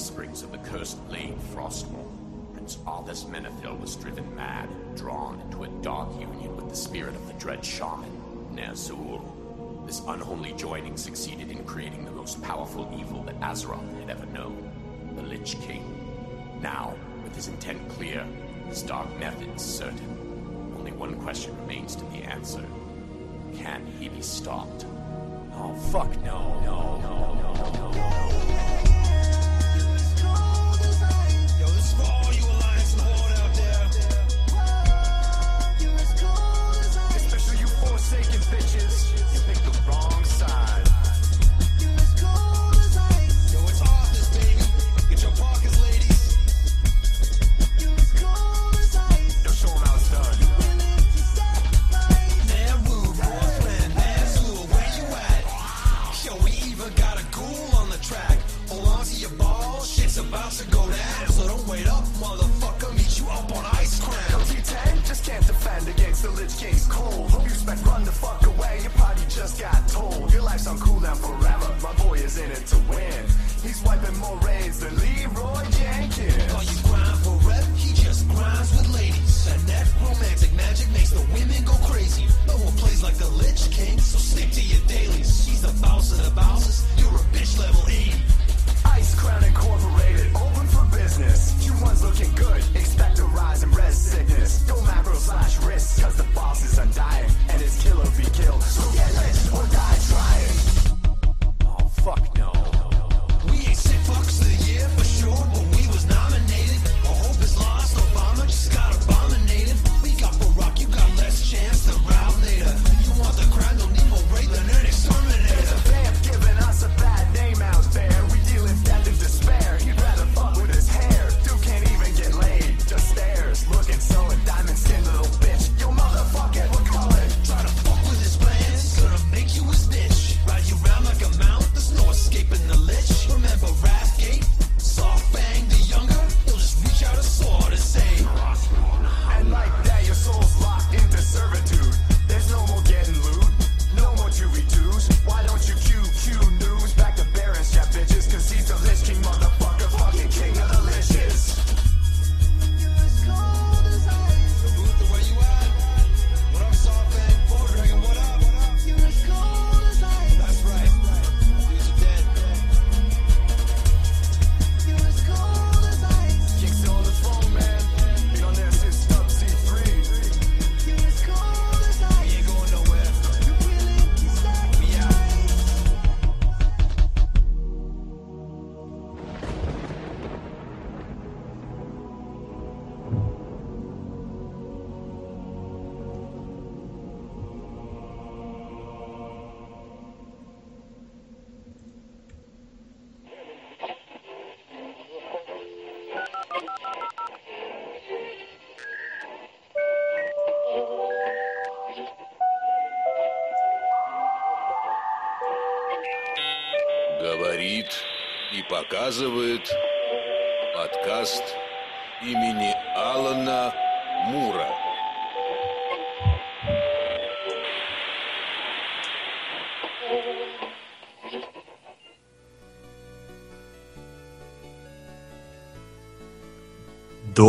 whisperings 0.00 0.42
of 0.42 0.50
the 0.50 0.56
cursed 0.56 1.06
blade 1.08 1.36
Frostmourne. 1.52 2.54
Prince 2.54 2.76
Arthas 2.86 3.26
Menethil 3.26 3.78
was 3.78 3.96
driven 3.96 4.34
mad, 4.34 4.66
drawn 4.96 5.38
into 5.42 5.64
a 5.64 5.82
dark 5.82 6.10
union 6.18 6.56
with 6.56 6.70
the 6.70 6.74
spirit 6.74 7.14
of 7.14 7.26
the 7.26 7.34
dread 7.34 7.62
shaman, 7.62 8.10
Ner'zhul. 8.54 9.86
This 9.86 10.00
unholy 10.08 10.54
joining 10.54 10.96
succeeded 10.96 11.50
in 11.50 11.62
creating 11.64 12.06
the 12.06 12.10
most 12.12 12.42
powerful 12.42 12.90
evil 12.98 13.22
that 13.24 13.38
Azeroth 13.40 14.00
had 14.00 14.08
ever 14.08 14.24
known, 14.32 14.70
the 15.16 15.22
Lich 15.22 15.60
King. 15.60 15.84
Now, 16.62 16.94
with 17.22 17.36
his 17.36 17.48
intent 17.48 17.86
clear, 17.90 18.26
his 18.68 18.80
dark 18.80 19.06
methods 19.18 19.62
certain, 19.62 20.72
only 20.78 20.92
one 20.92 21.14
question 21.16 21.54
remains 21.60 21.94
to 21.96 22.04
be 22.04 22.22
answered. 22.22 22.64
Can 23.54 23.84
he 23.98 24.08
be 24.08 24.22
stopped? 24.22 24.86
Oh, 25.52 25.74
fuck 25.92 26.08
no, 26.22 26.58
no, 26.62 26.96
no, 27.02 27.34
no, 27.34 27.70
no, 27.74 27.90
no. 27.90 28.89
Bitches. 38.50 39.34
You 39.34 39.40
picked 39.46 39.64
the 39.64 39.90
wrong 39.90 40.24
side. 40.24 40.89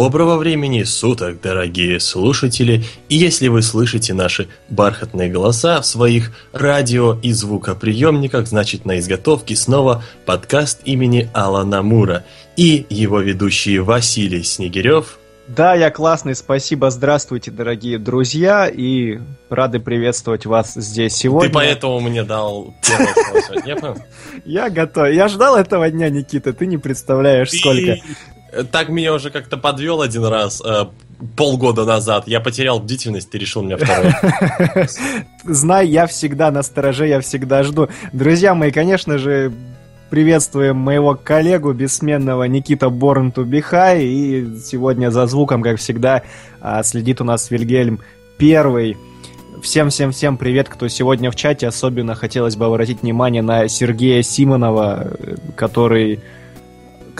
Доброго 0.03 0.37
времени 0.37 0.81
суток, 0.81 1.41
дорогие 1.41 1.99
слушатели! 1.99 2.83
И 3.07 3.15
если 3.15 3.49
вы 3.49 3.61
слышите 3.61 4.15
наши 4.15 4.47
бархатные 4.67 5.29
голоса 5.29 5.79
в 5.79 5.85
своих 5.85 6.31
радио 6.53 7.19
и 7.21 7.31
звукоприемниках, 7.31 8.47
значит 8.47 8.83
на 8.83 8.97
изготовке 8.97 9.55
снова 9.55 10.03
подкаст 10.25 10.81
имени 10.85 11.29
Алана 11.35 11.83
Мура 11.83 12.25
и 12.57 12.87
его 12.89 13.19
ведущие 13.19 13.83
Василий 13.83 14.41
Снегирев. 14.41 15.19
Да, 15.47 15.75
я 15.75 15.91
классный, 15.91 16.33
спасибо, 16.33 16.89
здравствуйте, 16.89 17.51
дорогие 17.51 17.99
друзья, 17.99 18.67
и 18.67 19.19
рады 19.49 19.79
приветствовать 19.79 20.47
вас 20.47 20.73
здесь 20.73 21.13
сегодня. 21.13 21.49
Ты 21.49 21.53
поэтому 21.53 21.99
мне 21.99 22.23
дал 22.23 22.73
первое 22.81 23.65
я 23.65 23.75
понял? 23.75 23.97
Я 24.45 24.69
готов. 24.71 25.09
Я 25.09 25.27
ждал 25.27 25.57
этого 25.57 25.91
дня, 25.91 26.09
Никита, 26.09 26.53
ты 26.53 26.65
не 26.65 26.79
представляешь, 26.79 27.51
сколько. 27.51 27.97
Так 28.71 28.89
меня 28.89 29.13
уже 29.13 29.29
как-то 29.29 29.57
подвел 29.57 30.01
один 30.01 30.25
раз 30.25 30.61
э, 30.65 30.85
полгода 31.37 31.85
назад. 31.85 32.27
Я 32.27 32.39
потерял 32.39 32.79
бдительность, 32.79 33.29
ты 33.29 33.37
решил 33.37 33.61
меня 33.61 33.77
второй. 33.77 34.13
Знай, 35.43 35.87
я 35.87 36.07
всегда 36.07 36.51
на 36.51 36.63
стороже, 36.63 37.07
я 37.07 37.21
всегда 37.21 37.63
жду. 37.63 37.89
Друзья 38.11 38.53
мои, 38.53 38.71
конечно 38.71 39.17
же, 39.17 39.53
приветствуем 40.09 40.75
моего 40.75 41.15
коллегу 41.15 41.71
бессменного 41.71 42.43
Никита 42.43 42.89
Борн 42.89 43.31
Тубихай. 43.31 44.03
И 44.03 44.59
сегодня 44.59 45.09
за 45.09 45.25
звуком, 45.27 45.61
как 45.61 45.79
всегда, 45.79 46.23
а, 46.59 46.83
следит 46.83 47.21
у 47.21 47.23
нас 47.23 47.49
Вильгельм 47.49 48.01
Первый. 48.37 48.97
Всем-всем-всем 49.61 50.37
привет, 50.37 50.67
кто 50.67 50.87
сегодня 50.87 51.31
в 51.31 51.35
чате. 51.35 51.67
Особенно 51.67 52.15
хотелось 52.15 52.55
бы 52.55 52.65
обратить 52.65 53.03
внимание 53.03 53.41
на 53.41 53.67
Сергея 53.67 54.21
Симонова, 54.23 55.07
э, 55.07 55.35
который, 55.55 56.19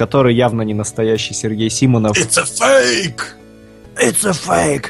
который 0.02 0.34
явно 0.34 0.64
не 0.64 0.74
настоящий 0.74 1.36
Сергей 1.36 1.70
Симонов. 1.70 2.18
It's 2.18 2.36
a 2.36 2.44
fake! 2.44 3.22
It's 3.98 4.26
a 4.26 4.32
fake. 4.32 4.88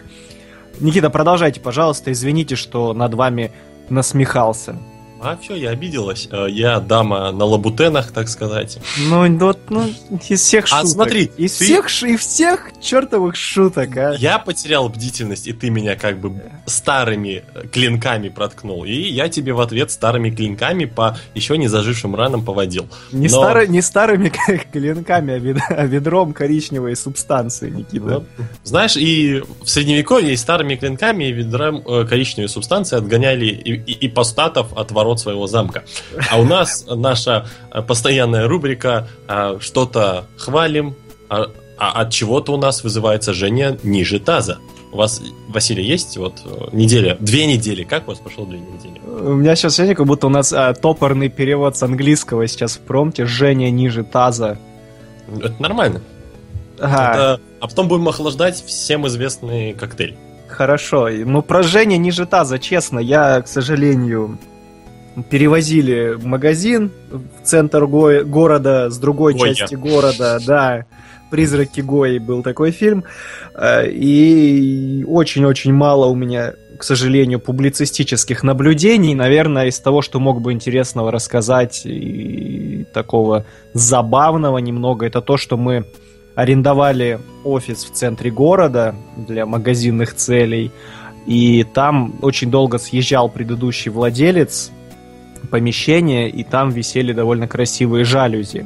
Никита, 0.79 1.09
продолжайте, 1.09 1.59
пожалуйста. 1.59 2.13
Извините, 2.13 2.55
что 2.55 2.93
над 2.93 3.13
вами 3.13 3.51
насмехался. 3.89 4.77
А 5.23 5.37
все, 5.41 5.55
я 5.55 5.69
обиделась. 5.69 6.27
Э, 6.31 6.47
Я 6.49 6.79
дама 6.79 7.31
на 7.31 7.45
лабутенах, 7.45 8.11
так 8.11 8.27
сказать. 8.27 8.79
Ну, 8.97 9.37
вот, 9.37 9.59
ну, 9.69 9.83
из 10.29 10.41
всех 10.41 10.65
А 10.65 10.77
шуток. 10.81 10.87
смотри, 10.87 11.31
из 11.37 11.55
ты- 11.57 11.65
всех, 11.65 11.89
ш- 11.89 12.07
из 12.07 12.19
всех 12.21 12.71
чертовых 12.81 13.35
шуток, 13.35 13.95
а. 13.97 14.15
Я 14.17 14.39
потерял 14.39 14.89
бдительность, 14.89 15.47
и 15.47 15.53
ты 15.53 15.69
меня 15.69 15.95
как 15.95 16.19
бы 16.19 16.41
старыми 16.65 17.43
клинками 17.71 18.29
проткнул. 18.29 18.83
И 18.85 18.93
я 18.93 19.29
тебе 19.29 19.53
в 19.53 19.61
ответ 19.61 19.91
старыми 19.91 20.31
клинками 20.31 20.85
по 20.85 21.17
еще 21.35 21.57
не 21.57 21.67
зажившим 21.67 22.15
ранам 22.15 22.43
поводил. 22.43 22.87
Не, 23.11 23.27
Но- 23.27 23.43
старо- 23.43 23.67
не 23.67 23.81
старыми 23.81 24.29
клинками, 24.73 25.33
а, 25.33 25.37
вед- 25.39 25.61
а 25.69 25.85
ведром 25.85 26.33
коричневой 26.33 26.95
субстанции, 26.95 27.69
Никита. 27.69 28.05
Ну, 28.05 28.25
знаешь, 28.63 28.97
и 28.97 29.43
в 29.63 29.69
средневековье 29.69 30.33
и 30.33 30.37
старыми 30.37 30.75
клинками 30.75 31.25
и 31.25 31.31
ведром 31.31 31.83
э, 31.85 32.05
коричневой 32.05 32.49
субстанции 32.49 32.95
отгоняли 32.97 33.45
и, 33.45 33.73
и, 33.73 34.07
ипостатов 34.07 34.73
от 34.75 34.91
ворот 34.91 35.10
своего 35.19 35.47
замка. 35.47 35.83
А 36.29 36.39
у 36.39 36.43
нас 36.43 36.85
наша 36.87 37.47
постоянная 37.87 38.47
рубрика 38.47 39.07
э, 39.27 39.57
«Что-то 39.59 40.25
хвалим», 40.37 40.95
а, 41.29 41.47
а 41.77 42.01
от 42.01 42.11
чего-то 42.11 42.53
у 42.53 42.57
нас 42.57 42.83
вызывается 42.83 43.33
Женя 43.33 43.77
ниже 43.83 44.19
таза. 44.19 44.57
У 44.91 44.97
вас, 44.97 45.21
Василий, 45.47 45.83
есть 45.85 46.17
вот 46.17 46.41
э, 46.45 46.67
неделя, 46.73 47.15
две 47.19 47.45
недели. 47.45 47.83
Как 47.83 48.07
у 48.07 48.11
вас 48.11 48.19
пошло 48.19 48.45
две 48.45 48.59
недели? 48.59 48.99
У 49.05 49.33
меня 49.35 49.55
сейчас 49.55 49.73
ощущение, 49.73 49.95
как 49.95 50.05
будто 50.05 50.27
у 50.27 50.29
нас 50.29 50.51
а, 50.53 50.73
топорный 50.73 51.29
перевод 51.29 51.77
с 51.77 51.83
английского 51.83 52.45
сейчас 52.47 52.75
в 52.77 52.81
промте. 52.81 53.25
Женя 53.25 53.69
ниже 53.71 54.03
таза. 54.03 54.57
Это 55.41 55.55
нормально. 55.61 56.01
Ага, 56.79 57.13
Это- 57.13 57.41
а 57.61 57.67
потом 57.67 57.87
будем 57.87 58.07
охлаждать 58.09 58.61
всем 58.65 59.07
известный 59.07 59.73
коктейль. 59.73 60.17
хорошо. 60.49 61.07
Ну, 61.09 61.41
про 61.41 61.63
Женя 61.63 61.95
ниже 61.97 62.25
таза, 62.25 62.59
честно, 62.59 62.99
я, 62.99 63.41
к 63.41 63.47
сожалению, 63.47 64.37
перевозили 65.29 66.17
магазин 66.23 66.91
в 67.11 67.45
центр 67.45 67.85
го- 67.85 68.23
города 68.23 68.89
с 68.89 68.97
другой 68.97 69.33
Гойя. 69.33 69.53
части 69.53 69.75
города, 69.75 70.39
да. 70.45 70.85
«Призраки 71.29 71.79
Гои» 71.79 72.17
был 72.17 72.43
такой 72.43 72.71
фильм. 72.71 73.05
Э, 73.55 73.89
И 73.89 75.05
очень-очень 75.07 75.71
мало 75.73 76.07
у 76.07 76.15
меня, 76.15 76.53
к 76.77 76.83
сожалению, 76.83 77.39
публицистических 77.39 78.43
наблюдений. 78.43 79.15
Наверное, 79.15 79.67
из 79.67 79.79
того, 79.79 80.01
что 80.01 80.19
мог 80.19 80.41
бы 80.41 80.51
интересного 80.51 81.09
рассказать 81.09 81.83
и 81.85 82.85
такого 82.93 83.45
забавного 83.73 84.57
немного, 84.57 85.05
это 85.05 85.21
то, 85.21 85.37
что 85.37 85.55
мы 85.55 85.85
арендовали 86.35 87.19
офис 87.45 87.85
в 87.85 87.91
центре 87.91 88.29
города 88.29 88.93
для 89.15 89.45
магазинных 89.45 90.15
целей. 90.15 90.69
И 91.27 91.63
там 91.73 92.15
очень 92.21 92.51
долго 92.51 92.77
съезжал 92.77 93.29
предыдущий 93.29 93.89
владелец 93.91 94.71
помещения, 95.49 96.29
и 96.29 96.43
там 96.43 96.69
висели 96.69 97.13
довольно 97.13 97.47
красивые 97.47 98.05
жалюзи. 98.05 98.65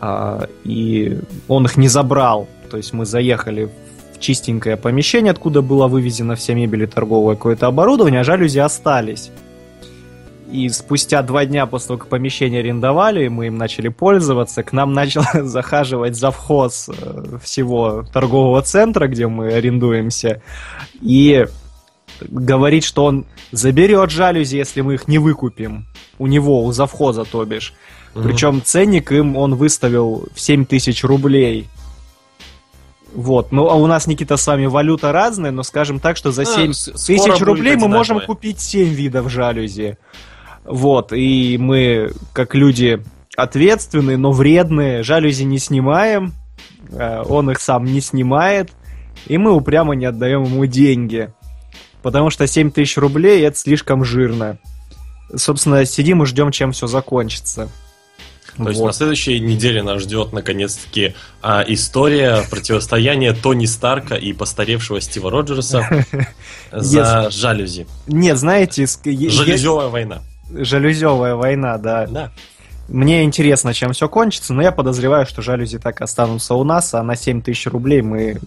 А, 0.00 0.48
и 0.64 1.18
он 1.48 1.64
их 1.64 1.76
не 1.76 1.88
забрал. 1.88 2.48
То 2.70 2.76
есть 2.76 2.92
мы 2.92 3.04
заехали 3.04 3.70
в 4.14 4.18
чистенькое 4.18 4.76
помещение, 4.76 5.30
откуда 5.30 5.62
была 5.62 5.88
вывезена 5.88 6.34
вся 6.34 6.54
мебель 6.54 6.84
и 6.84 6.86
торговое 6.86 7.36
какое-то 7.36 7.66
оборудование, 7.66 8.20
а 8.20 8.24
жалюзи 8.24 8.58
остались. 8.58 9.30
И 10.50 10.68
спустя 10.68 11.22
два 11.22 11.46
дня 11.46 11.64
после 11.64 11.88
того, 11.88 11.98
как 12.00 12.08
помещение 12.08 12.60
арендовали, 12.60 13.28
мы 13.28 13.46
им 13.46 13.56
начали 13.56 13.88
пользоваться, 13.88 14.62
к 14.62 14.72
нам 14.72 14.92
начал 14.94 15.22
захаживать 15.34 16.16
завхоз 16.16 16.88
э, 16.88 17.38
всего 17.42 18.04
торгового 18.12 18.60
центра, 18.62 19.06
где 19.08 19.28
мы 19.28 19.52
арендуемся, 19.52 20.42
и 21.00 21.46
говорит, 22.30 22.84
что 22.84 23.04
он 23.04 23.26
заберет 23.50 24.10
жалюзи, 24.10 24.56
если 24.56 24.80
мы 24.80 24.94
их 24.94 25.08
не 25.08 25.18
выкупим. 25.18 25.86
У 26.18 26.26
него, 26.26 26.64
у 26.64 26.72
завхоза, 26.72 27.24
то 27.24 27.44
бишь. 27.44 27.72
Причем 28.14 28.62
ценник 28.62 29.10
им 29.12 29.36
он 29.36 29.54
выставил 29.54 30.28
в 30.34 30.40
7 30.40 30.64
тысяч 30.66 31.02
рублей. 31.02 31.68
Вот. 33.14 33.52
Ну, 33.52 33.68
а 33.68 33.74
у 33.74 33.86
нас, 33.86 34.06
Никита, 34.06 34.36
с 34.36 34.46
вами 34.46 34.66
валюта 34.66 35.12
разная, 35.12 35.50
но 35.50 35.62
скажем 35.62 36.00
так, 36.00 36.16
что 36.16 36.30
за 36.32 36.42
А, 36.42 36.44
7 36.46 36.72
с- 36.72 36.84
тысяч 37.06 37.40
рублей 37.40 37.76
мы 37.76 37.88
можем 37.88 38.16
купить 38.26 38.60
7 38.60 38.88
видов 38.88 39.30
жалюзи. 39.30 39.98
Вот. 40.64 41.12
И 41.12 41.58
мы, 41.58 42.12
как 42.32 42.54
люди 42.54 43.02
ответственные, 43.36 44.16
но 44.16 44.30
вредные, 44.32 45.02
жалюзи 45.02 45.42
не 45.44 45.58
снимаем. 45.58 46.32
Э, 46.90 47.22
Он 47.26 47.50
их 47.50 47.60
сам 47.60 47.84
не 47.84 48.00
снимает. 48.00 48.70
И 49.26 49.36
мы 49.38 49.52
упрямо 49.52 49.94
не 49.94 50.06
отдаем 50.06 50.44
ему 50.44 50.64
деньги. 50.66 51.32
Потому 52.02 52.30
что 52.30 52.46
7 52.46 52.70
тысяч 52.70 52.96
рублей 52.96 53.42
это 53.44 53.56
слишком 53.56 54.04
жирно. 54.04 54.58
Собственно, 55.34 55.84
сидим 55.84 56.22
и 56.22 56.26
ждем, 56.26 56.50
чем 56.50 56.72
все 56.72 56.86
закончится. 56.86 57.68
То 58.56 58.68
есть 58.68 58.80
Вот. 58.80 58.88
на 58.88 58.92
следующей 58.92 59.40
неделе 59.40 59.82
нас 59.82 60.02
ждет 60.02 60.32
наконец-таки 60.34 61.14
а, 61.40 61.64
история 61.66 62.42
противостояния 62.50 63.32
Тони 63.32 63.64
Старка 63.64 64.14
и 64.14 64.34
постаревшего 64.34 65.00
Стива 65.00 65.30
Роджерса 65.30 66.04
за 66.72 67.30
жалюзи. 67.30 67.86
Нет, 68.06 68.36
знаете, 68.36 68.86
Жалюзевая 68.86 69.88
война. 69.88 70.20
жалюзевая 70.50 71.34
война, 71.34 71.78
да. 71.78 72.06
Да. 72.06 72.30
Мне 72.88 73.22
интересно, 73.24 73.72
чем 73.72 73.94
все 73.94 74.06
кончится, 74.08 74.52
но 74.52 74.60
я 74.60 74.70
подозреваю, 74.70 75.24
что 75.24 75.40
жалюзи 75.40 75.78
так 75.78 76.02
останутся 76.02 76.52
у 76.54 76.62
нас, 76.64 76.92
а 76.92 77.02
на 77.02 77.16
7 77.16 77.40
тысяч 77.40 77.66
рублей 77.68 78.02
мы 78.02 78.38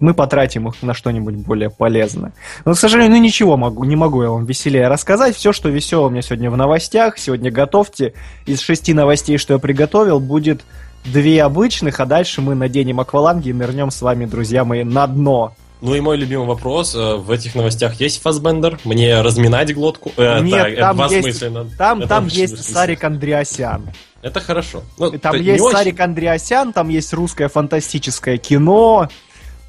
мы 0.00 0.14
потратим 0.14 0.68
их 0.68 0.82
на 0.82 0.94
что-нибудь 0.94 1.34
более 1.36 1.70
полезное. 1.70 2.32
Но, 2.64 2.72
к 2.74 2.78
сожалению, 2.78 3.16
ну 3.16 3.22
ничего 3.22 3.56
могу, 3.56 3.84
не 3.84 3.96
могу 3.96 4.22
я 4.22 4.30
вам 4.30 4.44
веселее 4.44 4.88
рассказать. 4.88 5.36
Все, 5.36 5.52
что 5.52 5.68
весело 5.68 6.06
у 6.06 6.10
меня 6.10 6.22
сегодня 6.22 6.50
в 6.50 6.56
новостях, 6.56 7.18
сегодня 7.18 7.50
готовьте. 7.50 8.14
Из 8.46 8.60
шести 8.60 8.92
новостей, 8.94 9.38
что 9.38 9.54
я 9.54 9.58
приготовил, 9.58 10.20
будет 10.20 10.62
две 11.04 11.42
обычных, 11.42 12.00
а 12.00 12.06
дальше 12.06 12.40
мы 12.40 12.54
наденем 12.54 13.00
акваланги 13.00 13.50
и 13.50 13.52
нырнем 13.52 13.90
с 13.90 14.00
вами, 14.02 14.24
друзья 14.26 14.64
мои, 14.64 14.84
на 14.84 15.06
дно. 15.06 15.54
Ну 15.80 15.94
и 15.94 16.00
мой 16.00 16.16
любимый 16.16 16.46
вопрос. 16.46 16.94
э, 16.94 17.16
В 17.16 17.30
этих 17.30 17.54
новостях 17.54 18.00
есть 18.00 18.22
Фасбендер? 18.22 18.78
Мне 18.84 19.20
разминать 19.20 19.74
глотку? 19.74 20.12
Э, 20.16 20.40
Нет, 20.40 20.66
это 20.68 20.80
там 20.80 21.10
есть-. 21.10 21.40
Там, 21.76 21.98
Это 21.98 22.08
там 22.08 22.24
есть 22.26 22.52
бессмысленно. 22.54 22.74
Сарик 22.74 23.04
Андреасян. 23.04 23.90
Это 24.22 24.40
хорошо. 24.40 24.82
Ну, 24.96 25.10
Там 25.18 25.36
есть 25.36 25.62
очень- 25.62 25.76
Сарик 25.76 26.00
Андреасян, 26.00 26.72
там 26.72 26.88
есть 26.88 27.12
русское 27.12 27.48
фантастическое 27.48 28.38
кино. 28.38 29.08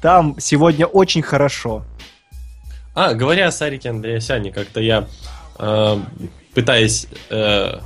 Там 0.00 0.36
сегодня 0.38 0.86
очень 0.86 1.22
хорошо. 1.22 1.84
А, 2.94 3.14
говоря 3.14 3.48
о 3.48 3.52
Сарике 3.52 3.90
Андреасяне, 3.90 4.52
как-то 4.52 4.80
я 4.80 5.06
э, 5.58 5.98
пытаясь 6.54 7.06
э, 7.28 7.78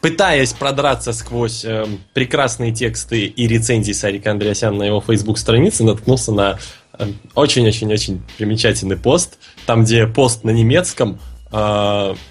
пытаясь 0.00 0.52
продраться 0.52 1.12
сквозь 1.12 1.64
э, 1.64 1.86
прекрасные 2.14 2.72
тексты 2.72 3.26
и 3.26 3.46
рецензии 3.46 3.92
Сарика 3.92 4.30
Андреасяна 4.30 4.78
на 4.78 4.82
его 4.84 5.00
Facebook 5.00 5.38
странице, 5.38 5.84
наткнулся 5.84 6.32
на 6.32 6.58
э, 6.98 7.06
очень-очень-очень 7.34 8.22
примечательный 8.36 8.96
пост, 8.96 9.38
там 9.66 9.84
где 9.84 10.06
пост 10.06 10.44
на 10.44 10.50
немецком 10.50 11.20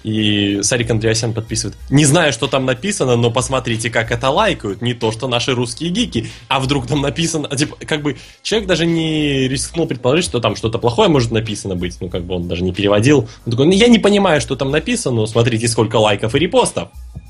и 0.04 0.60
Сарик 0.62 0.90
Андреасян 0.90 1.32
подписывает. 1.32 1.76
Не 1.90 2.04
знаю, 2.04 2.32
что 2.32 2.46
там 2.46 2.64
написано, 2.66 3.16
но 3.16 3.30
посмотрите, 3.30 3.90
как 3.90 4.12
это 4.12 4.30
лайкают. 4.30 4.80
Не 4.80 4.94
то, 4.94 5.10
что 5.10 5.26
наши 5.26 5.54
русские 5.54 5.90
гики. 5.90 6.30
А 6.48 6.60
вдруг 6.60 6.86
там 6.86 7.00
написано... 7.00 7.48
Типа, 7.48 7.76
как 7.84 8.02
бы 8.02 8.16
человек 8.42 8.68
даже 8.68 8.86
не 8.86 9.48
рискнул 9.48 9.86
предположить, 9.86 10.24
что 10.24 10.38
там 10.40 10.54
что-то 10.54 10.78
плохое 10.78 11.08
может 11.08 11.32
написано 11.32 11.74
быть. 11.74 11.96
Ну, 12.00 12.08
как 12.08 12.22
бы 12.24 12.36
он 12.36 12.46
даже 12.46 12.62
не 12.62 12.72
переводил. 12.72 13.28
Он 13.44 13.50
такой, 13.50 13.66
ну, 13.66 13.72
я 13.72 13.88
не 13.88 13.98
понимаю, 13.98 14.40
что 14.40 14.54
там 14.54 14.70
написано, 14.70 15.16
но 15.16 15.26
смотрите, 15.26 15.66
сколько 15.66 15.96
лайков 15.96 16.34
и 16.36 16.38
репостов. 16.38 16.88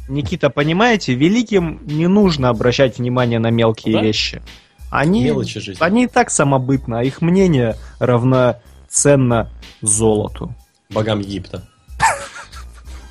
Никита, 0.09 0.51
понимаете, 0.51 1.15
великим 1.15 1.81
не 1.87 2.07
нужно 2.07 2.51
обращать 2.51 2.99
внимание 2.99 3.39
на 3.39 3.51
мелкие 3.51 3.95
Да? 3.95 4.03
вещи. 4.03 4.43
Они, 4.91 5.25
Мелочи 5.25 5.61
жизни. 5.61 5.83
они 5.83 6.05
и 6.05 6.07
так 6.07 6.31
самобытны, 6.31 6.95
а 6.97 7.03
их 7.03 7.21
мнение 7.21 7.77
равноценно 7.99 9.51
золоту. 9.83 10.55
Богам 10.91 11.21
Египта. 11.21 11.69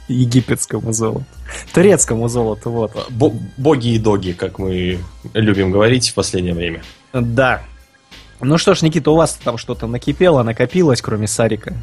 Египетскому 0.08 0.94
золоту. 0.94 1.26
Турецкому 1.74 2.28
золоту, 2.28 2.72
вот. 2.72 2.92
Бо- 3.10 3.34
боги 3.58 3.96
и 3.96 4.00
доги, 4.00 4.32
как 4.32 4.60
мы 4.60 5.00
любим 5.34 5.72
говорить 5.72 6.10
в 6.10 6.14
последнее 6.14 6.54
время. 6.54 6.82
Да. 7.14 7.62
Ну 8.40 8.58
что 8.58 8.74
ж, 8.76 8.84
Никита, 8.84 9.12
у 9.12 9.16
вас 9.16 9.40
там 9.44 9.58
что-то 9.58 9.88
накипело, 9.88 10.44
накопилось, 10.44 11.02
кроме 11.02 11.28
Сарика? 11.28 11.76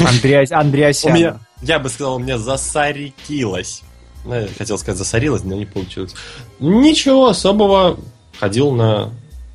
Андреас... 0.00 0.52
Андреасяна. 0.52 1.14
меня, 1.14 1.38
я 1.62 1.78
бы 1.78 1.88
сказал, 1.88 2.16
у 2.16 2.18
меня 2.18 2.38
засарикилось. 2.38 3.82
Ну, 4.24 4.46
хотел 4.58 4.78
сказать 4.78 4.98
засорилось, 4.98 5.42
но 5.44 5.54
не 5.54 5.66
получилось. 5.66 6.14
Ничего 6.58 7.28
особого. 7.28 7.98
Ходил 8.38 8.72
на 8.72 9.10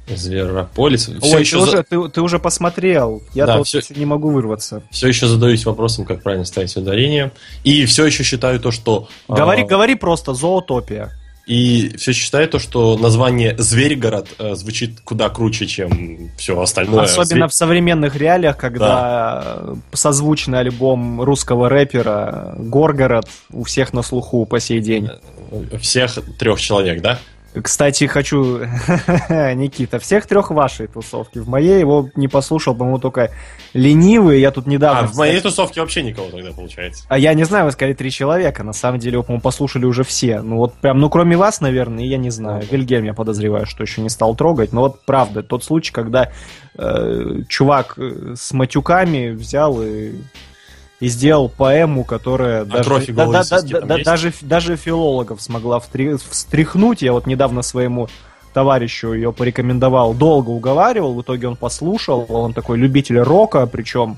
Зверополис. 0.07 1.09
Все 1.21 1.35
Ой, 1.35 1.41
еще, 1.41 1.57
ты, 1.57 1.63
уже, 1.63 1.83
ты, 1.83 2.09
ты 2.09 2.21
уже 2.21 2.39
посмотрел. 2.39 3.23
Я 3.33 3.45
Да, 3.45 3.63
всё- 3.63 3.81
не 3.95 4.05
могу 4.05 4.29
вырваться. 4.29 4.83
все 4.91 5.07
еще 5.07 5.27
задаюсь 5.27 5.65
вопросом, 5.65 6.05
как 6.05 6.21
правильно 6.21 6.45
ставить 6.45 6.75
ударение. 6.75 7.31
И 7.63 7.85
все 7.85 8.05
еще 8.05 8.23
считаю 8.23 8.59
то, 8.59 8.71
что... 8.71 9.07
Говори, 9.27 9.63
а, 9.63 9.65
говори 9.65 9.95
просто, 9.95 10.33
зоотопия. 10.33 11.11
И 11.47 11.93
все 11.97 12.11
считают 12.13 12.51
то, 12.51 12.59
что 12.59 12.97
название 12.97 13.55
Зверьгород 13.57 14.27
э, 14.39 14.55
звучит 14.55 14.99
куда 15.01 15.29
круче, 15.29 15.67
чем 15.67 16.31
все 16.37 16.59
остальное. 16.59 17.03
Особенно 17.03 17.47
в 17.47 17.53
современных 17.53 18.15
реалиях, 18.15 18.57
когда 18.57 19.75
созвучный 19.93 20.59
альбом 20.59 21.21
русского 21.21 21.69
рэпера 21.69 22.55
Горгород 22.57 23.27
у 23.51 23.63
всех 23.63 23.93
на 23.93 24.01
слуху 24.01 24.45
по 24.47 24.59
сей 24.59 24.79
день. 24.81 25.09
Зве- 25.51 25.77
Всех 25.77 26.17
трех 26.39 26.59
человек, 26.59 27.01
да? 27.03 27.19
Кстати, 27.61 28.05
хочу, 28.05 28.59
Никита, 29.29 29.99
всех 29.99 30.25
трех 30.25 30.51
вашей 30.51 30.87
тусовки. 30.87 31.39
В 31.39 31.47
моей 31.47 31.79
его 31.79 32.09
не 32.15 32.27
послушал, 32.27 32.75
по-моему, 32.75 32.99
только 32.99 33.31
ленивый. 33.73 34.39
Я 34.39 34.51
тут 34.51 34.67
недавно... 34.67 35.01
А, 35.01 35.07
в 35.07 35.15
моей 35.15 35.37
кстати, 35.37 35.53
тусовке 35.53 35.81
вообще 35.81 36.03
никого 36.03 36.29
тогда 36.29 36.51
получается. 36.51 37.05
А 37.07 37.17
я 37.17 37.33
не 37.33 37.43
знаю, 37.43 37.65
вы 37.65 37.71
сказали 37.71 37.93
три 37.93 38.11
человека. 38.11 38.63
На 38.63 38.73
самом 38.73 38.99
деле, 38.99 39.13
его, 39.13 39.23
по-моему, 39.23 39.41
послушали 39.41 39.85
уже 39.85 40.03
все. 40.03 40.41
Ну 40.41 40.57
вот 40.57 40.73
прям, 40.75 40.99
ну 40.99 41.09
кроме 41.09 41.37
вас, 41.37 41.61
наверное, 41.61 42.03
я 42.03 42.17
не 42.17 42.29
знаю. 42.29 42.63
Вильгельм, 42.69 43.05
я 43.05 43.13
подозреваю, 43.13 43.65
что 43.65 43.83
еще 43.83 44.01
не 44.01 44.09
стал 44.09 44.35
трогать. 44.35 44.73
Но 44.73 44.81
вот 44.81 45.05
правда, 45.05 45.43
тот 45.43 45.63
случай, 45.63 45.91
когда 45.91 46.31
э, 46.77 47.41
чувак 47.47 47.95
э, 47.97 48.35
с 48.35 48.51
матюками 48.53 49.29
взял 49.29 49.81
и, 49.81 50.13
и 50.99 51.07
сделал 51.07 51.49
поэму, 51.49 52.03
которая 52.03 52.65
даже, 52.65 52.83
кровь 52.83 53.09
и 53.09 53.11
да- 53.11 53.25
да- 53.27 53.43
да- 53.43 53.81
да- 53.81 54.03
даже, 54.03 54.33
даже 54.41 54.75
филологов 54.75 55.41
смогла 55.41 55.79
встряхнуть. 55.79 57.01
Я 57.01 57.11
вот 57.11 57.27
недавно 57.27 57.61
своему 57.61 58.07
товарищу 58.53 59.13
ее 59.13 59.33
порекомендовал, 59.33 60.13
долго 60.13 60.49
уговаривал, 60.49 61.13
в 61.13 61.21
итоге 61.21 61.49
он 61.49 61.57
послушал, 61.57 62.25
он 62.29 62.53
такой 62.53 62.77
любитель 62.77 63.19
рока, 63.19 63.65
причем 63.67 64.17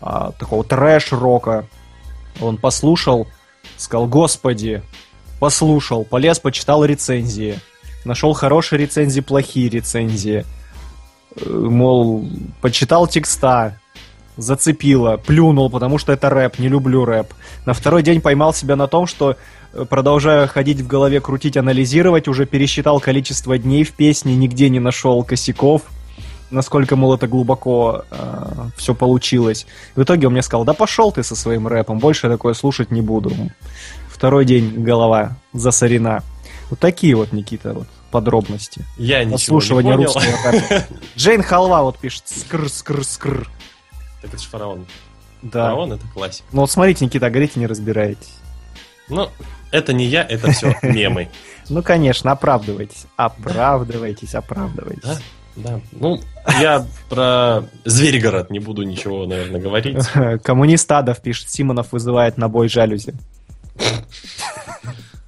а, 0.00 0.32
такого 0.32 0.64
трэш-рока. 0.64 1.66
Он 2.40 2.58
послушал, 2.58 3.26
сказал, 3.76 4.06
господи, 4.06 4.82
послушал, 5.38 6.04
полез, 6.04 6.38
почитал 6.38 6.84
рецензии, 6.84 7.58
нашел 8.04 8.34
хорошие 8.34 8.78
рецензии, 8.78 9.20
плохие 9.20 9.68
рецензии, 9.70 10.44
Э, 11.36 11.48
мол, 11.48 12.28
почитал 12.60 13.06
текста, 13.06 13.78
зацепило, 14.40 15.16
плюнул, 15.16 15.70
потому 15.70 15.98
что 15.98 16.12
это 16.12 16.30
рэп, 16.30 16.58
не 16.58 16.68
люблю 16.68 17.04
рэп. 17.04 17.28
На 17.66 17.74
второй 17.74 18.02
день 18.02 18.20
поймал 18.20 18.52
себя 18.54 18.76
на 18.76 18.86
том, 18.86 19.06
что 19.06 19.36
э, 19.72 19.84
продолжая 19.88 20.46
ходить 20.46 20.80
в 20.80 20.86
голове, 20.86 21.20
крутить, 21.20 21.56
анализировать, 21.56 22.28
уже 22.28 22.46
пересчитал 22.46 23.00
количество 23.00 23.58
дней 23.58 23.84
в 23.84 23.92
песне, 23.92 24.34
нигде 24.34 24.68
не 24.68 24.80
нашел 24.80 25.22
косяков, 25.24 25.82
насколько, 26.50 26.96
мол, 26.96 27.14
это 27.14 27.28
глубоко 27.28 28.04
все 28.76 28.94
получилось. 28.94 29.66
В 29.94 30.02
итоге 30.02 30.26
он 30.26 30.32
мне 30.32 30.42
сказал, 30.42 30.64
да 30.64 30.74
пошел 30.74 31.12
ты 31.12 31.22
со 31.22 31.36
своим 31.36 31.68
рэпом, 31.68 31.98
больше 31.98 32.26
я 32.26 32.32
такое 32.32 32.54
слушать 32.54 32.90
не 32.90 33.00
буду. 33.00 33.32
Второй 34.08 34.44
день 34.44 34.82
голова 34.82 35.36
засорена. 35.52 36.22
Вот 36.68 36.78
такие 36.78 37.14
вот, 37.14 37.32
Никита, 37.32 37.72
вот 37.72 37.86
подробности. 38.10 38.84
Я 38.96 39.24
ничего 39.24 39.60
не 39.60 39.68
понял. 39.92 40.12
русского 40.12 40.52
рэпа. 40.52 40.84
Джейн 41.16 41.42
Халва 41.42 41.82
вот 41.82 41.98
пишет 41.98 42.24
скр 42.28 42.68
скр 42.68 43.04
скр 43.04 43.48
Так 44.22 44.32
это 44.32 44.42
же 44.42 44.48
фараон. 44.48 44.86
Да. 45.42 45.64
Фараон 45.64 45.92
это 45.92 46.06
классик. 46.12 46.44
Ну 46.52 46.62
вот 46.62 46.70
смотрите, 46.70 47.04
Никита, 47.04 47.30
говорите, 47.30 47.58
не 47.58 47.66
разбираетесь. 47.66 48.36
Ну, 49.08 49.28
это 49.70 49.92
не 49.92 50.04
я, 50.06 50.22
это 50.22 50.50
все 50.52 50.76
мемы. 50.82 51.28
Ну, 51.68 51.82
конечно, 51.82 52.32
оправдывайтесь. 52.32 53.06
Оправдывайтесь, 53.16 54.34
оправдывайтесь. 54.34 55.02
Да? 55.02 55.18
Да. 55.56 55.80
Ну, 55.92 56.20
я 56.60 56.86
про 57.08 57.64
Зверьгород 57.84 58.50
не 58.50 58.60
буду 58.60 58.82
ничего, 58.82 59.26
наверное, 59.26 59.60
говорить. 59.60 59.98
Коммунист 60.42 60.90
Адов 60.90 61.20
пишет, 61.20 61.50
Симонов 61.50 61.92
вызывает 61.92 62.38
на 62.38 62.48
бой 62.48 62.68
жалюзи. 62.68 63.14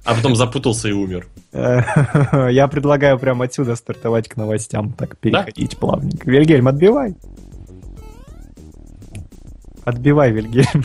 А 0.05 0.15
потом 0.15 0.35
запутался 0.35 0.89
и 0.89 0.91
умер. 0.91 1.27
Я 1.53 2.67
предлагаю 2.67 3.17
прямо 3.17 3.45
отсюда 3.45 3.75
стартовать 3.75 4.27
к 4.27 4.35
новостям, 4.35 4.91
так 4.91 5.17
переходить 5.17 5.77
плавненько. 5.77 6.29
Вильгельм, 6.29 6.67
отбивай. 6.67 7.15
Отбивай, 9.85 10.31
Вильгельм. 10.31 10.83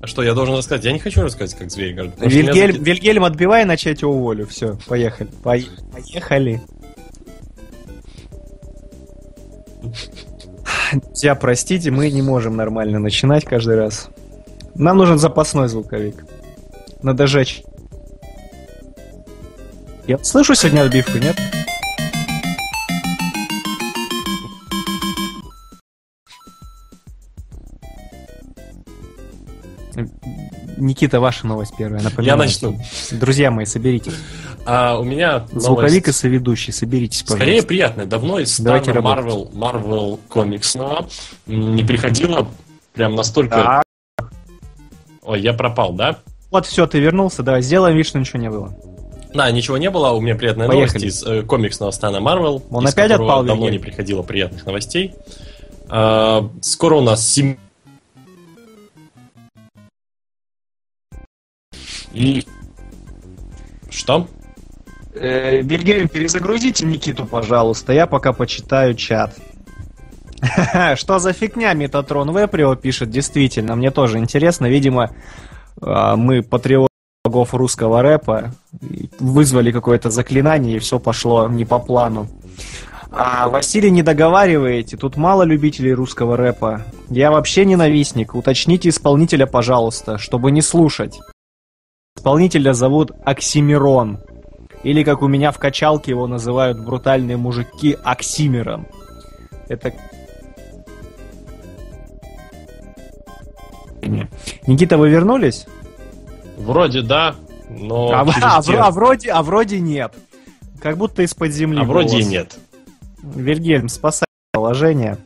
А 0.00 0.06
что, 0.06 0.22
я 0.22 0.32
должен 0.34 0.54
рассказать? 0.54 0.84
Я 0.84 0.92
не 0.92 0.98
хочу 1.00 1.22
рассказать, 1.22 1.58
как 1.58 1.70
Зверьгород. 1.70 2.12
потому 2.14 2.30
что 2.30 2.38
меня 2.40 2.52
Вильгельм, 2.52 2.82
Вильгельм, 2.84 3.24
отбивай, 3.24 3.64
иначе 3.64 3.90
я 3.90 3.96
тебя 3.96 4.08
уволю. 4.08 4.46
Все, 4.46 4.78
поехали. 4.86 5.28
Пой- 5.42 5.68
Поехали. 5.92 6.62
Друзья, 10.92 11.34
простите, 11.34 11.90
мы 11.90 12.10
не 12.10 12.22
можем 12.22 12.56
нормально 12.56 12.98
начинать 13.00 13.44
каждый 13.44 13.76
раз. 13.76 14.08
Нам 14.74 14.96
нужен 14.98 15.18
запасной 15.18 15.68
звуковик. 15.68 16.24
Надо 17.02 17.26
жечь. 17.26 17.62
Я 20.06 20.18
слышу 20.18 20.54
сегодня 20.54 20.82
отбивку, 20.82 21.18
нет? 21.18 21.36
Никита, 30.80 31.20
ваша 31.20 31.46
новость 31.46 31.74
первая. 31.76 32.00
Я 32.00 32.04
напоминаю. 32.08 32.38
начну. 32.38 32.78
Друзья 33.12 33.50
мои, 33.50 33.64
соберитесь. 33.64 34.14
А 34.64 34.98
у 34.98 35.04
меня 35.04 35.46
Звуковик 35.52 36.04
и 36.04 36.06
новость 36.06 36.20
соведущий, 36.20 36.72
соберитесь, 36.72 37.22
пожалуйста. 37.22 37.44
скорее 37.44 37.62
приятная. 37.62 38.06
Давно 38.06 38.38
из 38.38 38.58
Давайте. 38.60 38.90
Marvel, 38.92 39.50
Marvel 39.52 40.20
комиксного 40.28 41.08
не 41.46 41.82
приходило 41.82 42.48
прям 42.94 43.14
настолько... 43.14 43.84
Так. 44.16 44.30
Ой, 45.22 45.40
я 45.40 45.52
пропал, 45.52 45.92
да? 45.92 46.18
Вот 46.50 46.66
все, 46.66 46.86
ты 46.86 46.98
вернулся, 47.00 47.42
давай 47.42 47.62
сделаем 47.62 47.96
вид, 47.96 48.06
что 48.06 48.18
ничего 48.18 48.40
не 48.40 48.50
было. 48.50 48.74
Да, 49.34 49.50
ничего 49.50 49.76
не 49.76 49.90
было, 49.90 50.10
у 50.12 50.20
меня 50.20 50.34
приятная 50.34 50.66
Поехали. 50.66 51.00
новость 51.00 51.04
из 51.04 51.22
э, 51.22 51.42
комиксного 51.42 51.90
стана 51.90 52.16
Marvel. 52.16 52.62
Он 52.70 52.86
из 52.86 52.92
опять 52.92 53.10
отпал, 53.10 53.44
Давно 53.44 53.68
не 53.68 53.78
приходило 53.78 54.22
приятных 54.22 54.64
новостей. 54.64 55.14
А, 55.88 56.48
скоро 56.62 56.96
у 56.96 57.00
нас 57.00 57.26
сем... 57.26 57.58
И... 62.12 62.44
Что? 63.90 64.28
Э, 65.14 65.62
перезагрузите 65.62 66.86
Никиту, 66.86 67.26
пожалуйста, 67.26 67.92
я 67.92 68.06
пока 68.06 68.32
почитаю 68.32 68.94
чат. 68.94 69.36
Что 70.96 71.18
за 71.18 71.32
фигня 71.32 71.72
Метатрон 71.74 72.36
Веприо 72.36 72.74
пишет, 72.76 73.10
действительно, 73.10 73.74
мне 73.74 73.90
тоже 73.90 74.18
интересно, 74.18 74.66
видимо, 74.66 75.10
а, 75.80 76.16
мы 76.16 76.42
патриоты 76.42 76.88
богов 77.24 77.54
русского 77.54 78.02
рэпа 78.02 78.52
вызвали 79.18 79.72
какое-то 79.72 80.10
заклинание, 80.10 80.76
и 80.76 80.78
все 80.78 80.98
пошло 80.98 81.48
не 81.48 81.64
по 81.64 81.78
плану. 81.78 82.28
А, 83.10 83.48
Василий, 83.48 83.90
не 83.90 84.02
договариваете, 84.02 84.96
тут 84.96 85.16
мало 85.16 85.42
любителей 85.42 85.92
русского 85.92 86.36
рэпа. 86.36 86.82
Я 87.08 87.30
вообще 87.30 87.64
ненавистник, 87.64 88.34
уточните 88.34 88.90
исполнителя, 88.90 89.46
пожалуйста, 89.46 90.18
чтобы 90.18 90.50
не 90.50 90.62
слушать. 90.62 91.18
Исполнителя 92.18 92.72
зовут 92.72 93.12
Оксимирон. 93.24 94.18
Или, 94.82 95.04
как 95.04 95.22
у 95.22 95.28
меня 95.28 95.52
в 95.52 95.58
качалке 95.58 96.10
его 96.10 96.26
называют 96.26 96.84
брутальные 96.84 97.36
мужики, 97.36 97.96
Оксимирон. 98.02 98.86
Это... 99.68 99.92
Никита, 104.66 104.98
вы 104.98 105.10
вернулись? 105.10 105.66
Вроде 106.56 107.02
да, 107.02 107.36
но 107.70 108.10
а, 108.10 108.26
а, 108.42 108.62
а 108.66 108.90
вроде, 108.90 109.30
а 109.30 109.44
вроде 109.44 109.78
нет. 109.78 110.12
Как 110.82 110.96
будто 110.96 111.22
из-под 111.22 111.52
земли. 111.52 111.80
а 111.80 111.84
вроде 111.84 112.16
и 112.16 112.22
голос. 112.22 112.28
нет. 112.28 112.58
Вильгельм, 113.22 113.88
спасай 113.88 114.26
положение. 114.52 115.18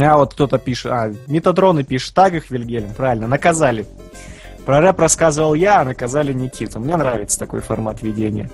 А 0.00 0.16
вот 0.16 0.32
кто-то 0.32 0.56
пишет, 0.56 0.90
а, 0.90 1.12
Метатроны 1.26 1.84
пишет, 1.84 2.14
так 2.14 2.32
их 2.32 2.50
Вильгельм, 2.50 2.94
правильно, 2.94 3.26
наказали. 3.26 3.84
Про 4.64 4.80
рэп 4.80 5.00
рассказывал 5.00 5.54
я, 5.54 5.80
а 5.80 5.84
наказали 5.84 6.32
Никиту. 6.32 6.80
Мне 6.80 6.96
нравится 6.96 7.38
такой 7.38 7.60
формат 7.60 8.02
ведения. 8.02 8.50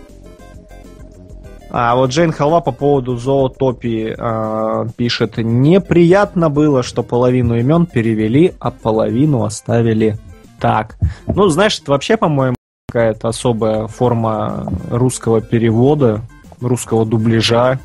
А 1.72 1.94
вот 1.94 2.10
Джейн 2.10 2.32
Халва 2.32 2.60
по 2.60 2.72
поводу 2.72 3.16
зоотопии 3.16 4.14
а, 4.18 4.88
пишет, 4.96 5.36
неприятно 5.36 6.50
было, 6.50 6.82
что 6.82 7.04
половину 7.04 7.56
имен 7.56 7.86
перевели, 7.86 8.54
а 8.58 8.72
половину 8.72 9.44
оставили 9.44 10.18
так. 10.58 10.96
Ну, 11.28 11.48
знаешь, 11.48 11.78
это 11.78 11.92
вообще, 11.92 12.16
по-моему, 12.16 12.56
какая-то 12.88 13.28
особая 13.28 13.86
форма 13.86 14.66
русского 14.90 15.40
перевода, 15.40 16.22
русского 16.60 17.06
дубляжа, 17.06 17.78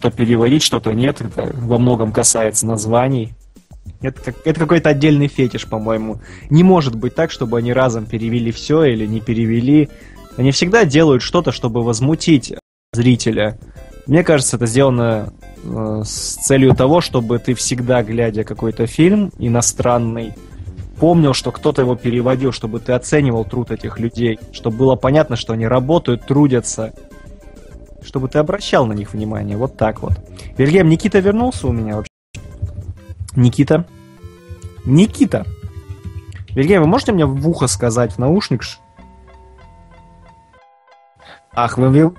то 0.00 0.10
переводить 0.10 0.64
что-то 0.64 0.92
нет, 0.92 1.20
это 1.20 1.54
во 1.54 1.78
многом 1.78 2.10
касается 2.10 2.66
названий. 2.66 3.32
Это, 4.02 4.20
как, 4.20 4.36
это 4.44 4.60
какой-то 4.60 4.90
отдельный 4.90 5.28
фетиш, 5.28 5.66
по-моему. 5.66 6.20
Не 6.50 6.62
может 6.62 6.94
быть 6.94 7.14
так, 7.14 7.30
чтобы 7.30 7.58
они 7.58 7.72
разом 7.72 8.06
перевели 8.06 8.50
все 8.50 8.84
или 8.84 9.06
не 9.06 9.20
перевели. 9.20 9.88
Они 10.36 10.50
всегда 10.50 10.84
делают 10.84 11.22
что-то, 11.22 11.52
чтобы 11.52 11.82
возмутить 11.82 12.54
зрителя. 12.92 13.58
Мне 14.06 14.24
кажется, 14.24 14.56
это 14.56 14.66
сделано 14.66 15.32
э, 15.62 16.02
с 16.04 16.36
целью 16.44 16.74
того, 16.74 17.00
чтобы 17.00 17.38
ты 17.38 17.54
всегда, 17.54 18.02
глядя 18.02 18.42
какой-то 18.42 18.86
фильм 18.86 19.30
иностранный, 19.38 20.32
помнил, 20.98 21.34
что 21.34 21.52
кто-то 21.52 21.82
его 21.82 21.94
переводил, 21.94 22.52
чтобы 22.52 22.80
ты 22.80 22.92
оценивал 22.92 23.44
труд 23.44 23.70
этих 23.70 23.98
людей, 23.98 24.38
чтобы 24.52 24.78
было 24.78 24.96
понятно, 24.96 25.36
что 25.36 25.52
они 25.52 25.66
работают, 25.66 26.26
трудятся, 26.26 26.92
чтобы 28.02 28.28
ты 28.28 28.38
обращал 28.38 28.86
на 28.86 28.92
них 28.92 29.12
внимание. 29.12 29.56
Вот 29.56 29.76
так 29.76 30.02
вот. 30.02 30.12
Вильгельм, 30.58 30.88
Никита 30.88 31.20
вернулся 31.20 31.68
у 31.68 31.72
меня 31.72 31.96
вообще? 31.96 32.11
Никита? 33.36 33.86
Никита! 34.84 35.46
Вильгельм, 36.50 36.82
вы 36.82 36.88
можете 36.88 37.12
мне 37.12 37.24
в 37.24 37.48
ухо 37.48 37.66
сказать 37.66 38.12
в 38.12 38.18
наушник? 38.18 38.62
Ах, 41.54 41.78
вы- 41.78 42.14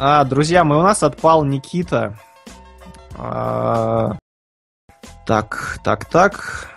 А, 0.00 0.24
друзья, 0.24 0.64
мы 0.64 0.78
у 0.78 0.82
нас 0.82 1.02
отпал 1.02 1.44
Никита. 1.44 2.16
А, 3.16 4.16
Так, 5.26 5.78
так, 5.84 6.04
так. 6.06 6.70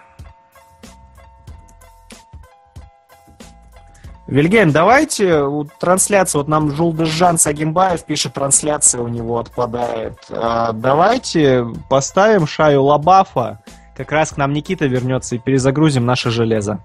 Вильгельм, 4.32 4.72
давайте 4.72 5.44
трансляцию, 5.78 6.40
вот 6.40 6.48
нам 6.48 6.72
Жулдыжан 6.72 7.38
Сагимбаев 7.38 8.06
пишет, 8.06 8.32
трансляция 8.32 9.02
у 9.02 9.10
него 9.10 9.38
отпадает. 9.38 10.20
А, 10.30 10.72
давайте 10.72 11.66
поставим 11.90 12.48
Шаю 12.48 12.84
Лабафа, 12.84 13.62
как 13.94 14.10
раз 14.14 14.32
к 14.32 14.38
нам 14.38 14.54
Никита 14.54 14.86
вернется 14.86 15.36
и 15.36 15.38
перезагрузим 15.38 16.06
наше 16.06 16.30
железо. 16.30 16.82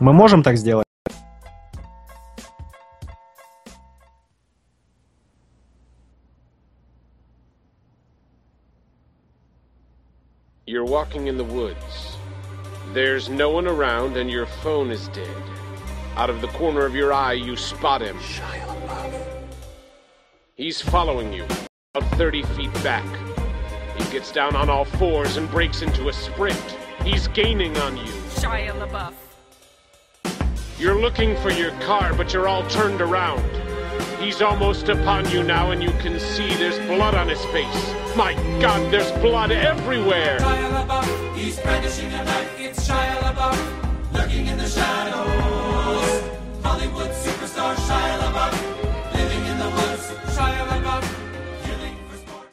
Мы 0.00 0.12
можем 0.12 0.42
так 0.42 0.58
сделать? 0.58 0.84
You're 10.66 10.84
walking 10.84 11.26
in 11.26 11.38
the 11.38 11.42
woods. 11.42 12.18
There's 12.92 13.30
no 13.30 13.48
one 13.48 13.66
around, 13.66 14.18
and 14.18 14.28
your 14.30 14.44
phone 14.62 14.90
is 14.90 15.08
dead. 15.08 15.59
Out 16.16 16.28
of 16.28 16.40
the 16.40 16.48
corner 16.48 16.84
of 16.84 16.94
your 16.94 17.12
eye, 17.12 17.32
you 17.32 17.56
spot 17.56 18.02
him. 18.02 18.16
Shia 18.18 18.66
LaBeouf. 18.66 19.26
He's 20.54 20.80
following 20.80 21.32
you, 21.32 21.46
about 21.94 22.10
30 22.18 22.42
feet 22.42 22.72
back. 22.82 23.06
He 23.96 24.12
gets 24.12 24.30
down 24.32 24.54
on 24.56 24.68
all 24.68 24.84
fours 24.84 25.36
and 25.36 25.50
breaks 25.50 25.82
into 25.82 26.08
a 26.08 26.12
sprint. 26.12 26.76
He's 27.04 27.28
gaining 27.28 27.76
on 27.78 27.96
you. 27.96 28.12
Shia 28.34 28.72
LaBeouf. 28.72 29.14
You're 30.78 31.00
looking 31.00 31.36
for 31.36 31.50
your 31.50 31.70
car, 31.80 32.12
but 32.14 32.32
you're 32.32 32.48
all 32.48 32.68
turned 32.68 33.00
around. 33.00 33.44
He's 34.18 34.42
almost 34.42 34.88
upon 34.88 35.30
you 35.30 35.42
now, 35.42 35.70
and 35.70 35.82
you 35.82 35.90
can 35.92 36.18
see 36.20 36.48
there's 36.54 36.78
blood 36.86 37.14
on 37.14 37.28
his 37.28 37.42
face. 37.46 37.94
My 38.16 38.34
God, 38.60 38.92
there's 38.92 39.10
blood 39.22 39.52
everywhere! 39.52 40.38
Shia 40.40 40.86
LaBeouf, 40.86 41.36
he's 41.36 41.58
brandishing 41.60 42.12
a 42.12 42.24
knife. 42.24 42.60
It's 42.60 42.88
Shia 42.88 43.16
LaBeouf, 43.20 44.12
lurking 44.12 44.46
in 44.46 44.58
the 44.58 44.66
shadows. 44.66 45.79
Hollywood 46.80 47.12
superstar 47.12 47.76
Shia 47.76 48.16
LaBeouf, 48.24 48.54
living 49.12 49.44
in 49.52 49.56
the 49.58 49.68
woods. 49.68 50.04
Shia 50.32 50.64
LaBeouf, 50.70 51.04
killing 51.64 51.96
for 52.08 52.16
sport. 52.16 52.48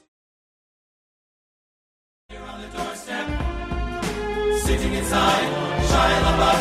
Here 2.28 2.44
on 2.52 2.60
the 2.60 2.68
doorstep, 2.76 3.26
sitting 4.66 4.94
inside. 5.00 5.48
Shia 5.90 6.20
LaBeouf, 6.28 6.60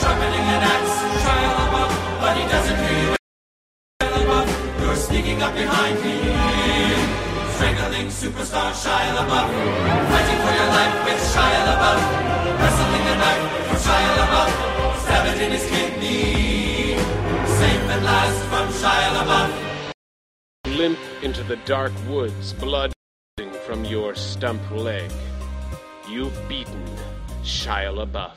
sharpening 0.00 0.46
an 0.54 0.62
axe. 0.74 0.94
Shia 1.22 1.50
LaBeouf, 1.60 1.92
but 2.18 2.34
he 2.36 2.44
doesn't 2.50 2.78
hear 2.82 2.98
you. 3.04 3.14
Shia 4.02 4.10
LaBeouf, 4.16 4.48
you're 4.82 4.96
sneaking 4.96 5.40
up 5.40 5.54
behind 5.54 5.94
me. 6.02 6.18
Strangling 7.54 8.08
superstar 8.10 8.74
Shia 8.74 9.14
LaBeouf, 9.18 9.48
fighting 10.10 10.40
for 10.42 10.52
your 10.58 10.70
life 10.78 10.96
with 11.06 11.22
Shia 11.30 11.62
LaBeouf, 11.70 12.00
wrestling 12.58 13.06
a 13.06 13.16
knife 13.22 13.44
for 13.70 13.78
Shia 13.86 14.12
LaBeouf, 14.18 14.63
Safe 18.04 18.12
at 18.12 18.26
last 18.26 18.40
from 18.50 18.68
Shia 18.80 19.10
LaBeouf. 19.16 20.76
limp 20.76 20.98
into 21.22 21.42
the 21.44 21.56
dark 21.64 21.92
woods, 22.06 22.52
blood 22.52 22.92
from 23.66 23.84
your 23.86 24.14
stump 24.14 24.60
leg. 24.70 25.10
You've 26.08 26.36
beaten 26.46 26.84
Shia 27.42 27.92
LaBeouf. 27.96 28.36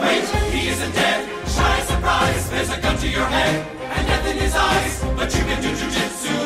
Wait, 0.00 0.24
he 0.52 0.68
isn't 0.68 0.92
dead. 0.92 1.48
Shy 1.48 1.80
surprise, 1.80 2.50
there's 2.50 2.70
a 2.70 2.80
gun 2.82 2.98
to 2.98 3.08
your 3.08 3.24
head 3.24 3.66
and 3.96 4.06
death 4.06 4.26
in 4.26 4.36
his 4.36 4.54
eyes, 4.54 5.00
but 5.16 5.34
you 5.34 5.44
can 5.48 5.62
do 5.62 5.70
jujitsu. 5.80 6.36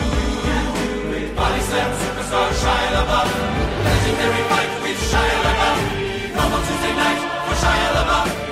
Body 1.35 1.61
slam 1.62 1.90
superstar 1.99 2.49
Shia 2.62 2.90
LaBeouf, 2.97 3.31
legendary 3.88 4.45
fight 4.51 4.71
with 4.83 5.01
Shia 5.11 5.37
LaBeouf. 5.47 5.79
Promo 6.35 6.59
Tuesday 6.68 6.95
night 6.95 7.21
for 7.47 7.55
Shia 7.62 7.90
LaBeouf. 7.97 8.52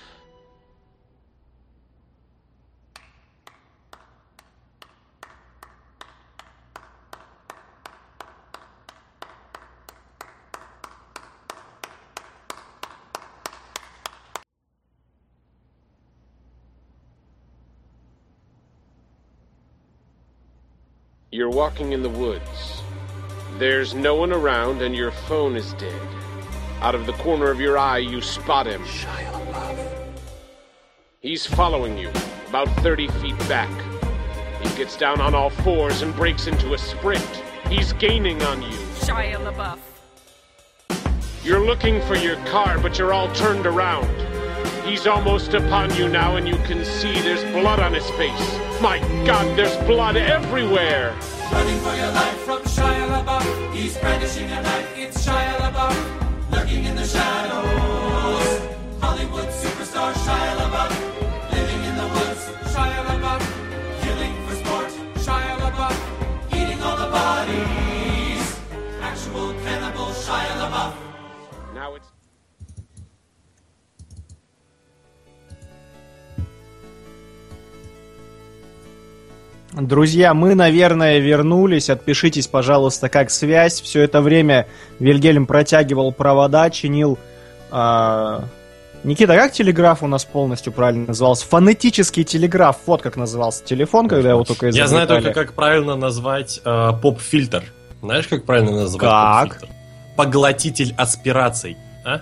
You're 21.33 21.49
walking 21.49 21.93
in 21.93 22.03
the 22.03 22.09
woods. 22.09 22.83
There's 23.57 23.93
no 23.93 24.15
one 24.15 24.33
around, 24.33 24.81
and 24.81 24.93
your 24.93 25.11
phone 25.11 25.55
is 25.55 25.71
dead. 25.75 26.01
Out 26.81 26.93
of 26.93 27.05
the 27.05 27.13
corner 27.13 27.49
of 27.49 27.61
your 27.61 27.77
eye, 27.77 27.99
you 27.99 28.19
spot 28.19 28.67
him. 28.67 28.83
Shia 28.83 30.03
He's 31.21 31.45
following 31.45 31.97
you, 31.97 32.09
about 32.49 32.67
30 32.81 33.07
feet 33.07 33.39
back. 33.47 33.71
He 34.61 34.75
gets 34.75 34.97
down 34.97 35.21
on 35.21 35.33
all 35.33 35.49
fours 35.49 36.01
and 36.01 36.13
breaks 36.17 36.47
into 36.47 36.73
a 36.73 36.77
sprint. 36.77 37.43
He's 37.69 37.93
gaining 37.93 38.41
on 38.43 38.61
you. 38.61 38.77
Shia 38.99 39.37
LaBeouf. 39.37 39.79
You're 41.45 41.65
looking 41.65 42.01
for 42.01 42.15
your 42.17 42.35
car, 42.47 42.77
but 42.77 42.99
you're 42.99 43.13
all 43.13 43.33
turned 43.35 43.65
around. 43.65 44.30
He's 44.85 45.05
almost 45.07 45.53
upon 45.53 45.93
you 45.95 46.07
now, 46.07 46.35
and 46.37 46.47
you 46.47 46.55
can 46.65 46.83
see 46.83 47.13
there's 47.21 47.43
blood 47.53 47.79
on 47.79 47.93
his 47.93 48.09
face. 48.11 48.59
My 48.81 48.99
God, 49.25 49.57
there's 49.57 49.75
blood 49.85 50.17
everywhere! 50.17 51.15
Running 51.51 51.79
for 51.79 51.95
your 51.95 52.11
life 52.11 52.37
from 52.45 52.61
Shia 52.63 53.23
LaBeouf. 53.23 53.73
He's 53.73 53.97
brandishing 53.97 54.49
a 54.51 54.61
knife. 54.61 54.97
It's 54.97 55.25
Shia 55.25 55.57
LaBeouf, 55.57 56.51
lurking 56.51 56.85
in 56.85 56.95
the 56.95 57.05
shadows. 57.05 58.61
Hollywood 58.99 59.49
superstar 59.49 60.13
Shia 60.13 60.55
LaBeouf, 60.57 60.60
Друзья, 79.73 80.33
мы, 80.33 80.53
наверное, 80.53 81.19
вернулись. 81.19 81.89
Отпишитесь, 81.89 82.47
пожалуйста, 82.47 83.07
как 83.09 83.29
связь. 83.31 83.79
Все 83.81 84.01
это 84.01 84.21
время 84.21 84.67
Вильгельм 84.99 85.45
протягивал 85.45 86.11
провода, 86.11 86.69
чинил... 86.69 87.17
а, 87.71 88.43
Никита, 89.03 89.35
как 89.35 89.51
телеграф 89.53 90.03
у 90.03 90.07
нас 90.07 90.25
полностью 90.25 90.73
правильно 90.73 91.07
назывался? 91.07 91.45
Фонетический 91.47 92.23
телеграф. 92.23 92.77
Вот 92.85 93.01
как 93.01 93.15
назывался 93.15 93.63
телефон, 93.63 94.07
когда 94.09 94.29
его 94.31 94.43
только 94.43 94.67
Я 94.67 94.87
знаю 94.87 95.05
изобретали. 95.05 95.23
только, 95.23 95.45
как 95.45 95.53
правильно 95.53 95.95
назвать 95.95 96.61
э, 96.63 96.91
поп-фильтр. 97.01 97.63
Знаешь, 98.01 98.27
как 98.27 98.45
правильно 98.45 98.71
назвать 98.71 98.99
Как? 99.01 99.49
поп-фильтр? 99.53 99.75
Поглотитель 100.17 100.93
аспираций. 100.97 101.77
А? 102.05 102.21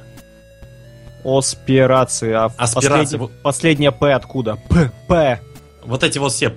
Аспирации. 1.25 2.31
А 2.31 2.45
Аспирации, 2.57 2.87
последний- 2.89 3.17
вот. 3.17 3.31
последнее 3.41 3.91
П 3.91 4.13
откуда? 4.13 4.57
П. 4.69 4.91
П. 5.07 5.39
Вот 5.83 6.03
эти 6.03 6.17
вот 6.19 6.31
все... 6.31 6.53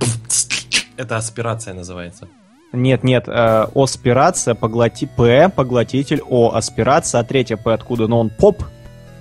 Это 0.96 1.16
аспирация 1.16 1.74
называется. 1.74 2.28
Нет, 2.72 3.04
нет, 3.04 3.24
э, 3.28 3.66
аспирация, 3.74 4.54
поглоти 4.54 5.06
П, 5.06 5.50
поглотитель, 5.50 6.22
О, 6.28 6.52
аспирация, 6.54 7.20
а 7.20 7.24
третье 7.24 7.56
П 7.56 7.72
откуда? 7.74 8.06
Но 8.08 8.18
он 8.20 8.30
поп. 8.30 8.64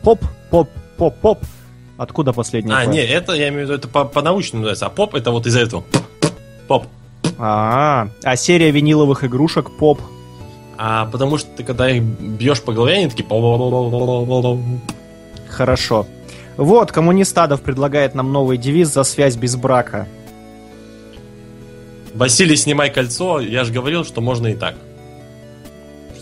поп, 0.03 0.21
поп, 0.49 0.69
поп, 0.97 1.15
поп. 1.17 1.39
Откуда 1.97 2.31
последний? 2.33 2.71
А, 2.73 2.85
П? 2.85 2.91
не, 2.91 2.99
это 2.99 3.33
я 3.33 3.49
имею 3.49 3.67
в 3.67 3.69
виду, 3.69 3.73
это 3.73 3.87
по- 3.87 4.05
по-научному 4.05 4.61
называется, 4.61 4.85
а 4.85 4.89
поп 4.89 5.15
это 5.15 5.31
вот 5.31 5.45
из-за 5.47 5.59
этого. 5.59 5.83
Поп. 6.67 6.85
А, 7.37 8.07
а 8.23 8.35
серия 8.37 8.71
виниловых 8.71 9.23
игрушек 9.25 9.69
поп. 9.77 9.99
А 10.77 11.05
потому 11.07 11.37
что 11.37 11.49
ты 11.57 11.63
когда 11.63 11.89
их 11.89 12.01
бьешь 12.01 12.61
по 12.61 12.71
голове, 12.71 12.95
они 12.95 13.09
такие... 13.09 13.27
Хорошо. 15.49 16.07
Вот, 16.57 16.91
коммунист 16.91 17.37
Адов 17.37 17.61
предлагает 17.61 18.15
нам 18.15 18.31
новый 18.31 18.57
девиз 18.57 18.89
за 18.93 19.03
связь 19.03 19.35
без 19.35 19.55
брака. 19.55 20.07
Василий, 22.13 22.55
снимай 22.55 22.89
кольцо. 22.89 23.39
Я 23.39 23.63
же 23.63 23.71
говорил, 23.73 24.03
что 24.03 24.21
можно 24.21 24.47
и 24.47 24.55
так. 24.55 24.75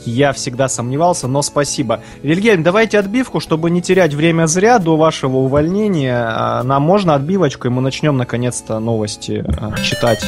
Я 0.06 0.32
всегда 0.34 0.70
сомневался, 0.70 1.28
но 1.28 1.42
спасибо. 1.42 2.02
Вильгельм, 2.24 2.64
давайте 2.64 2.98
отбивку, 2.98 3.40
чтобы 3.40 3.70
не 3.70 3.82
терять 3.82 4.14
время 4.14 4.48
зря 4.48 4.80
до 4.80 4.96
вашего 4.98 5.38
увольнения. 5.38 6.26
А, 6.26 6.64
Нам 6.64 6.84
можно 6.84 7.16
отбивочку, 7.16 7.68
и 7.68 7.72
мы 7.72 7.82
начнем 7.82 8.16
наконец-то 8.18 8.80
новости 8.80 9.44
а, 9.60 9.78
читать. 9.82 10.26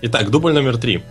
Итак, 0.00 0.30
дубль 0.30 0.52
номер 0.52 0.78
три. 0.78 1.02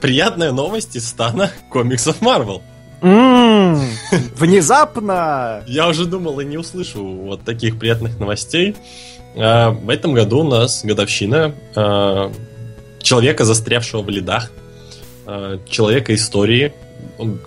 Приятная 0.00 0.52
новость 0.52 0.96
из 0.96 1.06
стана 1.06 1.50
комиксов 1.68 2.22
Марвел. 2.22 2.62
Внезапно! 4.36 5.62
Я 5.66 5.88
уже 5.88 6.04
думал 6.04 6.40
и 6.40 6.44
не 6.44 6.58
услышу 6.58 7.02
вот 7.04 7.42
таких 7.42 7.78
приятных 7.78 8.18
новостей. 8.18 8.76
А, 9.36 9.70
В 9.70 9.88
этом 9.88 10.12
году 10.12 10.40
у 10.40 10.48
нас 10.48 10.84
годовщина 10.84 11.54
а, 11.74 12.32
человека, 13.02 13.44
застрявшего 13.44 14.02
в 14.02 14.08
ледах, 14.08 14.50
а, 15.26 15.58
человека 15.68 16.14
истории, 16.14 16.72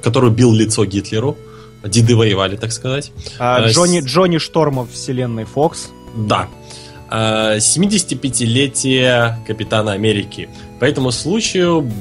который 0.01 0.31
бил 0.31 0.53
лицо 0.53 0.85
Гитлеру. 0.85 1.37
Деды 1.83 2.15
воевали, 2.15 2.55
так 2.55 2.71
сказать. 2.71 3.11
Джонни, 3.39 3.99
Джонни 3.99 4.37
Штормов 4.37 4.91
вселенной 4.91 5.45
Фокс. 5.45 5.89
Да. 6.15 6.47
А, 7.09 7.57
75-летие 7.57 9.35
Капитана 9.45 9.91
Америки. 9.91 10.49
По 10.79 10.85
этому 10.85 11.11
случаю 11.11 11.91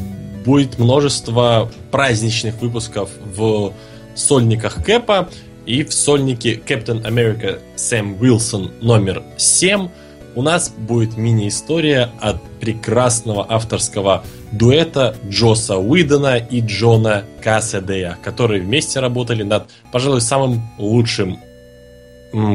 будет 0.44 0.78
множество 0.78 1.70
праздничных 1.90 2.60
выпусков 2.60 3.10
в 3.36 3.72
сольниках 4.14 4.84
Кэпа 4.84 5.28
и 5.66 5.84
в 5.84 5.92
сольнике 5.92 6.54
Captain 6.54 7.02
America 7.04 7.60
Сэм 7.76 8.20
Уилсон 8.20 8.72
номер 8.80 9.22
7 9.36 9.88
у 10.34 10.42
нас 10.42 10.70
будет 10.70 11.16
мини-история 11.16 12.10
от 12.20 12.42
прекрасного 12.58 13.46
авторского 13.48 14.24
дуэта 14.50 15.14
Джоса 15.28 15.76
Уидона 15.76 16.36
и 16.38 16.60
Джона 16.60 17.24
Кассадея, 17.42 18.16
которые 18.22 18.62
вместе 18.62 19.00
работали 19.00 19.42
над, 19.42 19.68
пожалуй, 19.92 20.22
самым 20.22 20.62
лучшим 20.78 21.38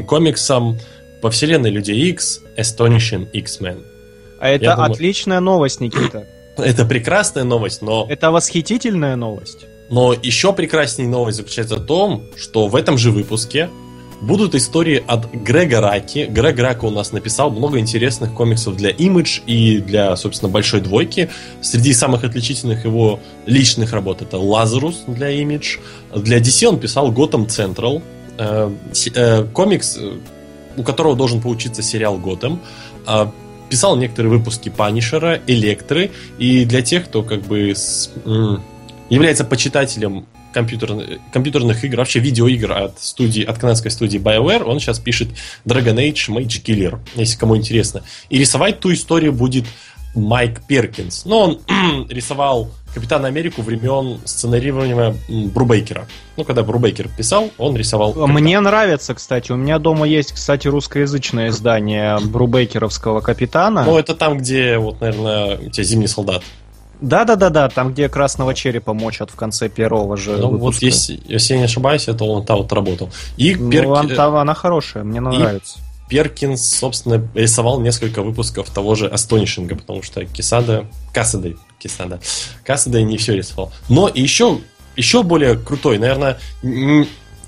комиксом 0.07 0.79
по 1.21 1.29
вселенной 1.29 1.69
Людей 1.69 2.09
X 2.09 2.41
Astonishing 2.57 3.29
X-Men. 3.31 3.83
А 4.39 4.49
это 4.49 4.65
Я 4.65 4.75
думаю- 4.75 4.91
отличная 4.93 5.39
новость, 5.39 5.79
Никита. 5.79 6.25
Это 6.63 6.85
прекрасная 6.85 7.43
новость, 7.43 7.81
но, 7.81 8.05
Это 8.09 8.31
восхитительная 8.31 9.15
новость. 9.15 9.65
но 9.89 10.13
еще 10.13 10.53
прекраснее 10.53 11.09
новость 11.09 11.37
заключается 11.37 11.77
в 11.77 11.85
том, 11.85 12.23
что 12.35 12.67
в 12.67 12.75
этом 12.75 12.97
же 12.97 13.11
выпуске 13.11 13.69
будут 14.21 14.55
истории 14.55 15.03
от 15.05 15.31
Грега 15.31 15.81
Раки. 15.81 16.25
Грег 16.29 16.59
Рака 16.59 16.85
у 16.85 16.89
нас 16.89 17.11
написал 17.11 17.51
много 17.51 17.79
интересных 17.79 18.33
комиксов 18.33 18.75
для 18.75 18.91
Image 18.91 19.43
и 19.45 19.79
для, 19.79 20.15
собственно, 20.15 20.51
Большой 20.51 20.81
Двойки. 20.81 21.29
Среди 21.61 21.93
самых 21.93 22.23
отличительных 22.23 22.85
его 22.85 23.19
личных 23.45 23.93
работ 23.93 24.21
это 24.21 24.37
Лазарус 24.37 25.03
для 25.07 25.31
Image. 25.31 25.79
Для 26.15 26.39
DC 26.39 26.65
он 26.65 26.79
писал 26.79 27.11
Gotham 27.11 27.47
Central, 27.47 28.01
э, 28.37 28.71
э, 29.13 29.43
комикс, 29.53 29.97
э, 29.97 30.17
у 30.77 30.83
которого 30.83 31.15
должен 31.15 31.41
получиться 31.41 31.81
сериал 31.81 32.17
Готэм. 32.17 32.61
Писал 33.69 33.95
некоторые 33.97 34.31
выпуски 34.31 34.69
Панишера, 34.69 35.39
Электры, 35.47 36.11
и 36.37 36.65
для 36.65 36.81
тех, 36.81 37.05
кто 37.05 37.23
как 37.23 37.41
бы 37.41 37.71
с- 37.71 38.09
м, 38.25 38.63
является 39.09 39.43
почитателем 39.43 40.25
компьютер- 40.53 41.19
компьютерных 41.31 41.83
игр, 41.83 41.97
вообще 41.97 42.19
видеоигр 42.19 42.71
от 42.71 42.99
студии, 42.99 43.43
от 43.43 43.57
канадской 43.59 43.91
студии 43.91 44.19
BioWare, 44.19 44.63
он 44.63 44.79
сейчас 44.79 44.99
пишет 44.99 45.29
Dragon 45.65 45.95
Age 45.95 46.29
Mage 46.29 46.63
Killer, 46.63 46.99
если 47.15 47.37
кому 47.37 47.55
интересно. 47.57 48.03
И 48.29 48.37
рисовать 48.37 48.79
ту 48.79 48.91
историю 48.93 49.33
будет 49.33 49.65
Майк 50.15 50.61
Перкинс. 50.67 51.25
Но 51.25 51.39
он 51.67 52.07
рисовал 52.09 52.71
Капитана 52.97 53.27
Америку 53.27 53.61
времен 53.61 54.19
сценарирования 54.25 55.15
Брубейкера. 55.29 56.07
Ну, 56.35 56.43
когда 56.43 56.63
Брубейкер 56.63 57.09
писал, 57.09 57.51
он 57.59 57.77
рисовал... 57.77 58.13
Мне 58.15 58.59
нравится, 58.59 59.13
кстати. 59.13 59.51
У 59.51 59.55
меня 59.55 59.77
дома 59.77 60.07
есть, 60.07 60.31
кстати, 60.31 60.67
русскоязычное 60.67 61.49
издание 61.49 62.17
Брубейкеровского 62.19 63.21
капитана. 63.21 63.83
Ну, 63.83 63.99
это 63.99 64.15
там, 64.15 64.39
где, 64.39 64.79
вот, 64.79 64.99
наверное, 64.99 65.57
у 65.59 65.69
тебя 65.69 65.83
Зимний 65.83 66.07
солдат. 66.07 66.41
Да-да-да-да, 67.01 67.69
там, 67.69 67.93
где 67.93 68.09
красного 68.09 68.55
черепа 68.55 68.95
мочат 68.95 69.29
в 69.29 69.35
конце 69.35 69.69
первого 69.69 70.17
же 70.17 70.37
Ну, 70.37 70.47
вот 70.49 70.59
выпуска. 70.59 70.85
если, 70.87 71.19
если 71.27 71.53
я 71.53 71.59
не 71.59 71.65
ошибаюсь, 71.65 72.07
это 72.07 72.23
он 72.23 72.43
там 72.43 72.57
вот 72.57 72.73
работал. 72.73 73.11
И 73.37 73.53
Ну, 73.53 73.69
Перки- 73.69 74.15
там 74.15 74.35
она 74.37 74.55
хорошая, 74.55 75.03
мне 75.03 75.19
она 75.19 75.31
и- 75.35 75.37
нравится. 75.37 75.77
Перкинс, 76.09 76.65
собственно, 76.65 77.21
рисовал 77.35 77.79
несколько 77.81 78.23
выпусков 78.23 78.69
того 78.71 78.95
же 78.95 79.07
Астонишинга, 79.07 79.75
потому 79.75 80.01
что 80.01 80.25
Кисада... 80.25 80.85
Кассадой. 81.81 82.19
Кисада. 82.19 82.19
Кассадой 82.63 83.03
не 83.03 83.17
все 83.17 83.35
рисовал. 83.35 83.71
Но 83.89 84.09
еще, 84.13 84.59
еще 84.95 85.23
более 85.23 85.57
крутой, 85.57 85.97
наверное, 85.97 86.39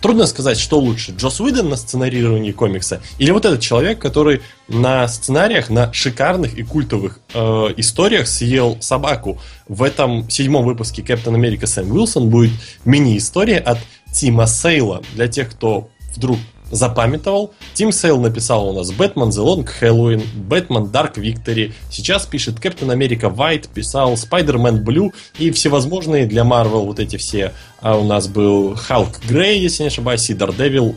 трудно 0.02 0.28
сказать, 0.28 0.60
что 0.60 0.80
лучше. 0.80 1.12
Джос 1.12 1.40
Уидон 1.40 1.70
на 1.70 1.76
сценарировании 1.76 2.52
комикса 2.52 3.02
или 3.18 3.32
вот 3.32 3.46
этот 3.46 3.62
человек, 3.62 4.00
который 4.00 4.42
на 4.68 5.08
сценариях, 5.08 5.70
на 5.70 5.92
шикарных 5.94 6.58
и 6.58 6.64
культовых 6.64 7.20
э, 7.34 7.40
историях 7.78 8.28
съел 8.28 8.78
собаку. 8.82 9.40
В 9.68 9.84
этом 9.84 10.30
седьмом 10.30 10.66
выпуске 10.66 11.02
Капитан 11.02 11.36
Америка 11.36 11.68
Сэм 11.68 11.92
Уилсон 11.92 12.30
будет 12.30 12.52
мини-история 12.86 13.58
от 13.58 13.80
Тима 14.14 14.48
Сейла. 14.48 15.02
Для 15.14 15.28
тех, 15.28 15.50
кто 15.52 15.90
вдруг 16.16 16.40
запамятовал. 16.72 17.54
Тим 17.74 17.92
Сейл 17.92 18.20
написал 18.20 18.70
у 18.70 18.74
нас 18.74 18.92
Бэтмен 18.92 19.30
The 19.30 19.44
Long 19.44 19.68
Halloween, 19.82 20.24
Бэтмен 20.36 20.86
Dark 20.86 21.16
Victory. 21.16 21.74
Сейчас 21.92 22.26
пишет 22.26 22.60
Капитан 22.60 22.92
Америка 22.92 23.28
White, 23.28 23.70
писал 23.74 24.14
Spider-Man 24.14 24.84
Blue 24.84 25.14
и 25.38 25.52
всевозможные 25.52 26.26
для 26.26 26.44
Marvel 26.44 26.86
вот 26.86 27.00
эти 27.00 27.18
все. 27.18 27.54
А 27.82 27.98
у 27.98 28.04
нас 28.04 28.28
был 28.28 28.76
Халк 28.76 29.20
Грей, 29.28 29.60
если 29.60 29.84
не 29.84 29.88
ошибаюсь, 29.88 30.30
и 30.30 30.34
Daredevil 30.34 30.96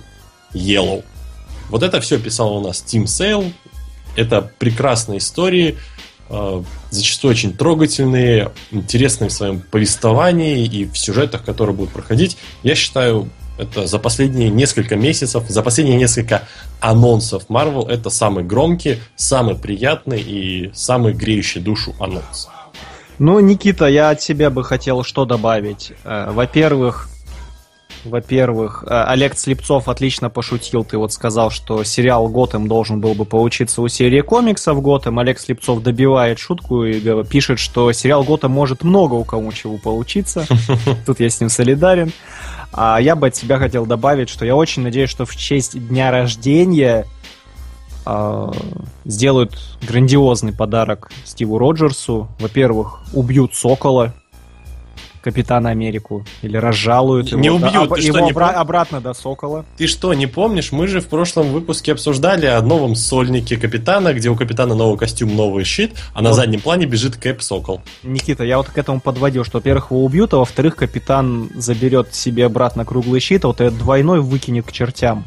Yellow. 0.54 1.04
Вот 1.70 1.82
это 1.82 2.00
все 2.00 2.18
писал 2.18 2.56
у 2.56 2.60
нас 2.60 2.82
Тим 2.82 3.06
Сейл. 3.06 3.52
Это 4.14 4.42
прекрасные 4.58 5.18
истории, 5.18 5.78
э, 6.28 6.62
зачастую 6.90 7.30
очень 7.30 7.54
трогательные, 7.54 8.52
интересные 8.70 9.30
в 9.30 9.32
своем 9.32 9.60
повествовании 9.60 10.66
и 10.66 10.84
в 10.84 10.98
сюжетах, 10.98 11.44
которые 11.44 11.74
будут 11.74 11.94
проходить. 11.94 12.36
Я 12.62 12.74
считаю, 12.74 13.30
это 13.58 13.86
за 13.86 13.98
последние 13.98 14.48
несколько 14.50 14.96
месяцев, 14.96 15.44
за 15.48 15.62
последние 15.62 15.96
несколько 15.96 16.42
анонсов 16.80 17.44
Marvel 17.48 17.88
это 17.88 18.10
самый 18.10 18.44
громкий, 18.44 18.98
самый 19.16 19.56
приятный 19.56 20.20
и 20.20 20.70
самый 20.74 21.12
греющий 21.12 21.60
душу 21.60 21.94
анонс. 22.00 22.48
Ну, 23.18 23.38
Никита, 23.40 23.86
я 23.86 24.10
от 24.10 24.20
себя 24.20 24.50
бы 24.50 24.64
хотел 24.64 25.04
что 25.04 25.24
добавить. 25.24 25.92
Э, 26.04 26.30
Во-первых, 26.32 27.08
во-первых, 28.04 28.84
э, 28.86 29.04
Олег 29.04 29.38
Слепцов 29.38 29.88
отлично 29.88 30.30
пошутил. 30.30 30.84
Ты 30.84 30.98
вот 30.98 31.12
сказал, 31.12 31.50
что 31.50 31.84
сериал 31.84 32.28
Готэм 32.28 32.66
должен 32.66 33.00
был 33.00 33.14
бы 33.14 33.24
получиться 33.24 33.80
у 33.82 33.88
серии 33.88 34.20
комиксов 34.20 34.82
Готэм. 34.82 35.18
Олег 35.18 35.38
Слепцов 35.38 35.82
добивает 35.82 36.38
шутку 36.38 36.84
и 36.84 37.24
пишет, 37.24 37.58
что 37.58 37.92
сериал 37.92 38.24
Готэм 38.24 38.50
может 38.50 38.82
много 38.82 39.14
у 39.14 39.24
кому 39.24 39.52
чего 39.52 39.78
получиться. 39.78 40.46
Тут 41.06 41.20
я 41.20 41.30
с 41.30 41.40
ним 41.40 41.48
солидарен. 41.48 42.12
А 42.72 42.98
я 43.00 43.14
бы 43.14 43.28
от 43.28 43.36
себя 43.36 43.58
хотел 43.58 43.86
добавить, 43.86 44.28
что 44.28 44.44
я 44.44 44.56
очень 44.56 44.82
надеюсь, 44.82 45.10
что 45.10 45.26
в 45.26 45.36
честь 45.36 45.78
дня 45.88 46.10
рождения 46.10 47.06
а, 48.04 48.50
сделают 49.04 49.78
грандиозный 49.86 50.52
подарок 50.52 51.10
Стиву 51.24 51.58
Роджерсу. 51.58 52.28
Во-первых, 52.40 53.00
убьют 53.12 53.54
Сокола, 53.54 54.14
Капитана 55.22 55.70
Америку, 55.70 56.26
или 56.42 56.56
разжалуют 56.56 57.32
Не 57.32 57.46
его, 57.46 57.56
убьют, 57.56 57.88
да, 57.88 57.94
ты 57.94 58.02
его 58.02 58.18
что, 58.18 58.26
не 58.26 58.32
обра- 58.32 58.50
пом- 58.52 58.54
обратно 58.54 59.00
до 59.00 59.14
Сокола. 59.14 59.64
Ты 59.76 59.86
что, 59.86 60.12
не 60.14 60.26
помнишь? 60.26 60.72
Мы 60.72 60.88
же 60.88 61.00
в 61.00 61.06
прошлом 61.06 61.52
выпуске 61.52 61.92
обсуждали 61.92 62.46
о 62.46 62.60
новом 62.60 62.94
сольнике 62.96 63.56
Капитана, 63.56 64.12
где 64.12 64.28
у 64.28 64.36
Капитана 64.36 64.74
новый 64.74 64.98
костюм, 64.98 65.34
новый 65.34 65.64
щит, 65.64 65.92
а 66.12 66.22
на 66.22 66.30
Вот. 66.30 66.36
заднем 66.36 66.60
плане 66.60 66.86
бежит 66.86 67.16
Кэп 67.16 67.40
Сокол. 67.40 67.80
Никита, 68.02 68.44
я 68.44 68.58
вот 68.58 68.68
к 68.68 68.76
этому 68.76 69.00
подводил, 69.00 69.44
что, 69.44 69.58
во-первых, 69.58 69.90
его 69.92 70.04
убьют, 70.04 70.34
а 70.34 70.38
во-вторых, 70.38 70.76
Капитан 70.76 71.50
заберет 71.54 72.14
себе 72.14 72.46
обратно 72.46 72.84
круглый 72.84 73.20
щит, 73.20 73.44
а 73.44 73.48
вот 73.48 73.60
этот 73.60 73.78
двойной 73.78 74.20
выкинет 74.20 74.66
к 74.66 74.72
чертям. 74.72 75.24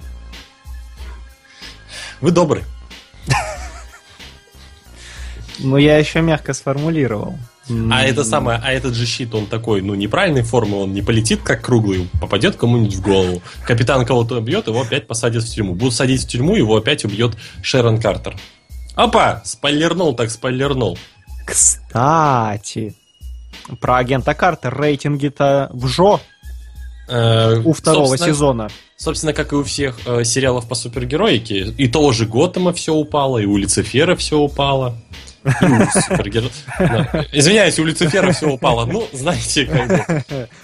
Вы 2.21 2.31
добры. 2.31 2.63
Но 5.59 5.77
я 5.77 5.97
еще 5.97 6.21
мягко 6.21 6.53
сформулировал. 6.53 7.37
А 7.91 8.03
это 8.03 8.23
самое, 8.23 8.59
а 8.63 8.71
этот 8.71 8.93
же 8.93 9.05
щит, 9.05 9.33
он 9.33 9.47
такой, 9.47 9.81
ну, 9.81 9.95
неправильной 9.95 10.43
формы, 10.43 10.77
он 10.77 10.93
не 10.93 11.01
полетит 11.01 11.41
как 11.41 11.61
круглый, 11.63 12.07
попадет 12.21 12.55
кому-нибудь 12.57 12.93
в 12.95 13.01
голову. 13.01 13.41
Капитан 13.65 14.05
кого-то 14.05 14.37
убьет, 14.37 14.67
его 14.67 14.81
опять 14.81 15.07
посадят 15.07 15.43
в 15.43 15.49
тюрьму. 15.51 15.73
Будут 15.73 15.95
садить 15.95 16.23
в 16.23 16.27
тюрьму, 16.27 16.55
его 16.55 16.75
опять 16.77 17.05
убьет 17.05 17.35
Шерон 17.63 17.99
Картер. 17.99 18.37
Опа! 18.95 19.41
Спойлернул 19.45 20.15
так 20.15 20.29
спойлернул. 20.29 20.97
Кстати, 21.45 22.95
про 23.79 23.97
агента 23.97 24.33
Картер 24.33 24.77
рейтинги-то 24.77 25.69
в 25.73 25.87
ЖО 25.87 26.21
Э, 27.07 27.61
у 27.63 27.73
второго 27.73 28.07
собственно- 28.07 28.33
сезона. 28.33 28.69
Собственно, 28.97 29.33
как 29.33 29.51
и 29.53 29.55
у 29.55 29.63
всех 29.63 29.99
э, 30.05 30.23
сериалов 30.23 30.67
по 30.67 30.75
супергероике, 30.75 31.73
и 31.77 31.87
того 31.87 32.13
же 32.13 32.25
Готэма 32.25 32.73
все 32.73 32.93
упало, 32.93 33.37
и 33.37 33.45
у 33.45 33.57
Люцифера 33.57 34.15
все 34.15 34.39
упало. 34.39 34.95
И 35.45 35.65
у 35.65 35.77
супергеро- 35.99 36.51
Да. 36.79 37.25
Извиняюсь, 37.31 37.77
у 37.79 37.83
Люцифера 37.85 38.31
все 38.31 38.49
упало. 38.49 38.85
Ну, 38.85 39.03
знаете, 39.13 39.65
как 39.65 39.87
бы. 39.87 40.23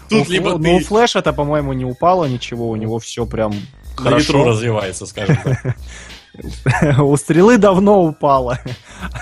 Тут 0.10 0.28
У 0.28 0.32
либо 0.32 0.52
Флэ- 0.52 0.58
ну, 0.60 0.76
у 0.76 0.80
ты 0.80 0.86
Флэша-то, 0.86 1.34
по-моему, 1.34 1.74
не 1.74 1.86
упало 1.86 2.26
ничего, 2.26 2.70
у 2.70 2.76
него 2.76 3.00
все 3.00 3.26
прям 3.26 3.52
на 3.52 3.56
ветру 4.18 4.40
хорошо. 4.40 4.44
развивается, 4.46 5.06
скажем 5.06 5.38
так. 5.44 5.76
У 7.00 7.18
Стрелы 7.18 7.58
давно 7.58 8.04
упало, 8.04 8.58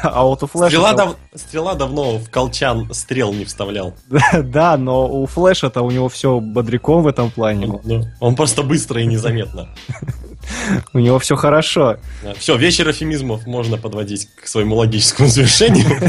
а 0.04 0.24
вот 0.24 0.44
у 0.44 0.48
Флэша... 0.48 0.70
Стрела, 0.70 0.94
дав- 0.94 1.16
Стрела 1.34 1.74
давно 1.74 2.18
в 2.20 2.30
колчан 2.30 2.88
стрел 2.94 3.34
не 3.34 3.46
вставлял. 3.46 3.96
Да, 4.44 4.78
но 4.78 5.08
у 5.12 5.26
Флэша-то 5.26 5.82
у 5.82 5.90
него 5.90 6.08
все 6.08 6.40
бодряком 6.40 7.02
в 7.02 7.08
этом 7.08 7.32
плане. 7.32 7.80
Ну, 7.84 8.06
Он 8.20 8.36
просто 8.36 8.62
быстро 8.62 9.02
и 9.02 9.08
незаметно. 9.08 9.70
У 10.94 11.00
него 11.00 11.20
все 11.20 11.36
хорошо. 11.36 11.98
Все, 12.38 12.58
вечер 12.58 12.90
эфемизмов 12.90 13.46
можно 13.46 13.78
подводить 13.78 14.28
к 14.36 14.48
своему 14.48 14.76
логическому 14.76 15.28
завершению. 15.30 16.00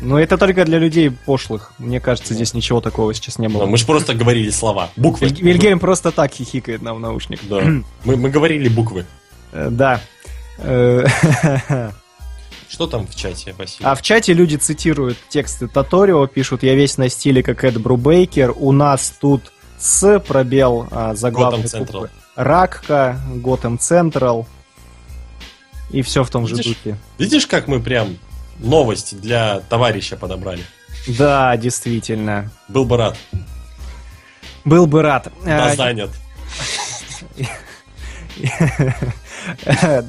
Но 0.00 0.18
это 0.18 0.36
только 0.36 0.64
для 0.64 0.78
людей 0.78 1.10
пошлых. 1.10 1.72
Мне 1.78 2.00
кажется, 2.00 2.34
здесь 2.34 2.54
ничего 2.54 2.80
такого 2.80 3.14
сейчас 3.14 3.38
не 3.38 3.48
было. 3.48 3.66
Мы 3.66 3.76
же 3.76 3.86
просто 3.86 4.14
говорили 4.14 4.50
слова. 4.50 4.90
Буквы. 4.96 5.28
Виль- 5.28 5.40
Вильгельм 5.42 5.78
просто 5.78 6.10
так 6.10 6.32
хихикает 6.32 6.82
нам 6.82 6.96
в 6.96 7.00
наушник. 7.00 7.38
Да. 7.44 7.60
Мы, 8.04 8.16
мы 8.16 8.28
говорили 8.30 8.68
буквы. 8.68 9.06
Э, 9.52 9.68
Да. 9.70 10.00
Э, 10.58 11.06
Что 12.68 12.86
там 12.86 13.06
в 13.06 13.14
чате, 13.14 13.54
Василий? 13.58 13.84
А 13.84 13.94
в 13.94 14.00
чате 14.02 14.32
люди 14.32 14.56
цитируют 14.56 15.18
тексты 15.28 15.68
Таторио, 15.68 16.26
пишут 16.26 16.62
«Я 16.62 16.74
весь 16.74 16.96
на 16.96 17.08
стиле, 17.10 17.42
как 17.42 17.64
Эд 17.64 17.78
Брубейкер, 17.78 18.54
у 18.56 18.72
нас 18.72 19.12
тут 19.20 19.52
с 19.78 20.18
пробел 20.20 20.88
а, 20.90 21.14
заглавной 21.14 21.66
буквы. 21.78 22.08
Ракка, 22.34 23.18
Готэм 23.34 23.78
Централ 23.78 24.46
и 25.90 26.00
все 26.02 26.24
в 26.24 26.30
том 26.30 26.46
же 26.46 26.54
Видишь? 26.56 26.76
духе. 26.76 26.96
Видишь, 27.18 27.46
как 27.46 27.68
мы 27.68 27.80
прям 27.80 28.16
новость 28.58 29.20
для 29.20 29.60
товарища 29.68 30.16
подобрали? 30.16 30.64
Да, 31.06 31.56
действительно. 31.56 32.50
Был 32.68 32.84
бы 32.84 32.96
рад. 32.96 33.16
Был 34.64 34.86
бы 34.86 35.02
рад. 35.02 35.30
Да, 35.44 35.66
А, 35.72 35.74
занят. 35.76 36.10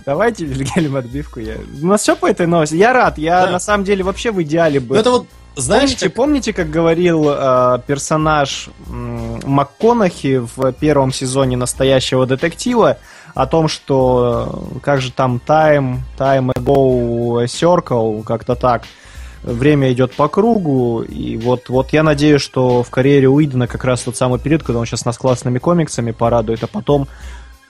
Давайте, 0.06 0.46
Вильгельм, 0.46 0.96
отбивку. 0.96 1.40
Я... 1.40 1.58
У 1.82 1.86
нас 1.88 2.02
все 2.02 2.16
по 2.16 2.28
этой 2.28 2.48
новости. 2.48 2.76
Я 2.76 2.94
рад. 2.94 3.18
Я 3.18 3.46
Да. 3.46 3.52
на 3.52 3.60
самом 3.60 3.84
деле 3.84 4.04
вообще 4.04 4.32
в 4.32 4.42
идеале 4.44 4.80
бы. 4.80 4.96
Ну 4.96 5.02
это 5.02 5.12
вот, 5.12 5.28
знаешь, 5.56 5.92
помните, 5.92 6.06
как- 6.06 6.14
помните, 6.16 6.54
как 6.54 6.70
говорил 6.70 7.26
э, 7.30 7.80
персонаж 7.86 8.70
м, 8.88 9.40
МакКонахи 9.46 10.38
в 10.56 10.72
первом 10.74 11.12
сезоне 11.14 11.58
настоящего 11.58 12.26
детектива 12.26 12.98
о 13.36 13.46
том, 13.48 13.68
что 13.68 14.72
э, 14.76 14.80
как 14.82 15.02
же 15.02 15.12
там 15.12 15.40
time, 15.46 15.98
time 16.18 16.52
ago 16.54 17.44
circle, 17.46 18.24
как-то 18.24 18.56
так. 18.56 18.84
Время 19.44 19.92
идет 19.92 20.16
по 20.16 20.30
кругу, 20.30 21.02
и 21.02 21.36
вот, 21.36 21.68
вот 21.68 21.92
я 21.92 22.02
надеюсь, 22.02 22.42
что 22.42 22.82
в 22.82 22.90
карьере 22.90 23.28
Уидона 23.28 23.68
как 23.68 23.84
раз 23.84 24.02
тот 24.04 24.16
самый 24.16 24.40
период, 24.40 24.64
когда 24.64 24.80
он 24.80 24.86
сейчас 24.86 25.04
нас 25.04 25.18
классными 25.18 25.60
комиксами 25.60 26.12
порадует, 26.12 26.64
а 26.64 26.68
потом 26.68 27.10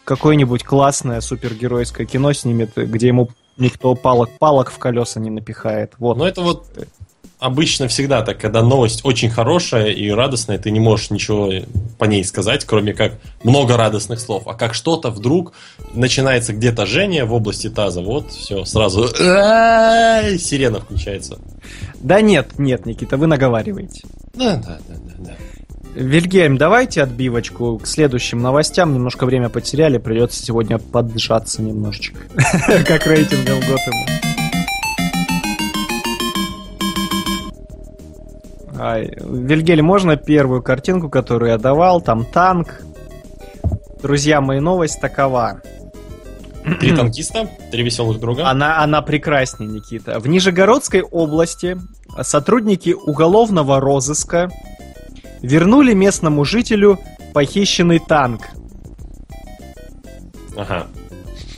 какое-нибудь 0.05 0.63
классное 0.63 1.19
супергеройское 1.19 2.05
кино 2.05 2.31
снимет, 2.33 2.73
где 2.75 3.07
ему 3.07 3.29
никто 3.57 3.95
палок, 3.95 4.29
палок 4.37 4.69
в 4.69 4.77
колеса 4.77 5.19
не 5.19 5.31
напихает. 5.31 5.93
Вот. 5.97 6.17
Но 6.17 6.27
это 6.27 6.41
вот 6.41 6.67
обычно 7.43 7.89
всегда 7.89 8.21
так, 8.21 8.37
когда 8.39 8.63
новость 8.63 9.01
очень 9.03 9.29
хорошая 9.29 9.87
и 9.87 10.09
радостная, 10.09 10.57
ты 10.57 10.71
не 10.71 10.79
можешь 10.79 11.09
ничего 11.09 11.51
по 11.99 12.05
ней 12.05 12.23
сказать, 12.23 12.63
кроме 12.63 12.93
как 12.93 13.19
много 13.43 13.75
радостных 13.75 14.21
слов. 14.21 14.43
А 14.47 14.53
как 14.53 14.73
что-то 14.73 15.09
вдруг 15.09 15.51
начинается 15.93 16.53
где-то 16.53 16.85
жжение 16.85 17.25
в 17.25 17.33
области 17.33 17.69
таза, 17.69 18.01
вот, 18.01 18.31
все, 18.31 18.63
сразу 18.63 19.07
сирена 19.09 20.79
включается. 20.79 21.37
Да 21.95 22.21
нет, 22.21 22.57
нет, 22.57 22.85
Никита, 22.85 23.17
вы 23.17 23.27
наговариваете. 23.27 24.03
Да, 24.33 24.55
да, 24.55 24.79
да, 24.87 24.95
да, 24.95 25.13
да. 25.17 25.35
Вильгельм, 25.95 26.57
давайте 26.57 27.03
отбивочку 27.03 27.77
к 27.77 27.87
следующим 27.87 28.41
новостям. 28.41 28.93
Немножко 28.93 29.25
время 29.25 29.49
потеряли, 29.49 29.97
придется 29.97 30.43
сегодня 30.43 30.79
поджаться 30.79 31.61
немножечко. 31.61 32.19
Как 32.87 33.05
рейтингом 33.05 33.59
Готэма. 33.59 34.32
Ай, 38.79 39.11
Вильгельм, 39.19 39.85
можно 39.85 40.15
первую 40.17 40.61
картинку, 40.61 41.09
которую 41.09 41.51
я 41.51 41.57
давал? 41.57 42.01
Там 42.01 42.25
танк. 42.25 42.81
Друзья 44.01 44.41
мои, 44.41 44.59
новость 44.59 44.99
такова. 44.99 45.61
Три 46.79 46.95
танкиста, 46.95 47.49
три 47.71 47.83
веселых 47.83 48.19
друга. 48.19 48.49
Она, 48.49 48.81
она 48.81 49.01
прекраснее, 49.01 49.69
Никита. 49.69 50.19
В 50.19 50.27
Нижегородской 50.27 51.01
области 51.01 51.77
сотрудники 52.21 52.93
уголовного 52.93 53.79
розыска 53.79 54.49
вернули 55.41 55.93
местному 55.93 56.45
жителю 56.45 56.99
похищенный 57.33 57.99
танк. 57.99 58.43
Ага. 60.55 60.87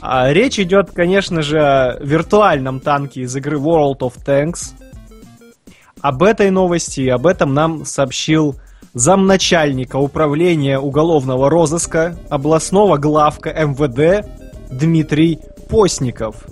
А 0.00 0.32
речь 0.32 0.58
идет, 0.58 0.90
конечно 0.90 1.42
же, 1.42 1.58
о 1.60 1.98
виртуальном 2.00 2.80
танке 2.80 3.22
из 3.22 3.34
игры 3.36 3.58
World 3.58 3.98
of 4.00 4.14
Tanks. 4.24 4.72
Об 6.00 6.22
этой 6.22 6.50
новости 6.50 7.00
и 7.00 7.08
об 7.08 7.26
этом 7.26 7.54
нам 7.54 7.84
сообщил 7.84 8.56
замначальника 8.92 9.96
управления 9.96 10.78
уголовного 10.78 11.50
розыска 11.50 12.16
областного 12.28 12.96
главка 12.98 13.50
МВД 13.50 14.26
Дмитрий 14.70 15.38
Постников. 15.68 16.46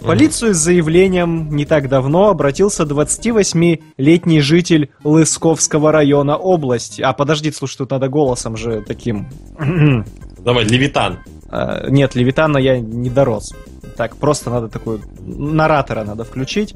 В 0.00 0.04
полицию 0.04 0.54
с 0.54 0.58
заявлением 0.58 1.54
не 1.54 1.66
так 1.66 1.90
давно 1.90 2.30
обратился 2.30 2.84
28-летний 2.84 4.40
житель 4.40 4.90
Лысковского 5.04 5.92
района 5.92 6.38
области. 6.38 7.02
А, 7.02 7.12
подожди, 7.12 7.52
слушай, 7.52 7.76
тут 7.76 7.90
надо 7.90 8.08
голосом 8.08 8.56
же 8.56 8.82
таким. 8.86 9.28
Давай, 10.38 10.64
Левитан. 10.64 11.18
А, 11.50 11.86
Нет, 11.90 12.14
Левитана 12.14 12.56
я 12.56 12.80
не 12.80 13.10
дорос. 13.10 13.54
Так, 13.98 14.16
просто 14.16 14.48
надо 14.48 14.68
такой... 14.68 15.00
Наратора 15.20 16.04
надо 16.04 16.24
включить. 16.24 16.74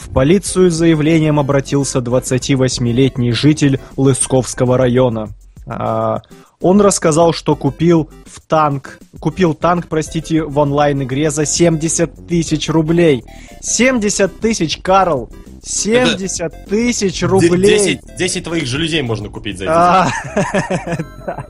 В 0.00 0.08
полицию 0.08 0.70
с 0.70 0.74
заявлением 0.74 1.38
обратился 1.38 1.98
28-летний 1.98 3.32
житель 3.32 3.78
Лысковского 3.98 4.78
района. 4.78 5.28
А, 5.66 6.22
Он 6.62 6.80
рассказал, 6.80 7.34
что 7.34 7.54
купил 7.54 8.08
в 8.24 8.40
танк, 8.40 8.98
купил 9.20 9.52
танк, 9.52 9.88
простите, 9.88 10.42
в 10.42 10.58
онлайн-игре 10.58 11.30
за 11.30 11.44
70 11.44 12.26
тысяч 12.26 12.70
рублей. 12.70 13.24
70 13.60 14.40
тысяч, 14.40 14.78
Карл! 14.78 15.30
70 15.62 16.64
тысяч 16.66 17.22
рублей! 17.22 18.00
10, 18.00 18.16
10 18.16 18.44
твоих 18.44 18.66
же 18.66 18.78
людей 18.78 19.02
можно 19.02 19.28
купить 19.28 19.58
за 19.58 19.64
эти 19.64 19.72
А. 19.72 20.08
А, 21.26 21.44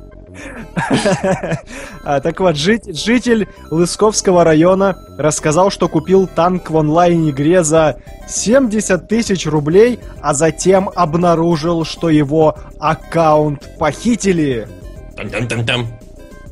Так 2.05 2.41
вот, 2.41 2.57
житель 2.57 3.49
Лысковского 3.71 4.45
района 4.45 4.97
рассказал, 5.19 5.71
что 5.71 5.89
купил 5.89 6.27
танк 6.27 6.71
в 6.71 6.77
онлайн-игре 6.77 7.63
за 7.63 8.01
70 8.29 9.09
тысяч 9.09 9.47
рублей, 9.47 9.99
а 10.23 10.35
затем 10.35 10.91
обнаружил, 10.95 11.85
что 11.85 12.09
его 12.11 12.57
аккаунт 12.79 13.69
похитили. 13.79 14.69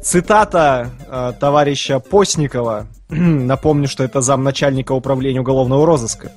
Цитата 0.03 0.91
э, 1.11 1.33
товарища 1.39 1.99
Постникова. 1.99 2.87
Напомню, 3.09 3.89
что 3.89 4.05
это 4.05 4.21
замначальника 4.21 4.93
управления 4.93 5.41
уголовного 5.41 5.85
розыска. 5.87 6.33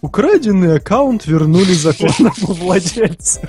Украденный 0.00 0.76
аккаунт 0.76 1.26
вернули 1.26 1.72
законному 1.72 2.52
владельцу. 2.54 3.40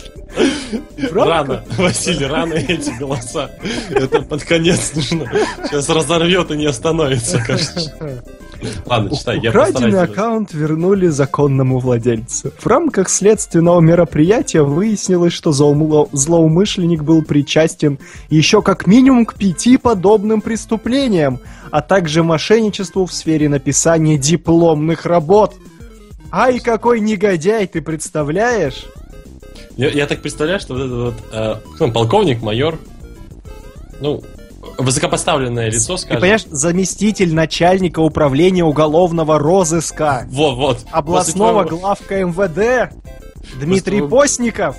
Рано, 1.12 1.63
Василий, 1.77 2.25
рано 2.25 2.53
эти 2.53 2.91
голоса. 2.99 3.51
Это 3.89 4.21
под 4.21 4.43
конец 4.43 4.93
нужно. 4.95 5.25
Сейчас 5.65 5.89
разорвет 5.89 6.51
и 6.51 6.57
не 6.57 6.65
остановится, 6.65 7.39
кажется. 7.39 7.93
Ладно, 8.85 9.15
читай, 9.15 9.39
я 9.41 9.51
Украденный 9.51 10.01
аккаунт 10.01 10.53
вернули 10.53 11.07
законному 11.07 11.79
владельцу. 11.79 12.51
В 12.57 12.67
рамках 12.67 13.09
следственного 13.09 13.79
мероприятия 13.79 14.63
выяснилось, 14.63 15.33
что 15.33 15.51
злоумышленник 15.53 17.03
был 17.03 17.23
причастен 17.23 17.99
еще 18.29 18.62
как 18.62 18.85
минимум 18.85 19.25
к 19.25 19.35
пяти 19.35 19.77
подобным 19.77 20.41
преступлениям, 20.41 21.39
а 21.71 21.81
также 21.81 22.23
мошенничеству 22.23 23.05
в 23.05 23.13
сфере 23.13 23.47
написания 23.47 24.17
дипломных 24.17 25.05
работ. 25.05 25.55
Ай, 26.31 26.59
какой 26.59 26.99
негодяй, 26.99 27.65
ты 27.67 27.81
представляешь? 27.81 28.85
Я, 29.77 29.89
я 29.89 30.05
так 30.07 30.21
представляю, 30.21 30.59
что 30.59 30.73
вот 30.75 30.81
этот 30.83 30.97
вот 30.97 31.15
э, 31.31 31.55
он, 31.79 31.93
полковник, 31.93 32.41
майор, 32.41 32.77
ну, 33.99 34.21
высокопоставленное 34.77 35.69
лицо, 35.71 35.95
Ты 35.95 36.01
скажем. 36.01 36.21
понимаешь, 36.21 36.45
заместитель 36.49 37.33
начальника 37.33 37.99
управления 37.99 38.63
уголовного 38.63 39.39
розыска 39.39 40.25
Вот, 40.29 40.55
вот. 40.55 40.79
областного 40.91 41.63
твоего- 41.65 41.79
главка 41.79 42.23
МВД 42.23 42.93
Дмитрий 43.59 43.99
твоего- 43.99 44.07
Постников. 44.17 44.75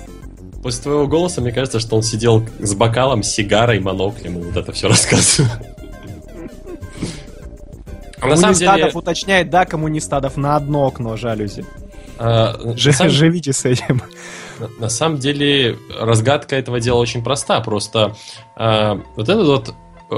После 0.63 0.83
твоего 0.83 1.07
голоса, 1.07 1.41
мне 1.41 1.51
кажется, 1.51 1.79
что 1.79 1.95
он 1.95 2.03
сидел 2.03 2.45
с 2.59 2.73
бокалом, 2.75 3.23
сигарой, 3.23 3.79
моноклем 3.79 4.39
и 4.39 4.43
вот 4.43 4.55
это 4.55 4.71
все 4.71 4.87
рассказывал. 4.87 5.49
А 8.21 8.27
Коммунистадов 8.29 8.59
деле, 8.77 8.91
уточняет, 8.93 9.49
да, 9.49 9.65
коммунистадов 9.65 10.37
на 10.37 10.55
одно 10.55 10.85
окно 10.87 11.17
жалюзи. 11.17 11.65
а, 12.19 12.55
Ж- 12.75 12.93
самом- 12.93 13.11
Живите 13.11 13.51
с 13.53 13.65
этим. 13.65 14.01
На- 14.59 14.69
На 14.79 14.89
самом 14.89 15.17
деле, 15.17 15.77
разгадка 15.99 16.55
этого 16.55 16.79
дела 16.79 16.97
очень 16.99 17.23
проста. 17.23 17.59
Просто 17.61 18.15
э, 18.57 18.99
вот 19.15 19.27
этот 19.29 19.47
вот 19.47 19.73
э, 20.11 20.15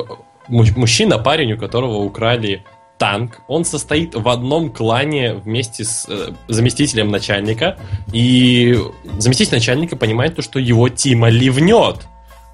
му- 0.50 0.66
мужчина, 0.76 1.18
парень, 1.18 1.54
у 1.54 1.58
которого 1.58 1.98
украли 2.00 2.64
танк, 2.98 3.40
он 3.48 3.64
состоит 3.66 4.16
в 4.16 4.28
одном 4.28 4.70
клане 4.70 5.34
вместе 5.36 5.84
с 5.86 6.06
э, 6.10 6.32
заместителем 6.50 7.10
начальника, 7.10 7.78
и 8.12 8.78
заместитель 9.18 9.54
начальника 9.56 9.96
понимает 9.96 10.36
то, 10.36 10.42
что 10.42 10.60
его 10.60 10.90
Тима 10.90 11.30
ливнет. 11.30 12.08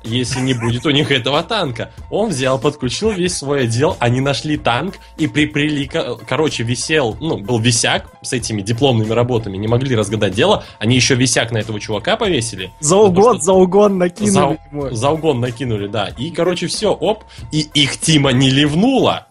Если 0.03 0.39
не 0.39 0.53
будет 0.53 0.85
у 0.85 0.91
них 0.91 1.11
этого 1.11 1.43
танка. 1.43 1.91
Он 2.09 2.29
взял, 2.29 2.57
подключил 2.57 3.11
весь 3.11 3.35
свой 3.37 3.63
отдел, 3.63 3.97
они 3.99 4.21
нашли 4.21 4.57
танк 4.57 4.95
и 5.17 5.27
припрели, 5.27 5.85
ко- 5.85 6.15
короче, 6.15 6.63
висел, 6.63 7.17
ну, 7.19 7.37
был 7.37 7.59
висяк 7.59 8.09
с 8.21 8.31
этими 8.31 8.61
дипломными 8.61 9.11
работами, 9.11 9.57
не 9.57 9.67
могли 9.67 9.95
разгадать 9.95 10.33
дело, 10.33 10.63
они 10.79 10.95
еще 10.95 11.15
висяк 11.15 11.51
на 11.51 11.57
этого 11.57 11.79
чувака 11.79 12.15
повесили. 12.15 12.71
За 12.79 12.95
угон, 12.95 13.35
что- 13.37 13.45
за 13.45 13.53
угон 13.53 13.97
накинули 13.97 14.59
За, 14.71 14.95
за 14.95 15.09
угон 15.09 15.39
накинули, 15.41 15.87
да. 15.87 16.07
И, 16.17 16.29
короче, 16.31 16.67
все, 16.67 16.93
оп, 16.93 17.23
и 17.51 17.59
их 17.73 17.97
Тима 17.97 18.31
не 18.31 18.49
ливнула. 18.49 19.27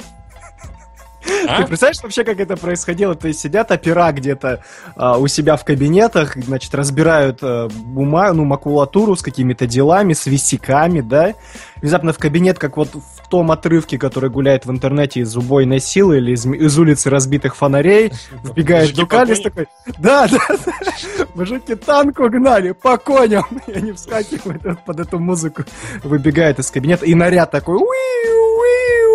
А? 1.47 1.63
Ты 1.63 1.67
представляешь 1.67 2.03
вообще, 2.03 2.25
как 2.25 2.41
это 2.41 2.57
происходило? 2.57 3.15
То 3.15 3.29
есть 3.29 3.41
сидят 3.41 3.71
опера 3.71 4.13
где-то 4.13 4.63
а, 4.97 5.19
у 5.19 5.27
себя 5.27 5.57
в 5.57 5.65
кабинетах, 5.65 6.37
значит, 6.37 6.75
разбирают 6.75 7.39
а, 7.43 7.69
бума- 7.69 8.33
ну, 8.33 8.45
макулатуру 8.45 9.17
с 9.17 9.23
какими-то 9.23 9.67
делами, 9.67 10.13
с 10.13 10.27
висяками, 10.27 11.01
да? 11.01 11.35
Внезапно 11.81 12.13
в 12.13 12.19
кабинет, 12.19 12.59
как 12.59 12.77
вот 12.77 12.89
в 12.95 13.29
том 13.29 13.51
отрывке, 13.51 13.99
который 13.99 14.31
гуляет 14.31 14.67
в 14.67 14.71
интернете 14.71 15.21
из 15.21 15.37
убойной 15.37 15.81
силы 15.81 16.19
или 16.19 16.33
из, 16.33 16.45
из 16.45 16.79
улицы 16.79 17.11
разбитых 17.11 17.57
фонарей, 17.57 18.13
вбегает 18.43 18.95
Дукалис 18.95 19.41
такой, 19.41 19.67
да, 19.99 20.27
да, 20.31 20.39
да, 20.49 21.27
мужики 21.35 21.75
танк 21.75 22.19
угнали, 22.19 22.73
по 22.73 22.97
коням. 22.97 23.47
И 23.67 23.73
они 23.73 23.93
вскакивают 23.93 24.63
под 24.85 25.01
эту 25.01 25.19
музыку, 25.19 25.65
выбегает 26.03 26.59
из 26.59 26.71
кабинета, 26.71 27.07
и 27.07 27.15
наряд 27.15 27.51
такой, 27.51 27.77
уиу, 27.77 28.59
уиу, 28.61 29.08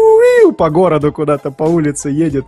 по 0.52 0.70
городу 0.70 1.12
куда-то, 1.12 1.52
по 1.52 1.64
улице 1.64 2.10
едет. 2.10 2.46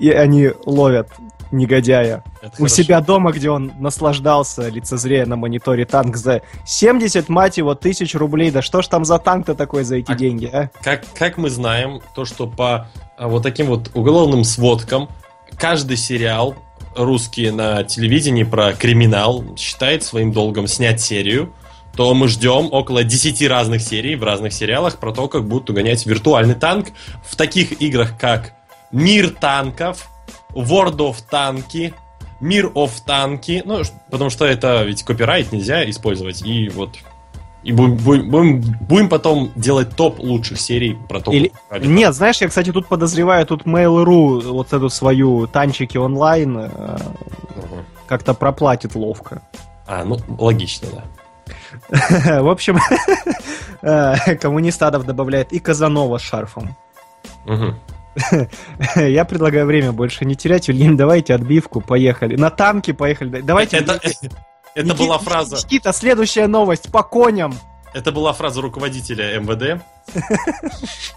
И 0.00 0.10
они 0.10 0.50
ловят 0.64 1.08
негодяя. 1.52 2.24
Это 2.40 2.54
У 2.54 2.56
хорошо. 2.56 2.74
себя 2.74 3.00
дома, 3.00 3.32
где 3.32 3.50
он 3.50 3.72
наслаждался, 3.78 4.68
лицезрея 4.68 5.26
на 5.26 5.36
мониторе 5.36 5.84
танк 5.84 6.16
за 6.16 6.42
70, 6.64 7.28
мать 7.28 7.58
его, 7.58 7.74
тысяч 7.74 8.14
рублей. 8.14 8.50
Да 8.50 8.62
что 8.62 8.82
ж 8.82 8.88
там 8.88 9.04
за 9.04 9.18
танк-то 9.18 9.54
такой 9.54 9.84
за 9.84 9.96
эти 9.96 10.10
А- 10.10 10.14
деньги, 10.14 10.46
а? 10.46 10.70
Как, 10.82 11.04
как 11.14 11.38
мы 11.38 11.50
знаем, 11.50 12.00
то, 12.14 12.24
что 12.24 12.46
по 12.46 12.88
а, 13.16 13.28
вот 13.28 13.42
таким 13.42 13.66
вот 13.66 13.90
уголовным 13.94 14.44
сводкам 14.44 15.08
каждый 15.56 15.96
сериал 15.96 16.56
русский 16.96 17.50
на 17.50 17.84
телевидении 17.84 18.42
про 18.44 18.72
криминал 18.72 19.44
считает 19.56 20.02
своим 20.02 20.32
долгом 20.32 20.66
снять 20.66 21.00
серию, 21.00 21.52
то 21.96 22.12
мы 22.14 22.28
ждем 22.28 22.68
около 22.72 23.04
10 23.04 23.48
разных 23.48 23.80
серий 23.82 24.16
в 24.16 24.22
разных 24.22 24.52
сериалах 24.52 24.98
про 24.98 25.12
то, 25.12 25.28
как 25.28 25.44
будут 25.44 25.70
угонять 25.70 26.04
виртуальный 26.06 26.54
танк 26.54 26.88
в 27.24 27.36
таких 27.36 27.80
играх, 27.80 28.18
как 28.18 28.52
Мир 28.92 29.30
танков, 29.30 30.08
World 30.52 30.98
of 30.98 31.16
Танки, 31.28 31.94
Мир 32.40 32.66
of 32.66 32.90
Танки, 33.04 33.62
ну, 33.64 33.82
потому 34.10 34.30
что 34.30 34.44
это 34.44 34.82
ведь 34.84 35.02
копирайт 35.02 35.52
нельзя 35.52 35.88
использовать, 35.88 36.42
и 36.42 36.68
вот 36.68 36.90
и 37.64 37.72
будем, 37.72 37.96
будем, 37.96 38.60
будем, 38.60 39.08
потом 39.08 39.50
делать 39.56 39.96
топ 39.96 40.20
лучших 40.20 40.60
серий 40.60 40.96
про 41.08 41.20
то, 41.20 41.32
Или- 41.32 41.50
Нет, 41.80 42.14
знаешь, 42.14 42.40
я, 42.40 42.46
кстати, 42.46 42.70
тут 42.70 42.86
подозреваю, 42.86 43.44
тут 43.44 43.62
Mail.ru 43.62 44.40
вот 44.52 44.72
эту 44.72 44.88
свою 44.88 45.48
танчики 45.48 45.98
онлайн. 45.98 46.52
Мгм. 46.52 47.84
как-то 48.06 48.34
проплатит 48.34 48.94
ловко. 48.94 49.42
А, 49.86 50.04
ну, 50.04 50.18
логично, 50.38 50.88
да. 50.92 51.04
В 51.90 52.48
общем, 52.48 52.78
э, 53.82 54.36
коммунистадов 54.36 55.04
добавляет 55.04 55.52
и 55.52 55.58
Казанова 55.58 56.18
шарфом. 56.18 56.76
Я 58.96 59.24
предлагаю 59.24 59.66
время 59.66 59.92
больше 59.92 60.24
не 60.24 60.36
терять. 60.36 60.70
Ильин, 60.70 60.96
давайте 60.96 61.34
отбивку, 61.34 61.80
поехали. 61.80 62.36
На 62.36 62.50
танке 62.50 62.94
поехали. 62.94 63.40
Давайте. 63.40 63.76
это, 63.78 64.00
это 64.74 64.94
была 64.94 65.18
фраза, 65.18 65.56
Никита, 65.56 65.92
следующая 65.92 66.46
новость 66.46 66.90
по 66.90 67.02
коням. 67.02 67.54
это 67.94 68.12
была 68.12 68.32
фраза 68.32 68.60
руководителя 68.60 69.38
МВД, 69.38 69.82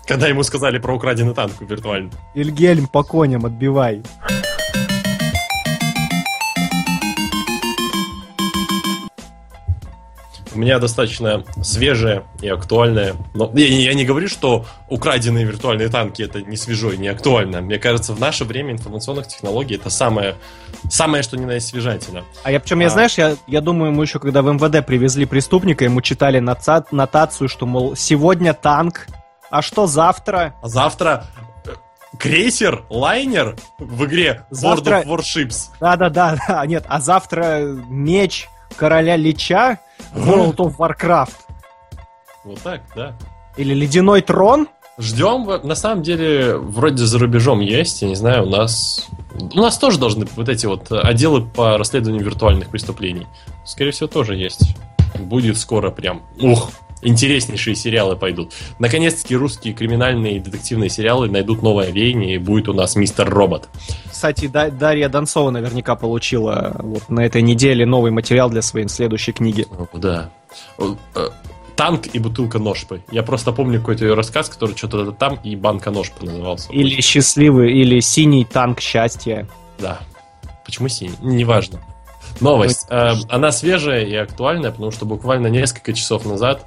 когда 0.07 0.27
ему 0.27 0.43
сказали 0.43 0.77
про 0.77 0.95
украденный 0.95 1.33
танк 1.33 1.53
виртуально. 1.61 2.11
Ильгельм 2.35 2.87
по 2.87 3.03
коням 3.03 3.45
отбивай. 3.45 4.03
У 10.59 10.61
меня 10.61 10.77
достаточно 10.77 11.45
свежее 11.63 12.23
и 12.41 12.49
актуальное. 12.49 13.15
Но 13.33 13.49
я, 13.55 13.65
я 13.65 13.93
не 13.93 14.03
говорю, 14.03 14.27
что 14.27 14.65
украденные 14.89 15.45
виртуальные 15.45 15.87
танки 15.87 16.21
это 16.21 16.41
не 16.41 16.57
свежо 16.57 16.91
и 16.91 16.97
не 16.97 17.07
актуально. 17.07 17.61
Мне 17.61 17.79
кажется, 17.79 18.11
в 18.13 18.19
наше 18.19 18.43
время 18.43 18.73
информационных 18.73 19.29
технологий 19.29 19.75
это 19.75 19.89
самое, 19.89 20.35
самое 20.89 21.23
что 21.23 21.37
ни 21.37 21.45
на 21.45 21.51
есть 21.53 21.67
свежатина. 21.69 22.25
А 22.43 22.51
я 22.51 22.59
причем, 22.59 22.81
я 22.81 22.87
А. 22.87 22.89
знаешь, 22.89 23.17
я, 23.17 23.37
я 23.47 23.61
думаю, 23.61 23.93
ему 23.93 24.01
еще 24.01 24.19
когда 24.19 24.41
в 24.41 24.51
МВД 24.53 24.85
привезли 24.85 25.23
преступника, 25.25 25.85
ему 25.85 26.01
читали 26.01 26.39
нотацию, 26.39 27.47
что, 27.47 27.65
мол, 27.65 27.95
сегодня 27.95 28.53
танк, 28.53 29.07
а 29.49 29.61
что 29.61 29.87
завтра? 29.87 30.55
А 30.61 30.67
завтра 30.67 31.23
э, 31.67 31.69
крейсер, 32.17 32.83
лайнер 32.89 33.55
в 33.77 34.03
игре 34.03 34.43
Завтра- 34.49 35.03
World 35.03 35.05
of 35.05 35.19
Warships. 35.19 35.67
Да-да-да, 35.79 36.35
да, 36.45 36.65
нет, 36.65 36.83
а 36.89 36.99
завтра 36.99 37.61
меч 37.87 38.49
короля 38.75 39.15
Лича 39.15 39.79
World 40.13 40.57
of 40.57 40.77
Warcraft. 40.77 41.33
Вот 42.43 42.59
так, 42.61 42.81
да. 42.95 43.13
Или 43.57 43.73
ледяной 43.73 44.21
трон? 44.21 44.67
Ждем, 44.97 45.45
на 45.65 45.75
самом 45.75 46.03
деле, 46.03 46.57
вроде 46.57 47.05
за 47.05 47.19
рубежом 47.19 47.61
есть, 47.61 48.01
я 48.01 48.07
не 48.07 48.15
знаю, 48.15 48.45
у 48.47 48.49
нас... 48.49 49.07
У 49.53 49.57
нас 49.57 49.77
тоже 49.77 49.97
должны 49.97 50.27
вот 50.35 50.49
эти 50.49 50.65
вот 50.65 50.91
отделы 50.91 51.45
по 51.45 51.77
расследованию 51.77 52.23
виртуальных 52.25 52.69
преступлений. 52.69 53.25
Скорее 53.65 53.91
всего, 53.91 54.07
тоже 54.07 54.35
есть. 54.35 54.75
Будет 55.17 55.57
скоро 55.57 55.91
прям... 55.91 56.23
Ух, 56.41 56.71
интереснейшие 57.01 57.75
сериалы 57.75 58.15
пойдут. 58.15 58.53
Наконец-таки 58.79 59.35
русские 59.35 59.73
криминальные 59.73 60.37
и 60.37 60.39
детективные 60.39 60.89
сериалы 60.89 61.29
найдут 61.29 61.61
новое 61.61 61.91
веяние, 61.91 62.35
и 62.35 62.37
будет 62.37 62.69
у 62.69 62.73
нас 62.73 62.95
Мистер 62.95 63.29
Робот. 63.29 63.69
Кстати, 64.11 64.47
Да- 64.47 64.69
Дарья 64.69 65.09
Донцова 65.09 65.49
наверняка 65.51 65.95
получила 65.95 66.75
вот 66.79 67.09
на 67.09 67.21
этой 67.25 67.41
неделе 67.41 67.85
новый 67.85 68.11
материал 68.11 68.49
для 68.49 68.61
своей 68.61 68.87
следующей 68.89 69.31
книги. 69.31 69.65
Да. 69.93 70.29
Э, 70.77 70.95
Танк 71.75 72.07
и 72.11 72.19
бутылка 72.19 72.59
ножпы. 72.59 73.03
Я 73.09 73.23
просто 73.23 73.53
помню 73.53 73.79
какой-то 73.79 74.03
ее 74.03 74.13
рассказ, 74.13 74.49
который 74.49 74.75
что-то 74.75 75.13
там 75.13 75.39
и 75.45 75.55
банка 75.55 75.91
ножпы 75.91 76.25
назывался. 76.25 76.69
Или 76.73 76.99
счастливый, 76.99 77.71
или 77.71 78.01
синий 78.01 78.43
танк 78.43 78.81
счастья. 78.81 79.47
Да. 79.79 79.99
Почему 80.65 80.89
синий? 80.89 81.13
Неважно. 81.21 81.79
Новость. 82.39 82.85
Э, 82.89 83.13
она 83.29 83.51
свежая 83.51 84.03
и 84.05 84.15
актуальная, 84.15 84.71
потому 84.71 84.91
что 84.91 85.05
буквально 85.05 85.47
несколько 85.47 85.93
часов 85.93 86.25
назад 86.25 86.65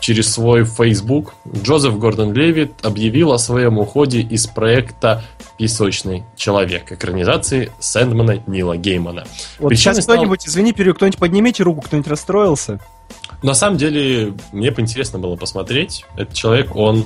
через 0.00 0.32
свой 0.32 0.64
Facebook 0.64 1.34
Джозеф 1.62 1.98
Гордон 1.98 2.32
Левит 2.32 2.72
объявил 2.82 3.32
о 3.32 3.38
своем 3.38 3.78
уходе 3.78 4.20
из 4.20 4.46
проекта 4.46 5.24
«Песочный 5.58 6.24
человек» 6.36 6.92
экранизации 6.92 7.72
Сэндмана 7.80 8.42
Нила 8.46 8.76
Геймана. 8.76 9.24
Вот 9.58 9.68
Причиной 9.68 9.94
сейчас 9.94 10.04
стал- 10.04 10.16
кто-нибудь, 10.16 10.46
извини, 10.46 10.72
пере- 10.72 10.92
кто-нибудь 10.92 11.18
поднимите 11.18 11.62
руку, 11.62 11.80
кто-нибудь 11.80 12.10
расстроился? 12.10 12.78
На 13.42 13.54
самом 13.54 13.78
деле, 13.78 14.34
мне 14.52 14.70
бы 14.70 14.82
интересно 14.82 15.18
было 15.18 15.36
посмотреть. 15.36 16.04
Этот 16.16 16.34
человек, 16.34 16.76
он, 16.76 17.04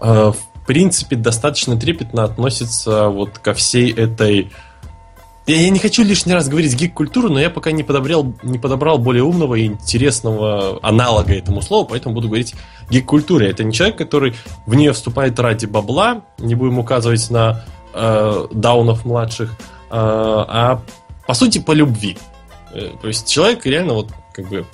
э, 0.00 0.32
в 0.32 0.66
принципе, 0.66 1.16
достаточно 1.16 1.76
трепетно 1.78 2.24
относится 2.24 3.08
вот 3.08 3.38
ко 3.38 3.52
всей 3.54 3.92
этой... 3.92 4.52
Я, 5.46 5.60
я 5.60 5.70
не 5.70 5.78
хочу 5.78 6.02
лишний 6.02 6.34
раз 6.34 6.48
говорить 6.48 6.74
гик-культуру, 6.74 7.28
но 7.28 7.40
я 7.40 7.50
пока 7.50 7.70
не 7.70 7.84
подобрал, 7.84 8.34
не 8.42 8.58
подобрал 8.58 8.98
более 8.98 9.22
умного 9.22 9.54
и 9.54 9.66
интересного 9.66 10.80
аналога 10.82 11.34
этому 11.34 11.62
слову, 11.62 11.88
поэтому 11.88 12.14
буду 12.14 12.28
говорить 12.28 12.54
гик-культуре. 12.90 13.48
Это 13.48 13.62
не 13.62 13.72
человек, 13.72 13.96
который 13.96 14.34
в 14.66 14.74
нее 14.74 14.92
вступает 14.92 15.38
ради 15.38 15.66
бабла, 15.66 16.22
не 16.38 16.54
будем 16.56 16.78
указывать 16.78 17.30
на 17.30 17.64
э, 17.94 18.46
даунов 18.50 19.04
младших, 19.04 19.56
а 19.88 20.82
по 21.26 21.34
сути 21.34 21.58
по 21.58 21.72
любви. 21.72 22.18
Э, 22.72 22.90
То 23.00 23.08
есть 23.08 23.28
человек 23.28 23.66
реально 23.66 23.94
вот 23.94 24.10
как 24.32 24.48
бы 24.48 24.66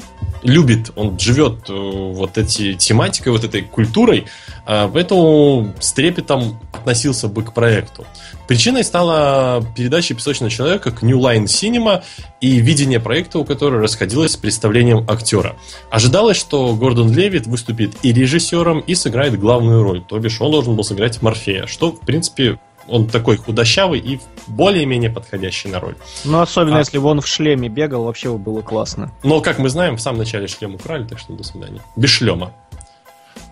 любит, 0.43 0.90
он 0.97 1.18
живет 1.18 1.68
э, 1.68 1.72
вот 1.72 2.38
эти 2.38 2.74
тематикой, 2.74 3.32
вот 3.32 3.45
этой 3.45 3.62
культурой, 3.62 4.26
а, 4.64 4.88
поэтому 4.88 5.72
с 5.80 5.93
трепетом 5.93 6.61
относился 6.72 7.28
бы 7.28 7.43
к 7.43 7.53
проекту. 7.53 8.05
Причиной 8.49 8.84
стала 8.84 9.64
передача 9.76 10.14
«Песочного 10.14 10.51
человека» 10.51 10.90
к 10.90 11.03
New 11.03 11.18
Line 11.18 11.45
Cinema 11.45 12.03
и 12.40 12.57
видение 12.57 13.01
проекта, 13.01 13.38
у 13.38 13.45
которого 13.45 13.80
расходилось 13.80 14.32
с 14.32 14.36
представлением 14.36 15.05
актера. 15.09 15.57
Ожидалось, 15.90 16.36
что 16.36 16.74
Гордон 16.74 17.12
Левит 17.12 17.47
выступит 17.47 17.93
и 18.03 18.12
режиссером, 18.12 18.80
и 18.80 18.95
сыграет 18.95 19.38
главную 19.38 19.82
роль, 19.82 20.03
то 20.03 20.18
бишь 20.18 20.40
он 20.40 20.51
должен 20.51 20.76
был 20.76 20.84
сыграть 20.84 21.22
Морфея, 21.22 21.66
что, 21.66 21.93
в 21.93 22.01
принципе, 22.01 22.59
он 22.89 23.09
такой 23.09 23.37
худощавый 23.37 24.01
и 24.01 24.20
более-менее 24.47 25.11
подходящий 25.11 25.68
на 25.68 25.80
роль. 25.80 25.97
Ну, 26.24 26.41
особенно 26.41 26.76
А. 26.76 26.78
если 26.80 26.99
бы 26.99 27.07
он 27.07 27.20
в 27.20 27.26
шлеме 27.26 27.68
бегал, 27.68 28.05
вообще 28.05 28.30
бы 28.30 28.39
было 28.39 28.62
классно. 28.62 29.12
Но, 29.22 29.41
как 29.41 29.59
мы 29.59 29.68
знаем, 29.68 29.97
в 29.97 30.01
самом 30.01 30.18
начале 30.18 30.47
шлем 30.49 30.74
украли, 30.74 31.05
так 31.05 31.18
что 31.18 31.33
до 31.33 31.45
свидания. 31.45 31.80
Без 31.97 32.11
шлема. 32.11 32.53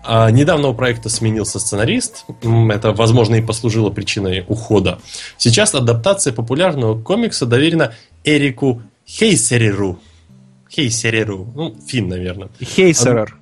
А, 0.03 0.31
недавно 0.31 0.67
у 0.69 0.73
проекта 0.73 1.09
сменился 1.09 1.59
сценарист. 1.59 2.25
Это, 2.69 2.91
возможно, 2.91 3.35
и 3.35 3.41
послужило 3.41 3.89
причиной 3.89 4.45
ухода. 4.47 4.99
Сейчас 5.37 5.75
адаптация 5.75 6.33
популярного 6.33 6.99
комикса 6.99 7.45
доверена 7.45 7.93
Эрику 8.23 8.81
Хейсереру. 9.07 9.99
Хейсереру. 10.69 11.51
Ну, 11.53 11.75
фин, 11.85 12.07
наверное. 12.07 12.49
Хейсерер. 12.61 13.37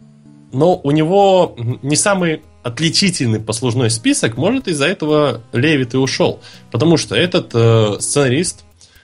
Но 0.52 0.76
у 0.76 0.92
него 0.92 1.56
не 1.82 1.96
самый 1.96 2.42
отличительный 2.70 3.40
послужной 3.40 3.90
список, 3.90 4.38
может, 4.38 4.68
из-за 4.68 4.86
этого 4.86 5.42
Левит 5.52 5.94
и 5.94 5.98
ушел. 5.98 6.40
Потому 6.72 6.98
что 6.98 7.16
этот 7.16 7.52
э, 7.54 7.98
сценарист 8.00 8.64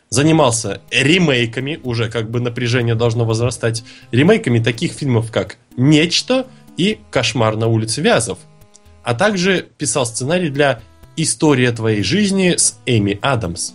занимался 0.09 0.81
ремейками, 0.91 1.79
уже 1.83 2.09
как 2.09 2.29
бы 2.29 2.39
напряжение 2.39 2.95
должно 2.95 3.25
возрастать, 3.25 3.83
ремейками 4.11 4.59
таких 4.59 4.93
фильмов, 4.93 5.31
как 5.31 5.57
«Нечто» 5.77 6.47
и 6.77 6.99
«Кошмар 7.11 7.55
на 7.57 7.67
улице 7.67 8.01
Вязов». 8.01 8.39
А 9.03 9.13
также 9.13 9.67
писал 9.77 10.05
сценарий 10.05 10.49
для 10.49 10.81
«История 11.17 11.71
твоей 11.71 12.03
жизни» 12.03 12.55
с 12.55 12.79
Эми 12.85 13.19
Адамс. 13.21 13.73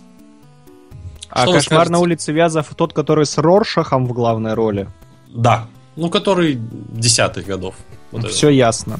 А 1.29 1.43
Что 1.43 1.53
кошмар 1.53 1.89
на 1.89 1.99
улице 1.99 2.33
Вязов 2.33 2.73
тот, 2.75 2.93
который 2.93 3.25
с 3.25 3.37
Роршахом 3.37 4.05
в 4.05 4.13
главной 4.13 4.53
роли. 4.53 4.89
Да, 5.29 5.67
ну, 5.95 6.09
который 6.09 6.57
десятых 6.59 7.45
годов. 7.45 7.75
Вот 8.11 8.25
это 8.25 8.33
Все 8.33 8.49
ясно. 8.49 8.99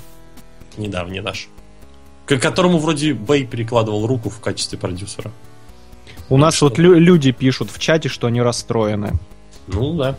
Недавний 0.77 1.21
наш. 1.21 1.47
К 2.25 2.37
которому 2.37 2.77
вроде 2.77 3.13
Бэй 3.13 3.45
перекладывал 3.45 4.07
руку 4.07 4.29
в 4.29 4.39
качестве 4.39 4.77
продюсера. 4.77 5.31
У 6.29 6.37
нас 6.37 6.55
что? 6.55 6.65
вот 6.69 6.77
лю- 6.77 6.97
люди 6.97 7.31
пишут 7.31 7.71
в 7.71 7.79
чате, 7.79 8.07
что 8.09 8.27
они 8.27 8.41
расстроены. 8.41 9.19
Ну 9.67 9.93
да. 9.95 10.15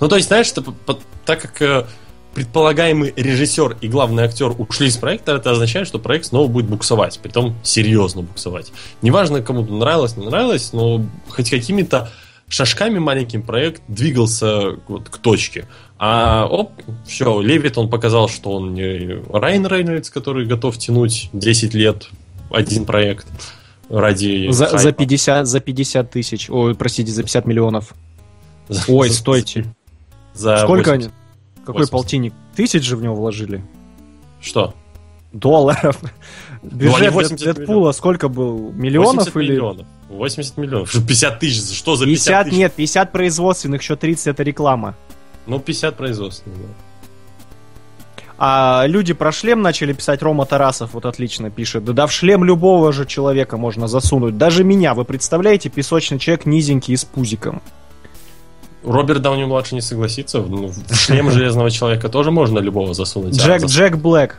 Ну 0.00 0.08
то 0.08 0.16
есть, 0.16 0.28
знаешь, 0.28 0.46
что 0.46 0.62
по- 0.62 0.98
так 1.24 1.40
как 1.42 1.62
э, 1.62 1.86
предполагаемый 2.34 3.12
режиссер 3.16 3.78
и 3.80 3.88
главный 3.88 4.24
актер 4.24 4.54
ушли 4.58 4.88
из 4.88 4.96
проекта, 4.96 5.32
это 5.36 5.50
означает, 5.50 5.86
что 5.88 5.98
проект 5.98 6.26
снова 6.26 6.48
будет 6.48 6.66
буксовать, 6.66 7.18
притом 7.20 7.54
серьезно 7.62 8.22
буксовать. 8.22 8.72
Неважно, 9.02 9.42
кому-то 9.42 9.72
нравилось, 9.72 10.16
не 10.16 10.26
нравилось, 10.26 10.72
но 10.72 11.04
хоть 11.28 11.50
какими-то 11.50 12.10
шажками 12.48 12.98
маленьким 12.98 13.42
проект 13.42 13.82
двигался 13.88 14.76
вот 14.88 15.08
к 15.08 15.18
точке. 15.18 15.66
А 15.98 16.46
оп, 16.46 16.72
все, 17.06 17.40
Левит, 17.40 17.76
он 17.76 17.88
показал, 17.90 18.28
что 18.28 18.52
он 18.52 18.74
не 18.74 19.20
Райан 19.32 19.66
Рейнольдс, 19.66 20.10
который 20.10 20.46
готов 20.46 20.78
тянуть 20.78 21.28
10 21.32 21.74
лет 21.74 22.08
один 22.50 22.84
проект 22.84 23.26
ради 23.90 24.48
За, 24.50 24.68
за 24.68 24.78
хайпа. 24.78 24.98
50, 24.98 25.46
за 25.46 25.60
50 25.60 26.10
тысяч. 26.10 26.48
Ой, 26.50 26.74
простите, 26.74 27.10
за 27.10 27.22
50 27.22 27.46
миллионов. 27.46 27.94
Ой, 28.88 29.08
За- 29.08 29.14
стойте. 29.14 29.64
За 30.34 30.58
Сколько 30.58 30.90
80. 30.90 30.92
они? 30.92 31.14
Какой 31.64 31.80
80. 31.82 31.90
полтинник? 31.90 32.34
Тысяч 32.54 32.84
же 32.84 32.96
в 32.96 33.02
него 33.02 33.16
вложили? 33.16 33.64
Что? 34.40 34.74
Долларов. 35.32 35.98
Бюджет 36.62 37.00
они 37.00 37.08
80 37.10 37.46
Дэд- 37.46 37.54
Дэдпула 37.56 37.92
сколько 37.92 38.28
был? 38.28 38.72
Миллионов 38.72 39.34
80 39.34 39.36
или... 39.36 39.52
миллионов. 39.52 39.86
80 40.08 40.56
миллионов. 40.58 40.90
Что, 40.92 41.00
50 41.00 41.38
тысяч? 41.40 41.76
Что 41.76 41.96
за 41.96 42.04
50, 42.06 42.24
50, 42.26 42.44
тысяч? 42.44 42.56
нет, 42.56 42.72
50 42.74 43.12
производственных, 43.12 43.82
еще 43.82 43.96
30 43.96 44.28
это 44.28 44.42
реклама. 44.44 44.94
Ну, 45.48 45.58
50 45.58 45.96
производственных. 45.96 46.58
да. 46.58 46.68
А 48.40 48.84
люди 48.86 49.14
про 49.14 49.32
шлем 49.32 49.62
начали 49.62 49.92
писать, 49.92 50.22
Рома 50.22 50.46
Тарасов 50.46 50.94
вот 50.94 51.06
отлично 51.06 51.50
пишет. 51.50 51.84
Да, 51.84 51.92
да 51.92 52.06
в 52.06 52.12
шлем 52.12 52.44
любого 52.44 52.92
же 52.92 53.04
человека 53.04 53.56
можно 53.56 53.88
засунуть. 53.88 54.38
Даже 54.38 54.62
меня, 54.62 54.94
вы 54.94 55.04
представляете, 55.04 55.70
песочный 55.70 56.20
человек 56.20 56.46
низенький 56.46 56.94
и 56.94 56.96
с 56.96 57.04
пузиком. 57.04 57.60
Роберт 58.84 59.22
Дауни 59.22 59.44
младший 59.44 59.74
не 59.74 59.80
согласится. 59.80 60.38
Ну, 60.38 60.68
в 60.68 60.94
шлем 60.94 61.32
железного 61.32 61.68
человека 61.68 62.08
тоже 62.08 62.30
можно 62.30 62.60
любого 62.60 62.94
засунуть. 62.94 63.36
А 63.40 63.44
Джек, 63.44 63.64
Джек 63.64 63.96
Блэк. 63.96 64.36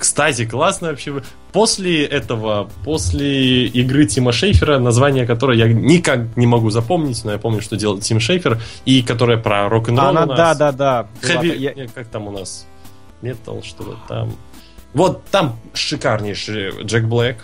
Кстати, 0.00 0.46
классно 0.46 0.88
вообще. 0.88 1.22
После 1.52 2.06
этого, 2.06 2.70
после 2.84 3.66
игры 3.66 4.06
Тима 4.06 4.32
Шейфера, 4.32 4.78
название 4.78 5.26
которой 5.26 5.58
я 5.58 5.68
никак 5.68 6.36
не 6.36 6.46
могу 6.46 6.70
запомнить, 6.70 7.22
но 7.24 7.32
я 7.32 7.38
помню, 7.38 7.60
что 7.60 7.76
делал 7.76 7.98
Тим 7.98 8.18
Шейфер, 8.18 8.60
и 8.86 9.02
которая 9.02 9.36
про 9.36 9.68
рок-н-ролл 9.68 10.08
Она, 10.08 10.22
у 10.22 10.26
нас. 10.26 10.36
да, 10.38 10.54
да, 10.54 10.72
да. 10.72 11.08
Хэви- 11.20 11.54
я- 11.56 11.86
как 11.94 12.06
там 12.08 12.28
у 12.28 12.30
нас? 12.30 12.66
Метал, 13.20 13.62
что 13.62 13.84
ли 13.84 13.90
там? 14.08 14.32
Вот 14.94 15.22
там 15.26 15.56
шикарнейший 15.74 16.70
Джек 16.84 17.04
Блэк. 17.04 17.36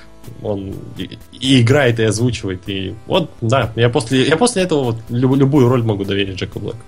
Он 0.43 0.75
и, 0.97 1.19
и 1.33 1.61
играет, 1.61 2.01
и 2.01 2.05
озвучивает. 2.05 2.63
И 2.69 2.95
вот, 3.07 3.31
да, 3.43 3.71
я 3.77 3.89
после, 3.91 4.27
я 4.27 4.37
после 4.39 4.63
этого 4.63 4.83
вот 4.83 4.97
люб- 5.11 5.37
любую 5.37 5.69
роль 5.69 5.83
могу 5.85 6.05
доверить 6.05 6.37
Джеку 6.37 6.59
Блэку. 6.59 6.79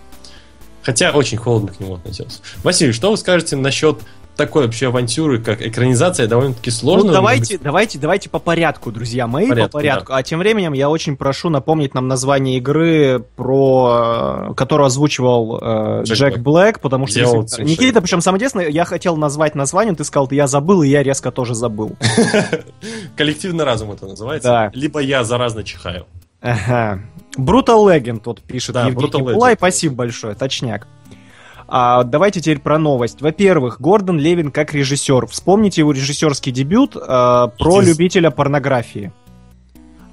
Хотя 0.82 1.10
очень 1.10 1.36
холодно 1.36 1.68
к 1.72 1.78
нему 1.78 1.94
относился. 1.96 2.40
Василий, 2.64 2.92
что 2.92 3.10
вы 3.10 3.16
скажете 3.18 3.54
насчет 3.56 3.98
такой 4.38 4.64
вообще 4.64 4.86
авантюры, 4.86 5.38
как 5.40 5.60
экранизация, 5.60 6.26
довольно-таки 6.28 6.70
Ну, 6.70 6.76
сложно. 6.76 7.12
давайте, 7.12 7.58
давайте, 7.58 7.98
давайте 7.98 8.30
по 8.30 8.38
порядку, 8.38 8.90
друзья 8.92 9.26
мои, 9.26 9.48
Порядку, 9.48 9.72
по 9.72 9.78
порядку. 9.78 10.12
А 10.14 10.22
тем 10.22 10.38
временем 10.38 10.72
я 10.72 10.88
очень 10.88 11.16
прошу 11.16 11.50
напомнить 11.50 11.92
нам 11.92 12.06
название 12.08 12.56
игры, 12.58 13.24
про 13.36 14.54
которую 14.56 14.86
озвучивал 14.86 15.58
э, 15.60 16.02
Джек 16.04 16.16
Джек, 16.16 16.38
Блэк. 16.38 16.42
Блэк, 16.42 16.80
потому 16.80 17.06
что 17.08 17.18
если- 17.18 17.64
Никита, 17.64 18.00
причем 18.00 18.20
самое 18.20 18.38
интересное, 18.38 18.68
я 18.68 18.84
хотел 18.84 19.16
назвать 19.16 19.54
название, 19.54 19.94
ты 19.94 20.04
сказал, 20.04 20.28
я 20.30 20.46
забыл, 20.46 20.82
и 20.84 20.88
я 20.88 21.02
резко 21.02 21.30
тоже 21.32 21.54
забыл. 21.54 21.96
Коллективный 23.16 23.64
разум 23.64 23.92
это 23.92 24.06
называется. 24.06 24.48
Да. 24.48 24.70
Либо 24.72 25.00
я 25.00 25.24
заразно 25.24 25.64
чихаю. 25.64 26.06
Ага. 26.40 27.00
Brutal 27.36 27.84
Legend 27.86 28.20
тут 28.20 28.40
пишет 28.42 28.74
Да, 28.74 28.86
Евгений 28.86 29.08
Brutal 29.10 29.32
Пулай. 29.32 29.54
Legend. 29.54 29.58
Спасибо 29.58 29.94
большое, 29.96 30.34
точняк. 30.34 30.86
А, 31.68 32.02
давайте 32.02 32.40
теперь 32.40 32.60
про 32.60 32.78
новость. 32.78 33.20
Во-первых, 33.20 33.80
Гордон 33.80 34.18
Левин 34.18 34.50
как 34.50 34.72
режиссер. 34.74 35.26
Вспомните 35.26 35.82
его 35.82 35.92
режиссерский 35.92 36.50
дебют 36.50 36.96
а, 36.96 37.48
про 37.48 37.82
Иди 37.82 37.90
любителя 37.90 38.30
порнографии. 38.30 39.12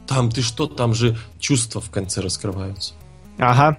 Там 0.08 0.30
ты 0.30 0.42
что, 0.42 0.68
там 0.68 0.94
же 0.94 1.18
чувства 1.40 1.80
в 1.82 1.90
конце 1.90 2.22
раскрываются. 2.22 2.94
Ага, 3.40 3.78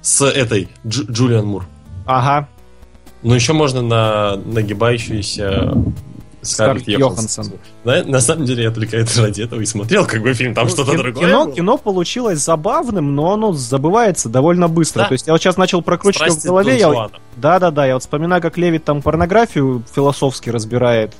С 0.00 0.24
этой 0.24 0.68
Дж- 0.84 1.10
Джулиан 1.10 1.46
Мур. 1.46 1.66
ага. 2.06 2.48
Но 3.22 3.34
еще 3.34 3.52
можно 3.54 3.82
на 3.82 4.36
нагибающуюся 4.36 5.72
Скарлетт 6.46 6.88
Йоханссон. 6.88 7.52
На, 7.84 8.04
на 8.04 8.20
самом 8.20 8.44
деле 8.44 8.64
я 8.64 8.70
только 8.70 8.96
это 8.96 9.22
ради 9.22 9.42
этого 9.42 9.60
и 9.60 9.66
смотрел, 9.66 10.06
как 10.06 10.22
бы 10.22 10.32
фильм, 10.34 10.54
там 10.54 10.68
что-то 10.68 10.92
Кин- 10.92 11.02
другое. 11.02 11.26
кино, 11.26 11.44
было. 11.44 11.54
кино 11.54 11.78
получилось 11.78 12.38
забавным, 12.38 13.14
но 13.14 13.32
оно 13.32 13.52
забывается 13.52 14.28
довольно 14.28 14.68
быстро. 14.68 15.02
Да. 15.02 15.08
То 15.08 15.12
есть 15.12 15.26
я 15.26 15.32
вот 15.32 15.42
сейчас 15.42 15.56
начал 15.56 15.82
прокручивать 15.82 16.32
Страсти 16.32 16.46
в 16.46 16.50
голове. 16.50 16.78
Я... 16.78 16.88
Жуана. 16.88 17.10
Да-да-да, 17.36 17.86
я 17.86 17.94
вот 17.94 18.02
вспоминаю, 18.02 18.40
как 18.42 18.56
Левит 18.56 18.84
там 18.84 19.02
порнографию 19.02 19.82
философски 19.94 20.50
разбирает, 20.50 21.14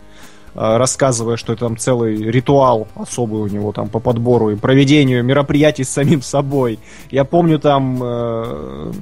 э, 0.54 0.76
рассказывая, 0.76 1.36
что 1.36 1.52
это 1.52 1.66
там 1.66 1.76
целый 1.76 2.16
ритуал 2.16 2.88
особый 2.94 3.40
у 3.42 3.46
него 3.46 3.72
там 3.72 3.88
по 3.88 4.00
подбору 4.00 4.50
и 4.50 4.56
проведению 4.56 5.22
мероприятий 5.24 5.84
с 5.84 5.90
самим 5.90 6.22
собой. 6.22 6.78
Я 7.10 7.24
помню 7.24 7.58
там 7.58 8.00
э, 8.02 8.92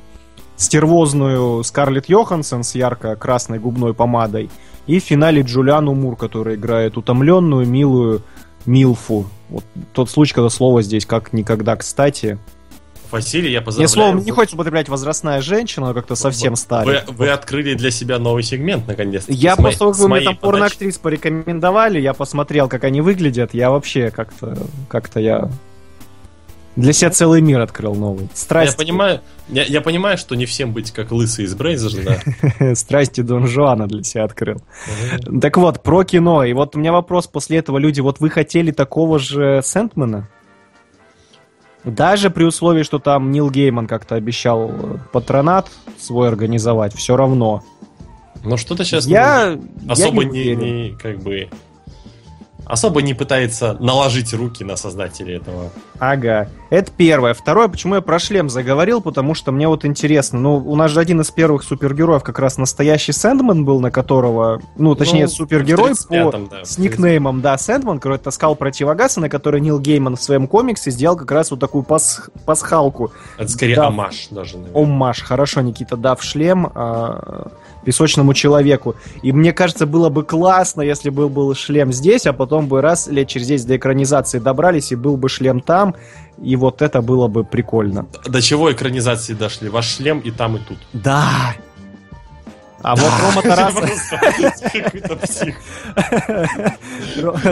стервозную 0.57 1.63
Скарлетт 1.65 2.09
Йоханссон 2.09 2.65
с 2.65 2.75
ярко-красной 2.75 3.59
губной 3.59 3.95
помадой 3.95 4.51
и 4.87 5.01
в 5.01 5.03
финале 5.03 5.43
Джулиану 5.43 5.95
Мур, 5.95 6.17
которая 6.17 6.57
играет 6.57 6.97
утомленную, 6.97 7.67
милую 7.67 8.23
Милфу. 8.67 9.27
Вот 9.51 9.65
тот 9.93 10.11
случай, 10.11 10.35
когда 10.35 10.49
слово 10.49 10.83
здесь 10.83 11.05
как 11.07 11.33
никогда 11.33 11.77
кстати. 11.77 12.39
Василий, 13.11 13.53
я 13.53 13.61
Мне 13.61 13.65
поздравляю. 13.67 14.17
не 14.25 14.31
Вы- 14.31 14.35
хочется 14.35 14.57
употреблять 14.57 14.89
возрастная 14.89 15.41
женщина, 15.41 15.87
но 15.89 15.95
как-то 15.95 16.17
совсем 16.17 16.57
старый. 16.57 17.03
Вы, 17.07 17.13
вы 17.13 17.29
открыли 17.29 17.75
для 17.75 17.91
себя 17.93 18.19
новый 18.19 18.43
сегмент, 18.43 18.89
наконец-то. 18.89 19.33
Я 19.33 19.55
С 19.55 19.59
моей- 19.59 19.77
просто, 19.77 19.95
с 19.95 19.99
вы 20.01 20.05
мне 20.07 20.11
моей 20.17 20.25
там 20.25 20.37
порноактрис 20.39 20.99
порекомендовали, 20.99 22.01
я 22.01 22.13
посмотрел, 22.15 22.69
как 22.69 22.83
они 22.85 23.03
выглядят, 23.03 23.55
я 23.55 23.71
вообще 23.71 24.11
как-то, 24.11 24.57
как-то 24.89 25.21
я 25.21 25.49
Для 26.77 26.93
себя 26.93 27.11
целый 27.11 27.41
мир 27.41 27.61
открыл 27.61 27.95
новый. 27.95 28.25
Я 28.25 28.29
Страсти, 28.35 28.77
понимаю, 28.77 29.21
я, 29.49 29.65
я 29.65 29.81
понимаю, 29.81 30.19
что 30.19 30.35
не 30.35 30.45
всем 30.45 30.73
быть 30.73 30.91
как 30.91 31.13
лысый 31.13 31.45
из 31.45 31.55
Брейзера, 31.55 32.21
да. 32.59 32.75
страсти 32.75 33.21
Дон 33.21 33.47
Жуана 33.47 33.87
для 33.87 34.03
себя 34.03 34.25
открыл. 34.25 34.61
Так 35.41 35.57
вот, 35.57 35.83
про 35.83 36.03
кино. 36.03 36.45
И 36.45 36.53
вот 36.53 36.75
у 36.75 36.81
меня 36.81 36.93
вопрос 36.93 37.29
после 37.29 37.59
этого, 37.59 37.79
люди, 37.79 38.01
вот 38.01 38.19
вы 38.19 38.29
хотели 38.29 38.73
такого 38.73 39.21
же 39.21 39.61
Сэндмана? 39.63 40.29
Даже 41.85 42.31
при 42.31 42.45
условии, 42.45 42.83
что 42.83 42.99
там 42.99 43.31
Нил 43.31 43.51
Гейман 43.51 43.87
как-то 43.87 44.15
обещал 44.15 44.71
э, 44.71 44.97
патронат 45.13 45.71
свой 45.99 46.29
организовать, 46.29 46.95
все 46.95 47.15
равно. 47.15 47.63
Но 48.43 48.57
что-то 48.57 48.85
сейчас 48.85 49.07
Я, 49.07 49.59
особо 49.87 50.23
я 50.23 50.29
не, 50.29 50.55
не, 50.55 50.73
не, 50.73 50.91
как 50.97 51.19
бы 51.23 51.51
особо 52.67 53.03
не 53.03 53.15
пытается 53.15 53.77
наложить 53.81 54.33
руки 54.35 54.65
на 54.65 54.77
создателей 54.77 55.37
этого. 55.37 55.71
Ага, 55.99 56.49
это 56.71 56.91
первое. 56.91 57.35
Второе, 57.35 57.69
почему 57.69 57.95
я 57.97 58.01
про 58.01 58.19
шлем 58.19 58.49
заговорил, 58.51 59.01
потому 59.01 59.35
что 59.35 59.53
мне 59.53 59.69
вот 59.69 59.85
интересно, 59.85 60.39
ну, 60.41 60.57
у 60.57 60.75
нас 60.77 60.91
же 60.91 61.01
один 61.01 61.21
из 61.21 61.31
первых 61.31 61.63
супергероев 61.63 62.23
как 62.23 62.39
раз 62.39 62.59
настоящий 62.59 63.13
Сэндман 63.13 63.65
был, 63.65 63.81
на 63.81 63.91
которого, 63.91 64.61
ну, 64.77 64.95
точнее, 64.95 65.23
Ну, 65.25 65.29
супергерой 65.29 65.95
в 65.95 66.07
по, 66.09 66.15
35-м, 66.15 66.49
да, 66.49 66.65
с 66.65 66.77
в 66.77 66.79
никнеймом, 66.79 67.41
да, 67.41 67.57
Сэндман, 67.59 67.99
который 67.99 68.19
таскал 68.19 68.57
противогаз, 68.57 69.17
и 69.17 69.21
на 69.21 69.29
который 69.29 69.61
Нил 69.61 69.79
Гейман 69.79 70.17
в 70.17 70.23
своем 70.23 70.47
комиксе 70.47 70.91
сделал 70.91 71.17
как 71.17 71.31
раз 71.31 71.51
вот 71.51 71.61
такую 71.61 71.85
пас- 71.85 72.29
пасхалку. 72.45 73.13
Это 73.39 73.51
скорее 73.51 73.77
Да. 73.77 73.87
амаш 73.87 74.29
даже. 74.31 74.59
наверное. 74.59 74.83
Оммаш, 74.83 75.23
хорошо, 75.23 75.61
Никита, 75.61 75.97
дав 75.97 76.23
шлем 76.23 76.71
а, 76.75 77.49
песочному 77.85 78.35
человеку. 78.35 78.97
И 79.23 79.33
мне 79.33 79.53
кажется, 79.53 79.87
было 79.87 80.09
бы 80.09 80.25
классно, 80.25 80.83
если 80.83 81.11
бы 81.11 81.29
был 81.29 81.55
шлем 81.55 81.93
здесь, 81.93 82.27
а 82.27 82.33
потом 82.33 82.67
бы 82.67 82.81
раз 82.81 83.07
лет 83.09 83.29
через 83.29 83.47
10 83.47 83.67
до 83.67 83.77
экранизации 83.77 84.39
добрались, 84.39 84.93
и 84.93 84.97
был 84.97 85.17
бы 85.17 85.29
шлем 85.29 85.61
там, 85.61 85.95
и 86.43 86.57
вот 86.57 86.83
это 86.83 87.03
было 87.03 87.29
бы 87.29 87.45
прикольно. 87.45 88.07
До 88.27 88.43
чего 88.43 88.73
экранизации 88.73 89.35
дошли? 89.35 89.69
Ваш 89.69 89.97
шлем 89.97 90.21
и 90.21 90.31
там, 90.31 90.57
и 90.57 90.59
тут. 90.61 90.79
Да! 90.93 91.55
А 92.85 92.95
вот 92.97 93.11
Рома 93.23 93.41
Тарасов... 93.43 93.91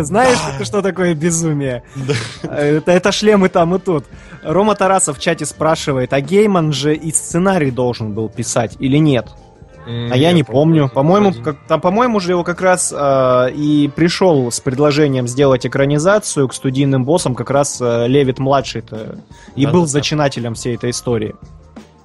Знаешь, 0.07 0.67
что 0.67 0.83
такое 0.83 1.15
безумие? 1.15 1.83
Да. 1.95 2.15
Это, 2.55 2.93
это 2.93 3.13
шлем 3.13 3.47
и 3.47 3.49
там, 3.49 3.75
и 3.75 3.79
тут. 3.79 4.05
Рома 4.43 4.75
Тарасов 4.75 5.17
в 5.17 5.21
чате 5.21 5.47
спрашивает, 5.47 6.13
а 6.13 6.21
Гейман 6.21 6.75
же 6.75 6.95
и 6.95 7.11
сценарий 7.13 7.71
должен 7.71 8.13
был 8.13 8.29
писать 8.29 8.77
или 8.79 8.99
нет? 8.99 9.29
А 9.87 10.17
я 10.17 10.33
не 10.33 10.45
помню. 10.45 10.89
По-моему, 10.89 11.33
как, 11.33 11.57
там, 11.67 11.81
по-моему, 11.81 12.21
же 12.21 12.33
его 12.33 12.45
как 12.45 12.61
раз 12.61 12.93
э, 12.97 13.51
и 13.53 13.91
пришел 13.95 14.51
с 14.51 14.61
предложением 14.61 15.27
сделать 15.27 15.67
экранизацию 15.67 16.49
к 16.49 16.55
студийным 16.55 17.05
боссам 17.05 17.35
как 17.35 17.51
раз 17.51 17.81
э, 17.81 18.07
Левит 18.07 18.39
младший 18.39 18.83
то 18.83 19.17
и 19.57 19.65
Да, 19.67 19.73
был 19.73 19.83
да. 19.83 19.89
зачинателем 19.89 20.55
всей 20.55 20.77
этой 20.77 20.91
истории. 20.91 21.35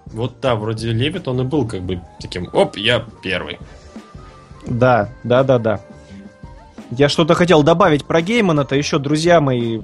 Вот 0.07 0.35
да, 0.41 0.55
вроде 0.55 0.91
Левит, 0.91 1.27
он 1.27 1.41
и 1.41 1.43
был 1.43 1.67
как 1.67 1.81
бы 1.81 2.01
таким, 2.19 2.49
оп, 2.51 2.77
я 2.77 3.05
первый. 3.21 3.59
Да, 4.65 5.09
да, 5.23 5.43
да, 5.43 5.59
да. 5.59 5.79
Я 6.91 7.09
что-то 7.09 7.33
хотел 7.33 7.63
добавить 7.63 8.05
про 8.05 8.21
Геймана-то 8.21 8.75
еще, 8.75 8.97
друзья 8.97 9.41
мои. 9.41 9.81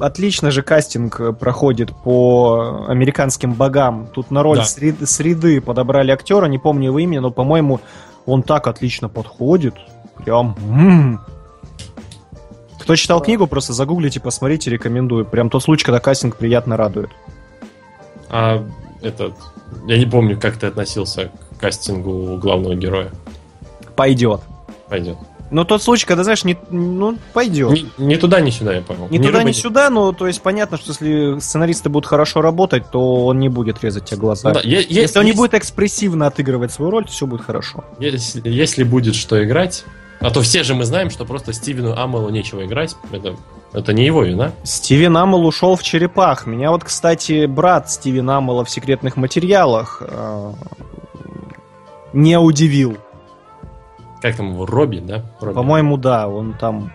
Отлично 0.00 0.50
же 0.50 0.62
кастинг 0.62 1.20
э, 1.20 1.32
проходит 1.32 1.92
по 2.04 2.86
американским 2.88 3.52
богам. 3.54 4.08
Тут 4.12 4.30
на 4.30 4.42
роль 4.42 4.58
Да. 4.58 4.64
сред- 4.64 5.06
среды 5.06 5.60
подобрали 5.60 6.10
актера, 6.10 6.46
не 6.46 6.58
помню 6.58 6.86
его 6.86 6.98
имя, 6.98 7.20
но, 7.20 7.30
по-моему, 7.30 7.80
он 8.26 8.42
так 8.42 8.66
отлично 8.66 9.08
подходит. 9.08 9.74
Прям. 10.24 10.56
м. 10.68 11.20
Кто 12.80 12.96
читал 12.96 13.20
книгу, 13.22 13.46
просто 13.46 13.72
загуглите, 13.72 14.20
посмотрите, 14.20 14.70
рекомендую. 14.70 15.24
Прям 15.24 15.48
тот 15.48 15.62
случай, 15.62 15.84
когда 15.84 16.00
кастинг 16.00 16.36
приятно 16.36 16.76
радует. 16.76 17.10
А 18.28 18.62
этот, 19.00 19.34
я 19.86 19.96
не 19.98 20.06
помню, 20.06 20.38
как 20.38 20.56
ты 20.56 20.66
относился 20.66 21.30
к 21.56 21.60
кастингу 21.60 22.36
главного 22.38 22.74
героя. 22.74 23.10
Пойдет. 23.96 24.40
Пойдет. 24.88 25.16
Но 25.50 25.64
тот 25.64 25.82
случай, 25.82 26.06
когда, 26.06 26.24
знаешь, 26.24 26.42
не, 26.44 26.56
ну, 26.70 27.16
пойдет. 27.32 27.70
Ни, 27.70 27.86
ни 27.98 28.16
туда, 28.16 28.40
ни 28.40 28.50
сюда, 28.50 28.74
я 28.74 28.80
понял. 28.82 29.06
Ни 29.10 29.18
Ни 29.18 29.26
туда, 29.26 29.38
рыба, 29.38 29.48
ни 29.48 29.52
сюда, 29.52 29.90
но 29.90 30.12
то 30.12 30.26
есть 30.26 30.42
понятно, 30.42 30.78
что 30.78 30.90
если 30.92 31.38
сценаристы 31.38 31.90
будут 31.90 32.06
хорошо 32.06 32.40
работать, 32.40 32.90
то 32.90 33.26
он 33.26 33.38
не 33.38 33.48
будет 33.48 33.82
резать 33.84 34.06
тебе 34.06 34.18
глаза. 34.20 34.48
Ну 34.48 34.54
да, 34.54 34.60
е- 34.62 34.84
если 34.88 35.18
он 35.18 35.24
не 35.24 35.30
есть- 35.30 35.38
будет 35.38 35.54
экспрессивно 35.54 36.26
отыгрывать 36.26 36.72
свою 36.72 36.90
роль, 36.90 37.04
то 37.04 37.12
все 37.12 37.26
будет 37.26 37.42
хорошо. 37.42 37.84
Если, 38.00 38.48
если 38.48 38.82
будет 38.84 39.14
что 39.14 39.42
играть, 39.44 39.84
а 40.20 40.30
то 40.30 40.40
все 40.40 40.62
же 40.64 40.74
мы 40.74 40.84
знаем, 40.84 41.10
что 41.10 41.24
просто 41.24 41.52
Стивену 41.52 41.92
Амелу 42.00 42.30
нечего 42.30 42.64
играть. 42.64 42.96
Это, 43.12 43.36
это 43.74 43.92
не 43.92 44.06
его 44.06 44.22
вина. 44.24 44.52
Стивен 44.64 45.16
Амел 45.16 45.46
ушел 45.46 45.76
в 45.76 45.82
черепах. 45.82 46.46
Меня 46.46 46.70
вот, 46.70 46.82
кстати, 46.84 47.44
брат 47.46 47.90
Стивен 47.90 48.30
Амела 48.30 48.64
в 48.64 48.70
секретных 48.70 49.16
материалах 49.16 49.98
э, 50.00 50.52
не 52.12 52.38
удивил. 52.38 52.96
Как 54.24 54.36
там 54.36 54.52
его, 54.52 54.64
Робби, 54.64 55.00
да? 55.00 55.22
Робби. 55.38 55.54
По-моему, 55.54 55.98
да, 55.98 56.28
он 56.28 56.54
там... 56.54 56.90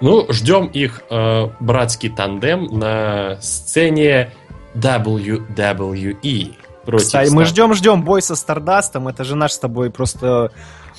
Ну, 0.00 0.24
ждем 0.30 0.64
их 0.64 1.02
э, 1.10 1.48
братский 1.60 2.08
тандем 2.08 2.64
на 2.78 3.36
сцене 3.42 4.32
WWE. 4.74 6.54
Против 6.86 7.06
Кстати, 7.06 7.28
мы 7.28 7.44
Стар- 7.44 7.48
ждем-ждем 7.48 8.02
бой 8.02 8.22
со 8.22 8.34
Стардастом. 8.34 9.08
Это 9.08 9.24
же 9.24 9.36
наш 9.36 9.52
с 9.52 9.58
тобой 9.58 9.90
просто 9.90 10.52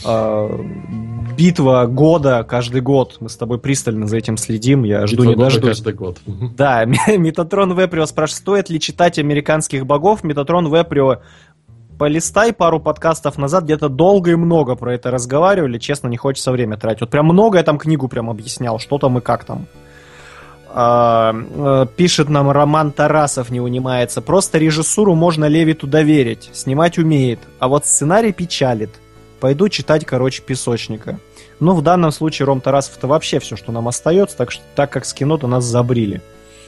э, 0.05 0.63
битва 1.35 1.87
года 1.87 2.45
каждый 2.47 2.81
год. 2.81 3.17
Мы 3.19 3.29
с 3.29 3.35
тобой 3.35 3.57
пристально 3.57 4.05
за 4.05 4.17
этим 4.17 4.37
следим. 4.37 4.83
Я 4.83 5.07
жду 5.07 5.23
Битва 5.23 5.29
не 5.29 5.35
года 5.35 5.45
дождусь. 5.47 5.69
каждый 5.77 5.93
год. 5.93 6.17
Да, 6.27 6.85
Метатрон 7.17 7.75
Веприо 7.75 8.05
спрашивает, 8.05 8.39
стоит 8.39 8.69
ли 8.69 8.79
читать 8.79 9.17
американских 9.17 9.87
богов. 9.87 10.23
Метатрон 10.23 10.71
Веприо, 10.71 11.21
полистай 11.97 12.53
пару 12.53 12.79
подкастов 12.79 13.37
назад, 13.37 13.63
где-то 13.63 13.89
долго 13.89 14.31
и 14.31 14.35
много 14.35 14.75
про 14.75 14.93
это 14.93 15.11
разговаривали. 15.11 15.77
Честно, 15.77 16.07
не 16.07 16.17
хочется 16.17 16.51
время 16.51 16.77
тратить. 16.77 17.01
Вот 17.01 17.09
прям 17.09 17.25
много 17.25 17.57
я 17.57 17.63
там 17.63 17.77
книгу 17.77 18.07
прям 18.07 18.29
объяснял, 18.29 18.79
что 18.79 18.97
там 18.97 19.17
и 19.17 19.21
как 19.21 19.43
там. 19.45 19.67
А, 20.77 21.33
э, 21.33 21.85
пишет 21.95 22.27
нам 22.27 22.51
Роман 22.51 22.91
Тарасов, 22.91 23.49
не 23.49 23.61
унимается. 23.61 24.21
Просто 24.21 24.57
режиссуру 24.57 25.15
можно 25.15 25.45
Левиту 25.45 25.87
доверить. 25.87 26.49
Снимать 26.53 26.97
умеет. 26.97 27.39
А 27.59 27.67
вот 27.69 27.85
сценарий 27.85 28.33
печалит. 28.33 28.89
Пойду 29.39 29.69
читать, 29.69 30.05
короче, 30.05 30.41
песочника. 30.41 31.19
Ну, 31.59 31.73
в 31.73 31.81
данном 31.81 32.11
случае 32.11 32.47
Ром 32.47 32.59
Тарасов 32.59 32.97
это 32.97 33.07
вообще 33.07 33.39
все, 33.39 33.55
что 33.55 33.71
нам 33.71 33.87
остается, 33.87 34.35
так, 34.35 34.51
что, 34.51 34.63
так 34.75 34.89
как 34.89 35.05
с 35.05 35.13
кино-то 35.13 35.47
нас 35.47 35.63
забрили. 35.63 36.21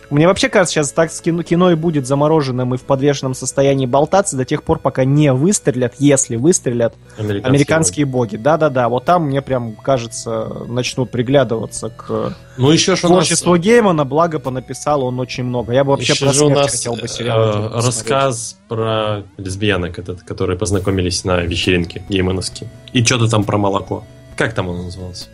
Мне 0.10 0.28
вообще 0.28 0.50
кажется, 0.50 0.76
сейчас 0.76 0.92
так 0.92 1.12
с 1.12 1.22
кино, 1.22 1.44
кино 1.44 1.72
и 1.72 1.76
будет 1.76 2.08
замороженным 2.08 2.74
и 2.74 2.78
в 2.78 2.84
подвешенном 2.84 3.34
состоянии 3.34 3.86
болтаться 3.86 4.38
до 4.38 4.46
тех 4.46 4.64
пор, 4.64 4.80
пока 4.80 5.04
не 5.06 5.34
выстрелят, 5.34 5.96
если 6.00 6.36
выстрелят 6.36 6.94
Американские 7.18 7.48
американские 7.48 8.06
боги. 8.06 8.38
Да-да-да, 8.38 8.90
вот 8.90 9.06
там 9.06 9.26
мне 9.26 9.42
прям 9.42 9.76
кажется, 9.76 10.66
начнут 10.68 11.12
приглядываться 11.12 11.90
к. 11.90 12.36
Ну, 12.58 12.72
еще 12.72 12.96
же 12.96 13.08
у 13.08 13.10
нас, 13.10 13.28
творчеству 13.28 13.58
Геймана, 13.58 14.06
благо 14.06 14.40
понаписал 14.40 15.04
он 15.04 15.20
очень 15.20 15.44
много. 15.44 15.74
Я 15.74 15.84
бы 15.84 15.92
вообще 15.92 16.14
еще 16.14 16.26
про 16.26 16.34
же 16.34 16.46
у 16.46 16.50
нас 16.50 16.72
хотел 16.72 16.96
бы 16.96 17.04
э, 17.04 17.08
сериал. 17.08 17.72
рассказ 17.74 18.58
про 18.68 19.24
лесбиянок, 19.38 20.00
этот, 20.00 20.24
которые 20.24 20.58
познакомились 20.58 21.24
на 21.24 21.42
вечеринке 21.42 22.04
геймановский. 22.10 22.68
И 22.94 23.04
что-то 23.04 23.30
там 23.30 23.44
про 23.44 23.58
молоко. 23.58 24.04
Как 24.36 24.54
там 24.54 24.70
он 24.70 24.86
назывался? 24.86 25.28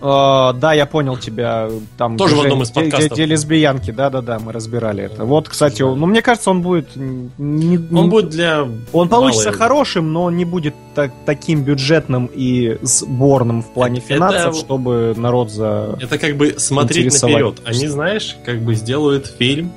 А, 0.00 0.52
да, 0.52 0.74
я 0.74 0.84
понял 0.84 1.16
тебя. 1.16 1.68
Там 1.96 2.16
Тоже 2.18 2.34
в 2.34 2.38
где- 2.38 2.46
одном 2.48 2.62
из 2.62 2.70
где- 2.70 2.80
где- 2.80 2.90
подкастов. 2.90 3.12
Где, 3.16 3.24
лесбиянки, 3.24 3.90
да-да-да, 3.90 4.38
мы 4.38 4.52
разбирали 4.52 5.04
это. 5.04 5.24
Вот, 5.24 5.48
кстати, 5.48 5.80
он- 5.82 5.98
ну 5.98 6.06
мне 6.06 6.20
кажется, 6.20 6.50
он 6.50 6.60
будет... 6.62 6.88
не- 6.96 7.78
Он 7.96 8.10
будет 8.10 8.28
для... 8.28 8.66
Он 8.92 9.08
получится 9.08 9.48
малой- 9.50 9.56
хорошим, 9.58 10.12
но 10.12 10.30
не 10.30 10.44
будет 10.44 10.74
так- 10.94 11.12
таким 11.24 11.62
бюджетным 11.62 12.28
и 12.34 12.76
сборным 12.82 13.62
в 13.62 13.72
плане 13.72 13.98
Это- 14.00 14.06
финансов, 14.06 14.48
это- 14.54 14.58
чтобы 14.58 15.14
народ 15.16 15.50
за... 15.50 15.96
Это 16.00 16.18
как 16.18 16.36
бы 16.36 16.54
смотреть 16.58 17.12
наперед. 17.22 17.60
Они, 17.64 17.86
знаешь, 17.86 18.36
как 18.44 18.60
бы 18.60 18.74
сделают 18.74 19.26
фильм, 19.38 19.72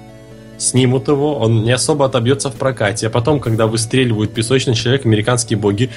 снимут 0.57 1.07
его, 1.07 1.37
он 1.37 1.63
не 1.63 1.71
особо 1.71 2.05
отобьется 2.07 2.49
в 2.49 2.55
прокате, 2.55 3.07
а 3.07 3.09
потом, 3.09 3.39
когда 3.39 3.65
выстреливают 3.67 4.33
песочный 4.33 4.73
человек, 4.75 5.05
американские 5.05 5.57
боги, 5.57 5.89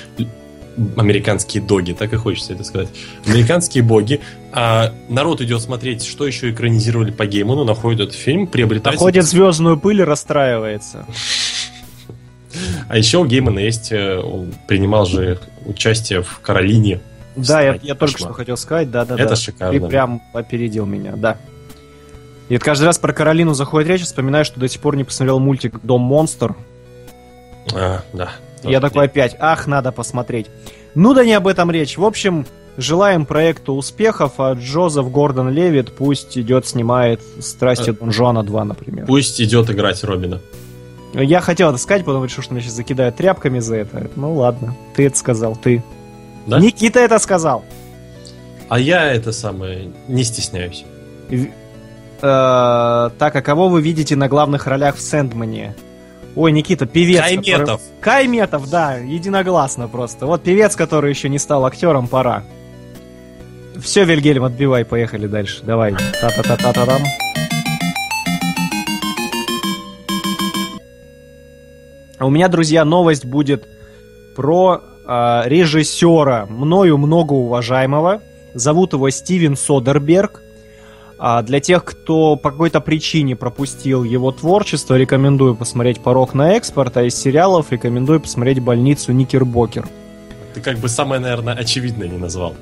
американские 0.96 1.62
доги, 1.62 1.92
так 1.92 2.12
и 2.12 2.16
хочется 2.16 2.52
это 2.52 2.64
сказать, 2.64 2.88
американские 3.26 3.82
боги, 3.82 4.20
а 4.52 4.92
народ 5.08 5.40
идет 5.40 5.60
смотреть, 5.60 6.04
что 6.04 6.26
еще 6.26 6.50
экранизировали 6.50 7.10
по 7.10 7.26
Гейману, 7.26 7.64
находит 7.64 8.00
этот 8.00 8.14
фильм, 8.14 8.46
приобретает... 8.46 8.96
Находит 8.96 9.24
звездную 9.24 9.78
пыль 9.78 10.00
и 10.00 10.04
расстраивается. 10.04 11.06
А 12.88 12.98
еще 12.98 13.18
у 13.18 13.24
Геймана 13.24 13.60
есть, 13.60 13.92
э, 13.92 14.18
он 14.18 14.52
принимал 14.68 15.06
же 15.06 15.38
участие 15.64 16.22
в 16.22 16.40
Каролине. 16.40 17.00
Да, 17.36 17.62
я, 17.62 17.78
я 17.82 17.94
только 17.94 18.18
что 18.18 18.32
хотел 18.32 18.56
сказать, 18.56 18.90
да-да-да. 18.90 19.22
Это 19.22 19.36
шикарно. 19.36 19.80
Ты 19.80 19.86
прям 19.86 20.22
опередил 20.34 20.84
меня, 20.84 21.14
да. 21.16 21.38
И 22.48 22.54
вот 22.54 22.62
каждый 22.62 22.84
раз 22.84 22.98
про 22.98 23.14
Каролину 23.14 23.54
заходит 23.54 23.88
речь, 23.88 24.02
вспоминаю, 24.02 24.44
что 24.44 24.60
до 24.60 24.68
сих 24.68 24.80
пор 24.80 24.96
не 24.96 25.04
посмотрел 25.04 25.38
мультик 25.38 25.80
«Дом 25.82 26.02
монстр». 26.02 26.54
А, 27.72 28.02
да. 28.12 28.32
Я 28.62 28.80
такой 28.80 29.06
опять, 29.06 29.36
ах, 29.38 29.66
надо 29.66 29.92
посмотреть. 29.92 30.46
Ну 30.94 31.14
да 31.14 31.24
не 31.24 31.32
об 31.34 31.46
этом 31.46 31.70
речь. 31.70 31.96
В 31.96 32.04
общем, 32.04 32.46
Желаем 32.78 33.26
проекту 33.26 33.74
успехов, 33.74 34.34
а 34.38 34.54
Джозеф 34.54 35.10
Гордон 35.10 35.50
Левит 35.50 35.92
пусть 35.92 36.38
идет 36.38 36.66
снимает 36.66 37.20
«Страсти 37.40 37.90
Э. 37.90 37.92
Дон 37.92 38.12
Жуана 38.12 38.38
2», 38.38 38.64
например. 38.64 39.04
Пусть 39.06 39.40
идет 39.42 39.68
играть 39.70 40.02
Робина. 40.04 40.40
Я 41.12 41.42
хотел 41.42 41.68
это 41.68 41.76
сказать, 41.76 42.06
потом 42.06 42.24
решил, 42.24 42.42
что 42.42 42.54
меня 42.54 42.62
сейчас 42.64 42.76
закидают 42.76 43.16
тряпками 43.16 43.58
за 43.58 43.76
это. 43.76 44.10
Ну 44.16 44.34
ладно, 44.34 44.74
ты 44.96 45.04
это 45.06 45.18
сказал, 45.18 45.54
ты. 45.54 45.84
Да? 46.46 46.58
Никита 46.58 47.00
это 47.00 47.18
сказал. 47.18 47.62
А 48.70 48.78
я 48.78 49.12
это 49.12 49.32
самое 49.32 49.90
не 50.08 50.24
стесняюсь. 50.24 50.86
В- 51.28 51.44
э, 51.44 51.50
так, 52.22 53.36
а 53.36 53.42
кого 53.42 53.68
вы 53.68 53.82
видите 53.82 54.16
на 54.16 54.28
главных 54.28 54.66
ролях 54.66 54.96
в 54.96 55.02
«Сэндмане»? 55.02 55.76
Ой, 56.35 56.53
Никита, 56.53 56.87
певец. 56.87 57.20
который- 57.22 57.43
Кайметов. 57.45 57.80
Кайметов, 58.01 58.70
да, 58.70 58.97
единогласно 58.97 59.89
просто. 59.89 60.26
Вот 60.26 60.43
певец, 60.43 60.76
который 60.76 61.11
еще 61.11 61.28
не 61.28 61.39
стал 61.39 61.64
актером, 61.66 62.09
пора. 62.09 62.45
Все, 63.80 64.05
Вильгельм, 64.05 64.45
отбивай, 64.45 64.85
поехали 64.85 65.26
дальше. 65.26 65.62
Давай. 65.62 65.95
Та-та-та-та-та-дам. 66.20 67.03
А 72.18 72.26
У 72.26 72.30
меня, 72.30 72.49
друзья, 72.49 72.85
новость 72.85 73.24
будет 73.24 73.66
про 74.37 74.80
а, 75.05 75.43
режиссера, 75.47 76.47
мною 76.47 76.97
многоуважаемого. 76.99 78.22
Зовут 78.55 78.93
его 78.93 79.11
Стивен 79.11 79.57
Содерберг. 79.57 80.41
А 81.24 81.40
для 81.42 81.60
тех, 81.60 81.84
кто 81.84 82.34
по 82.34 82.50
какой-то 82.50 82.80
причине 82.80 83.36
пропустил 83.36 84.02
его 84.02 84.32
творчество, 84.32 84.96
рекомендую 84.96 85.54
посмотреть 85.54 86.00
«Порог 86.00 86.34
на 86.34 86.54
экспорт», 86.54 86.96
а 86.96 87.04
из 87.04 87.14
сериалов 87.14 87.70
рекомендую 87.70 88.20
посмотреть 88.20 88.58
«Больницу 88.58 89.12
Никербокер». 89.12 89.88
Ты 90.52 90.60
как 90.60 90.78
бы 90.78 90.88
самое, 90.88 91.20
наверное, 91.20 91.54
очевидное 91.54 92.08
не 92.08 92.18
назвал 92.18 92.56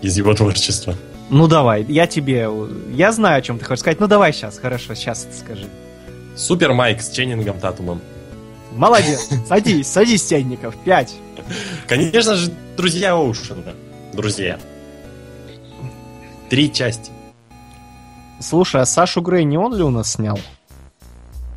из 0.00 0.16
его 0.16 0.34
творчества. 0.34 0.96
Ну 1.30 1.46
давай, 1.46 1.84
я 1.84 2.08
тебе... 2.08 2.50
Я 2.90 3.12
знаю, 3.12 3.38
о 3.38 3.40
чем 3.40 3.60
ты 3.60 3.66
хочешь 3.66 3.82
сказать. 3.82 4.00
Ну 4.00 4.08
давай 4.08 4.32
сейчас, 4.32 4.58
хорошо, 4.58 4.96
сейчас 4.96 5.24
это 5.24 5.36
скажи. 5.36 5.66
Супер 6.34 6.72
Майк 6.72 7.00
с 7.02 7.08
Ченнингом 7.08 7.60
Татумом. 7.60 8.00
Молодец, 8.72 9.28
садись, 9.46 9.86
садись, 9.86 10.24
Тянников, 10.24 10.74
пять. 10.84 11.14
Конечно 11.86 12.34
же, 12.34 12.50
друзья 12.76 13.12
Оушена. 13.12 13.74
Друзья. 14.12 14.58
Три 16.50 16.72
части. 16.72 17.12
Слушай, 18.42 18.82
а 18.82 18.86
Сашу 18.86 19.20
Грей 19.20 19.44
не 19.44 19.56
он 19.56 19.74
ли 19.74 19.82
у 19.82 19.90
нас 19.90 20.12
снял? 20.12 20.38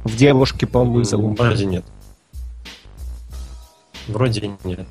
В 0.03 0.15
«Девушке 0.15 0.67
по 0.67 0.83
вызову». 0.83 1.33
Вроде 1.33 1.65
нет. 1.65 1.86
Вроде 4.07 4.51
нет. 4.63 4.88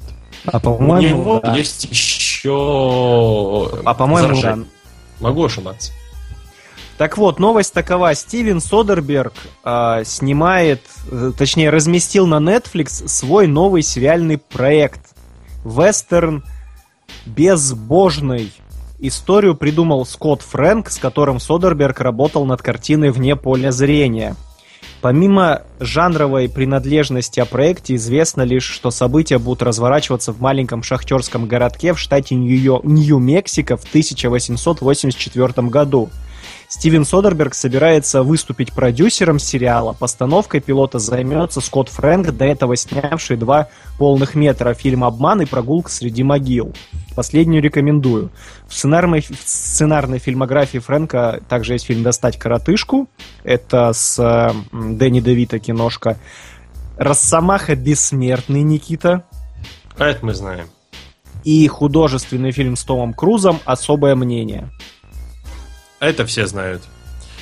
А 0.47 0.59
У 0.59 0.61
по-моему, 0.61 1.19
него 1.19 1.41
да. 1.41 1.57
есть 1.57 1.85
еще... 1.85 3.71
А 3.85 3.95
по-моему, 3.95 4.41
да. 4.43 4.59
Могу 5.21 5.45
ошибаться. 5.45 5.93
Так 6.99 7.19
вот, 7.19 7.39
новость 7.39 7.73
такова. 7.73 8.15
Стивен 8.15 8.61
Содерберг 8.61 9.33
а, 9.65 10.05
снимает, 10.05 10.81
э, 11.11 11.33
точнее, 11.37 11.71
разместил 11.71 12.27
на 12.27 12.37
Netflix 12.37 13.09
свой 13.09 13.47
новый 13.47 13.83
сериальный 13.83 14.39
проект. 14.39 15.01
Вестерн 15.65 16.45
безбожный. 17.27 18.53
Историю 19.07 19.55
придумал 19.55 20.07
Скотт 20.07 20.41
Фрэнк, 20.41 20.89
с 20.89 20.97
которым 20.97 21.39
Содерберг 21.39 22.01
работал 22.01 22.47
над 22.47 22.63
картиной 22.63 23.11
«Вне 23.11 23.37
поля 23.37 23.71
зрения». 23.71 24.35
Помимо 25.03 25.61
жанровой 25.79 26.49
принадлежности 26.49 27.39
о 27.39 27.45
проекте, 27.45 27.97
известно 27.97 28.41
лишь, 28.41 28.65
что 28.65 28.91
события 28.91 29.37
будут 29.37 29.61
разворачиваться 29.61 30.33
в 30.33 30.41
маленьком 30.41 30.83
шахтерском 30.83 31.47
городке 31.47 31.93
в 31.93 31.99
штате 31.99 32.35
Нью- 32.35 32.81
Нью-Мексико 32.83 33.77
в 33.77 33.85
1884 33.85 35.69
году. 35.69 36.09
Стивен 36.69 37.05
Содерберг 37.05 37.53
собирается 37.53 38.23
выступить 38.23 38.73
продюсером 38.73 39.39
сериала. 39.39 39.93
Постановкой 39.93 40.61
пилота 40.61 40.99
займется 40.99 41.61
Скотт 41.61 41.91
Фрэнк, 41.91 42.31
до 42.31 42.47
этого 42.47 42.75
снявший 42.75 43.37
два 43.37 43.69
полных 43.99 44.35
метра 44.35 44.73
фильм 44.73 45.05
«Обман» 45.05 45.43
и 45.43 45.45
«Прогулка 45.45 45.91
среди 45.91 46.23
могил». 46.23 46.73
Последнюю 47.15 47.63
рекомендую. 47.63 48.31
В 48.67 48.75
сценарной, 48.75 49.21
в 49.21 49.49
сценарной 49.49 50.19
фильмографии 50.19 50.79
Фрэнка 50.79 51.43
также 51.49 51.75
есть 51.75 51.87
фильм 51.87 52.03
«Достать 52.03 52.39
коротышку». 52.39 53.09
Это 53.45 53.93
с 53.93 54.17
Дэнни 54.73 55.21
Девита 55.21 55.59
киношка. 55.59 56.19
«Росомаха 56.97 57.77
бессмертный» 57.77 58.63
Никита. 58.63 59.25
А 59.97 60.07
это 60.07 60.27
мы 60.27 60.35
знаем. 60.35 60.67
И 61.45 61.67
художественный 61.69 62.53
фильм 62.53 62.75
с 62.75 62.85
Томом 62.85 63.15
Крузом 63.15 63.61
«Особое 63.65 64.15
мнение». 64.15 64.71
А 66.01 66.07
это 66.07 66.27
все 66.27 66.47
знают. 66.47 66.83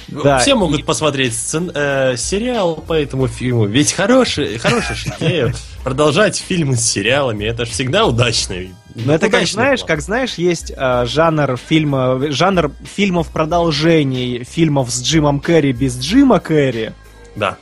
Да, 0.08 0.38
все 0.38 0.54
могут 0.54 0.80
и- 0.80 0.82
посмотреть 0.82 1.32
сцен- 1.32 1.70
э, 1.74 2.16
сериал 2.16 2.76
по 2.76 2.92
этому 2.94 3.28
фильму. 3.28 3.66
Ведь 3.66 3.92
хороший, 3.92 4.58
хорошая 4.58 4.96
идея 5.18 5.54
продолжать 5.84 6.36
фильмы 6.36 6.76
с 6.76 6.82
сериалами. 6.82 7.44
Это 7.44 7.64
же 7.64 7.72
всегда 7.72 8.04
удачно. 8.06 8.56
Ну 8.94 9.12
это 9.12 9.30
как 9.30 9.46
знаешь, 9.46 9.80
план. 9.80 9.88
как 9.88 10.00
знаешь, 10.02 10.34
есть 10.34 10.72
э, 10.76 11.06
жанр 11.06 11.56
фильма, 11.56 12.18
жанр 12.30 12.72
фильмов 12.84 13.28
продолжений 13.28 14.44
фильмов 14.44 14.90
с 14.90 15.02
Джимом 15.02 15.40
Керри 15.40 15.72
без 15.72 15.98
Джима 15.98 16.40
Керри. 16.40 16.90
Да. 17.36 17.56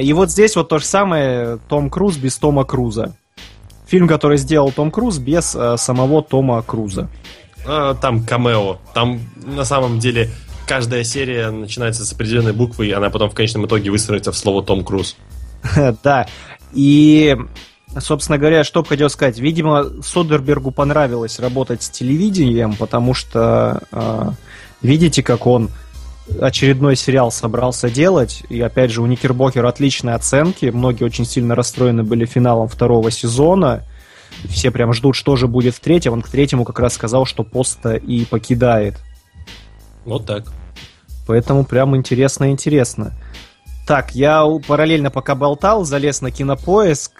И 0.00 0.12
вот 0.14 0.30
здесь 0.30 0.56
вот 0.56 0.68
то 0.68 0.78
же 0.78 0.84
самое 0.84 1.58
Том 1.68 1.90
Круз 1.90 2.16
без 2.16 2.36
Тома 2.38 2.64
Круза. 2.64 3.14
Фильм, 3.86 4.08
который 4.08 4.38
сделал 4.38 4.72
Том 4.72 4.90
Круз 4.90 5.18
без 5.18 5.54
э, 5.54 5.76
самого 5.76 6.22
Тома 6.22 6.62
Круза. 6.62 7.08
А, 7.66 7.94
там 7.94 8.24
камео. 8.24 8.78
Там 8.94 9.20
на 9.44 9.64
самом 9.64 9.98
деле 10.00 10.30
каждая 10.66 11.04
серия 11.04 11.50
начинается 11.50 12.04
с 12.04 12.12
определенной 12.12 12.52
буквы, 12.52 12.88
и 12.88 12.92
она 12.92 13.10
потом 13.10 13.30
в 13.30 13.34
конечном 13.34 13.66
итоге 13.66 13.90
выстроится 13.90 14.32
в 14.32 14.36
слово 14.36 14.62
Том 14.62 14.84
Круз. 14.84 15.16
Да. 16.02 16.26
И, 16.72 17.36
собственно 17.98 18.38
говоря, 18.38 18.64
что 18.64 18.82
хотел 18.82 19.10
сказать. 19.10 19.38
Видимо, 19.38 19.84
Содербергу 20.02 20.70
понравилось 20.70 21.38
работать 21.38 21.82
с 21.82 21.90
телевидением, 21.90 22.74
потому 22.76 23.14
что 23.14 23.82
э, 23.92 24.30
видите, 24.80 25.22
как 25.22 25.46
он 25.46 25.70
очередной 26.40 26.96
сериал 26.96 27.30
собрался 27.30 27.90
делать. 27.90 28.42
И 28.48 28.60
опять 28.60 28.90
же, 28.90 29.02
у 29.02 29.06
Никербокера 29.06 29.68
отличные 29.68 30.14
оценки. 30.14 30.66
Многие 30.66 31.04
очень 31.04 31.24
сильно 31.24 31.54
расстроены 31.54 32.02
были 32.02 32.24
финалом 32.24 32.68
второго 32.68 33.10
сезона. 33.10 33.84
Все 34.48 34.70
прям 34.70 34.92
ждут, 34.92 35.14
что 35.14 35.36
же 35.36 35.46
будет 35.46 35.74
в 35.74 35.80
третьем. 35.80 36.14
Он 36.14 36.22
к 36.22 36.28
третьему 36.28 36.64
как 36.64 36.78
раз 36.78 36.94
сказал, 36.94 37.26
что 37.26 37.44
поста 37.44 37.96
и 37.96 38.24
покидает. 38.24 38.96
Вот 40.04 40.26
так. 40.26 40.44
Поэтому 41.26 41.64
прям 41.64 41.96
интересно-интересно. 41.96 43.12
Так, 43.86 44.14
я 44.14 44.44
параллельно 44.66 45.10
пока 45.10 45.34
болтал, 45.34 45.84
залез 45.84 46.20
на 46.20 46.30
кинопоиск. 46.30 47.12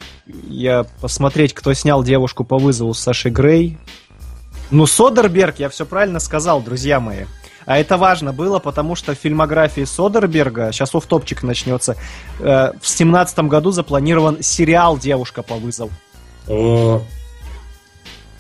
Я 0.49 0.87
посмотреть, 1.01 1.55
кто 1.55 1.73
снял 1.75 2.05
девушку 2.05 2.45
по 2.45 2.59
вызову 2.59 2.95
с 2.95 3.01
Сашей 3.01 3.31
Грей. 3.31 3.79
Ну, 4.71 4.87
Содерберг, 4.87 5.59
я 5.59 5.69
все 5.69 5.85
правильно 5.85 6.21
сказал, 6.21 6.63
друзья 6.63 7.01
мои. 7.01 7.25
А 7.67 7.79
это 7.79 7.97
важно 7.97 8.33
было, 8.33 8.59
потому 8.59 8.95
что 8.95 9.15
в 9.15 9.19
фильмографии 9.19 9.85
Содерберга, 9.85 10.73
сейчас 10.73 10.95
офф-топчик 10.95 11.43
начнется, 11.43 11.97
э, 12.41 12.73
в 12.81 12.89
семнадцатом 12.89 13.49
году 13.49 13.71
запланирован 13.71 14.43
сериал 14.43 14.99
«Девушка 14.99 15.43
по 15.43 15.55
вызову». 15.57 15.91
О, 16.49 17.03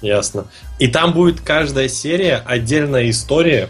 ясно. 0.00 0.46
И 0.78 0.88
там 0.88 1.12
будет 1.12 1.40
каждая 1.40 1.88
серия 1.88 2.42
отдельная 2.44 3.10
история. 3.10 3.68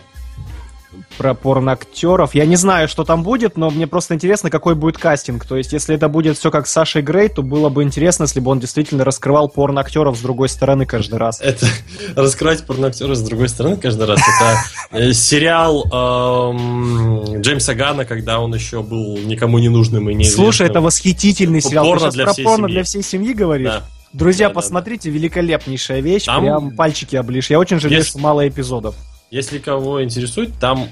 Про 1.19 1.35
порноактеров. 1.35 2.35
Я 2.35 2.47
не 2.47 2.57
знаю, 2.57 2.89
что 2.89 3.05
там 3.05 3.23
будет, 3.23 3.57
но 3.57 3.71
мне 3.71 3.87
просто 3.87 4.15
интересно, 4.15 4.51
какой 4.51 4.75
будет 4.75 4.99
кастинг. 4.99 5.45
То 5.47 5.57
есть, 5.57 5.73
если 5.73 5.95
это 5.95 6.09
будет 6.09 6.39
все 6.39 6.51
как 6.51 6.67
с 6.67 6.73
Сашей 6.73 7.03
Грей, 7.03 7.29
то 7.29 7.43
было 7.43 7.69
бы 7.69 7.83
интересно, 7.83 8.25
если 8.25 8.41
бы 8.41 8.51
он 8.51 8.61
действительно 8.61 9.05
раскрывал 9.05 9.49
порноактеров 9.49 10.17
с 10.17 10.21
другой 10.21 10.49
стороны 10.49 10.87
каждый 10.87 11.19
раз. 11.19 11.41
Это 11.41 11.67
раскрывать 12.17 12.65
порноактера 12.67 13.15
с 13.15 13.23
другой 13.23 13.49
стороны 13.49 13.77
каждый 13.77 14.07
раз. 14.07 14.21
Это 14.21 14.59
э, 14.99 15.13
сериал 15.13 15.85
эм, 15.93 17.41
Джеймса 17.41 17.75
Гана, 17.75 18.05
когда 18.05 18.41
он 18.41 18.55
еще 18.55 18.83
был 18.83 19.19
никому 19.19 19.59
не 19.59 19.69
нужным 19.69 20.09
и 20.11 20.15
неизвестным. 20.15 20.47
Слушай, 20.47 20.69
это 20.69 20.81
восхитительный 20.81 21.61
сериал. 21.61 21.85
Порно 21.85 22.11
для 22.11 22.27
всей 22.33 22.45
порно 22.45 22.69
для 22.69 22.85
всей 22.85 23.03
семьи 23.03 23.33
говоришь? 23.33 23.69
Да. 23.69 23.83
Друзья, 24.13 24.49
Да, 24.49 24.55
да, 24.55 24.61
посмотрите, 24.61 25.11
великолепнейшая 25.11 26.01
вещь. 26.01 26.25
Там- 26.25 26.43
Прям 26.43 26.71
пальчики 26.73 27.17
облишь. 27.17 27.49
Я 27.49 27.59
очень 27.59 27.81
жалею, 27.81 28.01
Есть- 28.01 28.11
что 28.11 28.19
мало 28.19 28.47
эпизодов. 28.47 28.95
Если 29.33 29.61
кого 29.61 30.05
интересует, 30.05 30.51
там 30.61 30.91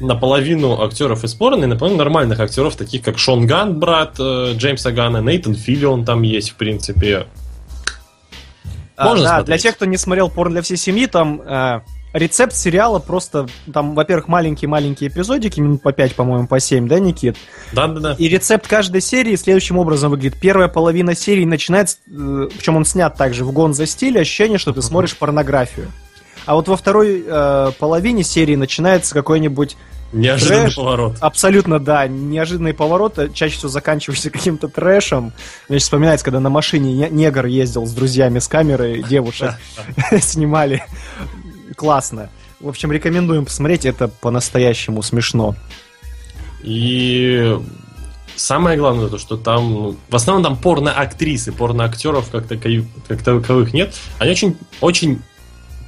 наполовину 0.00 0.82
актеров 0.82 1.22
из 1.22 1.34
порно 1.34 1.62
и 1.62 1.66
наполовину 1.68 1.98
нормальных 1.98 2.40
актеров, 2.40 2.74
таких 2.74 3.02
как 3.02 3.16
Шон 3.16 3.46
Ган, 3.46 3.78
брат 3.78 4.16
э, 4.18 4.54
Джеймса 4.56 4.90
Гана, 4.90 5.18
Нейтан 5.18 5.54
Филлион 5.54 6.04
там 6.04 6.22
есть, 6.22 6.50
в 6.50 6.56
принципе. 6.56 7.28
А, 8.96 9.04
Можно 9.10 9.22
да, 9.22 9.28
смотреть. 9.28 9.46
для 9.46 9.58
тех, 9.58 9.76
кто 9.76 9.84
не 9.84 9.98
смотрел 9.98 10.28
порно 10.28 10.54
для 10.54 10.62
всей 10.62 10.76
семьи, 10.76 11.06
там 11.06 11.40
э, 11.40 11.80
рецепт 12.12 12.56
сериала 12.56 12.98
просто, 12.98 13.46
там, 13.72 13.94
во-первых, 13.94 14.26
маленькие-маленькие 14.26 15.08
эпизодики, 15.08 15.60
минут 15.60 15.80
по 15.80 15.92
5, 15.92 16.16
по-моему, 16.16 16.48
по 16.48 16.58
7, 16.58 16.88
да, 16.88 16.98
Никит? 16.98 17.36
Да-да-да. 17.70 18.16
И 18.18 18.26
рецепт 18.26 18.66
каждой 18.66 19.00
серии 19.00 19.36
следующим 19.36 19.78
образом 19.78 20.10
выглядит. 20.10 20.40
Первая 20.40 20.66
половина 20.66 21.14
серии 21.14 21.44
начинается, 21.44 21.98
э, 22.08 22.48
причем 22.58 22.74
он 22.74 22.84
снят 22.84 23.16
также 23.16 23.44
в 23.44 23.52
гонзо 23.52 23.86
стиле, 23.86 24.22
ощущение, 24.22 24.58
что 24.58 24.72
ты 24.72 24.82
смотришь 24.82 25.16
порнографию. 25.16 25.92
А 26.46 26.54
вот 26.54 26.68
во 26.68 26.76
второй 26.76 27.24
э, 27.26 27.72
половине 27.78 28.22
серии 28.24 28.54
начинается 28.56 29.12
какой-нибудь 29.14 29.76
Неожиданный 30.12 30.60
Трэш. 30.66 30.76
поворот. 30.76 31.16
Абсолютно, 31.20 31.80
да. 31.80 32.06
Неожиданный 32.06 32.72
поворот, 32.72 33.18
э, 33.18 33.28
чаще 33.32 33.56
всего 33.56 33.68
заканчиваешься 33.68 34.30
каким-то 34.30 34.68
трэшем. 34.68 35.32
Мне 35.68 35.78
сейчас 35.78 35.82
вспоминается, 35.84 36.24
когда 36.24 36.38
на 36.40 36.48
машине 36.48 36.92
не- 36.92 37.10
негр 37.10 37.46
ездил 37.46 37.84
с 37.86 37.92
друзьями 37.92 38.38
с 38.38 38.46
камерой, 38.48 39.02
девушек 39.02 39.54
снимали. 40.20 40.84
Классно. 41.74 42.30
В 42.60 42.68
общем, 42.68 42.90
рекомендуем 42.92 43.44
посмотреть, 43.44 43.84
это 43.84 44.08
по-настоящему 44.08 45.02
смешно. 45.02 45.54
И 46.62 47.58
самое 48.36 48.78
главное, 48.78 49.08
то, 49.08 49.18
что 49.18 49.36
там, 49.36 49.72
ну, 49.72 49.96
в 50.08 50.16
основном 50.16 50.42
там 50.44 50.56
порно-актрисы, 50.56 51.52
порно-актеров 51.52 52.30
как 52.30 52.46
таковых 52.46 53.74
нет. 53.74 53.94
Они 54.18 54.30
очень, 54.30 54.56
очень 54.80 55.20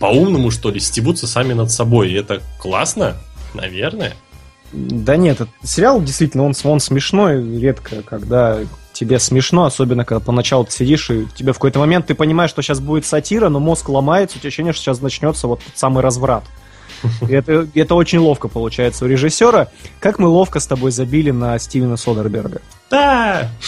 по-умному, 0.01 0.51
что 0.51 0.71
ли, 0.71 0.81
стебутся 0.81 1.27
сами 1.27 1.53
над 1.53 1.71
собой. 1.71 2.11
И 2.11 2.15
это 2.15 2.43
классно, 2.59 3.17
наверное. 3.55 4.15
Да 4.73 5.17
нет, 5.17 5.41
этот 5.41 5.49
сериал 5.63 6.03
действительно, 6.03 6.45
он, 6.45 6.53
он 6.65 6.81
смешной, 6.81 7.59
редко, 7.59 8.03
когда 8.03 8.59
тебе 8.93 9.19
смешно, 9.19 9.65
особенно 9.65 10.05
когда 10.05 10.21
поначалу 10.21 10.65
ты 10.65 10.73
сидишь, 10.73 11.11
и 11.11 11.27
тебе 11.35 11.53
в 11.53 11.57
какой-то 11.57 11.79
момент 11.79 12.07
ты 12.07 12.15
понимаешь, 12.15 12.51
что 12.51 12.63
сейчас 12.63 12.81
будет 12.81 13.07
сатира, 13.07 13.49
но 13.49 13.61
мозг 13.61 13.89
ломается, 13.89 14.37
у 14.37 14.41
тебя 14.41 14.49
ощущение, 14.49 14.73
что 14.73 14.83
сейчас 14.83 15.01
начнется 15.01 15.47
вот 15.47 15.61
тот 15.65 15.79
самый 15.79 16.03
разврат. 16.03 16.45
И 17.29 17.33
это, 17.33 17.69
это 17.75 17.95
очень 17.95 18.19
ловко 18.19 18.49
получается 18.49 19.05
у 19.05 19.09
режиссера. 19.09 19.69
Как 20.01 20.19
мы 20.19 20.27
ловко 20.27 20.59
с 20.59 20.67
тобой 20.67 20.91
забили 20.91 21.31
на 21.31 21.59
Стивена 21.59 21.97
Содерберга. 21.97 22.61
Да! 22.91 23.51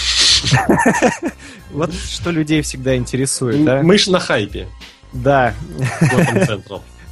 Вот 1.72 1.94
что 1.94 2.30
людей 2.32 2.62
всегда 2.62 2.96
интересует, 2.96 3.64
да? 3.64 3.82
Мышь 3.82 4.08
на 4.08 4.18
хайпе. 4.18 4.66
Да. 5.12 5.54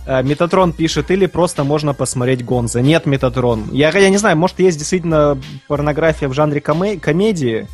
А, 0.06 0.22
Метатрон 0.22 0.72
пишет, 0.72 1.10
или 1.10 1.26
просто 1.26 1.64
можно 1.64 1.94
посмотреть 1.94 2.44
Гонза. 2.44 2.80
Нет, 2.80 3.06
Метатрон. 3.06 3.68
Я, 3.72 3.90
я 3.90 4.08
не 4.08 4.16
знаю, 4.16 4.36
может, 4.36 4.58
есть 4.58 4.78
действительно 4.78 5.38
порнография 5.66 6.28
в 6.28 6.32
жанре 6.34 6.60
коме- 6.60 6.98
комедии. 6.98 7.66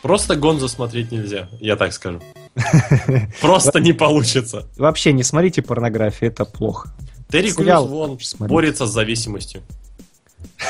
Просто 0.00 0.34
Гонзо 0.36 0.68
смотреть 0.68 1.12
нельзя, 1.12 1.48
я 1.60 1.76
так 1.76 1.92
скажу. 1.92 2.20
Просто 3.40 3.78
не 3.80 3.92
получится. 3.92 4.68
Вообще 4.76 5.12
не 5.12 5.22
смотрите 5.22 5.62
порнографию, 5.62 6.30
это 6.30 6.44
плохо. 6.44 6.92
Терри 7.30 7.50
Крюс 7.50 7.88
вон 7.88 8.18
смотри. 8.20 8.52
борется 8.52 8.86
с 8.86 8.90
зависимостью. 8.90 9.62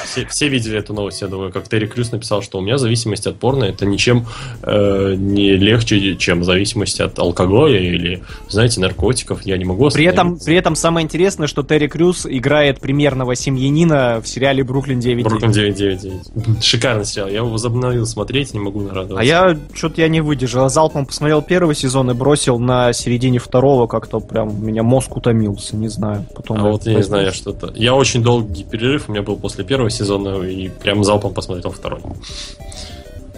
Все, 0.05 0.27
все 0.27 0.49
видели 0.49 0.79
эту 0.79 0.95
новость, 0.95 1.23
я 1.23 1.29
думаю, 1.29 1.53
как 1.53 1.69
Терри 1.69 1.87
Крюс 1.87 2.13
написал, 2.13 2.43
что 2.43 2.59
у 2.59 2.61
меня 2.61 2.79
зависимость 2.79 3.27
от 3.27 3.37
порно 3.37 3.65
это 3.65 3.87
ничем 3.87 4.27
э, 4.63 5.15
не 5.17 5.57
легче, 5.57 6.17
чем 6.17 6.45
зависимость 6.45 7.01
от 7.01 7.19
алкоголя 7.19 7.79
или, 7.79 8.23
знаете, 8.49 8.81
наркотиков. 8.81 9.43
Я 9.43 9.57
не 9.57 9.65
могу 9.65 9.91
При 9.91 10.05
этом, 10.05 10.39
при 10.39 10.57
этом 10.57 10.75
самое 10.75 11.05
интересное, 11.05 11.47
что 11.47 11.63
Терри 11.63 11.89
Крюс 11.89 12.27
играет 12.27 12.81
примерного 12.81 13.35
семьянина 13.35 14.21
в 14.23 14.29
сериале 14.29 14.65
«Бруклин 14.65 15.01
9 15.01 15.25
Бруклин 15.25 15.53
999. 15.53 16.65
Шикарный 16.65 17.05
сериал. 17.05 17.29
Я 17.29 17.37
его 17.39 17.49
возобновил 17.49 18.07
смотреть, 18.07 18.55
не 18.55 18.61
могу 18.61 18.81
нарадоваться. 18.81 19.21
А 19.21 19.25
я 19.25 19.57
что-то 19.75 20.01
я 20.01 20.09
не 20.09 20.21
выдержал. 20.21 20.69
Залпом 20.69 21.07
посмотрел 21.07 21.43
первый 21.43 21.75
сезон 21.75 22.11
и 22.11 22.15
бросил 22.15 22.59
на 22.59 22.93
середине 22.93 23.39
второго, 23.39 23.87
как-то 23.87 24.21
прям 24.21 24.49
у 24.49 24.63
меня 24.65 24.83
мозг 24.83 25.17
утомился, 25.17 25.77
не 25.77 25.89
знаю. 25.89 26.27
Потом 26.35 26.59
А 26.59 26.71
вот 26.71 26.87
я 26.87 26.95
не 26.95 27.03
знаю, 27.03 27.33
что-то. 27.33 27.73
Я 27.75 27.95
очень 27.95 28.23
долгий 28.23 28.65
перерыв 28.65 29.09
у 29.09 29.13
меня 29.13 29.23
был 29.23 29.37
после 29.37 29.65
первого 29.65 29.82
сезона 29.91 30.43
и 30.43 30.69
прям 30.69 31.05
залпом 31.05 31.35
посмотрел 31.35 31.71
второй. 31.71 32.01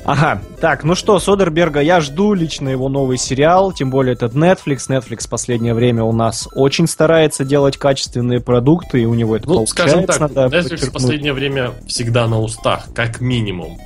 Ага, 0.07 0.42
так, 0.61 0.84
ну 0.84 0.95
что, 0.95 1.18
Содерберга, 1.18 1.80
я 1.80 2.01
жду 2.03 2.34
лично 2.34 2.68
его 2.68 2.90
новый 2.90 3.16
сериал, 3.16 3.72
тем 3.72 3.88
более 3.90 4.12
этот 4.12 4.34
Netflix. 4.34 4.90
Netflix 4.90 5.26
в 5.26 5.30
последнее 5.30 5.72
время 5.72 6.05
у 6.05 6.12
нас 6.12 6.47
очень 6.55 6.86
старается 6.86 7.42
делать 7.42 7.78
качественные 7.78 8.40
продукты, 8.40 9.01
и 9.01 9.07
у 9.07 9.14
него 9.14 9.34
это 9.34 9.49
Ну, 9.49 9.55
получается. 9.64 9.74
скажем 9.74 10.05
так, 10.05 10.20
Netflix 10.20 10.61
в 10.61 10.68
подчеркнуть. 10.68 10.92
последнее 10.92 11.32
время 11.32 11.70
всегда 11.86 12.26
на 12.26 12.38
устах, 12.38 12.88
как 12.95 13.22
минимум. 13.22 13.78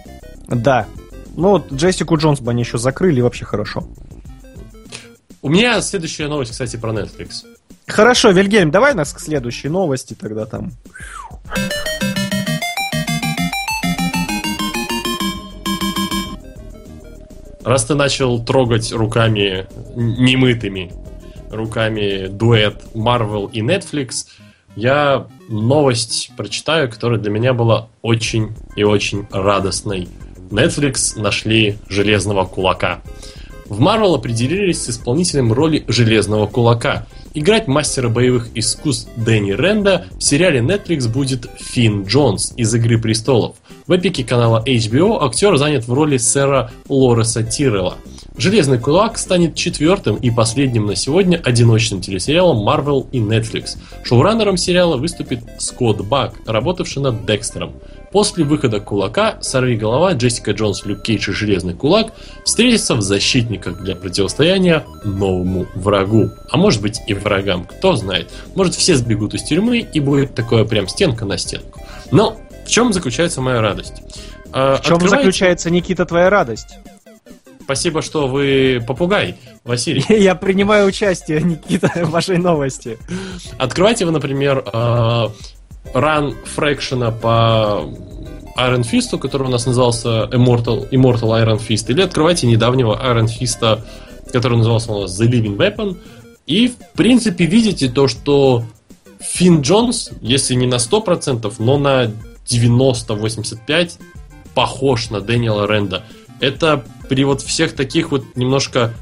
Да. 0.49 0.87
Ну, 1.37 1.51
вот 1.51 1.73
Джессику 1.73 2.17
Джонс 2.17 2.41
бы 2.41 2.51
они 2.51 2.63
еще 2.63 2.79
закрыли, 2.79 3.21
и 3.21 3.23
вообще 3.23 3.45
хорошо. 3.45 3.85
У 5.41 5.49
меня 5.49 5.81
следующая 5.83 6.27
новость, 6.27 6.51
кстати, 6.51 6.75
про 6.77 6.91
Netflix. 6.91 7.45
Хорошо, 7.87 8.31
Вильгельм, 8.31 8.73
давай 8.73 8.93
нас 8.95 9.13
к 9.13 9.21
следующей 9.21 9.69
новости 9.69 10.15
тогда 10.19 10.47
там. 10.47 10.73
Раз 17.69 17.85
ты 17.85 17.95
начал 17.95 18.43
трогать 18.43 18.93
руками 18.93 19.67
немытыми 19.95 20.91
руками 21.51 22.29
дуэт 22.29 22.83
Marvel 22.95 23.51
и 23.53 23.61
Netflix, 23.61 24.25
я 24.75 25.27
новость 25.51 26.31
прочитаю, 26.35 26.91
которая 26.91 27.21
для 27.21 27.31
меня 27.31 27.53
была 27.53 27.91
очень 28.01 28.55
и 28.75 28.85
очень 28.85 29.27
радостной. 29.31 30.09
Netflix 30.51 31.21
нашли 31.21 31.77
железного 31.91 32.47
кулака. 32.47 33.03
В 33.67 33.83
Marvel 33.83 34.15
определились 34.15 34.85
с 34.85 34.89
исполнителем 34.89 35.53
роли 35.53 35.85
железного 35.89 36.47
кулака. 36.47 37.07
Играть 37.35 37.69
мастера 37.69 38.09
боевых 38.09 38.49
искусств 38.55 39.11
Дэнни 39.15 39.53
Ренда 39.53 40.07
в 40.17 40.23
сериале 40.23 40.61
Netflix 40.61 41.07
будет 41.07 41.47
Финн 41.59 42.05
Джонс 42.05 42.55
из 42.57 42.75
«Игры 42.75 42.99
престолов». 42.99 43.57
В 43.89 43.97
эпике 43.97 44.23
канала 44.23 44.63
HBO 44.67 45.17
актер 45.19 45.57
занят 45.57 45.89
в 45.89 45.93
роли 45.95 46.19
сэра 46.19 46.71
Лореса 46.91 47.43
Тиррелла. 47.43 47.95
«Железный 48.37 48.79
кулак» 48.79 49.17
станет 49.17 49.55
четвертым 49.55 50.17
и 50.17 50.31
последним 50.31 50.85
на 50.85 50.95
сегодня 50.95 51.41
одиночным 51.43 52.03
телесериалом 52.03 52.69
Marvel 52.69 53.07
и 53.13 53.19
Netflix. 53.19 53.79
Шоураннером 54.05 54.59
сериала 54.59 54.99
выступит 54.99 55.41
Скотт 55.59 56.03
Бак, 56.07 56.35
работавший 56.45 57.01
над 57.01 57.25
Декстером. 57.25 57.73
После 58.13 58.45
выхода 58.45 58.79
«Кулака» 58.79 59.39
«Сорви 59.41 59.77
голова», 59.77 60.13
Джессика 60.13 60.51
Джонс, 60.51 60.85
Люк 60.85 61.03
Кейдж 61.03 61.31
и 61.31 61.33
«Железный 61.33 61.73
кулак» 61.73 62.13
встретятся 62.45 62.95
в 62.95 63.01
«Защитниках» 63.01 63.83
для 63.83 63.97
противостояния 63.97 64.85
новому 65.03 65.67
врагу. 65.75 66.29
А 66.51 66.59
может 66.59 66.83
быть 66.83 67.01
и 67.07 67.15
врагам, 67.15 67.65
кто 67.65 67.97
знает. 67.97 68.29
Может 68.55 68.75
все 68.75 68.97
сбегут 68.97 69.33
из 69.33 69.45
тюрьмы 69.45 69.79
и 69.79 69.99
будет 69.99 70.35
такое 70.35 70.67
прям 70.67 70.89
стенка 70.89 71.25
на 71.25 71.39
стенку. 71.39 71.81
Но 72.11 72.37
в 72.69 72.71
чем 72.71 72.93
заключается 72.93 73.41
моя 73.41 73.63
радость? 73.63 73.95
А, 74.53 74.77
В 74.77 74.83
чем 74.83 74.97
открываете- 74.97 75.17
заключается, 75.25 75.71
Никита, 75.71 76.05
твоя 76.05 76.29
радость? 76.29 76.77
Спасибо, 77.63 78.03
что 78.03 78.29
вы 78.29 78.83
попугай, 78.87 79.37
Василий. 79.65 80.05
Я 80.23 80.35
принимаю 80.35 80.87
участие, 80.87 81.41
Никита, 81.43 81.91
в 82.05 82.11
вашей 82.11 82.37
новости. 82.39 82.99
Открывайте 83.59 84.05
вы, 84.05 84.13
например, 84.13 84.63
ран 85.95 86.35
фрэкшена 86.45 87.11
по 87.11 87.89
Iron 88.59 88.85
Fist, 88.91 89.19
который 89.19 89.47
у 89.47 89.51
нас 89.51 89.65
назывался 89.67 90.25
Immortal, 90.31 90.91
Immortal 90.91 91.43
Iron 91.43 91.59
Fist, 91.67 91.87
или 91.89 92.03
открывайте 92.03 92.47
недавнего 92.47 92.95
Iron 93.03 93.27
Fist, 93.27 93.81
который 94.33 94.59
назывался 94.59 94.93
у 94.93 95.01
нас 95.03 95.19
The 95.19 95.27
Living 95.27 95.57
Weapon, 95.57 95.97
и, 96.47 96.69
в 96.69 96.77
принципе, 96.97 97.45
видите 97.47 97.89
то, 97.89 98.09
что 98.09 98.65
Финн 99.21 99.61
Джонс, 99.63 100.11
если 100.21 100.55
не 100.55 100.67
на 100.67 100.77
100%, 100.77 101.53
но 101.59 101.77
на 101.77 102.11
90-85% 102.51 103.93
похож 104.55 105.11
на 105.11 105.21
Дэниела 105.21 105.67
Ренда. 105.67 106.05
Это 106.41 106.85
при 107.09 107.25
вот 107.25 107.43
всех 107.43 107.75
таких 107.75 108.11
вот 108.11 108.37
немножко 108.37 108.95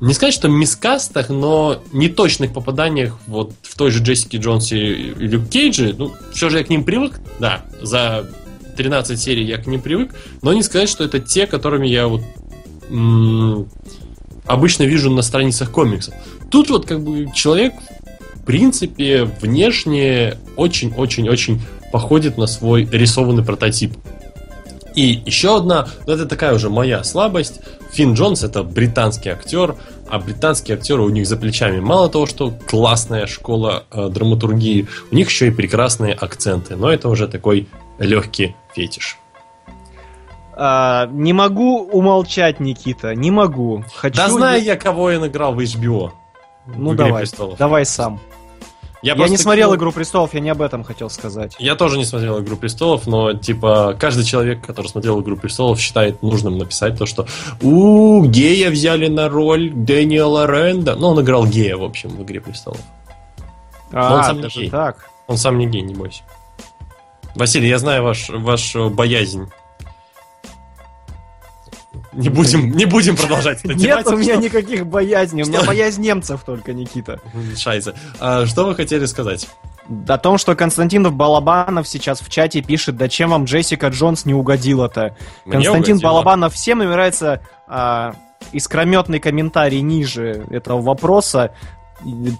не 0.00 0.14
сказать, 0.14 0.34
что 0.34 0.48
мискастах, 0.48 1.28
но 1.28 1.82
неточных 1.92 2.52
попаданиях 2.52 3.18
вот 3.26 3.52
в 3.62 3.76
той 3.76 3.90
же 3.90 4.02
Джессике 4.02 4.38
Джонсе 4.38 4.78
и 4.78 5.12
Люк 5.26 5.48
Кейджи, 5.48 5.94
ну, 5.98 6.12
все 6.32 6.50
же 6.50 6.58
я 6.58 6.64
к 6.64 6.70
ним 6.70 6.84
привык, 6.84 7.20
да, 7.40 7.64
за 7.80 8.30
13 8.76 9.20
серий 9.20 9.44
я 9.44 9.58
к 9.58 9.66
ним 9.66 9.80
привык, 9.80 10.14
но 10.42 10.52
не 10.52 10.62
сказать, 10.62 10.88
что 10.88 11.02
это 11.02 11.18
те, 11.18 11.48
которыми 11.48 11.88
я 11.88 12.06
вот 12.06 12.22
м, 12.88 13.68
обычно 14.46 14.84
вижу 14.84 15.10
на 15.10 15.22
страницах 15.22 15.72
комиксов. 15.72 16.14
Тут 16.50 16.70
вот 16.70 16.86
как 16.86 17.02
бы 17.02 17.28
человек, 17.34 17.74
в 18.34 18.44
принципе, 18.44 19.24
внешне 19.24 20.38
очень-очень-очень 20.56 21.60
походит 21.92 22.38
на 22.38 22.46
свой 22.46 22.84
рисованный 22.84 23.44
прототип. 23.44 23.94
И 24.94 25.22
еще 25.26 25.56
одна, 25.56 25.88
ну 26.06 26.12
это 26.12 26.26
такая 26.26 26.54
уже 26.54 26.70
моя 26.70 27.04
слабость. 27.04 27.60
Финн 27.92 28.14
Джонс 28.14 28.42
это 28.42 28.62
британский 28.64 29.30
актер, 29.30 29.76
а 30.08 30.18
британские 30.18 30.76
актеры 30.76 31.02
у 31.02 31.08
них 31.08 31.26
за 31.26 31.36
плечами 31.36 31.78
мало 31.78 32.08
того, 32.08 32.26
что 32.26 32.52
классная 32.66 33.26
школа 33.26 33.84
э, 33.90 34.08
драматургии, 34.08 34.88
у 35.10 35.14
них 35.14 35.28
еще 35.28 35.48
и 35.48 35.50
прекрасные 35.50 36.14
акценты. 36.14 36.76
Но 36.76 36.90
это 36.90 37.08
уже 37.08 37.28
такой 37.28 37.68
легкий 37.98 38.56
фетиш. 38.74 39.18
А, 40.60 41.06
не 41.12 41.32
могу 41.32 41.82
умолчать, 41.84 42.58
Никита, 42.58 43.14
не 43.14 43.30
могу. 43.30 43.84
Хочу... 43.94 44.16
Да 44.16 44.28
знаю 44.28 44.60
я, 44.60 44.76
кого 44.76 45.12
я 45.12 45.24
играл 45.24 45.54
в 45.54 45.60
HBO. 45.60 46.10
Ну 46.66 46.90
в 46.90 46.94
«Игре 46.94 47.06
давай, 47.06 47.22
престолов». 47.22 47.58
давай 47.58 47.86
сам. 47.86 48.20
Я, 49.02 49.14
просто 49.14 49.30
не 49.30 49.36
смотрел 49.38 49.74
«Игру 49.74 49.92
престолов», 49.92 50.34
я 50.34 50.40
не 50.40 50.50
об 50.50 50.60
этом 50.60 50.82
хотел 50.82 51.08
сказать. 51.08 51.54
Я 51.58 51.76
тоже 51.76 51.98
не 51.98 52.04
смотрел 52.04 52.40
«Игру 52.40 52.56
престолов», 52.56 53.06
но, 53.06 53.32
типа, 53.32 53.96
каждый 53.98 54.24
человек, 54.24 54.66
который 54.66 54.88
смотрел 54.88 55.20
«Игру 55.20 55.36
престолов», 55.36 55.78
считает 55.78 56.22
нужным 56.22 56.58
написать 56.58 56.98
то, 56.98 57.06
что 57.06 57.26
у 57.62 58.24
гея 58.24 58.70
взяли 58.70 59.06
на 59.06 59.28
роль 59.28 59.70
Дэниела 59.70 60.46
Ренда. 60.46 60.96
Ну, 60.96 61.08
он 61.08 61.20
играл 61.20 61.46
гея, 61.46 61.76
в 61.76 61.84
общем, 61.84 62.10
в 62.10 62.22
«Игре 62.22 62.40
престолов». 62.40 62.80
А, 63.92 64.16
он 64.16 64.24
сам 64.24 64.40
не 64.40 64.48
гей. 64.48 64.70
так. 64.70 65.10
Он 65.26 65.36
сам 65.36 65.58
не 65.58 65.66
гей, 65.66 65.82
не 65.82 65.94
бойся. 65.94 66.22
Василий, 67.34 67.68
я 67.68 67.78
знаю 67.78 68.02
ваш, 68.02 68.28
вашу 68.30 68.90
боязнь. 68.90 69.48
Не 72.18 72.30
будем, 72.30 72.72
не 72.72 72.84
будем 72.84 73.16
продолжать 73.16 73.64
эту 73.64 73.74
Нет 73.74 74.04
у 74.08 74.16
меня 74.16 74.34
никаких 74.34 74.86
боязней, 74.86 75.44
у 75.44 75.46
меня 75.46 75.62
боязнь 75.62 76.02
немцев 76.02 76.42
только, 76.44 76.72
Никита. 76.72 77.20
Шайза. 77.56 77.94
Что 78.18 78.64
вы 78.66 78.74
хотели 78.74 79.04
сказать? 79.04 79.48
О 80.08 80.18
том, 80.18 80.36
что 80.36 80.56
Константинов 80.56 81.14
Балабанов 81.14 81.86
сейчас 81.86 82.20
в 82.20 82.28
чате 82.28 82.60
пишет, 82.60 82.96
да 82.96 83.08
чем 83.08 83.30
вам 83.30 83.44
Джессика 83.44 83.86
Джонс 83.86 84.26
не 84.26 84.34
угодила-то? 84.34 85.16
Константин 85.44 85.94
угодила. 85.94 86.10
Балабанов 86.10 86.54
всем 86.54 86.78
нравится 86.78 87.40
а, 87.68 88.14
искрометный 88.50 89.20
комментарий 89.20 89.80
ниже 89.80 90.44
этого 90.50 90.82
вопроса. 90.82 91.54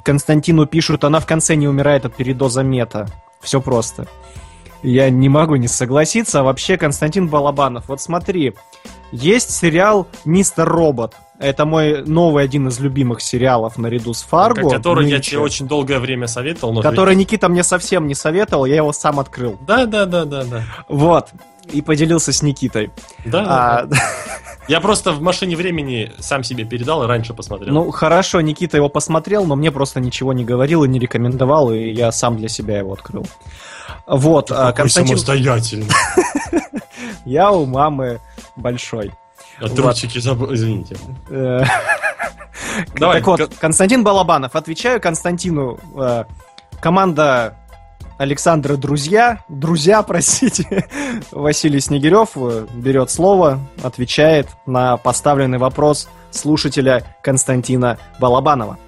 Константину 0.05 0.67
пишут, 0.67 1.05
она 1.05 1.21
в 1.21 1.27
конце 1.27 1.55
не 1.55 1.69
умирает 1.69 2.05
от 2.05 2.17
передоза 2.17 2.63
мета. 2.63 3.07
Все 3.41 3.61
просто. 3.61 4.09
Я 4.83 5.09
не 5.09 5.29
могу 5.29 5.57
не 5.57 5.69
согласиться. 5.69 6.41
А 6.41 6.43
вообще, 6.43 6.77
Константин 6.77 7.29
Балабанов, 7.29 7.89
вот 7.89 8.01
смотри, 8.01 8.55
есть 9.13 9.51
сериал 9.51 10.07
«Мистер 10.25 10.69
Робот». 10.69 11.15
Это 11.39 11.65
мой 11.65 12.03
новый 12.05 12.43
один 12.43 12.67
из 12.67 12.81
любимых 12.81 13.21
сериалов 13.21 13.79
наряду 13.79 14.13
с 14.13 14.23
Фарго. 14.23 14.69
который 14.71 15.07
я 15.07 15.17
нынче, 15.17 15.31
тебе 15.33 15.41
очень 15.41 15.69
долгое 15.69 16.01
время 16.01 16.27
советовал, 16.27 16.73
но... 16.73 16.83
Который 16.83 17.15
Никита 17.15 17.49
мне 17.49 17.63
совсем 17.63 18.09
не 18.09 18.15
советовал, 18.15 18.65
я 18.65 18.77
его 18.77 18.93
сам 18.93 19.21
открыл. 19.21 19.57
Да, 19.65 19.87
да, 19.87 20.05
да, 20.05 20.25
да, 20.25 20.43
да. 20.45 20.63
Вот. 20.89 21.29
И 21.71 21.81
поделился 21.81 22.33
с 22.33 22.43
Никитой. 22.43 22.91
Да, 23.25 23.45
А, 23.47 23.85
да. 23.85 23.97
Я 24.69 24.81
просто 24.81 25.13
в 25.13 25.23
машине 25.23 25.57
времени 25.57 26.13
сам 26.19 26.45
себе 26.45 26.65
передал 26.65 27.03
и 27.03 27.07
раньше 27.07 27.33
посмотрел. 27.33 27.73
Ну, 27.73 27.91
хорошо, 27.91 28.43
Никита 28.43 28.77
его 28.77 28.91
посмотрел, 28.91 29.47
но 29.47 29.57
мне 29.57 29.73
просто 29.73 29.99
ничего 29.99 30.35
не 30.35 30.45
говорил 30.45 30.85
и 30.85 30.89
не 30.89 30.99
рекомендовал, 30.99 31.73
и 31.73 31.91
я 31.91 32.13
сам 32.13 32.37
для 32.37 32.49
себя 32.49 32.79
его 32.79 32.93
открыл. 32.93 33.27
Вот, 34.07 34.51
а, 34.51 34.73
Какой 34.73 34.83
Константин, 34.83 35.17
самостоятельный. 35.17 35.89
я 37.25 37.51
у 37.51 37.67
мамы 37.67 38.21
большой. 38.57 39.13
А 39.61 39.69
трубчики 39.69 40.19
забыл, 40.19 40.55
извините. 40.55 40.97
Э, 41.31 41.63
Давай, 42.97 43.19
так 43.19 43.27
вот, 43.27 43.41
Кон- 43.41 43.51
Константин 43.61 44.05
Балабанов. 44.05 44.55
Отвечаю 44.55 45.01
Константину. 45.01 45.79
э, 45.97 46.25
Команда 46.81 47.57
Александра 48.19 48.77
Друзья, 48.77 49.45
друзья, 49.49 50.03
простите, 50.05 50.89
Василий 51.31 51.81
Снегирев 51.81 52.31
э, 52.37 52.67
берет 52.75 53.11
слово, 53.11 53.59
отвечает 53.83 54.49
на 54.67 54.97
поставленный 54.97 55.59
вопрос 55.59 56.09
слушателя 56.31 57.17
Константина 57.23 57.99
Балабанова. 58.21 58.79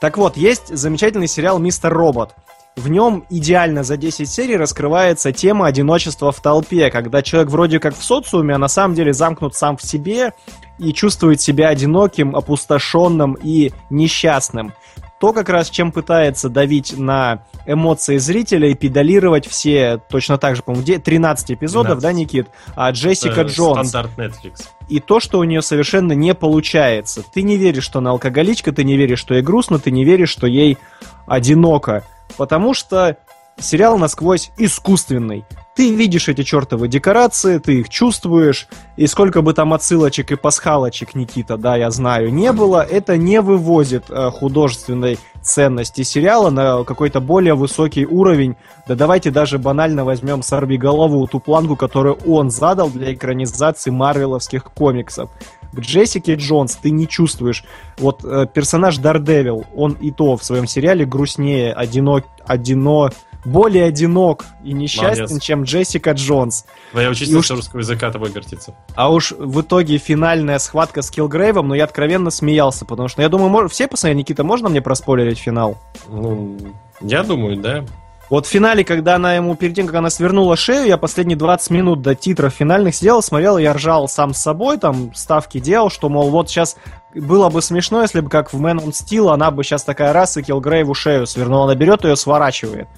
Так 0.00 0.16
вот, 0.16 0.36
есть 0.36 0.74
замечательный 0.74 1.28
сериал 1.28 1.58
«Мистер 1.58 1.92
Робот». 1.92 2.34
В 2.78 2.88
нем 2.88 3.24
идеально 3.28 3.82
за 3.82 3.96
10 3.96 4.28
серий 4.30 4.56
раскрывается 4.56 5.32
тема 5.32 5.66
одиночества 5.66 6.30
в 6.30 6.40
толпе, 6.40 6.90
когда 6.90 7.22
человек 7.22 7.50
вроде 7.50 7.80
как 7.80 7.96
в 7.98 8.04
социуме, 8.04 8.54
а 8.54 8.58
на 8.58 8.68
самом 8.68 8.94
деле 8.94 9.12
замкнут 9.12 9.56
сам 9.56 9.76
в 9.76 9.82
себе 9.82 10.32
и 10.78 10.92
чувствует 10.92 11.40
себя 11.40 11.68
одиноким, 11.70 12.36
опустошенным 12.36 13.36
и 13.42 13.72
несчастным. 13.90 14.72
То 15.18 15.32
как 15.32 15.48
раз, 15.48 15.68
чем 15.68 15.90
пытается 15.90 16.48
давить 16.48 16.96
на 16.96 17.42
эмоции 17.66 18.18
зрителя 18.18 18.68
и 18.70 18.74
педалировать 18.74 19.48
все, 19.48 20.00
точно 20.08 20.38
так 20.38 20.54
же, 20.54 20.62
по-моему, 20.62 20.86
де- 20.86 21.00
13 21.00 21.50
эпизодов, 21.50 21.98
12. 21.98 22.02
да, 22.02 22.12
Никит? 22.12 22.46
А 22.76 22.92
Джессика 22.92 23.40
Э, 23.40 23.44
Джонс. 23.44 23.88
Стандарт 23.88 24.16
Netflix. 24.16 24.68
И 24.88 25.00
то, 25.00 25.18
что 25.18 25.40
у 25.40 25.44
нее 25.44 25.60
совершенно 25.62 26.12
не 26.12 26.32
получается. 26.34 27.24
Ты 27.34 27.42
не 27.42 27.56
веришь, 27.56 27.82
что 27.82 27.98
она 27.98 28.10
алкоголичка, 28.12 28.70
ты 28.70 28.84
не 28.84 28.96
веришь, 28.96 29.18
что 29.18 29.34
ей 29.34 29.42
грустно, 29.42 29.80
ты 29.80 29.90
не 29.90 30.04
веришь, 30.04 30.30
что 30.30 30.46
ей 30.46 30.78
одиноко. 31.26 32.04
Потому 32.36 32.74
что 32.74 33.16
сериал 33.60 33.98
насквозь 33.98 34.50
искусственный. 34.56 35.44
Ты 35.74 35.94
видишь 35.94 36.28
эти 36.28 36.42
чертовы 36.42 36.88
декорации, 36.88 37.58
ты 37.58 37.80
их 37.80 37.88
чувствуешь, 37.88 38.66
и 38.96 39.06
сколько 39.06 39.42
бы 39.42 39.54
там 39.54 39.72
отсылочек 39.72 40.32
и 40.32 40.36
пасхалочек, 40.36 41.14
Никита, 41.14 41.56
да, 41.56 41.76
я 41.76 41.90
знаю, 41.90 42.32
не 42.32 42.52
было, 42.52 42.84
это 42.84 43.16
не 43.16 43.40
вывозит 43.40 44.04
э, 44.08 44.30
художественной 44.30 45.18
ценности 45.40 46.02
сериала 46.02 46.50
на 46.50 46.82
какой-то 46.82 47.20
более 47.20 47.54
высокий 47.54 48.04
уровень. 48.04 48.56
Да 48.88 48.96
давайте 48.96 49.30
даже 49.30 49.58
банально 49.58 50.04
возьмем 50.04 50.42
Сорви 50.42 50.78
голову, 50.78 51.26
ту 51.28 51.38
планку, 51.38 51.76
которую 51.76 52.18
он 52.26 52.50
задал 52.50 52.90
для 52.90 53.14
экранизации 53.14 53.90
марвеловских 53.90 54.64
комиксов. 54.64 55.30
В 55.78 55.80
Джессике 55.80 56.34
Джонс 56.34 56.74
ты 56.76 56.90
не 56.90 57.06
чувствуешь. 57.06 57.62
Вот 57.98 58.24
э, 58.24 58.46
персонаж 58.52 58.98
Дардевил, 58.98 59.64
он 59.76 59.92
и 59.92 60.10
то 60.10 60.36
в 60.36 60.42
своем 60.42 60.66
сериале 60.66 61.04
грустнее, 61.06 61.72
одинок, 61.72 62.24
одино, 62.46 63.10
более 63.44 63.84
одинок 63.84 64.44
и 64.64 64.72
несчастен, 64.72 65.22
Молодец. 65.22 65.42
чем 65.42 65.62
Джессика 65.62 66.10
Джонс. 66.10 66.64
Твоя 66.90 67.10
учительница 67.10 67.54
уж- 67.54 67.58
русского 67.60 67.78
языка 67.78 68.10
тобой 68.10 68.30
гордится. 68.30 68.74
А 68.96 69.12
уж 69.12 69.30
в 69.30 69.60
итоге 69.60 69.98
финальная 69.98 70.58
схватка 70.58 71.00
с 71.00 71.10
Киллгрейвом, 71.10 71.68
но 71.68 71.76
я 71.76 71.84
откровенно 71.84 72.30
смеялся, 72.30 72.84
потому 72.84 73.06
что 73.08 73.22
я 73.22 73.28
думаю, 73.28 73.50
мож- 73.50 73.68
все 73.68 73.86
посмотрели, 73.86 74.18
Никита, 74.18 74.42
можно 74.42 74.68
мне 74.68 74.82
проспойлерить 74.82 75.38
финал? 75.38 75.78
Ну, 76.08 76.58
я 77.00 77.22
думаю, 77.22 77.56
да. 77.56 77.84
Вот 78.30 78.46
в 78.46 78.48
финале, 78.50 78.84
когда 78.84 79.14
она 79.14 79.34
ему, 79.34 79.54
перед 79.54 79.74
тем, 79.74 79.86
как 79.86 79.96
она 79.96 80.10
свернула 80.10 80.56
шею, 80.56 80.86
я 80.86 80.98
последние 80.98 81.36
20 81.36 81.70
минут 81.70 82.02
до 82.02 82.14
титров 82.14 82.52
финальных 82.52 82.94
сидел, 82.94 83.22
смотрел, 83.22 83.56
я 83.56 83.72
ржал 83.72 84.06
сам 84.06 84.34
с 84.34 84.38
собой, 84.38 84.76
там, 84.76 85.14
ставки 85.14 85.58
делал, 85.60 85.88
что, 85.88 86.08
мол, 86.10 86.30
вот 86.30 86.50
сейчас 86.50 86.76
было 87.14 87.48
бы 87.48 87.62
смешно, 87.62 88.02
если 88.02 88.20
бы, 88.20 88.28
как 88.28 88.52
в 88.52 88.60
Man 88.60 88.84
on 88.84 88.90
Steel, 88.90 89.32
она 89.32 89.50
бы 89.50 89.64
сейчас 89.64 89.82
такая 89.82 90.12
раз 90.12 90.36
и 90.36 90.42
Киллгрейву 90.42 90.92
шею 90.94 91.26
свернула, 91.26 91.64
она 91.64 91.74
берет 91.74 92.04
ее, 92.04 92.16
сворачивает. 92.16 92.88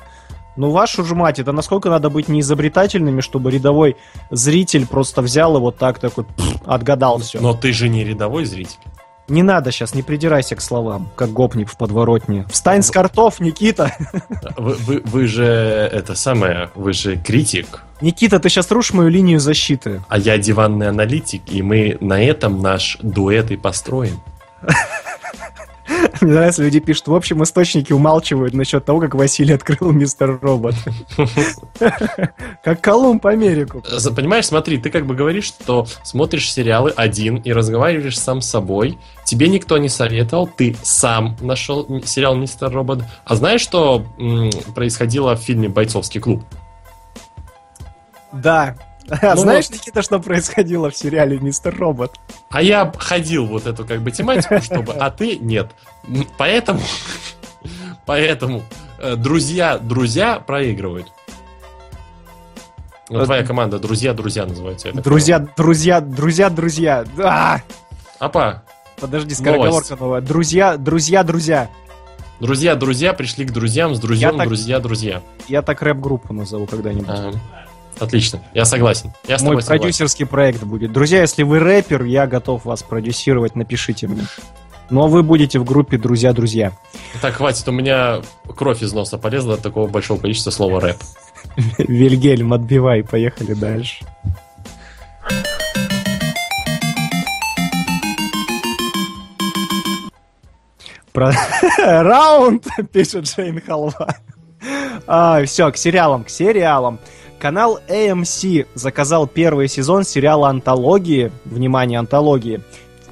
Ну, 0.57 0.71
вашу 0.71 1.05
ж 1.05 1.13
мать, 1.13 1.39
это 1.39 1.53
насколько 1.53 1.91
надо 1.91 2.11
быть 2.11 2.29
неизобретательными, 2.29 3.21
чтобы 3.21 3.53
рядовой 3.53 3.97
зритель 4.31 4.87
просто 4.87 5.23
взял 5.23 5.57
и 5.57 5.61
вот 5.61 5.79
так 5.79 6.01
такой 6.01 6.25
пф, 6.25 6.63
отгадал 6.67 7.19
все. 7.19 7.41
Но 7.41 7.55
ты 7.55 7.73
же 7.73 7.89
не 7.89 8.05
рядовой 8.05 8.45
зритель. 8.45 8.81
Не 9.31 9.43
надо 9.43 9.71
сейчас, 9.71 9.95
не 9.95 10.03
придирайся 10.03 10.57
к 10.57 10.61
словам, 10.61 11.09
как 11.17 11.31
гопник 11.31 11.71
в 11.71 11.77
подворотне. 11.77 12.45
Встань 12.51 12.83
с 12.83 12.91
картов, 12.91 13.41
Никита! 13.41 13.95
Вы, 14.57 14.75
вы- 14.75 15.03
вы 15.05 15.27
же 15.27 15.45
это 15.45 16.15
самое, 16.15 16.69
вы 16.75 16.93
же 16.93 17.17
критик, 17.17 17.83
Никита, 18.01 18.41
ты 18.41 18.49
сейчас 18.49 18.71
рушишь 18.71 18.93
мою 18.95 19.09
линию 19.11 19.39
защиты. 19.41 20.03
а 20.09 20.19
я 20.19 20.37
диванный 20.39 20.89
аналитик, 20.89 21.43
и 21.49 21.63
мы 21.63 21.97
на 22.01 22.21
этом 22.23 22.61
наш 22.61 22.99
дуэт 23.03 23.51
и 23.51 23.57
построен. 23.57 24.19
Мне 26.21 26.35
нравится, 26.35 26.63
люди 26.63 26.81
пишут, 26.81 27.09
в 27.09 27.15
общем, 27.15 27.43
источники 27.43 27.93
умалчивают 27.93 28.55
насчет 28.55 28.85
того, 28.85 29.01
как 29.01 29.15
Василий 29.15 29.55
открыл 29.55 29.91
Мистер 29.93 30.39
Робот. 30.41 30.75
Как 32.65 32.81
Колумб 32.81 33.25
Америку. 33.27 33.83
Понимаешь, 34.15 34.47
смотри, 34.47 34.79
ты 34.79 34.91
как 34.91 35.07
бы 35.07 35.15
говоришь, 35.15 35.47
что 35.47 35.87
смотришь 36.03 36.53
сериалы 36.53 36.93
один 36.95 37.37
и 37.37 37.53
разговариваешь 37.53 38.19
сам 38.19 38.41
с 38.41 38.49
собой. 38.49 38.99
Тебе 39.25 39.49
никто 39.49 39.79
не 39.79 39.89
советовал, 39.89 40.47
ты 40.47 40.77
сам 40.83 41.37
нашел 41.41 41.87
сериал 42.05 42.37
Мистер 42.37 42.71
Робот. 42.71 43.03
А 43.25 43.35
знаешь, 43.35 43.61
что 43.61 44.05
происходило 44.75 45.37
в 45.37 45.41
фильме 45.41 45.69
Бойцовский 45.69 46.21
клуб? 46.21 46.45
Да. 48.33 48.77
А 49.23 49.35
Ну 49.35 49.41
знаешь. 49.43 49.69
Никита, 49.71 50.03
что 50.03 50.19
происходило 50.21 50.91
в 50.91 50.97
сериале 50.97 51.39
Мистер 51.39 51.77
Робот? 51.77 52.15
А 52.51 52.63
я 52.63 52.93
ходил 52.99 53.47
вот 53.47 53.67
эту 53.67 53.85
как 53.85 54.01
бы 54.03 54.11
тематику, 54.11 54.61
чтобы, 54.61 54.93
а 54.95 55.11
ты 55.11 55.37
нет. 55.37 55.71
Поэтому, 56.39 56.81
поэтому 58.07 58.63
э, 58.99 59.17
друзья, 59.17 59.79
друзья 59.79 60.39
проигрывают. 60.41 61.09
Ну, 63.09 63.21
Э, 63.21 63.25
твоя 63.25 63.45
команда 63.45 63.81
друзья, 63.81 64.15
друзья 64.15 64.47
называется. 64.47 64.89
это. 64.91 65.03
Друзья, 65.03 65.41
друзья, 65.57 66.01
друзья, 66.01 66.49
друзья. 66.49 67.05
А! 67.19 67.59
Апа, 68.21 68.63
Подожди, 69.01 69.35
скороговорка 69.35 69.97
новая. 69.97 70.21
Друзья, 70.21 70.77
друзья, 70.77 71.25
друзья. 71.25 71.69
друзья, 72.39 72.77
друзья 72.77 73.13
пришли 73.13 73.45
к 73.47 73.53
друзьям 73.53 73.95
с 73.97 73.99
друзьям, 73.99 74.33
Я 74.33 74.39
так- 74.39 74.47
друзья, 74.47 74.79
друзья. 74.79 75.23
Я 75.49 75.63
так 75.63 75.83
рэп-группу 75.83 76.33
назову 76.33 76.67
когда-нибудь. 76.67 77.09
А, 77.99 78.05
Отлично, 78.05 78.43
я 78.55 78.65
согласен. 78.65 79.13
Я 79.27 79.35
Мой 79.39 79.63
согласен. 79.63 79.69
продюсерский 79.69 80.27
проект 80.27 80.63
будет. 80.63 80.93
Друзья, 80.93 81.21
если 81.21 81.43
вы 81.43 81.59
рэпер, 81.59 82.05
я 82.05 82.27
готов 82.27 82.65
вас 82.65 82.83
продюсировать, 82.83 83.57
напишите 83.57 84.07
мне. 84.07 84.25
Но 84.91 85.07
вы 85.07 85.23
будете 85.23 85.59
в 85.61 85.65
группе 85.65 85.99
«Друзья-друзья». 85.99 86.73
Так, 87.23 87.35
хватит, 87.35 87.67
у 87.69 87.73
меня 87.73 88.23
кровь 88.57 88.83
из 88.83 88.93
носа 88.93 89.19
полезла 89.19 89.55
от 89.55 89.63
такого 89.63 89.87
большого 89.87 90.21
количества 90.21 90.51
слова 90.51 90.81
рэп. 90.81 90.97
Вильгельм, 91.79 92.53
отбивай, 92.53 93.05
поехали 93.05 93.55
дальше. 93.55 94.05
Про... 101.13 101.33
Раунд, 101.79 102.67
пишет 102.93 103.25
Джейн 103.25 103.61
Халва. 103.61 104.17
А, 105.07 105.45
все, 105.45 105.71
к 105.71 105.77
сериалам, 105.77 106.25
к 106.25 106.31
сериалам. 106.31 106.99
Канал 107.41 107.81
AMC 107.89 108.67
заказал 108.75 109.27
первый 109.27 109.67
сезон 109.67 110.05
сериала 110.05 110.51
«Антологии», 110.51 111.33
внимание, 111.47 111.99
«Антологии», 111.99 112.61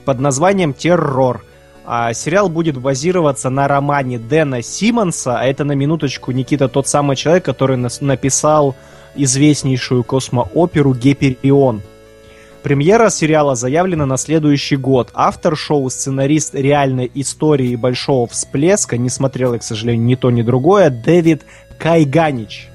под 0.04 0.20
названием 0.20 0.74
«Террор». 0.74 1.42
А 1.86 2.12
сериал 2.12 2.50
будет 2.50 2.76
базироваться 2.76 3.48
на 3.48 3.66
романе 3.66 4.18
Дэна 4.18 4.60
Симмонса, 4.60 5.40
а 5.40 5.44
это 5.44 5.64
на 5.64 5.72
минуточку, 5.72 6.32
Никита, 6.32 6.68
тот 6.68 6.86
самый 6.86 7.16
человек, 7.16 7.46
который 7.46 7.78
нас- 7.78 8.02
написал 8.02 8.76
известнейшую 9.14 10.04
космооперу 10.04 10.92
«Геперион». 10.92 11.80
Премьера 12.62 13.08
сериала 13.08 13.54
заявлена 13.54 14.04
на 14.04 14.18
следующий 14.18 14.76
год. 14.76 15.08
Автор 15.14 15.56
шоу, 15.56 15.88
сценарист 15.88 16.54
реальной 16.54 17.10
истории 17.14 17.76
большого 17.76 18.26
всплеска, 18.26 18.98
не 18.98 19.08
смотрел 19.08 19.54
я, 19.54 19.58
к 19.58 19.62
сожалению, 19.62 20.04
ни 20.04 20.16
то, 20.16 20.30
ни 20.30 20.42
другое, 20.42 20.90
Дэвид 20.90 21.46
Кайганич. 21.78 22.68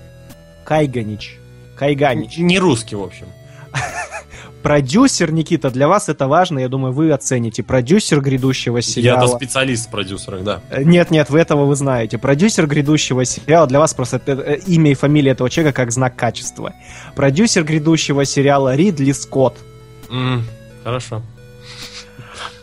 Кайганич. 0.63 1.37
Кайганич. 1.83 2.37
Не 2.37 2.59
русский, 2.59 2.95
в 2.95 3.03
общем. 3.03 3.25
Продюсер, 4.63 5.31
Никита, 5.33 5.69
для 5.69 5.87
вас 5.89 6.07
это 6.07 6.27
важно, 6.27 6.59
я 6.59 6.69
думаю, 6.69 6.93
вы 6.93 7.11
оцените. 7.11 7.63
Продюсер 7.63 8.21
грядущего 8.21 8.81
сериала. 8.81 9.23
Я-то 9.25 9.35
специалист 9.35 9.87
в 9.87 9.91
продюсерах, 9.91 10.43
да. 10.43 10.61
Э, 10.69 10.83
Нет, 10.83 11.11
нет, 11.11 11.29
вы 11.29 11.39
этого 11.39 11.65
вы 11.65 11.75
знаете. 11.75 12.17
Продюсер 12.17 12.65
грядущего 12.67 13.25
сериала 13.25 13.67
для 13.67 13.79
вас 13.79 13.93
просто 13.93 14.17
это, 14.17 14.31
э, 14.41 14.59
имя 14.67 14.91
и 14.91 14.93
фамилия 14.93 15.31
этого 15.31 15.49
человека 15.49 15.75
как 15.75 15.91
знак 15.91 16.15
качества. 16.15 16.73
Продюсер 17.15 17.65
грядущего 17.65 18.23
сериала 18.23 18.73
Ридли 18.75 19.11
Скотт. 19.11 19.55
М, 20.09 20.45
Хорошо. 20.83 21.21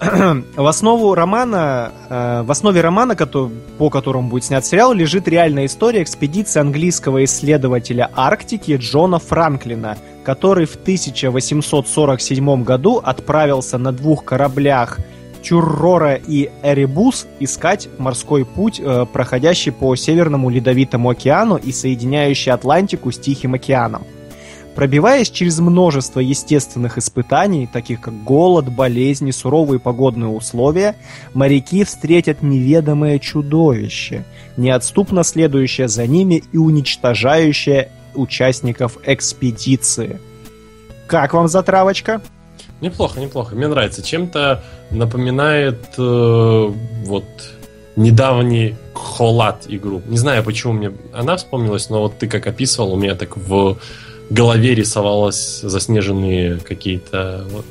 В 0.01 0.67
основу 0.67 1.15
романа, 1.15 1.93
э, 2.09 2.43
в 2.43 2.51
основе 2.51 2.81
романа, 2.81 3.13
кото- 3.15 3.51
по 3.77 3.91
которому 3.91 4.31
будет 4.31 4.45
снят 4.45 4.65
сериал, 4.65 4.95
лежит 4.95 5.29
реальная 5.29 5.67
история 5.67 6.03
экспедиции 6.03 6.59
английского 6.59 7.23
исследователя 7.25 8.11
Арктики 8.15 8.77
Джона 8.81 9.19
Франклина, 9.19 9.99
который 10.25 10.65
в 10.65 10.77
1847 10.77 12.65
году 12.65 12.97
отправился 12.97 13.77
на 13.77 13.93
двух 13.93 14.25
кораблях 14.25 14.99
Тюррора 15.43 16.15
и 16.15 16.51
Эребус 16.63 17.27
искать 17.39 17.89
морской 17.99 18.47
путь, 18.47 18.81
э, 18.83 19.07
проходящий 19.13 19.73
по 19.73 19.95
Северному 19.97 20.49
Ледовитому 20.49 21.11
океану 21.11 21.57
и 21.57 21.73
соединяющий 21.73 22.53
Атлантику 22.53 23.11
с 23.13 23.19
Тихим 23.19 23.55
океаном. 23.55 24.05
Пробиваясь 24.81 25.29
через 25.29 25.59
множество 25.59 26.21
естественных 26.21 26.97
испытаний, 26.97 27.69
таких 27.71 28.01
как 28.01 28.25
голод, 28.25 28.73
болезни, 28.73 29.31
суровые 29.31 29.79
погодные 29.79 30.31
условия, 30.31 30.97
моряки 31.35 31.85
встретят 31.85 32.41
неведомое 32.41 33.19
чудовище, 33.19 34.25
неотступно 34.57 35.23
следующее 35.23 35.87
за 35.87 36.07
ними 36.07 36.43
и 36.53 36.57
уничтожающее 36.57 37.91
участников 38.15 38.97
экспедиции. 39.05 40.19
Как 41.07 41.35
вам 41.35 41.47
затравочка? 41.49 42.23
Неплохо, 42.81 43.21
неплохо. 43.21 43.55
Мне 43.55 43.69
нравится. 43.69 44.03
Чем-то 44.03 44.65
напоминает 44.91 45.89
э, 45.99 46.73
вот 47.05 47.27
недавний 47.97 48.77
Холат 48.95 49.67
игру. 49.69 50.01
Не 50.07 50.17
знаю, 50.17 50.43
почему 50.43 50.73
мне 50.73 50.93
она 51.13 51.37
вспомнилась, 51.37 51.91
но 51.91 52.01
вот 52.01 52.17
ты 52.17 52.27
как 52.27 52.47
описывал, 52.47 52.95
у 52.95 52.97
меня 52.97 53.15
так 53.15 53.37
в 53.37 53.77
голове 54.31 54.75
рисовалось 54.75 55.61
заснеженные 55.61 56.59
какие-то 56.59 57.47
вот 57.51 57.67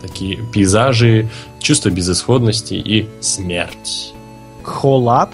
такие 0.00 0.38
пейзажи, 0.52 1.28
чувство 1.60 1.90
безысходности 1.90 2.74
и 2.74 3.08
смерть. 3.20 4.12
Холат? 4.62 5.30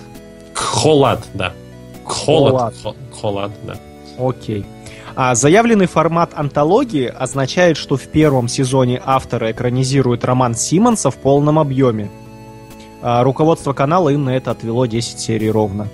Холат, 0.55 1.27
да. 1.35 1.53
Холат. 2.05 2.53
Холод. 2.53 2.75
Хо- 2.83 2.97
Холат, 3.21 3.53
да. 3.67 3.77
Окей. 4.19 4.65
А 5.17 5.35
заявленный 5.35 5.87
формат 5.87 6.31
антологии 6.35 7.07
означает, 7.07 7.77
что 7.77 7.97
в 7.97 8.03
первом 8.09 8.47
сезоне 8.47 9.01
авторы 9.05 9.51
экранизируют 9.51 10.25
роман 10.25 10.55
Симмонса 10.55 11.11
в 11.11 11.17
полном 11.17 11.59
объеме. 11.59 12.11
А 13.03 13.23
руководство 13.25 13.73
канала 13.73 14.11
им 14.11 14.25
на 14.25 14.37
это 14.37 14.51
отвело 14.51 14.87
10 14.87 15.19
серий 15.19 15.51
ровно. 15.51 15.89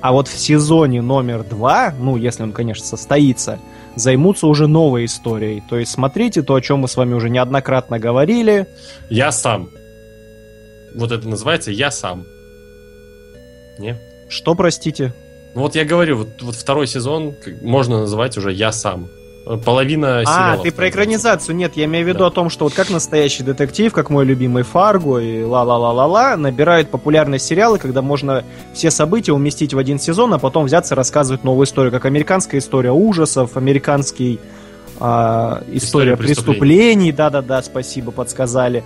А 0.00 0.12
вот 0.12 0.28
в 0.28 0.38
сезоне 0.38 1.02
номер 1.02 1.42
два, 1.42 1.92
ну, 1.98 2.16
если 2.16 2.42
он, 2.44 2.52
конечно, 2.52 2.84
состоится, 2.84 3.58
займутся 3.98 4.46
уже 4.46 4.66
новой 4.66 5.04
историей. 5.04 5.62
То 5.68 5.78
есть 5.78 5.92
смотрите 5.92 6.42
то, 6.42 6.54
о 6.54 6.60
чем 6.60 6.80
мы 6.80 6.88
с 6.88 6.96
вами 6.96 7.14
уже 7.14 7.30
неоднократно 7.30 7.98
говорили. 7.98 8.66
Я 9.10 9.32
сам. 9.32 9.70
Вот 10.94 11.12
это 11.12 11.28
называется 11.28 11.70
«Я 11.70 11.90
сам». 11.90 12.26
Не? 13.78 13.96
Что, 14.28 14.54
простите? 14.54 15.14
Ну 15.54 15.62
вот 15.62 15.74
я 15.74 15.84
говорю, 15.84 16.18
вот, 16.18 16.42
вот 16.42 16.54
второй 16.54 16.86
сезон 16.86 17.34
можно 17.62 18.00
называть 18.00 18.36
уже 18.36 18.52
«Я 18.52 18.72
сам». 18.72 19.08
Половина 19.64 20.20
А, 20.20 20.24
сериалов 20.24 20.62
ты 20.62 20.72
про 20.72 20.88
экранизацию. 20.90 21.56
Нет, 21.56 21.72
я 21.76 21.86
имею 21.86 22.04
в 22.04 22.08
виду 22.08 22.18
Да. 22.20 22.26
о 22.26 22.30
том, 22.30 22.50
что 22.50 22.64
вот 22.66 22.74
как 22.74 22.90
настоящий 22.90 23.42
детектив, 23.42 23.92
как 23.92 24.10
мой 24.10 24.26
любимый 24.26 24.62
Фарго 24.62 25.18
и 25.18 25.42
ла-ла-ла-ла-ла, 25.42 26.36
набирают 26.36 26.90
популярность 26.90 27.46
сериалы, 27.46 27.78
когда 27.78 28.02
можно 28.02 28.44
все 28.74 28.90
события 28.90 29.32
уместить 29.32 29.72
в 29.72 29.78
один 29.78 29.98
сезон, 29.98 30.34
а 30.34 30.38
потом 30.38 30.66
взяться 30.66 30.94
рассказывать 30.94 31.44
новую 31.44 31.64
историю, 31.66 31.90
как 31.92 32.04
американская 32.04 32.60
история 32.60 32.92
ужасов, 32.92 33.56
американский 33.56 34.38
а, 35.00 35.62
история, 35.68 36.12
История 36.12 36.16
преступлений. 36.16 37.12
Да-да-да, 37.12 37.62
спасибо, 37.62 38.10
подсказали. 38.10 38.84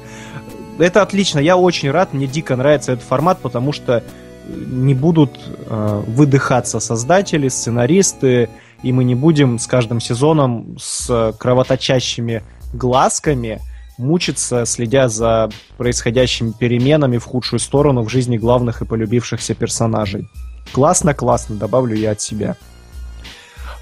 Это 0.79 1.03
отлично, 1.03 1.39
я 1.41 1.57
очень 1.57 1.91
рад, 1.91 2.13
мне 2.13 2.27
дико 2.27 2.55
нравится 2.55 2.93
этот 2.93 3.05
формат, 3.05 3.39
потому 3.41 3.73
что 3.73 4.03
не 4.49 4.95
будут 4.95 5.39
э, 5.67 6.03
выдыхаться 6.07 6.81
создатели, 6.81 7.49
сценаристы, 7.49 8.49
и 8.83 8.93
мы 8.93 9.05
не 9.05 9.15
будем 9.15 9.59
с 9.59 9.67
каждым 9.67 10.01
сезоном 10.01 10.77
с 10.79 11.35
кровоточащими 11.39 12.43
глазками 12.73 13.61
мучиться, 13.99 14.65
следя 14.65 15.09
за 15.09 15.51
происходящими 15.77 16.53
переменами 16.53 17.19
в 17.19 17.25
худшую 17.25 17.61
сторону 17.61 18.03
в 18.03 18.09
жизни 18.09 18.37
главных 18.37 18.83
и 18.83 18.85
полюбившихся 18.85 19.55
персонажей. 19.55 20.29
Классно, 20.73 21.15
классно, 21.15 21.57
добавлю 21.57 21.95
я 21.95 22.13
от 22.13 22.21
себя. 22.21 22.57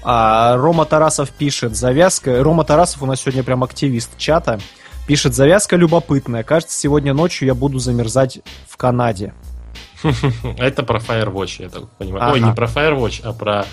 А 0.03 0.57
Рома 0.57 0.85
Тарасов 0.85 1.29
пишет, 1.29 1.75
завязка... 1.75 2.43
Рома 2.43 2.63
Тарасов 2.63 3.03
у 3.03 3.05
нас 3.05 3.21
сегодня 3.21 3.43
прям 3.43 3.63
активист 3.63 4.17
чата. 4.17 4.59
Пишет, 5.07 5.35
завязка 5.35 5.75
любопытная. 5.75 6.43
Кажется, 6.43 6.77
сегодня 6.77 7.13
ночью 7.13 7.47
я 7.47 7.53
буду 7.53 7.79
замерзать 7.79 8.39
в 8.67 8.77
Канаде. 8.77 9.33
Это 10.57 10.83
про 10.83 10.99
Firewatch, 10.99 11.63
я 11.63 11.69
так 11.69 11.89
понимаю. 11.97 12.33
Ой, 12.33 12.39
не 12.39 12.53
про 12.53 12.65
Firewatch, 12.65 13.21
а 13.23 13.33
про... 13.33 13.65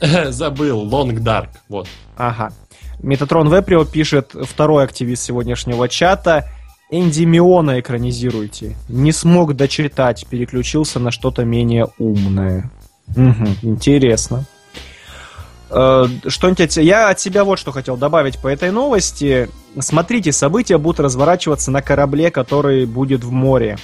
Забыл, 0.30 0.86
Long 0.88 1.14
Dark, 1.18 1.48
вот. 1.68 1.88
Ага. 2.16 2.52
Метатрон 3.02 3.52
Веприо 3.52 3.84
пишет, 3.84 4.34
второй 4.42 4.84
активист 4.84 5.22
сегодняшнего 5.24 5.88
чата. 5.88 6.48
Энди 6.90 7.24
Миона 7.24 7.80
экранизируйте. 7.80 8.76
Не 8.88 9.12
смог 9.12 9.54
дочитать, 9.56 10.26
переключился 10.28 11.00
на 11.00 11.10
что-то 11.10 11.44
менее 11.44 11.88
умное. 11.98 12.70
Мгм, 13.14 13.56
интересно. 13.62 14.44
Э, 15.70 16.04
Что-нибудь 16.28 16.76
я 16.76 17.08
от 17.08 17.18
себя 17.18 17.44
вот 17.44 17.58
что 17.58 17.72
хотел 17.72 17.96
добавить 17.96 18.38
по 18.38 18.48
этой 18.48 18.70
новости. 18.70 19.48
Смотрите, 19.80 20.32
события 20.32 20.78
будут 20.78 21.00
разворачиваться 21.00 21.70
на 21.70 21.82
корабле, 21.82 22.30
который 22.30 22.86
будет 22.86 23.24
в 23.24 23.32
море. 23.32 23.78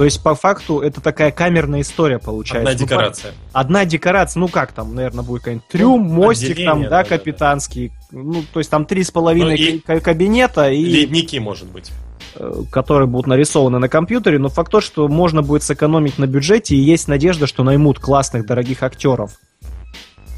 То 0.00 0.04
есть, 0.06 0.22
по 0.22 0.34
факту, 0.34 0.80
это 0.80 1.02
такая 1.02 1.30
камерная 1.30 1.82
история 1.82 2.18
получается. 2.18 2.70
Одна 2.70 2.72
Ну, 2.72 2.86
декорация. 2.86 3.34
одна 3.52 3.84
декорация, 3.84 4.40
ну 4.40 4.48
как 4.48 4.72
там, 4.72 4.94
наверное, 4.94 5.22
будет 5.22 5.42
какой-нибудь 5.42 5.68
трюм, 5.68 6.00
мостик 6.04 6.52
отделение, 6.52 6.72
там, 6.72 6.82
да, 6.84 6.88
да, 6.88 7.02
да, 7.02 7.04
капитанский. 7.04 7.92
Ну, 8.10 8.42
то 8.50 8.60
есть 8.60 8.70
там 8.70 8.86
три 8.86 9.04
с 9.04 9.10
половиной 9.10 9.82
Ну, 9.86 9.94
и- 9.96 10.00
кабинета, 10.00 10.70
и, 10.70 10.82
Ледники, 10.82 11.36
может 11.38 11.68
быть. 11.68 11.90
э, 12.36 12.62
которые 12.72 13.08
будут 13.08 13.26
нарисованы 13.26 13.78
на 13.78 13.90
компьютере, 13.90 14.38
но 14.38 14.48
факт 14.48 14.72
то, 14.72 14.80
что 14.80 15.06
можно 15.06 15.42
будет 15.42 15.64
сэкономить 15.64 16.16
на 16.16 16.26
бюджете, 16.26 16.74
и 16.76 16.78
есть 16.80 17.06
надежда, 17.06 17.46
что 17.46 17.62
наймут 17.62 17.98
классных, 17.98 18.46
дорогих 18.46 18.82
актеров. 18.82 19.32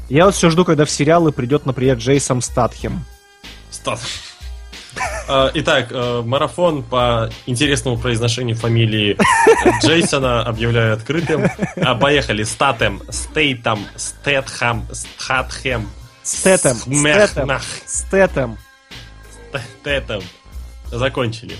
Я 0.09 0.25
вот 0.25 0.35
все 0.35 0.49
жду, 0.49 0.65
когда 0.65 0.83
в 0.83 0.91
сериалы 0.91 1.31
придет, 1.31 1.65
например, 1.65 1.95
Джейсон 1.95 2.41
Статхем. 2.41 3.05
Стат. 3.71 4.01
Э, 5.27 5.49
Итак, 5.53 5.87
э, 5.91 6.21
марафон 6.25 6.83
по 6.83 7.29
интересному 7.45 7.97
произношению 7.97 8.55
фамилии 8.55 9.17
Джейсона 9.81 10.43
объявляю 10.43 10.93
открытым. 10.93 11.45
А, 11.77 11.95
Поехали. 11.95 12.43
Статем, 12.43 13.01
Стейтом, 13.09 13.79
Стэтхам, 13.95 14.85
Статхем, 14.91 15.89
Стэтем, 16.23 16.75
Смехнах, 16.75 17.63
Стэтем. 17.85 18.57
Стэтем. 19.81 20.21
Закончили. 20.91 21.55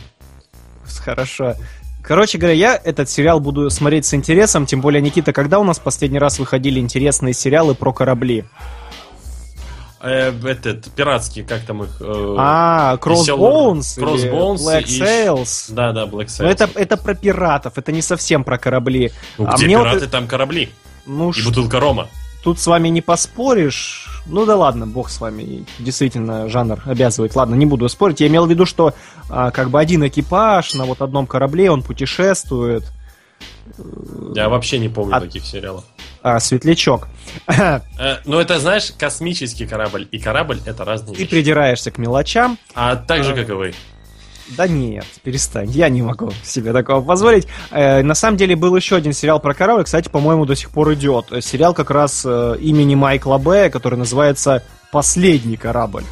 Хорошо. 1.03 1.55
Короче 2.03 2.38
говоря, 2.38 2.55
я 2.55 2.82
этот 2.84 3.09
сериал 3.09 3.39
буду 3.39 3.70
смотреть 3.70 4.05
с 4.05 4.14
интересом, 4.14 4.66
тем 4.66 4.82
более, 4.82 5.01
Никита, 5.01 5.32
когда 5.32 5.59
у 5.59 5.64
нас 5.64 5.80
последний 5.80 6.20
раз 6.20 6.38
выходили 6.38 6.80
интересные 6.80 7.34
сериалы 7.34 7.76
про 7.76 7.93
корабли? 7.93 8.43
Э, 10.04 10.34
Этот, 10.45 10.91
пиратский, 10.91 11.43
как 11.43 11.62
там 11.62 11.84
их... 11.84 12.01
э, 12.01 12.36
А, 12.38 12.97
Crossbones, 12.97 13.97
Crossbones 13.97 14.56
Black 14.58 14.84
и- 14.84 15.01
Sails. 15.01 15.74
Да, 15.74 15.93
да, 15.93 16.06
Black 16.06 16.26
Sails. 16.26 16.43
Но 16.43 16.49
это, 16.49 16.70
это 16.76 16.97
про 16.97 17.16
пиратов, 17.16 17.78
это 17.78 17.91
не 17.93 18.01
совсем 18.01 18.43
про 18.43 18.58
корабли. 18.58 19.12
Ну, 19.38 19.47
а 19.47 19.56
где 19.56 19.66
мне 19.66 19.78
вот 19.78 19.86
пираты, 19.86 19.97
это- 20.06 20.10
там 20.10 20.28
корабли. 20.28 20.70
Ну, 21.06 21.30
И 21.30 21.34
ш- 21.34 21.47
бутылка 21.47 21.80
рома. 21.80 22.10
тут 22.43 22.60
с 22.60 22.68
вами 22.68 22.89
не 22.89 23.01
поспоришь. 23.01 24.10
Ну 24.26 24.45
да 24.45 24.56
ладно, 24.58 24.88
бог 24.88 25.10
с 25.10 25.22
вами. 25.22 25.66
Действительно, 25.80 26.49
жанр 26.49 26.82
обязывает. 26.86 27.36
Ладно, 27.36 27.56
не 27.56 27.66
буду 27.66 27.88
спорить. 27.89 28.20
Я 28.22 28.28
имел 28.28 28.45
в 28.45 28.49
виду, 28.49 28.66
что 28.66 28.93
а, 29.30 29.51
как 29.51 29.70
бы 29.70 29.80
один 29.80 30.06
экипаж 30.08 30.74
на 30.74 30.84
вот 30.86 31.01
одном 31.01 31.28
корабле, 31.28 31.72
он 31.72 31.82
путешествует. 31.82 32.84
Я 34.36 34.49
вообще 34.49 34.80
не 34.80 34.89
помню 34.89 35.16
А- 35.16 35.22
таких 35.22 35.45
сериалов. 35.45 35.84
А, 36.24 36.39
светлячок. 36.39 37.07
Э, 37.47 37.80
ну, 38.26 38.39
это, 38.39 38.59
знаешь, 38.59 38.91
космический 38.97 39.65
корабль. 39.67 40.07
И 40.11 40.19
корабль— 40.19 40.59
это 40.65 40.84
разные 40.86 41.13
Ты 41.15 41.21
вещи. 41.21 41.30
придираешься 41.32 41.91
к 41.91 41.97
мелочам. 41.97 42.57
А 42.74 42.95
так 42.95 43.24
же, 43.24 43.34
А. 43.34 43.36
как 43.36 43.49
и 43.49 43.51
вы. 43.51 43.74
Да 44.49 44.67
нет, 44.67 45.05
перестань, 45.24 45.69
я 45.71 45.88
не 45.89 46.01
могу 46.01 46.32
себе 46.43 46.74
такого 46.74 47.01
позволить. 47.01 47.47
Э, 47.71 48.01
на 48.03 48.13
самом 48.13 48.38
деле 48.38 48.55
был 48.55 48.76
еще 48.76 48.95
один 48.97 49.13
сериал 49.13 49.39
про 49.39 49.53
корабль, 49.53 49.84
кстати, 49.86 50.09
по-моему, 50.09 50.45
до 50.45 50.55
сих 50.55 50.69
пор 50.69 50.93
идет. 50.93 51.26
Сериал 51.41 51.74
как 51.74 51.91
раз 51.91 52.24
э, 52.26 52.57
имени 52.59 52.95
Майкла 52.95 53.38
Б, 53.38 53.69
который 53.69 53.97
называется 53.99 54.63
«Последний 54.91 55.57
корабль». 55.57 56.03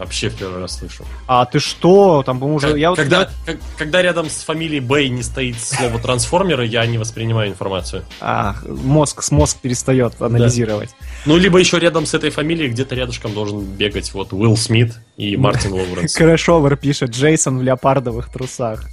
Вообще 0.00 0.30
в 0.30 0.34
первый 0.34 0.62
раз 0.62 0.78
слышу. 0.78 1.04
А 1.26 1.44
ты 1.44 1.58
что? 1.58 2.22
Там, 2.24 2.38
по-моему, 2.40 2.56
уже... 2.56 2.68
Как- 2.68 2.76
я 2.78 2.88
вот- 2.88 2.96
когда, 2.98 3.28
как- 3.44 3.58
когда 3.76 4.00
рядом 4.00 4.30
с 4.30 4.42
фамилией 4.42 4.80
Бэй 4.80 5.10
не 5.10 5.22
стоит 5.22 5.60
слово 5.60 5.98
трансформеры, 5.98 6.64
я 6.64 6.86
не 6.86 6.96
воспринимаю 6.96 7.50
информацию. 7.50 8.06
А, 8.18 8.56
мозг, 8.66 9.22
с 9.22 9.30
мозг 9.30 9.58
перестает 9.58 10.18
анализировать. 10.22 10.88
Ну, 11.26 11.36
либо 11.36 11.58
еще 11.58 11.78
рядом 11.78 12.06
с 12.06 12.14
этой 12.14 12.30
фамилией 12.30 12.70
где-то 12.70 12.94
рядышком 12.94 13.34
должен 13.34 13.60
бегать 13.60 14.10
вот 14.14 14.32
Уилл 14.32 14.56
Смит 14.56 14.94
и 15.18 15.36
Мартин 15.36 15.74
Лоуренс. 15.74 16.14
Крэшовер 16.14 16.76
пишет 16.78 17.10
Джейсон 17.10 17.58
в 17.58 17.62
леопардовых 17.62 18.30
трусах. 18.32 18.84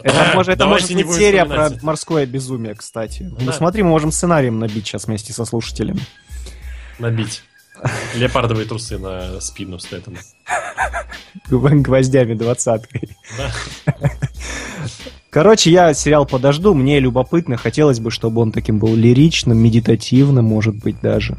Это, 0.00 0.30
может, 0.34 0.54
это 0.54 0.66
может 0.66 0.94
быть 0.94 1.10
серия 1.12 1.44
про 1.44 1.70
морское 1.82 2.24
безумие, 2.26 2.76
кстати. 2.76 3.24
Ну, 3.36 3.46
Да. 3.46 3.52
смотри, 3.52 3.82
мы 3.82 3.88
можем 3.90 4.12
сценарием 4.12 4.60
набить 4.60 4.86
сейчас 4.86 5.06
вместе 5.06 5.32
со 5.32 5.44
слушателями. 5.44 6.00
Набить. 7.00 7.42
Леопардовые 8.14 8.66
трусы 8.66 8.98
на 8.98 9.40
спину 9.40 9.78
Стэттема. 9.78 10.18
Гвоздями 11.48 12.34
двадцаткой. 12.34 13.10
Короче, 15.30 15.70
я 15.70 15.94
сериал 15.94 16.26
подожду, 16.26 16.74
мне 16.74 17.00
любопытно, 17.00 17.56
хотелось 17.56 18.00
бы, 18.00 18.10
чтобы 18.10 18.42
он 18.42 18.52
таким 18.52 18.78
был 18.78 18.94
лиричным, 18.94 19.56
медитативным, 19.56 20.44
может 20.44 20.76
быть, 20.76 21.00
даже. 21.00 21.38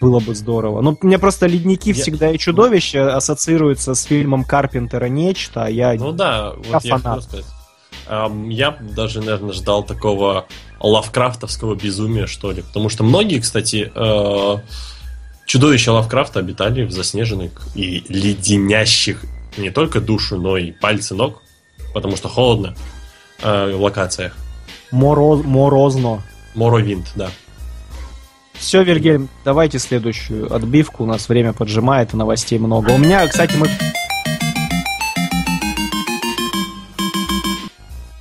Было 0.00 0.20
бы 0.20 0.32
здорово. 0.36 0.80
Ну, 0.80 0.96
у 1.00 1.06
меня 1.06 1.18
просто 1.18 1.46
«Ледники» 1.46 1.88
Я- 1.88 1.94
всегда 1.94 2.30
и 2.30 2.38
чудовища 2.38 3.16
ассоциируются 3.16 3.94
с 3.94 4.04
фильмом 4.04 4.44
Карпентера 4.44 5.06
«Нечто», 5.06 5.64
а 5.64 5.68
я... 5.68 5.94
Ну 5.94 6.12
да, 6.12 6.52
Я 6.66 6.72
вот 6.72 6.84
я 6.84 6.98
фанат. 6.98 7.26
Ам, 8.06 8.48
Я 8.48 8.78
даже, 8.80 9.18
наверное, 9.18 9.52
ждал 9.52 9.82
такого 9.82 10.46
лавкрафтовского 10.78 11.74
безумия, 11.74 12.28
что 12.28 12.52
ли. 12.52 12.62
Потому 12.62 12.88
что 12.90 13.02
многие, 13.02 13.40
кстати, 13.40 13.90
э, 13.92 14.56
чудовища 15.48 15.92
Лавкрафта 15.92 16.38
обитали 16.38 16.84
в 16.84 16.92
заснеженных 16.92 17.50
и 17.74 18.04
леденящих 18.08 19.24
не 19.56 19.70
только 19.70 20.00
душу, 20.00 20.36
но 20.36 20.56
и 20.56 20.70
пальцы 20.70 21.14
ног, 21.14 21.42
потому 21.94 22.16
что 22.16 22.28
холодно 22.28 22.76
э, 23.42 23.74
в 23.74 23.80
локациях. 23.80 24.36
Моро- 24.92 25.42
Морозно. 25.42 26.22
Моровинт, 26.54 27.10
да. 27.16 27.30
Все, 28.52 28.82
Вильгельм, 28.82 29.28
давайте 29.44 29.78
следующую 29.78 30.54
отбивку. 30.54 31.04
У 31.04 31.06
нас 31.06 31.28
время 31.28 31.52
поджимает, 31.52 32.12
и 32.12 32.16
новостей 32.16 32.58
много. 32.58 32.90
У 32.90 32.98
меня, 32.98 33.26
кстати, 33.26 33.56
мы... 33.56 33.68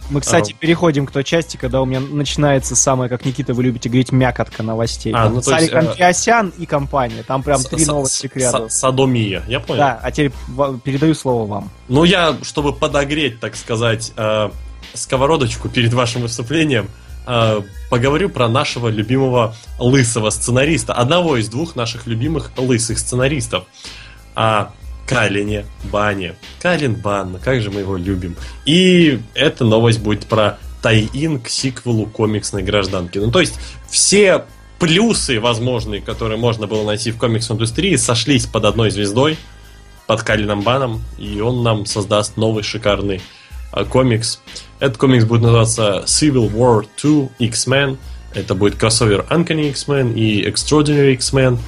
Мы, 0.09 0.21
кстати, 0.21 0.53
А. 0.53 0.59
переходим 0.59 1.05
к 1.05 1.11
той 1.11 1.23
части, 1.23 1.57
когда 1.57 1.81
у 1.81 1.85
меня 1.85 1.99
начинается 1.99 2.75
самое, 2.75 3.09
как 3.09 3.25
Никита, 3.25 3.53
вы 3.53 3.63
любите 3.63 3.89
говорить, 3.89 4.11
мякотка 4.11 4.63
новостей. 4.63 5.13
А, 5.13 5.29
ну, 5.29 5.41
Сарик 5.41 5.61
есть, 5.61 5.73
э, 5.73 5.77
Андреасян 5.77 6.53
и 6.57 6.65
компания. 6.65 7.23
Там 7.23 7.43
прям 7.43 7.61
три 7.63 7.85
новости 7.85 8.27
к 8.27 8.35
ряду. 8.35 8.67
Садомия, 8.69 9.43
я 9.47 9.59
понял. 9.59 9.79
Да, 9.79 9.99
а 10.01 10.11
теперь 10.11 10.31
передаю 10.83 11.13
слово 11.13 11.45
вам. 11.45 11.69
Ну, 11.89 12.03
я, 12.03 12.37
чтобы 12.43 12.73
подогреть, 12.73 13.39
так 13.39 13.55
сказать, 13.55 14.13
э, 14.15 14.49
сковородочку 14.93 15.69
перед 15.69 15.93
вашим 15.93 16.21
выступлением, 16.21 16.87
э, 17.25 17.61
поговорю 17.89 18.29
про 18.29 18.47
нашего 18.47 18.87
любимого 18.87 19.55
лысого 19.79 20.29
сценариста. 20.29 20.93
Одного 20.93 21.37
из 21.37 21.49
двух 21.49 21.75
наших 21.75 22.07
любимых 22.07 22.51
лысых 22.57 22.97
сценаристов. 22.99 23.65
О 24.35 24.71
Калине 25.07 25.65
Бане. 25.91 26.35
Калин 26.61 26.95
Бан, 26.95 27.39
как 27.43 27.61
же 27.61 27.71
мы 27.71 27.79
его 27.79 27.97
любим. 27.97 28.35
И 28.65 29.19
эта 29.33 29.63
новость 29.63 29.99
будет 29.99 30.27
про 30.27 30.59
тай-ин 30.81 31.39
к 31.39 31.49
сиквелу 31.49 32.05
комиксной 32.05 32.61
гражданки. 32.61 33.17
Ну, 33.17 33.31
то 33.31 33.39
есть, 33.39 33.59
все 33.89 34.45
плюсы 34.79 35.39
возможные, 35.39 36.01
которые 36.01 36.37
можно 36.37 36.67
было 36.67 36.85
найти 36.85 37.11
в 37.11 37.17
комикс-индустрии, 37.17 37.95
сошлись 37.95 38.45
под 38.45 38.65
одной 38.65 38.91
звездой, 38.91 39.37
под 40.05 40.23
Калином 40.23 40.61
Баном, 40.61 41.01
и 41.17 41.39
он 41.41 41.63
нам 41.63 41.85
создаст 41.85 42.37
новый 42.37 42.63
шикарный 42.63 43.21
а, 43.71 43.85
комикс. 43.85 44.39
Этот 44.79 44.97
комикс 44.97 45.25
будет 45.25 45.41
называться 45.41 46.03
Civil 46.05 46.51
War 46.51 46.85
2 47.01 47.29
X-Men. 47.39 47.97
Это 48.33 48.55
будет 48.55 48.75
кроссовер 48.75 49.25
Uncanny 49.29 49.69
X-Men 49.69 50.13
и 50.13 50.47
Extraordinary 50.47 51.13
X-Men. 51.13 51.59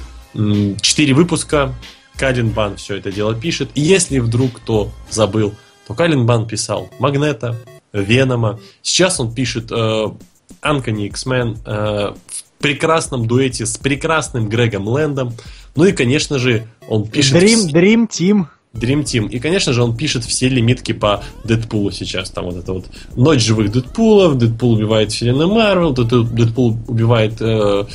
Четыре 0.80 1.14
выпуска. 1.14 1.74
Калин 2.20 2.50
Бан 2.50 2.76
все 2.76 2.96
это 2.96 3.10
дело 3.10 3.34
пишет. 3.34 3.70
И 3.74 3.80
если 3.80 4.18
вдруг 4.18 4.52
кто 4.60 4.90
забыл, 5.08 5.54
то 5.86 5.94
Калин 5.94 6.26
Бан 6.26 6.46
писал 6.46 6.90
Магнета, 6.98 7.56
Венома. 7.94 8.60
Сейчас 8.82 9.18
он 9.20 9.32
пишет 9.34 9.72
э, 9.72 10.06
Uncanny 10.62 11.06
X-Men 11.06 11.56
э, 11.64 12.12
в 12.12 12.62
прекрасном 12.62 13.26
дуэте 13.26 13.64
с 13.64 13.78
прекрасным 13.78 14.50
Грегом 14.50 14.86
Лэндом. 14.86 15.32
Ну 15.74 15.84
и, 15.86 15.92
конечно 15.92 16.38
же, 16.38 16.66
он 16.88 17.08
пишет... 17.08 17.42
Dream, 17.42 17.72
Dream 17.72 18.06
Team. 18.06 18.44
Dream 18.74 19.02
Team. 19.02 19.30
И, 19.30 19.38
конечно 19.40 19.72
же, 19.72 19.82
он 19.82 19.96
пишет 19.96 20.24
все 20.26 20.50
лимитки 20.50 20.92
по 20.92 21.24
Дэдпулу 21.44 21.90
сейчас. 21.90 22.30
Там 22.30 22.44
вот 22.44 22.56
это 22.56 22.74
вот 22.74 22.84
Ночь 23.16 23.40
живых 23.40 23.72
Дэдпулов, 23.72 24.36
Дэдпул 24.36 24.74
убивает 24.74 25.10
вселенную 25.10 25.48
Марвел, 25.48 25.94
Дэд- 25.94 26.34
Дэдпул 26.34 26.76
убивает 26.86 27.40
э, 27.40 27.86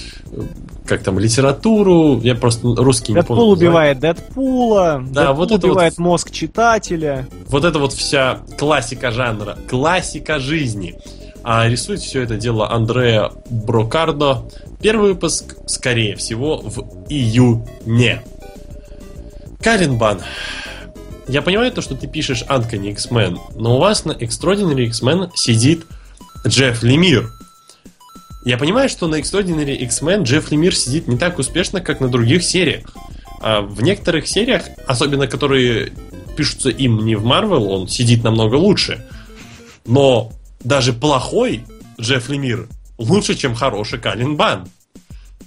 как 0.85 1.03
там, 1.03 1.19
литературу. 1.19 2.19
Я 2.21 2.35
просто 2.35 2.75
русский 2.75 3.13
не 3.13 3.21
помню. 3.21 3.41
Дэдпул 3.43 3.49
убивает 3.49 3.99
Дэдпула. 3.99 5.03
Да, 5.09 5.21
Дэдпул 5.21 5.35
вот 5.37 5.51
это 5.51 5.67
убивает 5.67 5.97
вот- 5.97 6.03
мозг 6.03 6.31
читателя. 6.31 7.27
Вот 7.47 7.65
это 7.65 7.79
вот 7.79 7.93
вся 7.93 8.39
классика 8.57 9.11
жанра, 9.11 9.57
классика 9.69 10.39
жизни. 10.39 10.95
А 11.43 11.67
рисует 11.67 11.99
все 11.99 12.23
это 12.23 12.37
дело 12.37 12.71
Андреа 12.71 13.31
Брокардо. 13.49 14.49
Первый 14.81 15.13
выпуск, 15.13 15.55
скорее 15.67 16.15
всего, 16.15 16.57
в 16.57 16.79
июне. 17.09 18.23
Карин 19.61 19.97
Бан, 19.97 20.21
я 21.27 21.41
понимаю 21.41 21.71
то, 21.71 21.81
что 21.81 21.95
ты 21.95 22.07
пишешь 22.07 22.43
Uncanny 22.47 22.91
X-Men, 22.91 23.37
но 23.55 23.77
у 23.77 23.79
вас 23.79 24.05
на 24.05 24.11
Extraordinary 24.11 24.85
X-Men 24.85 25.31
сидит 25.35 25.85
Джефф 26.47 26.83
Лемир. 26.83 27.31
Я 28.45 28.59
понимаю, 28.59 28.89
что 28.89 29.07
на 29.07 29.15
Extraordinary 29.15 29.75
X-Men 29.75 30.21
Джефф 30.21 30.51
Лемир 30.51 30.75
сидит 30.75 31.07
не 31.07 31.17
так 31.17 31.39
успешно, 31.39 31.81
как 31.81 31.99
на 31.99 32.09
других 32.09 32.43
сериях. 32.43 32.85
А 33.41 33.61
в 33.61 33.81
некоторых 33.81 34.27
сериях, 34.27 34.65
особенно 34.85 35.25
которые 35.25 35.91
пишутся 36.37 36.69
им 36.69 37.03
не 37.05 37.15
в 37.15 37.25
Marvel, 37.25 37.65
он 37.65 37.87
сидит 37.87 38.23
намного 38.23 38.55
лучше. 38.55 39.03
Но 39.87 40.31
даже 40.59 40.93
плохой 40.93 41.65
Джефф 41.99 42.29
Лемир 42.29 42.67
лучше, 42.99 43.33
чем 43.33 43.55
хороший 43.55 43.97
Калин 43.97 44.35
Бан. 44.35 44.67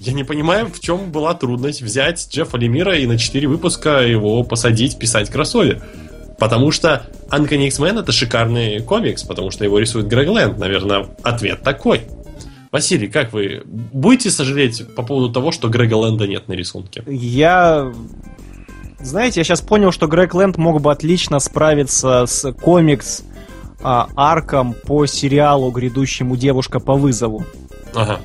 Я 0.00 0.12
не 0.12 0.24
понимаю, 0.24 0.66
в 0.66 0.80
чем 0.80 1.12
была 1.12 1.34
трудность 1.34 1.82
взять 1.82 2.28
Джеффа 2.30 2.56
Лемира 2.56 2.96
и 2.98 3.06
на 3.06 3.16
4 3.16 3.46
выпуска 3.46 4.00
его 4.00 4.42
посадить 4.42 4.98
писать 4.98 5.30
кроссовер. 5.30 5.84
Потому 6.38 6.70
что 6.72 7.06
Uncanny 7.30 7.66
X-Men 7.66 8.00
это 8.00 8.12
шикарный 8.12 8.80
комикс, 8.80 9.22
потому 9.22 9.50
что 9.50 9.64
его 9.64 9.78
рисует 9.78 10.06
Грег 10.06 10.28
Лэнд. 10.28 10.58
Наверное, 10.58 11.06
ответ 11.22 11.62
такой. 11.62 12.02
Василий, 12.70 13.08
как 13.08 13.32
вы 13.32 13.62
будете 13.64 14.30
сожалеть 14.30 14.94
по 14.94 15.02
поводу 15.02 15.32
того, 15.32 15.52
что 15.52 15.68
Грега 15.68 15.94
Лэнда 15.94 16.26
нет 16.26 16.48
на 16.48 16.52
рисунке? 16.52 17.02
Я... 17.06 17.92
Знаете, 19.00 19.40
я 19.40 19.44
сейчас 19.44 19.60
понял, 19.60 19.92
что 19.92 20.06
Грег 20.06 20.34
Лэнд 20.34 20.56
мог 20.58 20.80
бы 20.82 20.90
отлично 20.90 21.38
справиться 21.38 22.26
с 22.26 22.52
комикс 22.52 23.22
а, 23.80 24.08
арком 24.16 24.74
по 24.74 25.06
сериалу, 25.06 25.70
грядущему 25.70 26.36
«Девушка 26.36 26.80
по 26.80 26.94
вызову». 26.94 27.44
Ага. 27.94 28.20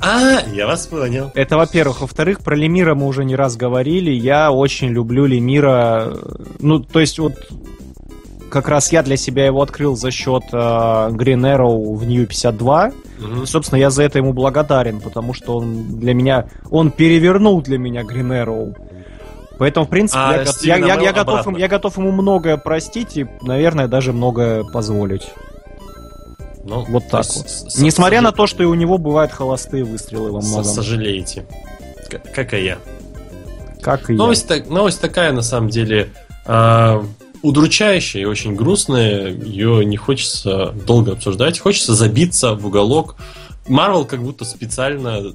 А, 0.00 0.42
я 0.52 0.66
вас 0.66 0.86
понял. 0.86 1.32
Это, 1.34 1.56
во-первых. 1.56 2.02
Во-вторых, 2.02 2.40
про 2.40 2.54
Лемира 2.54 2.94
мы 2.94 3.06
уже 3.06 3.24
не 3.24 3.34
раз 3.36 3.56
говорили. 3.56 4.10
Я 4.10 4.52
очень 4.52 4.88
люблю 4.88 5.24
Лемира. 5.24 6.14
Ну, 6.60 6.80
то 6.80 7.00
есть 7.00 7.18
вот 7.18 7.34
как 8.54 8.68
раз 8.68 8.92
я 8.92 9.02
для 9.02 9.16
себя 9.16 9.44
его 9.46 9.60
открыл 9.60 9.96
за 9.96 10.10
счет 10.12 10.44
э, 10.52 10.56
Green 10.56 11.42
Arrow 11.42 11.94
в 11.96 12.06
New 12.06 12.24
52. 12.26 12.92
Мгм. 13.18 13.42
И, 13.42 13.46
собственно, 13.46 13.78
я 13.80 13.90
за 13.90 14.04
это 14.04 14.18
ему 14.18 14.32
благодарен, 14.32 15.00
потому 15.00 15.34
что 15.34 15.56
он 15.56 15.98
для 15.98 16.14
меня... 16.14 16.46
Он 16.70 16.90
перевернул 16.92 17.60
для 17.62 17.78
меня 17.78 18.02
Green 18.02 18.30
Arrow. 18.44 18.74
Поэтому, 19.58 19.86
в 19.86 19.88
принципе, 19.88 20.20
А 20.20 20.36
я, 20.38 20.46
Стивена 20.46 20.86
я- 20.86 20.94
я- 20.94 21.00
я 21.02 21.12
готов, 21.12 21.40
обратно. 21.40 21.58
я 21.58 21.68
готов 21.68 21.98
ему 21.98 22.12
многое 22.12 22.56
простить 22.56 23.16
и, 23.16 23.26
наверное, 23.42 23.88
даже 23.88 24.12
многое 24.12 24.62
позволить. 24.64 25.28
Ну, 26.64 26.84
Вот 26.88 27.08
так 27.10 27.26
вот. 27.34 27.46
Несмотря 27.78 28.20
на 28.20 28.30
то, 28.32 28.46
что 28.46 28.62
и 28.62 28.66
у 28.66 28.74
него 28.74 28.98
бывают 28.98 29.32
холостые 29.32 29.84
выстрелы 29.84 30.30
во 30.32 30.40
многом. 30.40 30.64
Сожалеете. 30.64 31.44
К- 32.08 32.22
Как 32.34 32.54
и 32.54 32.64
я. 32.64 32.78
Как 33.82 34.08
и 34.10 34.14
я. 34.14 34.18
Новость, 34.18 34.46
так- 34.48 34.68
новость 34.68 35.00
такая, 35.00 35.32
на 35.32 35.42
самом 35.42 35.68
деле, 35.68 36.08
а, 36.46 37.04
удручающая 37.44 38.22
и 38.22 38.24
очень 38.24 38.54
грустная. 38.56 39.28
Ее 39.28 39.84
не 39.84 39.98
хочется 39.98 40.74
долго 40.86 41.12
обсуждать. 41.12 41.58
Хочется 41.58 41.94
забиться 41.94 42.54
в 42.54 42.66
уголок. 42.66 43.16
Марвел 43.68 44.06
как 44.06 44.22
будто 44.22 44.46
специально 44.46 45.34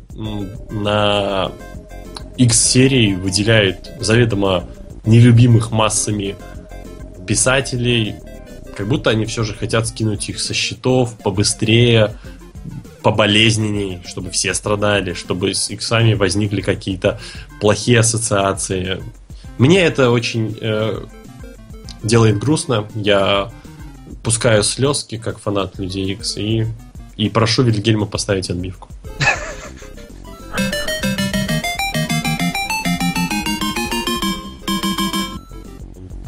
на 0.71 1.51
X-серии 2.35 3.13
выделяет 3.13 3.91
заведомо 3.99 4.65
нелюбимых 5.05 5.69
массами 5.69 6.35
писателей. 7.27 8.15
Как 8.75 8.87
будто 8.87 9.11
они 9.11 9.25
все 9.25 9.43
же 9.43 9.53
хотят 9.53 9.87
скинуть 9.87 10.29
их 10.29 10.39
со 10.39 10.55
счетов 10.55 11.15
побыстрее, 11.23 12.15
поболезненней, 13.03 14.01
чтобы 14.07 14.31
все 14.31 14.55
страдали, 14.55 15.13
чтобы 15.13 15.53
с 15.53 15.69
иксами 15.69 16.15
возникли 16.15 16.61
какие-то 16.61 17.19
плохие 17.61 17.99
ассоциации. 17.99 19.03
Мне 19.59 19.81
это 19.81 20.09
очень 20.09 20.57
э, 20.59 21.03
делает 22.03 22.39
грустно. 22.39 22.87
Я 22.95 23.51
пускаю 24.23 24.63
слезки, 24.63 25.17
как 25.17 25.39
фанат 25.39 25.77
Людей 25.79 26.13
Икс, 26.13 26.37
и, 26.37 26.65
и 27.17 27.29
прошу 27.29 27.63
Вильгельма 27.63 28.05
поставить 28.05 28.49
отбивку. 28.49 28.89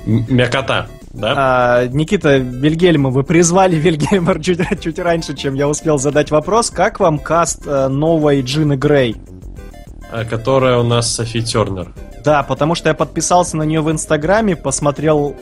Мякота, 0.06 0.88
да? 1.14 1.34
А, 1.38 1.88
Никита 1.88 2.38
Вильгельма, 2.38 3.10
вы 3.10 3.24
призвали 3.24 3.76
Вильгельма 3.76 4.40
чуть, 4.44 4.60
чуть 4.82 5.00
раньше, 5.00 5.36
чем 5.36 5.54
я 5.54 5.68
успел 5.68 5.98
задать 5.98 6.32
вопрос. 6.32 6.70
Как 6.70 7.00
вам 7.00 7.20
каст 7.20 7.62
э, 7.66 7.88
новой 7.88 8.42
Джины 8.42 8.76
Грей? 8.76 9.16
А, 10.12 10.26
Которая 10.26 10.78
у 10.78 10.84
нас 10.84 11.14
Софи 11.14 11.42
Тернер. 11.42 11.94
Да, 12.24 12.44
потому 12.44 12.76
что 12.76 12.90
я 12.90 12.96
подписался 12.96 13.58
на 13.58 13.64
нее 13.64 13.82
в 13.82 13.90
Инстаграме, 13.90 14.56
посмотрел 14.56 15.36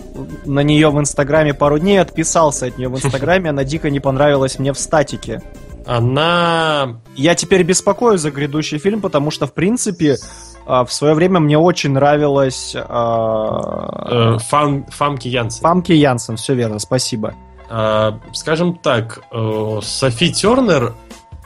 на 0.46 0.62
нее 0.62 0.90
в 0.90 1.00
Инстаграме 1.00 1.54
пару 1.54 1.80
дней, 1.80 2.00
отписался 2.00 2.68
от 2.68 2.78
нее 2.78 2.88
в 2.88 2.96
Инстаграме, 2.96 3.50
она 3.50 3.64
дико 3.64 3.90
не 3.90 4.00
понравилась 4.00 4.60
мне 4.60 4.72
в 4.72 4.80
статике. 4.80 5.42
Она... 5.86 7.02
Я 7.16 7.36
теперь 7.36 7.64
беспокоюсь 7.64 8.22
за 8.22 8.32
грядущий 8.32 8.78
фильм, 8.78 9.02
потому 9.02 9.32
что, 9.32 9.48
в 9.48 9.54
принципе, 9.54 10.18
а, 10.66 10.86
в 10.86 10.94
свое 10.94 11.16
время 11.16 11.40
мне 11.40 11.58
очень 11.58 11.92
нравилась 11.92 12.76
а, 12.78 14.36
э, 14.36 14.38
фам, 14.38 14.86
Фамки 14.86 15.28
Янсен. 15.28 15.62
Фамки 15.62 15.94
Янсен, 15.94 16.38
все 16.38 16.54
верно, 16.54 16.78
спасибо. 16.78 17.34
А, 17.70 18.20
скажем 18.34 18.76
так, 18.78 19.24
э, 19.32 19.80
Софи 19.82 20.32
Тернер, 20.32 20.94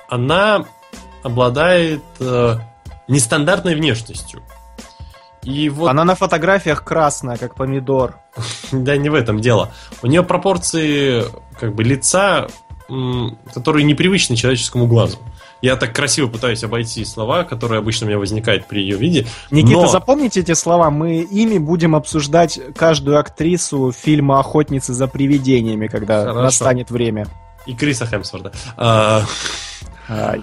она 0.09 0.65
обладает 1.23 2.03
э, 2.19 2.57
нестандартной 3.07 3.75
внешностью. 3.75 4.41
И 5.43 5.67
вот, 5.69 5.89
Она 5.89 6.05
на 6.05 6.15
фотографиях 6.15 6.83
красная, 6.83 7.37
как 7.37 7.55
помидор. 7.55 8.15
да, 8.71 8.95
не 8.97 9.09
в 9.09 9.13
этом 9.13 9.41
дело. 9.41 9.71
У 10.01 10.07
нее 10.07 10.23
пропорции 10.23 11.23
как 11.59 11.75
бы 11.75 11.83
лица, 11.83 12.47
которые 13.53 13.83
непривычны 13.83 14.35
человеческому 14.35 14.87
глазу. 14.87 15.17
Я 15.61 15.77
так 15.77 15.95
красиво 15.95 16.27
пытаюсь 16.27 16.61
обойти 16.63 17.05
слова, 17.05 17.43
которые 17.45 17.79
обычно 17.79 18.05
у 18.05 18.09
меня 18.09 18.19
возникают 18.19 18.67
при 18.67 18.81
ее 18.81 18.97
виде. 18.97 19.27
Никита, 19.49 19.79
но- 19.79 19.87
запомните 19.87 20.41
эти 20.41 20.53
слова. 20.53 20.89
Мы 20.89 21.21
ими 21.21 21.57
будем 21.57 21.95
обсуждать 21.95 22.59
каждую 22.75 23.17
актрису 23.17 23.93
фильма 23.93 24.39
«Охотницы 24.41 24.93
за 24.93 25.07
привидениями», 25.07 25.87
когда 25.87 26.21
Хорошо. 26.21 26.41
настанет 26.41 26.91
время. 26.91 27.27
И 27.65 27.73
Криса 27.73 28.05
Хемсворда. 28.05 28.51
А, 28.75 29.23
Ай. 30.09 30.41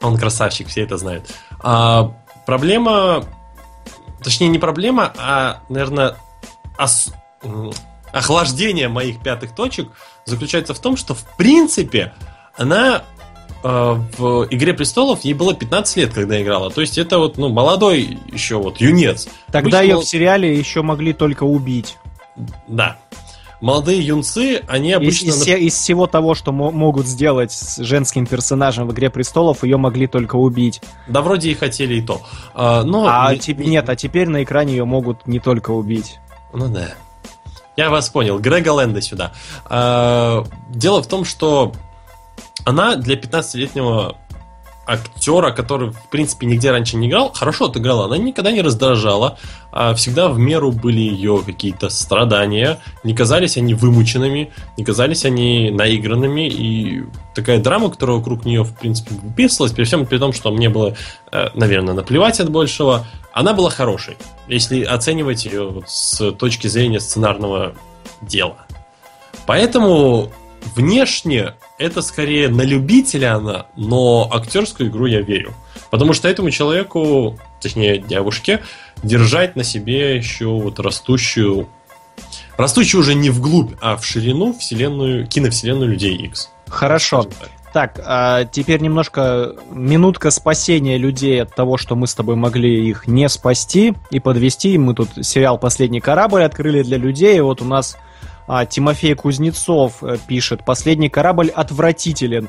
Он 0.00 0.16
красавчик, 0.16 0.68
все 0.68 0.82
это 0.82 0.96
знают. 0.96 1.26
А, 1.60 2.12
проблема, 2.46 3.24
точнее 4.22 4.48
не 4.48 4.58
проблема, 4.58 5.12
а, 5.18 5.60
наверное, 5.68 6.16
ос- 6.78 7.12
охлаждение 8.12 8.88
моих 8.88 9.22
пятых 9.22 9.54
точек 9.54 9.88
заключается 10.24 10.74
в 10.74 10.78
том, 10.78 10.96
что 10.96 11.14
в 11.14 11.24
принципе 11.36 12.12
она 12.56 13.02
э, 13.62 13.68
в 14.18 14.46
Игре 14.50 14.74
престолов 14.74 15.20
ей 15.24 15.34
было 15.34 15.54
15 15.54 15.96
лет, 15.96 16.12
когда 16.14 16.40
играла. 16.42 16.70
То 16.70 16.80
есть 16.80 16.98
это 16.98 17.18
вот 17.18 17.36
ну 17.38 17.48
молодой 17.48 18.18
еще 18.32 18.56
вот 18.56 18.80
юнец. 18.80 19.28
Тогда 19.46 19.78
Обычно 19.78 19.80
ее 19.82 19.96
в 20.00 20.04
сериале 20.04 20.56
еще 20.58 20.82
могли 20.82 21.12
только 21.12 21.44
убить. 21.44 21.96
да. 22.66 22.98
Молодые 23.60 24.00
юнцы, 24.00 24.62
они 24.68 24.90
Из, 24.90 24.96
обычно 24.96 25.28
из 25.28 25.42
се- 25.42 25.58
из 25.60 25.74
всего 25.74 26.06
того, 26.06 26.34
что 26.34 26.50
мо- 26.50 26.70
могут 26.70 27.06
сделать 27.06 27.52
с 27.52 27.76
женским 27.78 28.26
персонажем 28.26 28.88
в 28.88 28.92
«Игре 28.92 29.10
престолов», 29.10 29.62
ее 29.64 29.76
могли 29.76 30.06
только 30.06 30.36
убить. 30.36 30.80
да 31.08 31.20
вроде 31.20 31.50
и 31.50 31.54
хотели 31.54 31.94
и 31.94 32.02
то. 32.02 32.22
А, 32.54 32.82
но 32.84 33.06
а 33.06 33.32
не- 33.34 33.38
теперь 33.38 33.66
не- 33.66 33.72
нет, 33.72 33.88
а 33.88 33.96
теперь 33.96 34.28
на 34.28 34.42
экране 34.42 34.72
ее 34.74 34.84
могут 34.86 35.26
не 35.26 35.40
только 35.40 35.72
убить. 35.72 36.18
Ну 36.54 36.68
да. 36.68 36.88
Я 37.76 37.90
вас 37.90 38.08
понял. 38.08 38.38
Грега 38.38 38.70
Лэнда 38.72 39.00
сюда. 39.00 39.32
А, 39.66 40.44
Дело 40.70 41.02
в 41.02 41.06
том, 41.06 41.24
что 41.24 41.72
она 42.64 42.96
для 42.96 43.16
15-летнего 43.16 44.16
актера, 44.86 45.52
который, 45.52 45.90
в 45.90 46.08
принципе, 46.08 46.46
нигде 46.46 46.70
раньше 46.70 46.96
не 46.96 47.08
играл, 47.08 47.32
хорошо 47.32 47.66
отыграла. 47.66 48.06
Она 48.06 48.18
никогда 48.18 48.50
не 48.50 48.62
раздражала. 48.62 49.38
а 49.72 49.94
Всегда 49.94 50.28
в 50.28 50.38
меру 50.38 50.72
были 50.72 51.00
ее 51.00 51.42
какие-то 51.44 51.88
страдания. 51.90 52.80
Не 53.04 53.14
казались 53.14 53.56
они 53.56 53.74
вымученными, 53.74 54.50
не 54.76 54.84
казались 54.84 55.24
они 55.24 55.70
наигранными. 55.70 56.48
И 56.48 57.04
такая 57.34 57.60
драма, 57.60 57.90
которая 57.90 58.16
вокруг 58.16 58.44
нее, 58.44 58.64
в 58.64 58.76
принципе, 58.76 59.14
выписывалась, 59.14 59.72
при 59.72 59.84
всем 59.84 60.06
при 60.06 60.18
том, 60.18 60.32
что 60.32 60.50
мне 60.50 60.68
было, 60.68 60.96
э, 61.30 61.48
наверное, 61.54 61.94
наплевать 61.94 62.40
от 62.40 62.50
большего, 62.50 63.06
она 63.32 63.52
была 63.52 63.70
хорошей, 63.70 64.16
если 64.48 64.82
оценивать 64.82 65.44
ее 65.44 65.82
с 65.86 66.32
точки 66.32 66.66
зрения 66.66 66.98
сценарного 67.00 67.74
дела. 68.22 68.66
Поэтому 69.46 70.32
внешне 70.74 71.54
это 71.78 72.02
скорее 72.02 72.48
на 72.48 72.62
любителя 72.62 73.36
она, 73.36 73.66
но 73.76 74.28
актерскую 74.32 74.90
игру 74.90 75.06
я 75.06 75.20
верю. 75.20 75.54
Потому 75.90 76.12
что 76.12 76.28
этому 76.28 76.50
человеку, 76.50 77.38
точнее 77.60 77.98
девушке, 77.98 78.62
держать 79.02 79.56
на 79.56 79.64
себе 79.64 80.16
еще 80.16 80.46
вот 80.46 80.78
растущую 80.80 81.68
растущую 82.56 83.00
уже 83.00 83.14
не 83.14 83.30
вглубь, 83.30 83.72
а 83.80 83.96
в 83.96 84.04
ширину 84.04 84.52
вселенную, 84.52 85.26
киновселенную 85.26 85.90
Людей 85.90 86.14
X. 86.16 86.50
Хорошо. 86.68 87.26
Так, 87.72 88.00
а 88.04 88.44
теперь 88.44 88.80
немножко 88.80 89.54
минутка 89.70 90.30
спасения 90.30 90.98
людей 90.98 91.40
от 91.40 91.54
того, 91.54 91.76
что 91.76 91.94
мы 91.94 92.08
с 92.08 92.14
тобой 92.14 92.34
могли 92.34 92.88
их 92.88 93.06
не 93.06 93.28
спасти 93.28 93.94
и 94.10 94.18
подвести. 94.18 94.76
Мы 94.76 94.94
тут 94.94 95.08
сериал 95.22 95.56
«Последний 95.56 96.00
корабль» 96.00 96.42
открыли 96.42 96.82
для 96.82 96.98
людей. 96.98 97.36
И 97.36 97.40
вот 97.40 97.62
у 97.62 97.64
нас 97.64 97.96
а, 98.52 98.66
Тимофей 98.66 99.14
Кузнецов 99.14 100.02
э, 100.02 100.16
пишет 100.26 100.64
«Последний 100.64 101.08
корабль 101.08 101.50
отвратителен. 101.50 102.48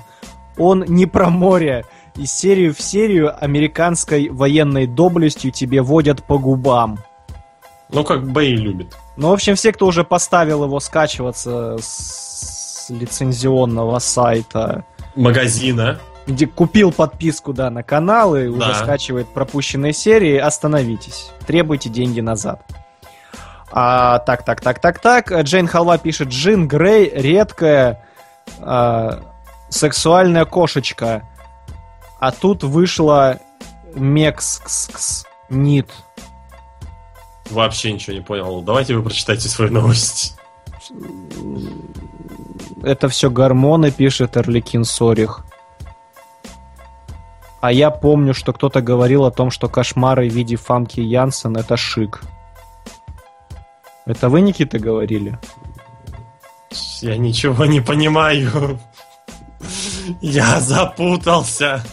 Он 0.58 0.84
не 0.88 1.06
про 1.06 1.30
море. 1.30 1.86
Из 2.16 2.34
серии 2.34 2.70
в 2.72 2.82
серию 2.82 3.32
американской 3.40 4.30
военной 4.30 4.88
доблестью 4.88 5.52
тебе 5.52 5.84
водят 5.84 6.24
по 6.24 6.40
губам». 6.40 6.98
Ну, 7.90 8.04
как 8.04 8.28
Бэй 8.28 8.56
любит. 8.56 8.98
Ну, 9.16 9.30
в 9.30 9.34
общем, 9.34 9.54
все, 9.56 9.72
кто 9.72 9.86
уже 9.86 10.04
поставил 10.04 10.64
его 10.64 10.80
скачиваться 10.80 11.78
с 11.80 12.88
лицензионного 12.90 14.00
сайта, 14.00 14.86
Магазина. 15.16 16.00
где 16.26 16.48
купил 16.48 16.92
подписку, 16.92 17.54
да, 17.54 17.70
на 17.70 17.84
канал 17.84 18.36
и 18.36 18.48
уже 18.48 18.70
Да. 18.70 18.74
скачивает 18.74 19.28
пропущенные 19.28 19.94
серии, 19.94 20.38
остановитесь. 20.38 21.30
Требуйте 21.46 21.90
деньги 21.90 22.22
назад. 22.22 22.66
А, 23.72 24.20
так, 24.20 24.44
так, 24.44 24.62
так, 24.62 24.80
так, 24.80 25.00
так. 25.00 25.32
Джейн 25.32 25.68
Халва 25.68 25.98
пишет, 25.98 26.30
Джин 26.30 26.68
Грей 26.68 27.10
редкая 27.14 28.06
а, 28.60 29.22
сексуальная 29.70 30.46
кошечка. 30.46 31.24
А 32.20 32.32
тут 32.32 32.64
вышла 32.64 33.40
Мекс 33.96 35.26
Нит. 35.50 35.90
Вообще 37.50 37.92
ничего 37.94 38.16
не 38.16 38.22
понял. 38.22 38.62
Давайте 38.62 38.96
вы 38.96 39.04
прочитайте 39.04 39.50
свою 39.50 39.72
новость. 39.72 40.38
Это 42.84 43.10
все 43.10 43.30
гормоны, 43.30 43.92
пишет 43.92 44.38
Эрликин 44.38 44.86
Сорих. 44.86 45.46
А 47.60 47.72
я 47.72 47.92
помню, 47.92 48.34
что 48.34 48.54
кто-то 48.54 48.82
говорил 48.82 49.26
о 49.26 49.32
том, 49.32 49.52
что 49.52 49.70
кошмары 49.70 50.28
в 50.28 50.34
виде 50.34 50.56
Фамки 50.56 51.00
Янсен 51.00 51.56
это 51.56 51.78
шик. 51.78 52.22
Это 54.06 54.30
вы, 54.30 54.42
Никита, 54.42 54.80
говорили? 54.80 55.38
Я 57.02 57.18
ничего 57.18 57.66
не 57.66 57.82
понимаю. 57.82 58.80
Я 60.22 60.60
запутался. 60.60 61.84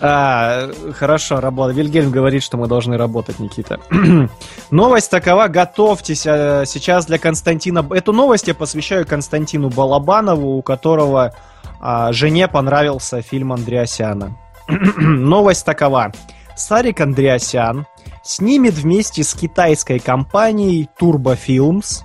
А, 0.00 0.68
хорошо, 0.94 1.40
работа. 1.40 1.72
Вильгельм 1.72 2.10
говорит, 2.10 2.42
что 2.42 2.56
мы 2.56 2.66
должны 2.66 2.96
работать, 2.96 3.38
Никита. 3.38 3.78
Новость 4.70 5.10
такова, 5.10 5.46
готовьтесь 5.46 6.26
а, 6.26 6.64
сейчас 6.66 7.06
для 7.06 7.18
Константина. 7.18 7.86
Эту 7.90 8.12
новость 8.12 8.48
я 8.48 8.54
посвящаю 8.54 9.06
Константину 9.06 9.68
Балабанову, 9.68 10.56
у 10.56 10.62
которого 10.62 11.34
а, 11.80 12.12
жене 12.12 12.48
понравился 12.48 13.22
фильм 13.22 13.52
Андреасяна. 13.52 14.36
Новость 14.68 15.64
такова. 15.64 16.10
Сарик 16.56 17.00
Андреасян 17.00 17.86
снимет 18.22 18.74
вместе 18.74 19.22
с 19.22 19.34
китайской 19.34 19.98
компанией 19.98 20.88
Turbo 21.00 21.38
Films 21.38 22.02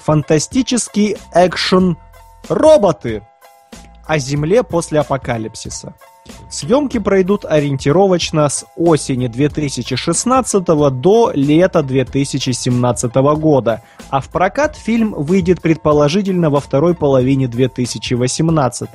фантастический 0.00 1.16
экшен 1.32 1.96
«Роботы» 2.48 3.26
о 4.06 4.18
Земле 4.18 4.62
после 4.62 5.00
апокалипсиса. 5.00 5.94
Съемки 6.48 6.98
пройдут 6.98 7.44
ориентировочно 7.44 8.48
с 8.48 8.64
осени 8.76 9.26
2016 9.26 10.64
до 10.64 11.32
лета 11.34 11.82
2017 11.82 13.14
года, 13.14 13.82
а 14.10 14.20
в 14.20 14.28
прокат 14.28 14.76
фильм 14.76 15.14
выйдет 15.16 15.60
предположительно 15.60 16.50
во 16.50 16.60
второй 16.60 16.94
половине 16.94 17.48
2018. 17.48 18.88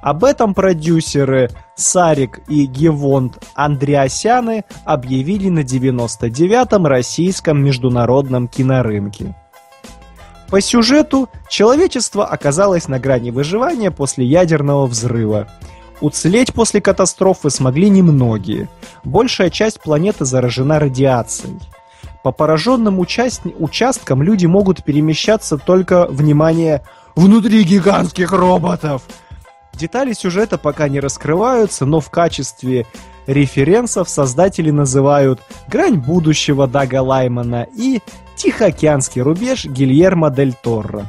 Об 0.00 0.24
этом 0.24 0.54
продюсеры 0.54 1.50
Сарик 1.76 2.40
и 2.48 2.66
Гевонд 2.66 3.38
Андреасяны 3.54 4.64
объявили 4.84 5.48
на 5.48 5.60
99-м 5.60 6.86
российском 6.86 7.62
международном 7.62 8.48
кинорынке. 8.48 9.36
По 10.50 10.60
сюжету, 10.62 11.28
человечество 11.48 12.26
оказалось 12.26 12.88
на 12.88 12.98
грани 12.98 13.30
выживания 13.30 13.90
после 13.90 14.24
ядерного 14.24 14.86
взрыва. 14.86 15.46
Уцелеть 16.00 16.54
после 16.54 16.80
катастрофы 16.80 17.50
смогли 17.50 17.90
немногие. 17.90 18.68
Большая 19.04 19.50
часть 19.50 19.80
планеты 19.80 20.24
заражена 20.24 20.78
радиацией. 20.78 21.58
По 22.22 22.30
пораженным 22.32 22.98
участ... 22.98 23.42
участкам 23.58 24.22
люди 24.22 24.46
могут 24.46 24.84
перемещаться 24.84 25.56
только, 25.56 26.06
внимание, 26.06 26.82
внутри 27.16 27.64
гигантских 27.64 28.32
роботов. 28.32 29.02
Детали 29.72 30.12
сюжета 30.12 30.58
пока 30.58 30.88
не 30.88 31.00
раскрываются, 31.00 31.86
но 31.86 32.00
в 32.00 32.10
качестве 32.10 32.86
референсов 33.26 34.08
создатели 34.08 34.70
называют 34.70 35.40
«Грань 35.68 35.98
будущего» 35.98 36.66
Дага 36.66 37.02
Лаймана 37.02 37.66
и 37.76 38.00
«Тихоокеанский 38.36 39.20
рубеж» 39.20 39.64
Гильермо 39.66 40.30
Дель 40.30 40.54
Торро. 40.54 41.06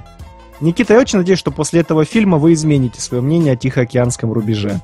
Никита, 0.61 0.93
я 0.93 0.99
очень 0.99 1.19
надеюсь, 1.19 1.39
что 1.39 1.51
после 1.51 1.81
этого 1.81 2.05
фильма 2.05 2.37
вы 2.37 2.53
измените 2.53 2.99
свое 3.01 3.21
мнение 3.23 3.53
о 3.53 3.55
Тихоокеанском 3.55 4.31
рубеже. 4.31 4.81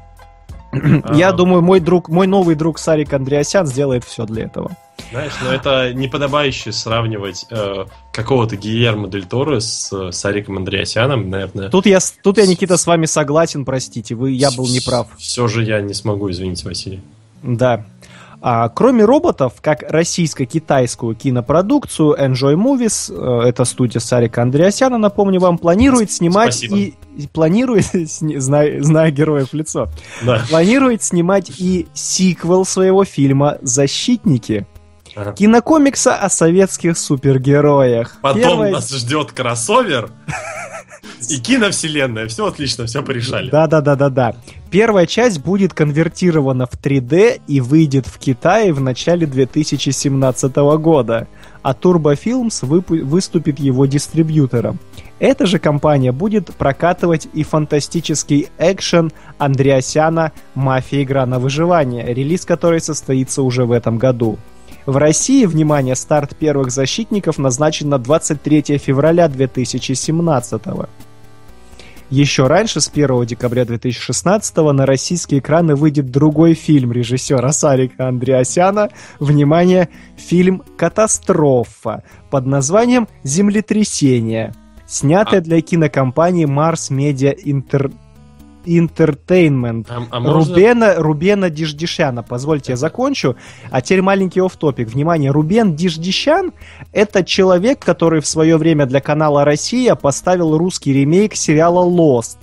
Я 1.13 1.31
думаю, 1.31 1.61
мой 1.61 1.79
друг, 1.79 2.09
мой 2.09 2.27
новый 2.27 2.55
друг 2.55 2.79
Сарик 2.79 3.13
Андреасян 3.13 3.65
сделает 3.65 4.03
все 4.03 4.25
для 4.25 4.43
этого. 4.43 4.75
Знаешь, 5.11 5.33
но 5.43 5.51
это 5.51 5.93
неподобающе 5.93 6.71
сравнивать 6.71 7.45
э, 7.49 7.85
какого-то 8.11 8.55
Гильермо 8.55 9.07
Дель 9.07 9.25
Торо 9.25 9.59
с 9.59 9.91
э, 9.93 10.11
Сариком 10.11 10.57
Андреасяном, 10.57 11.29
наверное. 11.29 11.69
Тут 11.69 11.85
я, 11.85 11.99
тут 12.23 12.37
я, 12.37 12.47
Никита, 12.47 12.77
с 12.77 12.87
вами 12.87 13.05
согласен, 13.05 13.65
простите, 13.65 14.15
вы, 14.15 14.31
я 14.31 14.51
был 14.51 14.67
неправ. 14.67 15.07
Все 15.17 15.47
же 15.47 15.63
я 15.63 15.81
не 15.81 15.93
смогу, 15.93 16.31
извините, 16.31 16.67
Василий. 16.67 17.01
Да. 17.43 17.85
А, 18.47 18.69
кроме 18.69 19.03
роботов, 19.05 19.53
как 19.59 19.81
российско-китайскую 19.89 21.15
кинопродукцию, 21.15 22.15
Enjoy 22.15 22.53
Movies, 22.53 23.11
э, 23.11 23.47
это 23.49 23.65
студия 23.65 23.99
Сарика 23.99 24.43
Андреасяна, 24.43 24.99
напомню 24.99 25.39
вам, 25.39 25.57
планирует 25.57 26.11
снимать 26.11 26.53
Спасибо. 26.53 26.75
и 26.77 26.93
и 27.17 27.27
планирует, 27.27 27.85
зная, 27.93 28.83
зная 28.83 29.09
героев 29.09 29.51
лицо, 29.53 29.87
Да. 30.23 30.43
планирует 30.47 31.01
снимать 31.01 31.49
и 31.57 31.87
сиквел 31.95 32.65
своего 32.65 33.03
фильма 33.03 33.57
«Защитники». 33.63 34.67
Ага. 35.15 35.31
Кинокомикса 35.31 36.13
о 36.15 36.29
советских 36.29 36.97
супергероях. 36.99 38.17
Потом 38.21 38.41
Первая- 38.41 38.71
нас 38.73 38.91
ждет 38.91 39.31
кроссовер 39.31 40.11
и 41.31 41.39
киновселенная. 41.39 42.27
Все 42.27 42.47
отлично, 42.47 42.85
все 42.85 43.03
порешали. 43.03 43.49
Да-да-да-да-да. 43.49 44.35
Первая 44.71 45.05
часть 45.05 45.41
будет 45.41 45.73
конвертирована 45.73 46.65
в 46.65 46.73
3D 46.73 47.41
и 47.47 47.61
выйдет 47.61 48.07
в 48.07 48.17
Китае 48.17 48.73
в 48.73 48.81
начале 48.81 49.25
2017 49.25 50.55
года, 50.55 51.27
а 51.61 51.73
Turbo 51.73 52.17
Films 52.17 52.65
выпу- 52.65 53.03
выступит 53.03 53.59
его 53.59 53.85
дистрибьютором. 53.85 54.79
Эта 55.19 55.45
же 55.45 55.59
компания 55.59 56.11
будет 56.11 56.53
прокатывать 56.55 57.27
и 57.33 57.43
фантастический 57.43 58.49
экшен 58.57 59.11
Андреасяна 59.37 60.33
«Мафия. 60.55 61.03
Игра 61.03 61.25
на 61.25 61.39
выживание», 61.39 62.13
релиз 62.13 62.45
которой 62.45 62.81
состоится 62.81 63.41
уже 63.41 63.65
в 63.65 63.71
этом 63.71 63.97
году. 63.97 64.37
В 64.85 64.97
России, 64.97 65.45
внимание, 65.45 65.95
старт 65.95 66.35
первых 66.35 66.69
защитников 66.69 67.37
назначен 67.39 67.89
на 67.89 67.97
23 67.97 68.77
февраля 68.77 69.27
2017 69.27 70.61
еще 72.15 72.47
раньше, 72.47 72.79
с 72.79 72.87
1 72.87 73.25
декабря 73.25 73.65
2016 73.65 74.55
на 74.55 74.85
российские 74.85 75.41
экраны 75.41 75.75
выйдет 75.75 76.11
другой 76.11 76.53
фильм 76.53 76.93
режиссера 76.93 77.51
Сарика 77.51 78.07
Андреасяна. 78.07 78.89
Внимание, 79.19 79.89
фильм 80.15 80.63
«Катастрофа» 80.77 82.03
под 82.31 82.45
названием 82.45 83.09
«Землетрясение», 83.23 84.53
снятая 84.87 85.41
А- 85.41 85.43
для 85.43 85.59
кинокомпании 85.61 86.47
Mars 86.47 86.89
Media 86.89 87.35
Inter... 87.35 87.93
Entertainment. 88.65 89.85
А, 89.89 90.03
а 90.09 90.19
можно- 90.19 90.53
Рубена, 90.53 90.95
Рубена 90.97 91.49
Диждишяна. 91.49 92.23
Позвольте, 92.23 92.73
я 92.73 92.75
закончу. 92.75 93.35
А 93.71 93.81
теперь 93.81 94.01
маленький 94.01 94.41
офф-топик. 94.41 94.89
Внимание, 94.89 95.31
Рубен 95.31 95.75
Диждишян— 95.75 96.51
это 96.91 97.23
человек, 97.23 97.79
который 97.79 98.21
в 98.21 98.27
свое 98.27 98.57
время 98.57 98.85
для 98.85 99.01
канала 99.01 99.45
«Россия» 99.45 99.95
поставил 99.95 100.57
русский 100.57 100.93
ремейк 100.93 101.35
сериала 101.35 101.85
«Lost». 101.85 102.37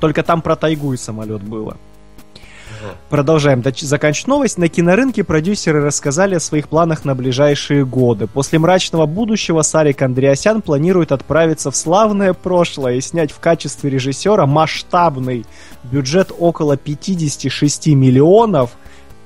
Только 0.00 0.22
там 0.22 0.40
про 0.42 0.56
тайгу 0.56 0.92
и 0.92 0.96
самолет 0.96 1.42
было. 1.42 1.76
Продолжаем 3.08 3.62
заканчивать 3.80 4.28
новость. 4.28 4.58
На 4.58 4.68
кинорынке 4.68 5.24
продюсеры 5.24 5.82
рассказали 5.82 6.36
о 6.36 6.40
своих 6.40 6.68
планах 6.68 7.04
на 7.04 7.14
ближайшие 7.14 7.84
годы. 7.84 8.26
После 8.26 8.58
мрачного 8.58 9.06
будущего 9.06 9.62
Сарик 9.62 10.02
Андреасян 10.02 10.62
планирует 10.62 11.12
отправиться 11.12 11.70
в 11.70 11.76
славное 11.76 12.32
прошлое 12.32 12.94
и 12.94 13.00
снять 13.00 13.32
в 13.32 13.40
качестве 13.40 13.90
режиссера 13.90 14.46
масштабный 14.46 15.44
бюджет 15.84 16.32
около 16.38 16.76
56 16.76 17.88
миллионов 17.88 18.70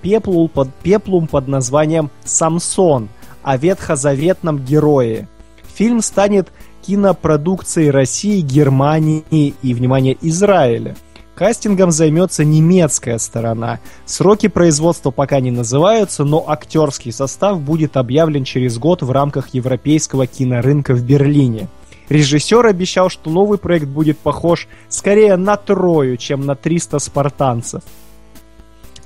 пеплум 0.02 0.48
под, 0.48 0.74
пеплум 0.74 1.26
под 1.26 1.48
названием 1.48 2.10
«Самсон» 2.24 3.08
о 3.42 3.56
ветхозаветном 3.56 4.64
герое. 4.64 5.28
Фильм 5.74 6.02
станет 6.02 6.48
кинопродукцией 6.82 7.90
России, 7.90 8.40
Германии 8.40 9.24
и, 9.30 9.74
внимание, 9.74 10.16
Израиля. 10.22 10.96
Кастингом 11.38 11.92
займется 11.92 12.44
немецкая 12.44 13.16
сторона. 13.20 13.78
Сроки 14.06 14.48
производства 14.48 15.12
пока 15.12 15.38
не 15.38 15.52
называются, 15.52 16.24
но 16.24 16.44
актерский 16.48 17.12
состав 17.12 17.60
будет 17.60 17.96
объявлен 17.96 18.42
через 18.42 18.76
год 18.76 19.02
в 19.02 19.12
рамках 19.12 19.54
европейского 19.54 20.26
кинорынка 20.26 20.94
в 20.94 21.04
Берлине. 21.04 21.68
Режиссер 22.08 22.66
обещал, 22.66 23.08
что 23.08 23.30
новый 23.30 23.56
проект 23.56 23.86
будет 23.86 24.18
похож 24.18 24.66
скорее 24.88 25.36
на 25.36 25.56
Трою, 25.56 26.16
чем 26.16 26.44
на 26.44 26.56
300 26.56 26.98
спартанцев. 26.98 27.84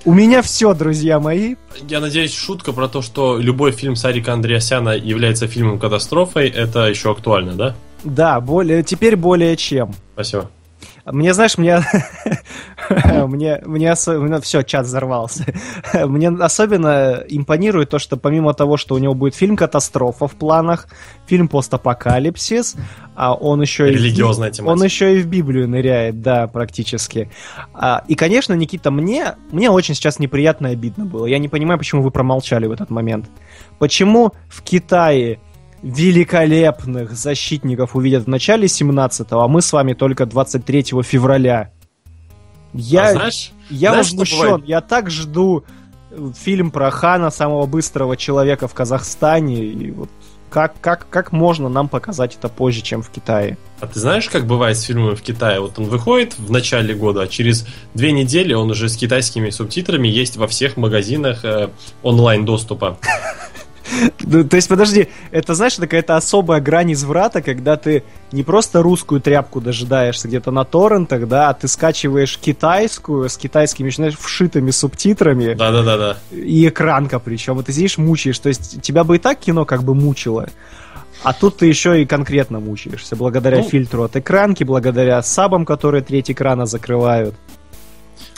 У 0.07 0.15
меня 0.15 0.41
все, 0.41 0.73
друзья 0.73 1.21
мои. 1.21 1.57
Я 1.87 2.01
надеюсь, 2.01 2.33
шутка 2.33 2.73
про 2.73 2.89
то, 2.89 3.03
что 3.03 3.37
любой 3.37 3.73
фильм 3.73 3.95
Сарика 3.95 4.33
Андреасяна 4.33 4.97
является 4.97 5.49
фильмом 5.49 5.79
катастрофой, 5.79 6.49
это 6.49 6.87
еще 6.87 7.11
актуально, 7.11 7.53
да? 7.53 7.77
Да, 8.05 8.41
более, 8.41 8.83
теперь 8.83 9.17
более 9.17 9.55
чем. 9.59 9.93
Спасибо. 10.15 10.51
Мне, 11.05 11.35
знаешь, 11.35 11.59
мне... 11.59 11.81
мне, 13.27 13.61
мне 13.65 13.91
особенно... 13.91 14.41
Все, 14.41 14.63
чат 14.63 14.87
взорвался. 14.87 15.47
мне 16.07 16.29
особенно 16.29 17.23
импонирует 17.29 17.91
то, 17.91 17.99
что 17.99 18.17
помимо 18.17 18.55
того, 18.55 18.77
что 18.77 18.95
у 18.95 18.99
него 18.99 19.15
будет 19.15 19.35
фильм 19.35 19.57
«Катастрофа» 19.57 20.29
в 20.29 20.33
планах, 20.33 20.87
фильм 21.27 21.49
«Постапокалипсис», 21.49 22.77
а 23.15 23.35
он 23.35 23.61
еще 23.61 23.91
и... 23.91 23.95
Религиозная 23.95 24.51
тематика. 24.51 24.73
Он 24.73 24.85
еще 24.85 25.19
и 25.19 25.23
в 25.23 25.27
Библию 25.27 25.69
ныряет, 25.69 26.21
да, 26.23 26.47
практически. 26.47 27.31
А, 27.75 28.05
и, 28.09 28.15
конечно, 28.15 28.55
Никита, 28.55 28.91
мне, 28.91 29.35
мне 29.51 29.71
очень 29.71 29.95
сейчас 29.95 30.19
неприятно 30.19 30.69
и 30.69 30.73
обидно 30.73 31.05
было. 31.05 31.27
Я 31.27 31.39
не 31.39 31.49
понимаю, 31.49 31.79
почему 31.79 32.03
вы 32.03 32.11
промолчали 32.11 32.67
в 32.67 32.73
этот 32.73 32.91
момент. 32.91 33.27
Почему 33.79 34.33
в 34.49 34.63
Китае 34.63 35.41
великолепных 35.83 37.13
защитников 37.13 37.97
увидят 37.97 38.25
в 38.25 38.29
начале 38.29 38.67
17-го, 38.67 39.41
а 39.41 39.49
мы 39.49 39.63
с 39.63 39.73
вами 39.73 39.95
только 39.95 40.27
23 40.27 40.83
февраля? 41.03 41.73
Я, 42.73 43.09
А 43.09 43.13
знаешь, 43.13 43.53
я 43.69 43.91
знаешь, 43.91 44.07
возмущен, 44.07 44.63
я 44.65 44.81
так 44.81 45.11
жду 45.11 45.65
э, 46.11 46.31
фильм 46.37 46.71
про 46.71 46.91
Хана, 46.91 47.31
самого 47.31 47.67
быстрого 47.67 48.17
человека 48.17 48.67
в 48.67 48.75
Казахстане. 48.75 49.63
И 49.65 49.91
вот 49.91 50.09
как, 50.49 50.81
как, 50.81 51.07
как 51.11 51.33
можно 51.33 51.69
нам 51.69 51.89
показать 51.89 52.37
это 52.37 52.49
позже, 52.49 52.81
чем 52.81 53.03
в 53.03 53.11
Китае? 53.11 53.59
А 53.81 53.87
ты 53.87 53.99
знаешь, 53.99 54.29
как 54.29 54.47
бывает 54.47 54.79
с 54.79 54.83
фильмами 54.83 55.15
в 55.15 55.23
Китае? 55.23 55.61
Вот 55.61 55.79
он 55.79 55.87
выходит 55.87 56.39
в 56.39 56.51
начале 56.51 56.95
года, 56.95 57.23
а 57.23 57.27
через 57.27 57.67
две 57.95 58.13
недели 58.13 58.55
он 58.55 58.71
уже 58.71 58.89
с 58.89 58.97
китайскими 58.97 59.51
субтитрами 59.51 60.09
есть 60.09 60.37
во 60.37 60.47
всех 60.47 60.77
магазинах 60.77 61.45
э, 61.45 61.69
онлайн 62.03 62.45
доступа. 62.45 62.99
Ну, 64.21 64.45
то 64.45 64.57
есть, 64.57 64.69
подожди, 64.69 65.09
это, 65.31 65.55
знаешь, 65.55 65.77
какая-то 65.77 66.17
особая 66.17 66.61
грань 66.61 66.93
изврата, 66.93 67.43
когда 67.43 67.77
ты 67.77 68.05
не 68.31 68.43
просто 68.43 68.83
русскую 68.83 69.21
тряпку 69.21 69.61
дожидаешься 69.61 70.29
где-то 70.29 70.51
на 70.51 70.65
торрентах, 70.65 71.29
да, 71.29 71.51
а 71.51 71.55
ты 71.55 71.69
скачиваешь 71.69 72.39
китайскую 72.39 73.29
с 73.29 73.37
китайскими, 73.37 73.91
знаешь, 73.91 74.17
вшитыми 74.19 74.71
субтитрами. 74.71 75.55
Да-да-да-да. 75.55 76.17
И 76.31 76.67
экранка 76.67 77.19
причем. 77.19 77.61
И 77.61 77.63
ты 77.63 77.73
сидишь, 77.73 77.99
мучаешь. 77.99 78.39
То 78.39 78.49
есть, 78.49 78.81
тебя 78.83 79.05
бы 79.05 79.17
и 79.17 79.19
так 79.19 79.39
кино 79.39 79.65
как 79.65 79.83
бы 79.83 79.95
мучило. 79.95 80.49
А 81.23 81.33
тут 81.33 81.59
ты 81.59 81.67
еще 81.67 82.03
и 82.03 82.07
конкретно 82.07 82.59
мучаешься, 82.59 83.15
благодаря 83.15 83.59
Ну. 83.59 83.69
фильтру 83.69 84.05
от 84.05 84.17
экранки, 84.17 84.65
благодаря 84.65 85.23
сабам, 85.23 85.65
которые 85.65 86.03
треть 86.03 86.31
экрана 86.31 86.67
закрывают. 86.67 87.35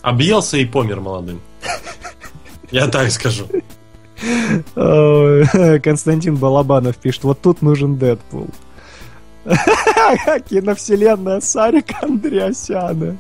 Объелся 0.02 0.58
и 0.58 0.66
помер 0.66 1.00
молодым. 1.00 1.40
Я 2.70 2.88
так 2.88 3.10
скажу. 3.10 3.46
Константин 5.82 6.36
Балабанов 6.36 6.96
пишет, 6.96 7.24
вот 7.24 7.40
тут 7.40 7.62
нужен 7.62 7.96
Дэдпул. 7.96 8.48
Киновселенная 10.48 11.40
Сарика 11.40 11.96
Андреасяна. 12.02 13.16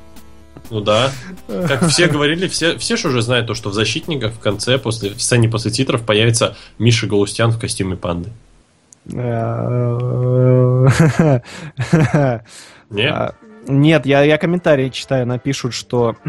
Ну 0.70 0.80
да. 0.80 1.12
Как 1.46 1.86
все 1.88 2.06
говорили, 2.08 2.48
все, 2.48 2.78
все 2.78 2.96
же 2.96 3.08
уже 3.08 3.22
знают 3.22 3.46
то, 3.46 3.54
что 3.54 3.70
в 3.70 3.74
«Защитниках» 3.74 4.32
в 4.32 4.38
конце, 4.38 4.78
после, 4.78 5.10
в 5.10 5.20
сцене 5.20 5.48
после 5.48 5.70
титров, 5.70 6.02
появится 6.02 6.56
Миша 6.78 7.06
Галустян 7.06 7.50
в 7.50 7.58
костюме 7.58 7.96
панды. 7.96 8.30
Не? 12.90 13.08
А, 13.08 13.34
Нет, 13.66 14.06
я, 14.06 14.22
я 14.22 14.38
комментарии 14.38 14.88
читаю, 14.88 15.26
напишут, 15.26 15.74
что... 15.74 16.16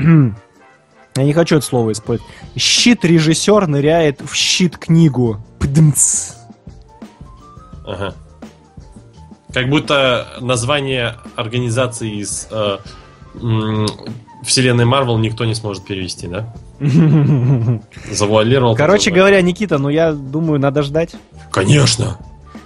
Я 1.17 1.23
не 1.23 1.31
хочу 1.33 1.55
это 1.57 1.65
слово 1.65 1.93
использовать. 1.93 2.29
Щит-режиссер 2.57 3.67
ныряет 3.67 4.19
в 4.21 4.35
щит-книгу. 4.35 5.37
Пдмц. 5.59 6.33
Ага. 7.87 8.13
Как 9.53 9.69
будто 9.69 10.27
название 10.41 11.15
организации 11.37 12.19
из 12.19 12.49
э, 12.51 12.79
м, 13.35 13.87
вселенной 14.43 14.83
Марвел 14.83 15.17
никто 15.17 15.45
не 15.45 15.55
сможет 15.55 15.85
перевести, 15.85 16.27
да? 16.27 16.53
Завуалировал. 18.11 18.75
Короче 18.75 19.09
говоря, 19.11 19.41
Никита, 19.41 19.77
ну 19.77 19.87
я 19.87 20.11
думаю, 20.11 20.59
надо 20.59 20.81
ждать. 20.83 21.15
Конечно. 21.49 22.17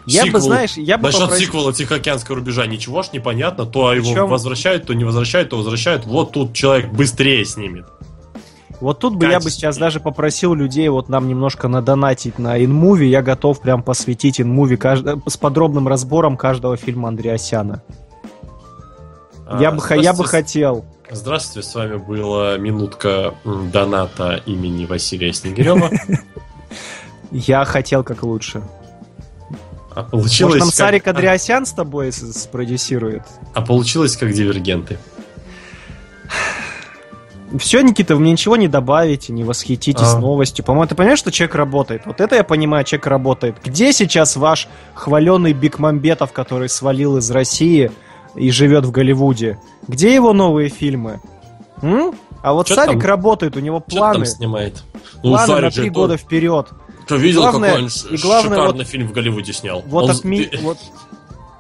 Я 0.07 0.25
бы, 0.25 0.39
знаешь, 0.39 0.73
я 0.75 0.97
бы 0.97 1.03
Насчет 1.03 1.21
попросил- 1.21 1.45
сиквела 1.45 1.71
Тихоокеанского 1.71 2.37
рубежа 2.37 2.65
ничего 2.65 3.03
ж 3.03 3.09
непонятно. 3.13 3.67
То 3.67 3.93
его 3.93 4.25
возвращают, 4.25 4.87
то 4.87 4.95
не 4.95 5.03
возвращают, 5.03 5.51
то 5.51 5.57
возвращают. 5.57 6.05
Вот 6.07 6.31
тут 6.31 6.53
человек 6.55 6.89
быстрее 6.91 7.45
снимет. 7.45 7.85
Вот 8.81 8.99
тут 8.99 9.15
бы 9.15 9.25
я 9.25 9.39
бы 9.39 9.49
сейчас 9.49 9.77
даже 9.77 9.99
попросил 9.99 10.53
людей 10.53 10.87
вот 10.89 11.09
нам 11.09 11.27
немножко 11.27 11.67
надонатить 11.67 12.39
на 12.39 12.57
InMovie. 12.57 13.05
Я 13.07 13.21
готов 13.21 13.59
прям 13.59 13.83
посвятить 13.83 14.39
InMovie 14.39 14.77
кажд- 14.77 15.21
с 15.29 15.35
подробным 15.35 15.87
разбором 15.87 16.37
каждого 16.37 16.77
фильма 16.77 17.09
Андреасяна. 17.09 17.83
А, 19.45 19.61
я, 19.61 19.71
бы, 19.71 19.81
я 19.97 20.13
бы 20.13 20.23
хотел. 20.23 20.85
Здравствуйте, 21.11 21.67
с 21.67 21.75
вами 21.75 21.97
была 21.97 22.57
минутка 22.57 23.33
доната 23.43 24.41
имени 24.45 24.85
Василия 24.85 25.33
Снегирева. 25.33 25.89
Я 27.31 27.65
хотел 27.65 28.03
как 28.03 28.23
лучше. 28.23 28.61
А 29.95 30.03
получилось, 30.03 30.53
Может, 30.53 30.59
нам 30.59 30.67
как- 30.69 30.75
Сарик 30.75 31.07
Андреасян 31.07 31.65
с 31.65 31.73
тобой 31.73 32.11
спродюсирует? 32.11 33.23
а 33.53 33.61
получилось 33.61 34.15
как 34.15 34.31
дивергенты. 34.33 34.97
Все, 37.57 37.81
Никита, 37.81 38.15
вы 38.15 38.21
мне 38.21 38.31
ничего 38.33 38.55
не 38.57 38.67
добавите, 38.67 39.33
не 39.33 39.43
восхититесь 39.43 40.13
А. 40.13 40.19
новостью. 40.19 40.63
По-моему, 40.63 40.87
ты 40.87 40.95
понимаешь, 40.95 41.19
что 41.19 41.31
человек 41.31 41.55
работает? 41.55 42.03
Вот 42.05 42.21
это 42.21 42.35
я 42.35 42.43
понимаю, 42.43 42.83
человек 42.85 43.07
работает. 43.07 43.55
Где 43.63 43.91
сейчас 43.91 44.35
ваш 44.35 44.67
хваленый 44.93 45.53
Бекмамбетов, 45.53 46.31
который 46.31 46.69
свалил 46.69 47.17
из 47.17 47.31
России 47.31 47.91
и 48.35 48.51
живет 48.51 48.85
в 48.85 48.91
Голливуде? 48.91 49.59
Где 49.87 50.13
его 50.13 50.33
новые 50.33 50.69
фильмы? 50.69 51.21
М? 51.81 52.13
А 52.43 52.53
вот 52.53 52.67
Чё 52.67 52.75
Сарик 52.75 52.99
там? 53.01 53.09
работает, 53.09 53.57
у 53.57 53.59
него 53.59 53.79
планы, 53.79 54.15
там 54.15 54.25
снимает? 54.25 54.83
Ну, 55.23 55.31
планы 55.31 55.47
Сарик 55.47 55.63
на 55.63 55.71
три 55.71 55.89
года 55.89 56.17
вперед. 56.17 56.67
Ты 57.07 57.17
видел, 57.17 57.41
главное- 57.41 57.69
какой 57.71 57.83
он 57.83 57.87
и 58.15 58.17
главное, 58.21 58.57
шикарный 58.59 58.85
фильм 58.85 59.07
в 59.07 59.11
Голливуде 59.13 59.51
снял? 59.53 59.83
Вот, 59.87 60.03
Он- 60.09 60.15
ты- 60.19 60.49
вот 60.61 60.77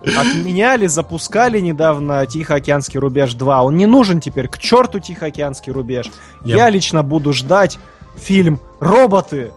отменяли, 0.01 0.87
запускали 0.87 1.59
недавно 1.59 2.25
Тихоокеанский 2.25 2.99
рубеж 2.99 3.33
2. 3.33 3.63
Он 3.63 3.75
не 3.75 3.85
нужен 3.85 4.19
теперь. 4.21 4.47
К 4.47 4.57
черту 4.57 4.99
Тихоокеанский 4.99 5.71
рубеж. 5.73 6.07
Я- 6.45 6.57
Я 6.57 6.69
лично 6.69 7.03
буду 7.03 7.33
ждать 7.33 7.77
фильм 8.17 8.59
«Роботы». 8.79 9.51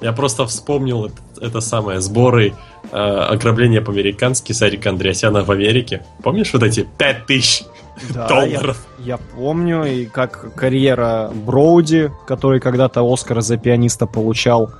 Я 0.00 0.12
просто 0.12 0.46
вспомнил 0.46 1.06
это, 1.06 1.14
это 1.40 1.60
самое 1.60 2.00
сборы 2.00 2.54
э, 2.90 2.96
ограбления 2.96 3.80
по-американски 3.80 4.52
Сарика 4.52 4.90
Андреасяна 4.90 5.44
в 5.44 5.50
Америке. 5.50 6.04
Помнишь 6.22 6.52
вот 6.52 6.64
эти 6.64 6.86
пять 6.98 7.26
тысяч 7.26 7.64
Да, 8.10 8.26
долларов? 8.26 8.84
Я, 8.98 9.04
я 9.14 9.16
помню, 9.18 9.84
и 9.84 10.06
как 10.06 10.54
карьера 10.56 11.30
Броуди, 11.32 12.10
который 12.26 12.58
когда-то 12.58 13.02
Оскара 13.10 13.42
за 13.42 13.56
пианиста 13.58 14.06
получал, 14.06 14.72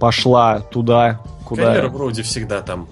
пошла 0.00 0.58
туда, 0.60 1.20
куда... 1.44 1.66
Карьера 1.66 1.88
вроде 1.88 2.22
всегда 2.22 2.60
там. 2.60 2.88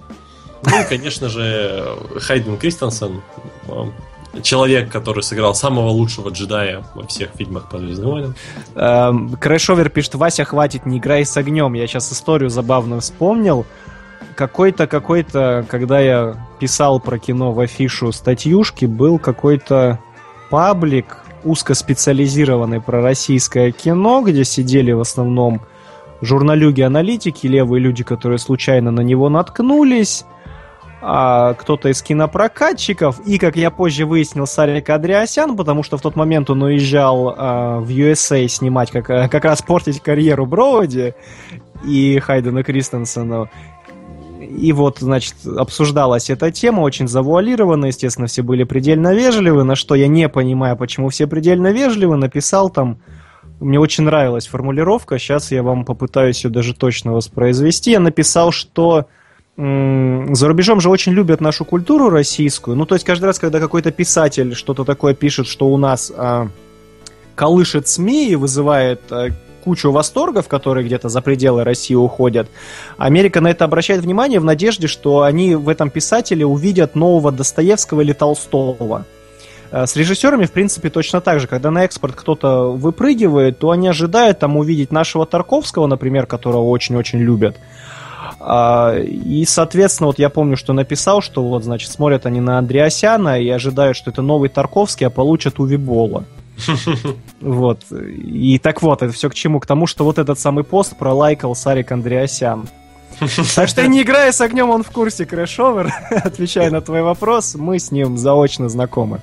Ну 0.65 0.81
и, 0.81 0.83
конечно 0.87 1.29
же, 1.29 1.97
Хайден 2.19 2.57
Кристенсен, 2.57 3.21
э, 3.67 4.41
человек, 4.41 4.91
который 4.91 5.23
сыграл 5.23 5.55
самого 5.55 5.89
лучшего 5.89 6.29
джедая 6.29 6.83
во 6.93 7.05
всех 7.07 7.31
фильмах 7.37 7.69
по 7.69 7.77
Звездным 7.77 8.09
войнам. 8.09 8.35
Эм, 8.75 9.29
Крэшовер 9.35 9.89
пишет, 9.89 10.15
Вася, 10.15 10.45
хватит, 10.45 10.85
не 10.85 10.97
играй 10.97 11.25
с 11.25 11.37
огнем. 11.37 11.73
Я 11.73 11.87
сейчас 11.87 12.11
историю 12.11 12.49
забавную 12.49 13.01
вспомнил. 13.01 13.65
Какой-то, 14.35 14.87
какой-то, 14.87 15.65
когда 15.69 15.99
я 15.99 16.35
писал 16.59 16.99
про 16.99 17.19
кино 17.19 17.51
в 17.51 17.59
афишу 17.59 18.11
статьюшки, 18.11 18.85
был 18.85 19.17
какой-то 19.19 19.99
паблик 20.49 21.19
узкоспециализированный 21.43 22.81
про 22.81 23.01
российское 23.01 23.71
кино, 23.71 24.21
где 24.21 24.43
сидели 24.43 24.91
в 24.91 24.99
основном 24.99 25.61
журналюги-аналитики, 26.21 27.47
левые 27.47 27.79
люди, 27.79 28.03
которые 28.03 28.39
случайно 28.39 28.91
на 28.91 29.01
него 29.01 29.29
наткнулись, 29.29 30.25
а, 31.07 31.53
кто-то 31.53 31.89
из 31.89 32.01
кинопрокатчиков, 32.01 33.19
и, 33.27 33.37
как 33.37 33.55
я 33.55 33.69
позже 33.69 34.07
выяснил, 34.07 34.47
Сарик 34.47 34.89
Андреасян, 34.89 35.55
потому 35.55 35.83
что 35.83 35.97
в 35.97 36.01
тот 36.01 36.15
момент 36.15 36.49
он 36.49 36.63
уезжал 36.63 37.35
а, 37.37 37.79
в 37.79 37.89
USA 37.89 38.47
снимать, 38.47 38.89
как, 38.89 39.07
а, 39.11 39.29
как 39.29 39.45
раз 39.45 39.61
портить 39.61 39.99
карьеру 40.01 40.47
Броуди 40.47 41.13
и 41.85 42.17
Хайдена 42.17 42.63
Кристенсену. 42.63 43.51
И 44.39 44.73
вот, 44.73 44.97
значит, 44.97 45.35
обсуждалась 45.45 46.31
эта 46.31 46.49
тема, 46.49 46.81
очень 46.81 47.07
завуалирована, 47.07 47.85
естественно, 47.85 48.25
все 48.25 48.41
были 48.41 48.63
предельно 48.63 49.13
вежливы, 49.13 49.63
на 49.63 49.75
что 49.75 49.93
я 49.93 50.07
не 50.07 50.27
понимаю, 50.27 50.75
почему 50.75 51.09
все 51.09 51.27
предельно 51.27 51.71
вежливы, 51.71 52.15
написал 52.15 52.71
там, 52.71 52.97
мне 53.59 53.79
очень 53.79 54.05
нравилась 54.05 54.47
формулировка, 54.47 55.19
сейчас 55.19 55.51
я 55.51 55.61
вам 55.61 55.85
попытаюсь 55.85 56.43
ее 56.43 56.49
даже 56.49 56.73
точно 56.73 57.13
воспроизвести. 57.13 57.91
Я 57.91 57.99
написал, 57.99 58.51
что 58.51 59.05
за 59.57 60.47
рубежом 60.47 60.81
же 60.81 60.89
очень 60.89 61.13
любят 61.13 61.39
нашу 61.39 61.63
культуру 61.63 62.09
российскую. 62.09 62.75
Ну, 62.75 62.85
то 62.85 62.95
есть 62.95 63.05
каждый 63.05 63.25
раз, 63.25 63.39
когда 63.39 63.59
какой-то 63.59 63.91
писатель 63.91 64.53
что-то 64.53 64.83
такое 64.83 65.13
пишет, 65.13 65.47
что 65.47 65.69
у 65.69 65.77
нас 65.77 66.11
а, 66.15 66.49
колышет 67.35 67.87
СМИ 67.87 68.31
и 68.31 68.35
вызывает 68.35 69.01
а, 69.11 69.29
кучу 69.63 69.91
восторгов, 69.91 70.49
которые 70.49 70.85
где-то 70.85 71.07
за 71.07 71.21
пределы 71.21 71.63
России 71.63 71.95
уходят, 71.95 72.49
Америка 72.97 73.39
на 73.39 73.49
это 73.49 73.63
обращает 73.63 74.01
внимание 74.01 74.41
в 74.41 74.43
надежде, 74.43 74.87
что 74.87 75.21
они 75.21 75.55
в 75.55 75.69
этом 75.69 75.89
писателе 75.89 76.45
увидят 76.45 76.95
нового 76.95 77.31
Достоевского 77.31 78.01
или 78.01 78.11
Толстого. 78.11 79.05
Э, 79.71 79.87
С 79.87 79.95
режиссерами, 79.95 80.45
в 80.45 80.51
принципе, 80.51 80.89
точно 80.89 81.21
так 81.21 81.39
же. 81.39 81.47
Когда 81.47 81.71
на 81.71 81.85
экспорт 81.85 82.15
кто-то 82.15 82.71
выпрыгивает, 82.71 83.57
то 83.57 83.71
они 83.71 83.87
ожидают 83.87 84.39
там 84.39 84.57
увидеть 84.57 84.91
нашего 84.91 85.25
Тарковского, 85.25 85.87
например, 85.87 86.25
которого 86.25 86.65
очень-очень 86.65 87.19
любят. 87.19 87.55
А, 88.39 88.97
И, 88.99 89.45
соответственно, 89.45 90.07
вот 90.07 90.19
я 90.19 90.29
помню, 90.29 90.57
что 90.57 90.73
написал, 90.73 91.21
что 91.21 91.43
вот, 91.43 91.63
значит, 91.63 91.91
смотрят 91.91 92.25
они 92.25 92.39
на 92.39 92.57
Андреасяна 92.57 93.41
и 93.41 93.49
ожидают, 93.49 93.97
что 93.97 94.11
это 94.11 94.21
новый 94.21 94.49
Тарковский, 94.49 95.07
а 95.07 95.09
получат 95.09 95.59
Уве 95.59 95.81
Болла. 95.81 96.25
Вот. 97.41 97.83
И 97.91 98.57
так 98.59 98.81
вот, 98.81 99.01
это 99.03 99.13
все 99.13 99.29
к 99.29 99.35
чему? 99.35 99.59
К 99.59 99.65
тому, 99.65 99.87
что 99.87 100.03
вот 100.03 100.17
этот 100.17 100.39
самый 100.39 100.63
пост 100.63 100.97
пролайкал 100.97 101.55
Сарик 101.55 101.91
Андреасян. 101.91 102.67
Так 103.55 103.69
что 103.69 103.87
не 103.87 104.01
играя 104.01 104.31
с 104.31 104.41
огнем, 104.41 104.69
он 104.69 104.83
в 104.83 104.91
курсе 104.91 105.25
Крэшовер. 105.25 105.93
Отвечая 106.09 106.71
на 106.71 106.81
твой 106.81 107.01
вопрос, 107.01 107.55
мы 107.55 107.79
с 107.79 107.91
ним 107.91 108.17
заочно 108.17 108.67
знакомы. 108.69 109.21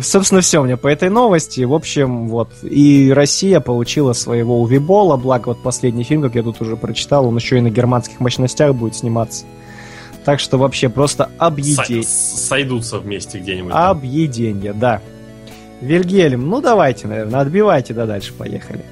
Собственно, 0.00 0.40
все 0.40 0.62
мне 0.62 0.76
по 0.76 0.88
этой 0.88 1.08
новости. 1.08 1.62
В 1.62 1.74
общем, 1.74 2.28
вот. 2.28 2.50
И 2.62 3.12
Россия 3.12 3.60
получила 3.60 4.12
своего 4.12 4.60
Увибола. 4.60 5.16
Благо, 5.16 5.48
вот 5.48 5.62
последний 5.62 6.04
фильм, 6.04 6.22
как 6.22 6.34
я 6.34 6.42
тут 6.42 6.60
уже 6.60 6.76
прочитал, 6.76 7.26
он 7.26 7.36
еще 7.36 7.58
и 7.58 7.60
на 7.60 7.70
германских 7.70 8.20
мощностях 8.20 8.74
будет 8.74 8.94
сниматься. 8.94 9.44
Так 10.24 10.40
что 10.40 10.58
вообще 10.58 10.88
просто 10.88 11.30
объедение. 11.38 12.02
сойдутся 12.02 12.98
вместе 12.98 13.38
где-нибудь. 13.38 13.72
там. 13.72 13.90
Объедение, 13.90 14.72
да. 14.72 15.00
Вильгельм, 15.80 16.48
ну 16.48 16.60
давайте, 16.60 17.06
наверное, 17.06 17.40
отбивайте, 17.40 17.94
да 17.94 18.04
дальше 18.04 18.32
поехали. 18.32 18.84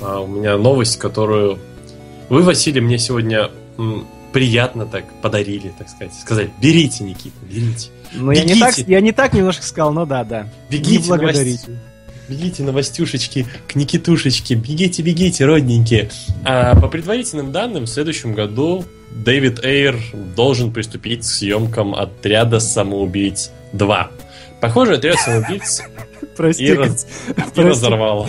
А 0.00 0.20
у 0.20 0.26
меня 0.26 0.56
новость, 0.56 0.96
которую 0.96 1.58
вы, 2.28 2.42
Василий, 2.42 2.80
мне 2.80 2.98
сегодня 2.98 3.50
приятно 4.32 4.86
так 4.86 5.04
подарили, 5.22 5.72
так 5.78 5.88
сказать. 5.88 6.14
Сказать, 6.14 6.50
берите, 6.60 7.04
Никита, 7.04 7.36
берите. 7.42 7.88
Ну, 8.12 8.30
я 8.32 8.44
не, 8.44 8.54
так, 8.58 8.78
я 8.78 9.00
не 9.00 9.12
так 9.12 9.32
немножко 9.34 9.62
сказал, 9.62 9.92
но 9.92 10.06
да, 10.06 10.24
да. 10.24 10.48
Бегите, 10.70 11.02
не 11.02 11.08
благодарите. 11.08 11.66
новость- 11.66 11.82
Бегите, 12.28 12.62
новостюшечки, 12.62 13.46
к 13.66 13.74
Никитушечке, 13.74 14.54
бегите, 14.54 15.00
бегите, 15.02 15.46
родненькие. 15.46 16.10
А, 16.44 16.78
по 16.78 16.86
предварительным 16.88 17.52
данным, 17.52 17.84
в 17.84 17.88
следующем 17.88 18.34
году 18.34 18.84
Дэвид 19.10 19.64
Эйр 19.64 19.98
должен 20.36 20.70
приступить 20.72 21.20
к 21.20 21.24
съемкам 21.24 21.94
отряда 21.94 22.60
самоубийц 22.60 23.50
2. 23.72 24.10
Похоже, 24.60 24.94
отряд 24.96 25.16
самоубийц 25.20 25.80
Прости, 26.36 26.66
и, 26.66 26.72
раз- 26.74 27.06
и 27.56 27.60
разорвало. 27.60 28.28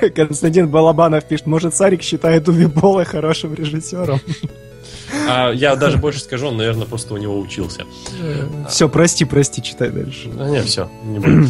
Константин 0.14 0.68
Балабанов 0.68 1.24
пишет, 1.24 1.46
может, 1.46 1.74
Сарик 1.74 2.02
считает 2.02 2.46
Уви 2.48 2.66
Болла 2.66 3.04
хорошим 3.04 3.54
режиссером. 3.54 4.20
А, 5.28 5.50
я 5.52 5.76
даже 5.76 5.96
больше 5.98 6.20
скажу, 6.20 6.48
он, 6.48 6.56
наверное, 6.56 6.86
просто 6.86 7.14
у 7.14 7.16
него 7.16 7.38
учился. 7.38 7.84
Все, 8.68 8.88
прости, 8.88 9.24
прости, 9.24 9.62
читай 9.62 9.90
дальше. 9.90 10.30
А, 10.38 10.48
не, 10.48 10.62
все, 10.62 10.90
не 11.04 11.18
буду. 11.18 11.48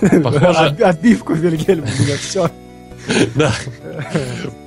Похоже, 0.22 0.58
От- 0.58 0.80
Отбивку 0.80 1.34
Вильгельм, 1.34 1.84
все. 2.20 2.50
Да. 3.34 3.52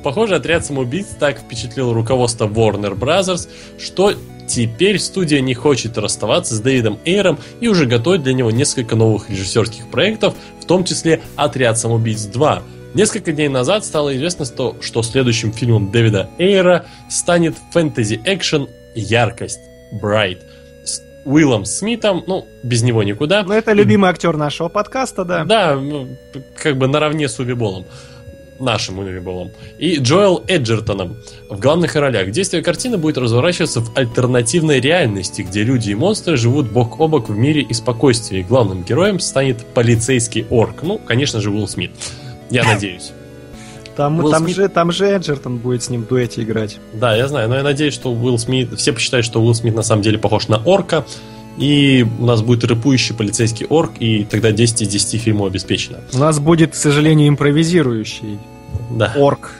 Похоже, 0.04 0.36
отряд 0.36 0.66
самоубийц 0.66 1.08
так 1.20 1.40
впечатлил 1.40 1.94
руководство 1.94 2.48
Warner 2.48 2.98
Brothers, 2.98 3.48
что 3.80 4.14
теперь 4.48 5.00
студия 5.00 5.42
не 5.42 5.54
хочет 5.54 5.98
расставаться 5.98 6.54
с 6.56 6.60
Дэвидом 6.60 7.00
Эйром 7.06 7.40
и 7.62 7.68
уже 7.68 7.86
готовит 7.86 8.24
для 8.24 8.34
него 8.34 8.52
несколько 8.52 8.96
новых 8.96 9.30
режиссерских 9.30 9.88
проектов, 9.88 10.36
в 10.62 10.66
том 10.66 10.84
числе 10.84 11.22
«Отряд 11.36 11.80
самоубийц 11.80 12.28
2». 12.28 12.62
Несколько 12.96 13.34
дней 13.34 13.50
назад 13.50 13.84
стало 13.84 14.16
известно, 14.16 14.46
что, 14.46 14.78
что 14.80 15.04
следующим 15.04 15.52
фильмом 15.52 15.92
Дэвида 15.92 16.30
Эйра 16.38 16.86
станет 17.10 17.56
фэнтези-экшен 17.74 18.70
«Яркость» 18.96 19.60
Bright 20.02 20.38
с 20.86 21.02
Уиллом 21.26 21.66
Смитом, 21.66 22.24
ну, 22.26 22.46
без 22.64 22.84
него 22.84 23.04
никуда. 23.04 23.44
Ну, 23.44 23.54
это 23.54 23.74
любимый 23.74 24.10
актер 24.10 24.38
нашего 24.38 24.70
подкаста, 24.70 25.26
да. 25.26 25.44
Да, 25.44 25.76
ну, 25.76 26.08
как 26.56 26.78
бы 26.78 26.88
наравне 26.88 27.28
с 27.28 27.38
Увиболом. 27.38 27.86
Нашим 28.62 29.00
Увиболом. 29.00 29.52
И 29.78 29.98
Джоэл 29.98 30.46
Эджертоном 30.48 31.18
в 31.50 31.60
главных 31.60 31.96
ролях. 31.96 32.32
Действие 32.32 32.64
картины 32.64 32.98
будет 32.98 33.18
разворачиваться 33.18 33.82
в 33.82 33.92
альтернативной 33.98 34.80
реальности, 34.80 35.42
где 35.42 35.64
люди 35.64 35.90
и 35.90 35.96
монстры 35.96 36.38
живут 36.38 36.72
бок 36.72 36.98
о 37.02 37.10
бок 37.10 37.28
в 37.28 37.36
мире 37.36 37.62
и 37.62 37.74
спокойствии. 37.74 38.42
Главным 38.42 38.84
героем 38.84 39.20
станет 39.20 39.66
полицейский 39.74 40.46
орк. 40.50 40.84
Ну, 40.84 40.98
конечно 40.98 41.42
же, 41.42 41.52
Уилл 41.52 41.68
Смит. 41.68 41.92
Я 42.50 42.64
надеюсь. 42.64 43.12
Там, 43.96 44.20
Уилл 44.20 44.32
там, 44.32 44.44
Смит- 44.44 44.56
же, 44.56 44.68
там 44.68 44.92
же 44.92 45.06
Эджертон 45.06 45.58
будет 45.58 45.82
с 45.84 45.90
ним 45.90 46.04
в 46.04 46.08
дуэте 46.08 46.42
играть. 46.44 46.80
Да, 46.94 47.16
я 47.16 47.28
знаю, 47.30 47.48
но 47.48 47.56
я 47.56 47.64
надеюсь, 47.64 47.94
что 47.94 48.12
Уилл 48.12 48.38
Смит... 48.38 48.78
Все 48.78 48.92
посчитают, 48.92 49.26
что 49.26 49.42
Уилл 49.42 49.56
Смит 49.56 49.74
на 49.74 49.84
самом 49.84 50.02
деле 50.02 50.18
похож 50.18 50.50
на 50.50 50.58
орка, 50.58 51.06
и 51.58 52.06
у 52.20 52.26
нас 52.26 52.42
будет 52.42 52.66
рэпующий 52.66 53.16
полицейский 53.16 53.66
орк, 53.70 53.94
и 54.02 54.26
тогда 54.26 54.52
10 54.52 54.82
из 54.82 54.88
10 54.90 55.22
фильмов 55.22 55.48
обеспечено. 55.48 56.00
У 56.14 56.18
нас 56.18 56.40
будет, 56.40 56.72
к 56.72 56.76
сожалению, 56.76 57.30
импровизирующий 57.30 58.38
Да. 58.92 59.14
орк. 59.16 59.52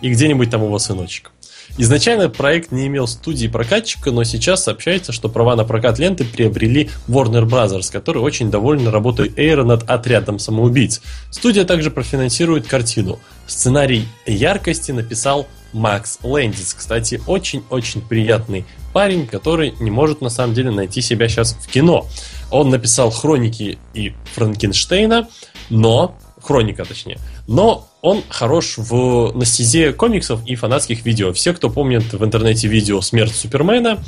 и 0.00 0.10
где-нибудь 0.10 0.50
там 0.50 0.62
его 0.62 0.78
сыночек. 0.80 1.30
Изначально 1.76 2.28
проект 2.28 2.70
не 2.70 2.86
имел 2.86 3.08
студии 3.08 3.48
прокатчика, 3.48 4.12
но 4.12 4.22
сейчас 4.22 4.62
сообщается, 4.62 5.10
что 5.10 5.28
права 5.28 5.56
на 5.56 5.64
прокат 5.64 5.98
ленты 5.98 6.24
приобрели 6.24 6.88
Warner 7.08 7.44
Brothers, 7.44 7.90
которые 7.90 8.22
очень 8.22 8.50
довольны 8.50 8.90
работой 8.90 9.32
Эйра 9.36 9.64
над 9.64 9.88
отрядом 9.90 10.38
самоубийц. 10.38 11.02
Студия 11.30 11.64
также 11.64 11.90
профинансирует 11.90 12.68
картину. 12.68 13.18
Сценарий 13.48 14.06
яркости 14.24 14.92
написал 14.92 15.48
Макс 15.72 16.18
Лэндис. 16.22 16.74
Кстати, 16.74 17.20
очень-очень 17.26 18.02
приятный 18.02 18.64
парень, 18.92 19.26
который 19.26 19.74
не 19.80 19.90
может 19.90 20.20
на 20.20 20.30
самом 20.30 20.54
деле 20.54 20.70
найти 20.70 21.00
себя 21.00 21.28
сейчас 21.28 21.54
в 21.54 21.66
кино. 21.66 22.06
Он 22.52 22.70
написал 22.70 23.10
«Хроники» 23.10 23.78
и 23.94 24.14
«Франкенштейна», 24.34 25.28
но 25.70 26.16
хроника 26.40 26.84
точнее. 26.84 27.18
Но 27.48 27.88
он 28.04 28.22
хорош 28.28 28.74
в 28.76 29.32
на 29.34 29.46
стезе 29.46 29.94
комиксов 29.94 30.46
и 30.46 30.56
фанатских 30.56 31.06
видео. 31.06 31.32
Все, 31.32 31.54
кто 31.54 31.70
помнит 31.70 32.12
в 32.12 32.22
интернете 32.22 32.68
видео 32.68 33.00
«Смерть 33.00 33.34
Супермена», 33.34 33.98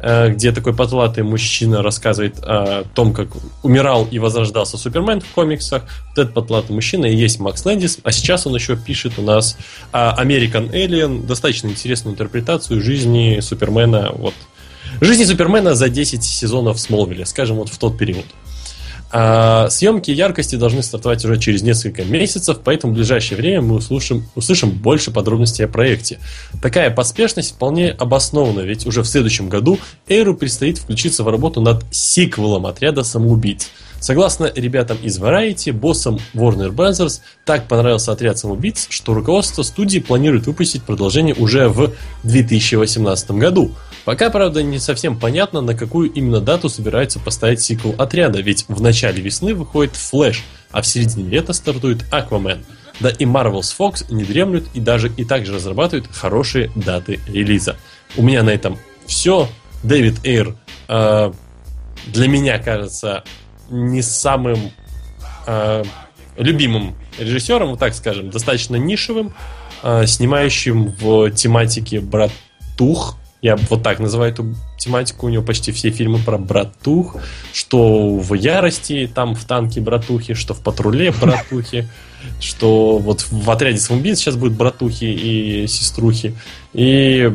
э, 0.00 0.30
где 0.30 0.50
такой 0.50 0.74
потлатый 0.74 1.22
мужчина 1.22 1.80
рассказывает 1.80 2.34
о 2.42 2.82
том, 2.96 3.14
как 3.14 3.28
умирал 3.62 4.08
и 4.10 4.18
возрождался 4.18 4.76
Супермен 4.76 5.20
в 5.20 5.28
комиксах. 5.28 5.84
Вот 6.08 6.18
этот 6.18 6.34
потлатый 6.34 6.74
мужчина 6.74 7.06
и 7.06 7.14
есть 7.14 7.38
Макс 7.38 7.64
Лэндис. 7.64 8.00
А 8.02 8.10
сейчас 8.10 8.44
он 8.44 8.56
еще 8.56 8.76
пишет 8.76 9.20
у 9.20 9.22
нас 9.22 9.56
American 9.92 10.72
Alien, 10.72 11.24
достаточно 11.24 11.68
интересную 11.68 12.14
интерпретацию 12.14 12.82
жизни 12.82 13.38
Супермена. 13.38 14.10
Вот. 14.16 14.34
Жизни 15.00 15.22
Супермена 15.22 15.76
за 15.76 15.88
10 15.88 16.24
сезонов 16.24 16.80
Смолвиля, 16.80 17.24
скажем, 17.24 17.58
вот 17.58 17.68
в 17.68 17.78
тот 17.78 17.96
период. 17.96 18.26
А, 19.10 19.68
съемки 19.70 20.10
яркости 20.10 20.56
должны 20.56 20.82
стартовать 20.82 21.24
уже 21.24 21.38
через 21.38 21.62
несколько 21.62 22.04
месяцев, 22.04 22.58
поэтому 22.64 22.92
в 22.92 22.96
ближайшее 22.96 23.38
время 23.38 23.60
мы 23.62 23.76
услышим, 23.76 24.26
услышим 24.34 24.70
больше 24.70 25.10
подробностей 25.10 25.64
о 25.64 25.68
проекте. 25.68 26.18
Такая 26.60 26.90
поспешность 26.90 27.52
вполне 27.52 27.90
обоснована, 27.90 28.60
ведь 28.60 28.86
уже 28.86 29.02
в 29.02 29.06
следующем 29.06 29.48
году 29.48 29.78
Эйру 30.08 30.34
предстоит 30.34 30.78
включиться 30.78 31.22
в 31.22 31.28
работу 31.28 31.60
над 31.60 31.84
сиквелом 31.92 32.66
отряда 32.66 33.04
самоубийц. 33.04 33.70
Согласно 34.04 34.52
ребятам 34.54 34.98
из 35.02 35.18
Variety, 35.18 35.72
боссам 35.72 36.18
Warner 36.34 36.70
Bros. 36.70 37.20
так 37.46 37.68
понравился 37.68 38.12
отряд 38.12 38.38
самоубийц, 38.38 38.86
что 38.90 39.14
руководство 39.14 39.62
студии 39.62 39.98
планирует 39.98 40.46
выпустить 40.46 40.82
продолжение 40.82 41.34
уже 41.34 41.68
в 41.68 41.90
2018 42.24 43.30
году. 43.30 43.70
Пока, 44.04 44.28
правда, 44.30 44.62
не 44.62 44.78
совсем 44.78 45.18
понятно, 45.18 45.60
на 45.62 45.74
какую 45.74 46.12
именно 46.12 46.40
дату 46.40 46.68
собираются 46.68 47.18
поставить 47.18 47.60
сиквел 47.60 47.94
отряда, 47.96 48.40
ведь 48.40 48.66
в 48.68 48.82
начале 48.82 49.22
весны 49.22 49.54
выходит 49.54 49.96
Флэш, 49.96 50.42
а 50.70 50.82
в 50.82 50.86
середине 50.86 51.28
лета 51.30 51.52
стартует 51.52 52.04
Аквамен. 52.10 52.64
Да 53.00 53.10
и 53.10 53.24
Marvel's 53.24 53.74
Fox 53.76 54.12
не 54.12 54.24
дремлют 54.24 54.68
и 54.74 54.80
даже 54.80 55.08
и 55.08 55.24
также 55.24 55.54
разрабатывают 55.54 56.06
хорошие 56.12 56.70
даты 56.74 57.20
релиза. 57.26 57.76
У 58.16 58.22
меня 58.22 58.42
на 58.42 58.50
этом 58.50 58.78
все. 59.06 59.48
Дэвид 59.82 60.24
Эйр 60.24 60.56
э, 60.88 61.32
для 62.06 62.28
меня 62.28 62.58
кажется 62.58 63.24
не 63.68 64.00
самым 64.00 64.72
э, 65.46 65.84
любимым 66.36 66.94
режиссером, 67.18 67.70
вот 67.70 67.80
так 67.80 67.94
скажем, 67.94 68.30
достаточно 68.30 68.76
нишевым, 68.76 69.34
э, 69.82 70.06
снимающим 70.06 70.90
в 70.90 71.30
тематике 71.32 72.00
братух. 72.00 73.16
Я 73.44 73.56
вот 73.56 73.82
так 73.82 73.98
называю 73.98 74.32
эту 74.32 74.54
тематику. 74.78 75.26
У 75.26 75.28
него 75.28 75.44
почти 75.44 75.70
все 75.70 75.90
фильмы 75.90 76.18
про 76.18 76.38
братух. 76.38 77.16
Что 77.52 78.16
в 78.16 78.32
ярости, 78.32 79.06
там 79.14 79.34
в 79.34 79.44
танке 79.44 79.82
братухи, 79.82 80.32
что 80.32 80.54
в 80.54 80.60
патруле 80.60 81.12
братухи, 81.12 81.86
что 82.40 82.96
вот 82.96 83.26
в 83.30 83.50
отряде 83.50 83.76
самоубийц 83.76 84.20
сейчас 84.20 84.36
будут 84.36 84.56
братухи 84.56 85.04
и 85.04 85.66
сеструхи. 85.66 86.34
И 86.72 87.30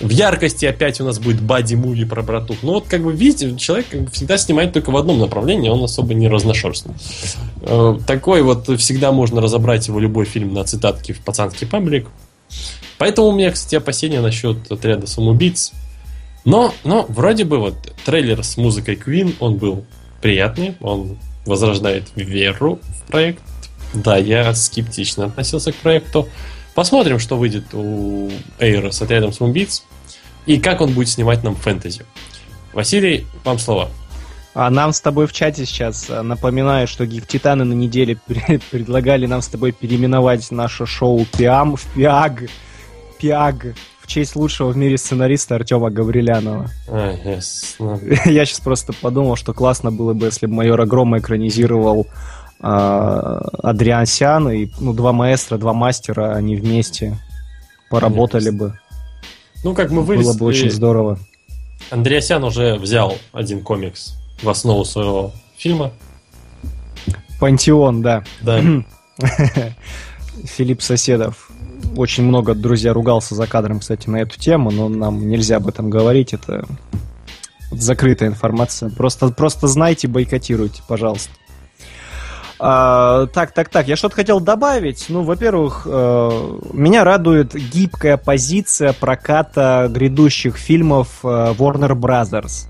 в 0.00 0.08
яркости 0.08 0.66
опять 0.66 1.00
у 1.00 1.04
нас 1.04 1.20
будет 1.20 1.40
Бади 1.40 1.76
Муви 1.76 2.06
про 2.06 2.22
братух. 2.22 2.56
Ну 2.62 2.72
вот, 2.72 2.88
как 2.88 3.04
бы, 3.04 3.12
видите, 3.12 3.56
человек 3.56 3.86
как 3.88 4.00
бы, 4.00 4.10
всегда 4.10 4.38
снимает 4.38 4.72
только 4.72 4.90
в 4.90 4.96
одном 4.96 5.20
направлении, 5.20 5.68
он 5.68 5.84
особо 5.84 6.12
не 6.12 6.26
разношерстный. 6.26 6.94
Э, 7.60 7.96
Такой 8.04 8.42
вот 8.42 8.68
всегда 8.80 9.12
можно 9.12 9.40
разобрать 9.40 9.86
его 9.86 10.00
любой 10.00 10.24
фильм 10.24 10.54
на 10.54 10.64
цитатки 10.64 11.12
в 11.12 11.20
пацанский 11.20 11.68
паблик. 11.68 12.08
Поэтому 13.02 13.26
у 13.26 13.32
меня, 13.32 13.50
кстати, 13.50 13.74
опасения 13.74 14.20
насчет 14.20 14.70
отряда 14.70 15.08
самоубийц. 15.08 15.72
Но, 16.44 16.72
но 16.84 17.04
вроде 17.08 17.42
бы 17.42 17.58
вот 17.58 17.74
трейлер 18.04 18.44
с 18.44 18.56
музыкой 18.56 18.94
Queen, 18.94 19.34
он 19.40 19.56
был 19.56 19.84
приятный, 20.20 20.76
он 20.80 21.18
возрождает 21.44 22.04
веру 22.14 22.78
в 22.86 23.10
проект. 23.10 23.42
Да, 23.92 24.16
я 24.18 24.54
скептично 24.54 25.24
относился 25.24 25.72
к 25.72 25.74
проекту. 25.74 26.28
Посмотрим, 26.76 27.18
что 27.18 27.36
выйдет 27.36 27.74
у 27.74 28.30
Эйра 28.60 28.92
с 28.92 29.02
отрядом 29.02 29.32
самоубийц 29.32 29.82
и 30.46 30.60
как 30.60 30.80
он 30.80 30.92
будет 30.92 31.08
снимать 31.08 31.42
нам 31.42 31.56
фэнтези. 31.56 32.04
Василий, 32.72 33.26
вам 33.42 33.58
слово. 33.58 33.88
А 34.54 34.70
нам 34.70 34.92
с 34.92 35.00
тобой 35.00 35.26
в 35.26 35.32
чате 35.32 35.66
сейчас 35.66 36.06
а, 36.08 36.22
напоминаю, 36.22 36.86
что 36.86 37.04
Гик 37.04 37.26
Титаны 37.26 37.64
на 37.64 37.72
неделе 37.72 38.16
пре- 38.28 38.62
предлагали 38.70 39.26
нам 39.26 39.42
с 39.42 39.48
тобой 39.48 39.72
переименовать 39.72 40.52
наше 40.52 40.86
шоу 40.86 41.26
Пиам 41.36 41.74
в 41.74 41.82
Пиаг. 41.96 42.44
Пиаг. 43.22 43.76
В 44.00 44.08
честь 44.08 44.34
лучшего 44.34 44.70
в 44.70 44.76
мире 44.76 44.98
сценариста 44.98 45.54
Артема 45.54 45.90
Гаврилянова. 45.90 46.68
А, 46.88 47.14
ясно. 47.24 48.00
Я 48.24 48.44
сейчас 48.44 48.58
просто 48.58 48.92
подумал, 48.92 49.36
что 49.36 49.54
классно 49.54 49.92
было 49.92 50.12
бы, 50.12 50.26
если 50.26 50.46
бы 50.46 50.54
майора 50.54 50.86
Грома 50.86 51.18
экранизировал 51.18 52.08
а, 52.58 53.38
Адриансиан 53.62 54.50
и 54.50 54.68
ну, 54.80 54.92
два 54.92 55.12
маэстро, 55.12 55.56
два 55.56 55.72
мастера, 55.72 56.34
они 56.34 56.56
вместе 56.56 57.16
поработали 57.90 58.50
бы. 58.50 58.76
Ну, 59.62 59.72
как 59.72 59.90
мы 59.90 59.98
Было 59.98 60.06
вылезли, 60.06 60.38
бы 60.40 60.46
очень 60.46 60.70
здорово. 60.72 61.16
Андреасян 61.90 62.42
уже 62.42 62.74
взял 62.74 63.16
один 63.32 63.62
комикс 63.62 64.14
в 64.42 64.48
основу 64.48 64.84
своего 64.84 65.30
фильма. 65.56 65.92
Пантеон, 67.38 68.02
да. 68.02 68.24
Да. 68.40 68.60
Филипп 70.44 70.82
Соседов. 70.82 71.52
Очень 71.96 72.24
много, 72.24 72.54
друзья, 72.54 72.92
ругался 72.92 73.34
за 73.34 73.46
кадром, 73.46 73.80
кстати, 73.80 74.08
на 74.08 74.16
эту 74.16 74.38
тему, 74.38 74.70
но 74.70 74.88
нам 74.88 75.28
нельзя 75.28 75.56
об 75.56 75.68
этом 75.68 75.90
говорить, 75.90 76.32
это 76.32 76.64
закрытая 77.70 78.28
информация. 78.30 78.90
Просто, 78.90 79.28
просто 79.28 79.66
знайте, 79.66 80.08
бойкотируйте, 80.08 80.82
пожалуйста. 80.86 81.30
А, 82.64 83.26
так, 83.26 83.52
так, 83.52 83.68
так, 83.68 83.88
я 83.88 83.96
что-то 83.96 84.14
хотел 84.14 84.38
добавить. 84.38 85.06
Ну, 85.08 85.22
во-первых, 85.22 85.82
э, 85.84 86.58
меня 86.72 87.02
радует 87.02 87.54
гибкая 87.54 88.16
позиция 88.16 88.92
проката 88.92 89.88
грядущих 89.90 90.56
фильмов 90.56 91.18
э, 91.24 91.26
Warner 91.26 91.94
Brothers. 91.94 92.68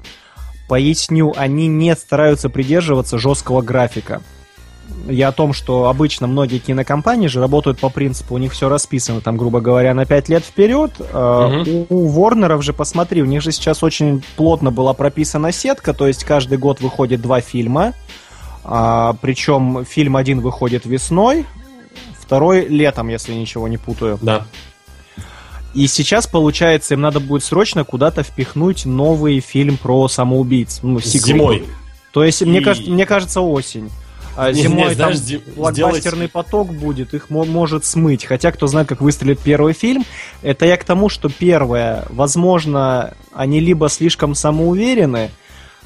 Поясню, 0.66 1.34
они 1.36 1.66
не 1.66 1.94
стараются 1.94 2.48
придерживаться 2.48 3.18
жесткого 3.18 3.60
графика. 3.60 4.22
Я 5.08 5.28
о 5.28 5.32
том, 5.32 5.52
что 5.52 5.88
обычно 5.88 6.26
многие 6.28 6.58
кинокомпании 6.58 7.26
же 7.26 7.40
работают 7.40 7.80
по 7.80 7.88
принципу, 7.88 8.34
у 8.36 8.38
них 8.38 8.52
все 8.52 8.68
расписано, 8.68 9.20
там, 9.20 9.36
грубо 9.36 9.60
говоря, 9.60 9.94
на 9.94 10.06
5 10.06 10.28
лет 10.28 10.44
вперед. 10.44 10.92
Э, 11.00 11.48
Мгм. 11.64 11.86
У, 11.88 12.06
Ворнеров 12.08 12.62
же, 12.62 12.72
посмотри, 12.72 13.20
у 13.22 13.24
них 13.26 13.42
же 13.42 13.50
сейчас 13.50 13.82
очень 13.82 14.22
плотно 14.36 14.70
была 14.70 14.92
прописана 14.94 15.50
сетка, 15.50 15.92
то 15.92 16.06
есть 16.06 16.22
каждый 16.24 16.56
год 16.58 16.80
выходит 16.80 17.20
два 17.20 17.40
фильма. 17.40 17.94
А, 18.64 19.16
причем 19.20 19.84
фильм 19.84 20.16
один 20.16 20.40
выходит 20.40 20.86
весной, 20.86 21.46
второй 22.20 22.66
летом, 22.68 23.08
если 23.08 23.32
ничего 23.32 23.66
не 23.66 23.78
путаю. 23.78 24.20
Да. 24.22 24.46
И 25.74 25.86
сейчас, 25.86 26.26
получается, 26.26 26.94
им 26.94 27.00
надо 27.00 27.18
будет 27.18 27.42
срочно 27.42 27.82
куда-то 27.84 28.22
впихнуть 28.22 28.84
новый 28.84 29.40
фильм 29.40 29.78
про 29.78 30.06
самоубийц. 30.06 30.80
Ну, 30.82 31.00
сиквел. 31.00 31.36
Зимой. 31.38 31.64
То 32.12 32.22
есть, 32.22 32.42
мне, 32.42 32.60
И- 32.60 32.62
кажется, 32.62 32.90
мне 32.90 33.06
кажется, 33.06 33.40
осень. 33.40 33.90
А 34.36 34.52
зимой 34.52 34.88
не, 34.88 34.94
знаешь, 34.94 35.18
там 35.20 35.40
блокбастерный 35.56 36.28
поток 36.28 36.72
будет, 36.72 37.12
их 37.12 37.28
мо- 37.28 37.44
может 37.44 37.84
смыть. 37.84 38.24
Хотя, 38.24 38.50
кто 38.50 38.66
знает, 38.66 38.88
как 38.88 39.00
выстрелит 39.00 39.40
первый 39.40 39.74
фильм, 39.74 40.04
это 40.42 40.64
я 40.64 40.76
к 40.76 40.84
тому, 40.84 41.08
что 41.08 41.28
первое, 41.28 42.06
возможно, 42.08 43.14
они 43.34 43.60
либо 43.60 43.88
слишком 43.88 44.34
самоуверены, 44.34 45.30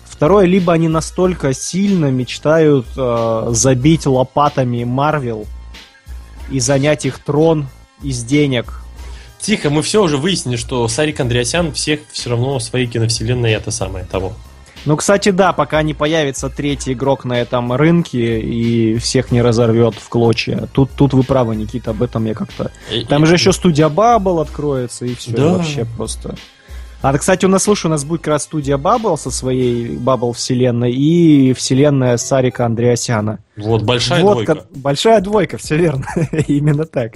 второе, 0.05 0.47
либо 0.47 0.73
они 0.73 0.89
настолько 0.89 1.53
сильно 1.53 2.11
мечтают 2.11 2.87
э, 2.97 3.49
забить 3.51 4.07
лопатами 4.07 4.85
Марвел 4.85 5.47
и 6.51 6.61
занять 6.61 7.05
их 7.05 7.19
трон 7.19 7.67
из 8.03 8.23
денег. 8.23 8.81
Тихо, 9.41 9.71
мы 9.71 9.83
все 9.83 10.03
уже 10.03 10.17
выяснили, 10.17 10.57
что 10.57 10.87
Сарик 10.89 11.21
Андреасян 11.21 11.73
всех 11.73 12.01
все 12.11 12.31
равно 12.31 12.59
в 12.59 12.63
своей 12.63 12.87
киновселенной 12.87 13.53
это 13.53 13.71
самое 13.71 14.05
того. 14.05 14.33
Ну, 14.87 14.97
кстати, 14.97 15.31
да, 15.31 15.53
пока 15.53 15.83
не 15.83 15.95
появится 15.95 16.49
третий 16.49 16.93
игрок 16.93 17.25
на 17.25 17.41
этом 17.41 17.73
рынке 17.73 18.41
и 18.41 18.97
всех 18.99 19.33
не 19.33 19.43
разорвет 19.43 19.95
в 19.97 20.09
клочья. 20.09 20.69
Тут, 20.73 20.91
тут 20.97 21.13
вы 21.13 21.25
правы, 21.25 21.57
Никита, 21.57 21.91
об 21.91 22.03
этом 22.03 22.25
я 22.25 22.35
как-то... 22.35 22.71
Там 23.09 23.25
и- 23.25 23.27
же 23.27 23.35
еще 23.35 23.53
студия 23.53 23.89
Bubble 23.89 24.41
откроется, 24.41 25.05
и 25.05 25.15
все, 25.17 25.33
Да. 25.33 25.55
вообще 25.55 25.85
просто... 25.97 26.37
А, 27.03 27.17
кстати, 27.19 27.45
у 27.45 27.49
нас, 27.49 27.65
слушай, 27.65 27.87
у 27.87 27.91
нас 27.91 28.05
будет 28.05 28.23
как 28.23 28.29
раз 28.35 28.45
студия 28.45 28.79
Bubble 28.79 29.17
со 29.17 29.31
своей 29.31 29.97
Bubble 29.97 30.33
вселенной 30.33 30.93
и 30.93 31.53
вселенная 31.53 32.17
Сарика 32.17 32.65
Андреасяна. 32.65 33.41
Вот, 33.57 33.83
большая 33.83 34.23
вот, 34.23 34.33
двойка. 34.35 34.65
большая 34.75 35.21
двойка, 35.21 35.59
все 35.59 35.77
верно. 35.77 36.05
Именно 36.47 36.87
так. 36.87 37.13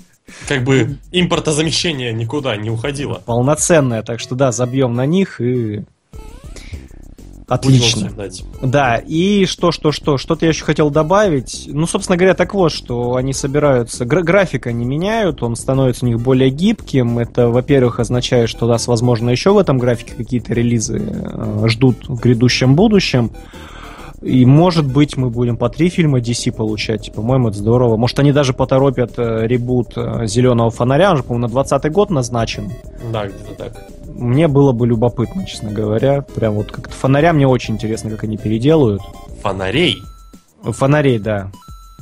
Как 0.49 0.65
бы 0.65 0.99
импортозамещение 1.13 2.13
никуда 2.13 2.57
не 2.57 2.71
уходило. 2.71 3.23
Полноценная, 3.25 4.03
так 4.03 4.21
что 4.21 4.35
да, 4.35 4.53
забьем 4.53 4.95
на 4.95 5.07
них 5.07 5.41
и... 5.41 5.83
Отлично. 7.51 8.13
Да, 8.63 8.97
и 8.97 9.45
что, 9.45 9.73
что, 9.73 9.91
что, 9.91 10.19
что-то 10.19 10.47
я 10.47 10.51
еще 10.51 10.65
хотел 10.65 10.89
добавить. 10.89 11.65
Ну, 11.67 11.89
собственно 11.89 12.17
говоря, 12.17 12.35
так 12.35 12.55
вот, 12.55 12.71
что 12.71 13.17
они 13.17 13.33
собираются, 13.33 14.05
гра- 14.05 14.23
график 14.23 14.69
они 14.69 14.85
меняют, 14.85 15.43
он 15.43 15.57
становится 15.57 16.07
у 16.07 16.09
них 16.09 16.21
более 16.21 16.51
гибким. 16.51 17.19
Это, 17.19 17.49
во-первых, 17.49 17.99
означает, 17.99 18.49
что 18.49 18.69
нас, 18.69 18.87
возможно, 18.87 19.31
еще 19.31 19.53
в 19.53 19.59
этом 19.59 19.79
графике 19.79 20.15
какие-то 20.17 20.55
релизы 20.55 21.03
э, 21.03 21.65
ждут 21.67 22.09
в 22.09 22.21
грядущем 22.21 22.77
будущем. 22.77 23.33
И, 24.23 24.45
может 24.47 24.87
быть, 24.87 25.17
мы 25.17 25.29
будем 25.31 25.57
по 25.57 25.69
три 25.71 25.89
фильма 25.89 26.21
DC 26.21 26.53
получать. 26.53 27.13
По-моему, 27.13 27.49
это 27.49 27.59
здорово. 27.59 27.97
Может, 27.97 28.21
они 28.21 28.31
даже 28.33 28.53
поторопят 28.53 29.15
э, 29.17 29.47
ребут 29.49 29.95
э, 29.97 30.27
«Зеленого 30.27 30.71
фонаря». 30.71 31.11
Он 31.11 31.17
же, 31.17 31.23
по-моему, 31.25 31.49
на 31.49 31.53
20 31.53 31.91
год 31.91 32.11
назначен. 32.11 32.71
Да, 33.13 33.27
где-то 33.27 33.55
так. 33.57 33.87
Мне 34.21 34.49
было 34.49 34.73
бы 34.73 34.87
любопытно, 34.87 35.47
честно 35.47 35.71
говоря. 35.71 36.21
Прям 36.21 36.55
вот 36.55 36.71
как-то 36.71 36.95
«Фонаря» 36.95 37.33
мне 37.33 37.49
очень 37.49 37.75
интересно, 37.75 38.11
как 38.11 38.25
они 38.25 38.37
переделают. 38.37 39.01
Фонарей. 39.43 40.03
Фонарей, 40.63 41.19
да. 41.19 41.51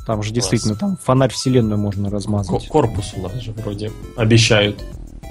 Там 0.05 0.21
же 0.21 0.29
Класс. 0.29 0.35
действительно 0.35 0.75
там 0.75 0.97
фонарь 1.01 1.31
вселенную 1.31 1.79
можно 1.79 2.09
размазать. 2.09 2.67
корпус 2.67 3.13
у 3.15 3.21
нас 3.21 3.33
же 3.35 3.53
вроде 3.53 3.91
обещают. 4.17 4.83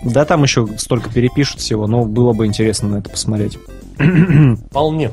Да, 0.03 0.25
там 0.25 0.43
еще 0.45 0.67
столько 0.79 1.13
перепишут 1.13 1.61
всего, 1.61 1.87
но 1.87 2.05
было 2.05 2.33
бы 2.33 2.47
интересно 2.47 2.89
на 2.89 2.97
это 2.99 3.11
посмотреть. 3.11 3.59
Вполне. 4.71 5.11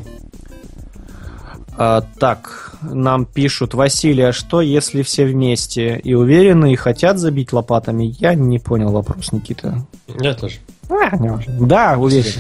А, 1.77 2.05
так, 2.19 2.75
нам 2.81 3.25
пишут, 3.25 3.73
Василий, 3.73 4.23
а 4.23 4.31
что, 4.31 4.61
если 4.61 5.01
все 5.01 5.25
вместе 5.25 5.99
и 6.01 6.13
уверены, 6.13 6.71
и 6.71 6.75
хотят 6.77 7.17
забить 7.17 7.51
лопатами? 7.51 8.15
Я 8.19 8.33
не 8.33 8.59
понял 8.59 8.91
вопрос, 8.91 9.33
Никита. 9.33 9.85
Я 10.21 10.35
тоже. 10.35 10.59
А. 10.89 11.17
Да, 11.59 11.95
уверен. 11.97 12.31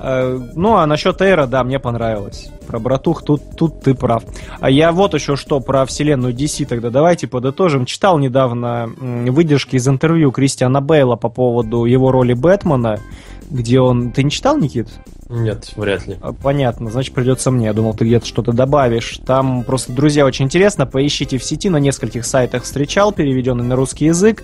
Э, 0.00 0.38
Ну, 0.54 0.76
а 0.76 0.86
насчет 0.86 1.20
Эйра, 1.20 1.46
да, 1.46 1.64
мне 1.64 1.78
понравилось. 1.78 2.50
Про 2.66 2.78
братух, 2.78 3.22
тут, 3.24 3.42
тут 3.56 3.80
ты 3.80 3.94
прав. 3.94 4.22
А 4.60 4.70
я 4.70 4.92
вот 4.92 5.14
еще 5.14 5.36
что 5.36 5.60
про 5.60 5.84
вселенную 5.86 6.32
DC 6.34 6.66
тогда. 6.66 6.90
Давайте 6.90 7.26
подытожим. 7.26 7.84
Читал 7.84 8.18
недавно 8.18 8.90
выдержки 8.98 9.76
из 9.76 9.88
интервью 9.88 10.30
Кристиана 10.30 10.80
Бейла 10.80 11.16
по 11.16 11.28
поводу 11.28 11.84
его 11.84 12.12
роли 12.12 12.34
Бэтмена, 12.34 13.00
где 13.50 13.80
он... 13.80 14.12
Ты 14.12 14.22
не 14.22 14.30
читал, 14.30 14.56
Никит? 14.58 14.88
Нет, 15.28 15.72
вряд 15.76 16.06
ли. 16.06 16.16
А, 16.20 16.32
Понятно, 16.32 16.90
значит 16.90 17.14
придется 17.14 17.50
мне. 17.50 17.66
Я 17.66 17.72
думал, 17.72 17.94
ты 17.94 18.04
где-то 18.04 18.26
что-то 18.26 18.52
добавишь. 18.52 19.18
Там 19.26 19.64
просто, 19.64 19.92
друзья, 19.92 20.24
очень 20.24 20.44
интересно. 20.44 20.86
Поищите 20.86 21.38
в 21.38 21.44
сети, 21.44 21.68
на 21.68 21.78
нескольких 21.78 22.24
сайтах 22.24 22.62
встречал, 22.62 23.12
переведенный 23.12 23.64
на 23.64 23.74
русский 23.76 24.06
язык. 24.06 24.42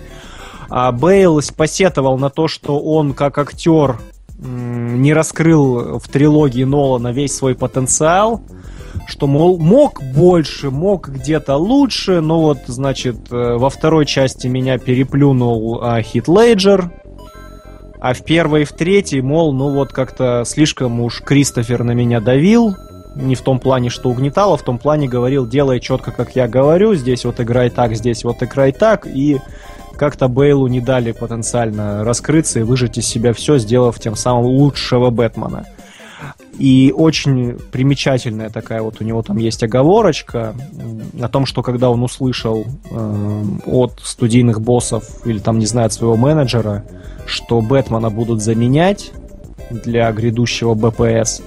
А 0.69 0.91
Бейл 0.91 1.41
посетовал 1.55 2.17
на 2.17 2.29
то, 2.29 2.47
что 2.47 2.79
он 2.79 3.13
как 3.13 3.37
актер 3.37 3.97
не 4.37 5.13
раскрыл 5.13 5.99
в 5.99 6.07
трилогии 6.09 6.63
Нолана 6.63 7.11
весь 7.11 7.35
свой 7.35 7.55
потенциал, 7.55 8.41
что, 9.07 9.27
мол, 9.27 9.57
мог 9.57 10.01
больше, 10.01 10.71
мог 10.71 11.09
где-то 11.09 11.55
лучше, 11.55 12.21
но 12.21 12.41
вот, 12.41 12.59
значит, 12.67 13.31
э, 13.31 13.55
во 13.57 13.69
второй 13.69 14.05
части 14.05 14.47
меня 14.47 14.77
переплюнул 14.77 15.79
а, 15.81 16.01
Хит 16.01 16.27
Лейджер, 16.27 16.91
а 17.99 18.13
в 18.13 18.23
первой 18.23 18.63
и 18.63 18.65
в 18.65 18.71
третьей, 18.71 19.21
мол, 19.21 19.53
ну 19.53 19.71
вот 19.71 19.91
как-то 19.91 20.43
слишком 20.45 20.99
уж 21.01 21.21
Кристофер 21.21 21.83
на 21.83 21.91
меня 21.91 22.19
давил, 22.19 22.75
не 23.15 23.35
в 23.35 23.41
том 23.41 23.59
плане, 23.59 23.89
что 23.89 24.09
угнетал, 24.09 24.53
а 24.53 24.57
в 24.57 24.63
том 24.63 24.77
плане 24.77 25.07
говорил, 25.07 25.47
делай 25.47 25.79
четко, 25.79 26.11
как 26.11 26.35
я 26.35 26.47
говорю, 26.47 26.95
здесь 26.95 27.25
вот 27.25 27.39
играй 27.39 27.69
так, 27.69 27.95
здесь 27.95 28.23
вот 28.23 28.43
играй 28.43 28.71
так, 28.73 29.07
и 29.07 29.39
как-то 29.97 30.27
Бейлу 30.27 30.67
не 30.67 30.81
дали 30.81 31.11
потенциально 31.11 32.03
раскрыться 32.03 32.59
и 32.59 32.63
выжать 32.63 32.97
из 32.97 33.07
себя 33.07 33.33
все, 33.33 33.57
сделав 33.57 33.99
тем 33.99 34.15
самым 34.15 34.45
лучшего 34.45 35.09
Бэтмена. 35.09 35.65
И 36.57 36.93
очень 36.95 37.57
примечательная 37.71 38.49
такая 38.49 38.81
вот 38.81 39.01
у 39.01 39.03
него 39.03 39.21
там 39.21 39.37
есть 39.37 39.61
оговорочка 39.61 40.55
о 41.21 41.27
том, 41.27 41.45
что 41.45 41.61
когда 41.61 41.89
он 41.89 42.01
услышал 42.01 42.65
э, 42.89 43.43
от 43.65 43.99
студийных 44.01 44.61
боссов 44.61 45.25
или 45.25 45.39
там, 45.39 45.59
не 45.59 45.65
знаю, 45.65 45.87
от 45.87 45.93
своего 45.93 46.15
менеджера, 46.15 46.85
что 47.25 47.59
Бэтмена 47.59 48.09
будут 48.09 48.41
заменять 48.41 49.11
для 49.69 50.09
грядущего 50.13 50.75
БПС, 50.75 51.41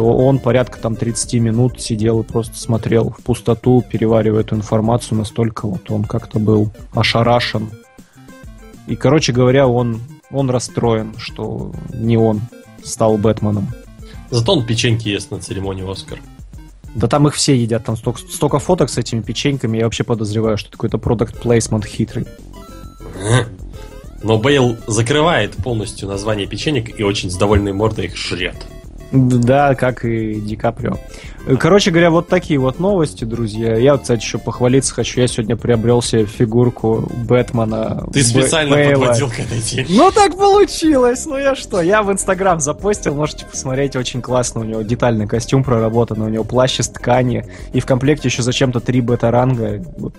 то 0.00 0.16
он 0.16 0.38
порядка 0.38 0.78
там 0.78 0.96
30 0.96 1.34
минут 1.42 1.78
сидел 1.78 2.20
и 2.20 2.24
просто 2.24 2.56
смотрел 2.56 3.10
в 3.10 3.22
пустоту, 3.22 3.84
переваривая 3.86 4.40
эту 4.40 4.56
информацию, 4.56 5.18
настолько 5.18 5.68
вот 5.68 5.90
он 5.90 6.04
как-то 6.04 6.38
был 6.38 6.72
ошарашен. 6.94 7.68
И, 8.86 8.96
короче 8.96 9.34
говоря, 9.34 9.68
он, 9.68 10.00
он 10.30 10.48
расстроен, 10.48 11.12
что 11.18 11.74
не 11.92 12.16
он 12.16 12.40
стал 12.82 13.18
Бэтменом. 13.18 13.68
Зато 14.30 14.54
он 14.54 14.64
печеньки 14.64 15.08
ест 15.08 15.30
на 15.30 15.38
церемонии 15.38 15.86
Оскар. 15.86 16.18
Да 16.94 17.06
там 17.06 17.28
их 17.28 17.34
все 17.34 17.54
едят, 17.54 17.84
там 17.84 17.98
столько, 17.98 18.20
столько 18.20 18.58
фоток 18.58 18.88
с 18.88 18.96
этими 18.96 19.20
печеньками, 19.20 19.76
я 19.76 19.84
вообще 19.84 20.02
подозреваю, 20.02 20.56
что 20.56 20.68
это 20.68 20.78
какой-то 20.78 20.96
продукт 20.96 21.38
плейсмент 21.42 21.84
хитрый. 21.84 22.24
Но 24.22 24.38
Бейл 24.38 24.78
закрывает 24.86 25.56
полностью 25.56 26.08
название 26.08 26.46
печенек 26.46 26.98
и 26.98 27.02
очень 27.02 27.30
с 27.30 27.36
довольной 27.36 27.74
мордой 27.74 28.06
их 28.06 28.16
жрет. 28.16 28.56
Да, 29.12 29.74
как 29.74 30.04
и 30.04 30.34
Ди 30.34 30.56
Каприо. 30.56 30.96
Короче 31.58 31.90
говоря, 31.90 32.10
вот 32.10 32.28
такие 32.28 32.60
вот 32.60 32.78
новости, 32.78 33.24
друзья. 33.24 33.74
Я, 33.76 33.96
кстати, 33.96 34.20
еще 34.22 34.38
похвалиться 34.38 34.94
хочу. 34.94 35.20
Я 35.20 35.26
сегодня 35.26 35.56
приобрел 35.56 36.02
себе 36.02 36.26
фигурку 36.26 37.08
Бэтмена. 37.26 38.04
Ты 38.12 38.20
Б- 38.20 38.24
специально 38.24 38.76
Бейла. 38.76 39.00
подводил 39.06 39.30
к 39.30 39.38
этой 39.40 39.60
теме. 39.60 39.86
Ну 39.88 40.10
так 40.12 40.36
получилось, 40.36 41.26
ну 41.26 41.38
я 41.38 41.56
что, 41.56 41.80
я 41.80 42.02
в 42.02 42.12
Инстаграм 42.12 42.60
запостил, 42.60 43.14
можете 43.14 43.46
посмотреть, 43.46 43.96
очень 43.96 44.20
классно, 44.22 44.60
у 44.60 44.64
него 44.64 44.82
детальный 44.82 45.26
костюм 45.26 45.64
проработан, 45.64 46.20
у 46.22 46.28
него 46.28 46.44
плащ 46.44 46.78
из 46.78 46.88
ткани, 46.88 47.46
и 47.72 47.80
в 47.80 47.86
комплекте 47.86 48.28
еще 48.28 48.42
зачем-то 48.42 48.80
три 48.80 49.00
бета-ранга. 49.00 49.82
Вот 49.96 50.14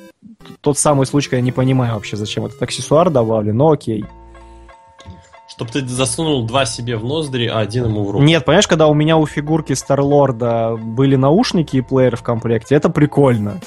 Тот 0.59 0.77
самый 0.79 1.05
случай, 1.05 1.29
когда 1.29 1.37
я 1.37 1.43
не 1.43 1.51
понимаю 1.51 1.93
вообще, 1.93 2.17
зачем 2.17 2.45
этот 2.45 2.61
аксессуар 2.61 3.09
добавлен, 3.09 3.55
но 3.55 3.69
окей. 3.71 4.03
Чтобы 5.61 5.73
ты 5.73 5.87
засунул 5.87 6.43
два 6.43 6.65
себе 6.65 6.97
в 6.97 7.03
ноздри, 7.03 7.45
а 7.45 7.59
один 7.59 7.85
ему 7.85 8.03
в 8.03 8.09
руку. 8.09 8.23
Нет, 8.23 8.43
понимаешь, 8.45 8.67
когда 8.67 8.87
у 8.87 8.95
меня 8.95 9.17
у 9.17 9.27
фигурки 9.27 9.73
Старлорда 9.73 10.75
были 10.75 11.15
наушники 11.15 11.77
и 11.77 11.81
плеер 11.81 12.15
в 12.15 12.23
комплекте, 12.23 12.73
это 12.73 12.89
прикольно. 12.89 13.59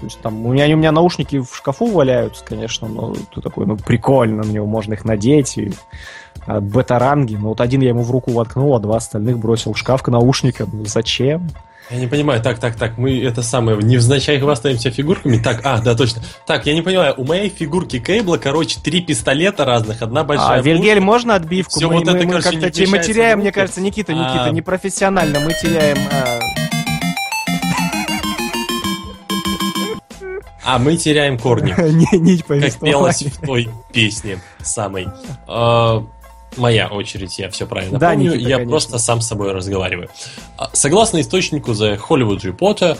То 0.00 0.04
есть 0.04 0.18
там 0.20 0.46
у 0.46 0.54
меня, 0.54 0.64
у 0.74 0.78
меня 0.78 0.90
наушники 0.90 1.38
в 1.38 1.54
шкафу 1.54 1.84
валяются, 1.84 2.42
конечно, 2.46 2.88
но 2.88 3.14
ты 3.34 3.42
такой, 3.42 3.66
ну 3.66 3.76
прикольно, 3.76 4.42
на 4.42 4.50
него 4.50 4.64
можно 4.64 4.94
их 4.94 5.04
надеть. 5.04 5.58
И, 5.58 5.70
а, 6.46 6.62
бета-ранги, 6.62 7.34
ну 7.34 7.48
вот 7.48 7.60
один 7.60 7.82
я 7.82 7.90
ему 7.90 8.04
в 8.04 8.10
руку 8.10 8.30
воткнул, 8.30 8.74
а 8.74 8.80
два 8.80 8.96
остальных 8.96 9.38
бросил 9.38 9.74
в 9.74 9.78
шкаф 9.78 10.02
к 10.02 10.08
наушникам. 10.08 10.70
Ну, 10.72 10.86
зачем? 10.86 11.50
Я 11.90 11.96
не 11.96 12.06
понимаю, 12.06 12.42
так, 12.42 12.58
так, 12.58 12.76
так, 12.76 12.98
мы 12.98 13.18
это 13.24 13.42
самое, 13.42 13.78
невзначай 13.78 14.38
хвастаемся 14.38 14.90
фигурками. 14.90 15.38
Так, 15.38 15.60
а, 15.64 15.80
да, 15.80 15.94
точно. 15.94 16.22
Так, 16.46 16.66
я 16.66 16.74
не 16.74 16.82
понимаю, 16.82 17.14
у 17.16 17.24
моей 17.24 17.48
фигурки 17.48 17.98
Кейбла, 17.98 18.36
короче, 18.36 18.78
три 18.78 19.00
пистолета 19.00 19.64
разных, 19.64 20.02
одна 20.02 20.22
большая 20.22 20.58
а, 20.58 20.62
Вильгель, 20.62 21.00
можно 21.00 21.34
отбивку? 21.34 21.78
Всё 21.78 21.88
мы 21.88 21.94
вот 21.94 22.02
это, 22.02 22.12
мы- 22.12 22.24
мы 22.24 22.30
короче, 22.32 22.60
как-то 22.60 22.82
мы 22.90 22.98
теряем, 22.98 23.38
мне 23.38 23.52
кажется, 23.52 23.80
Никита, 23.80 24.12
Никита, 24.12 24.44
А. 24.44 24.50
непрофессионально, 24.50 25.40
мы 25.40 25.52
теряем... 25.54 25.96
а, 26.12 26.38
А 30.64 30.78
мы 30.78 30.96
теряем 30.98 31.38
корни, 31.38 31.74
ни- 31.78 32.16
нить 32.18 32.44
как 32.44 32.78
пелось 32.80 33.22
в 33.22 33.40
той 33.46 33.70
песне 33.92 34.40
самой. 34.60 35.08
Моя 36.56 36.88
очередь, 36.88 37.38
я 37.38 37.50
все 37.50 37.66
правильно 37.66 37.98
Да, 37.98 38.10
помню, 38.10 38.32
Никита, 38.32 38.48
я 38.48 38.56
конечно. 38.56 38.70
просто 38.70 38.98
сам 38.98 39.20
с 39.20 39.28
собой 39.28 39.52
разговариваю. 39.52 40.08
А, 40.56 40.70
Согласно 40.72 41.20
источнику 41.20 41.72
The 41.72 41.98
Hollywood 41.98 42.40
Reporter, 42.40 42.98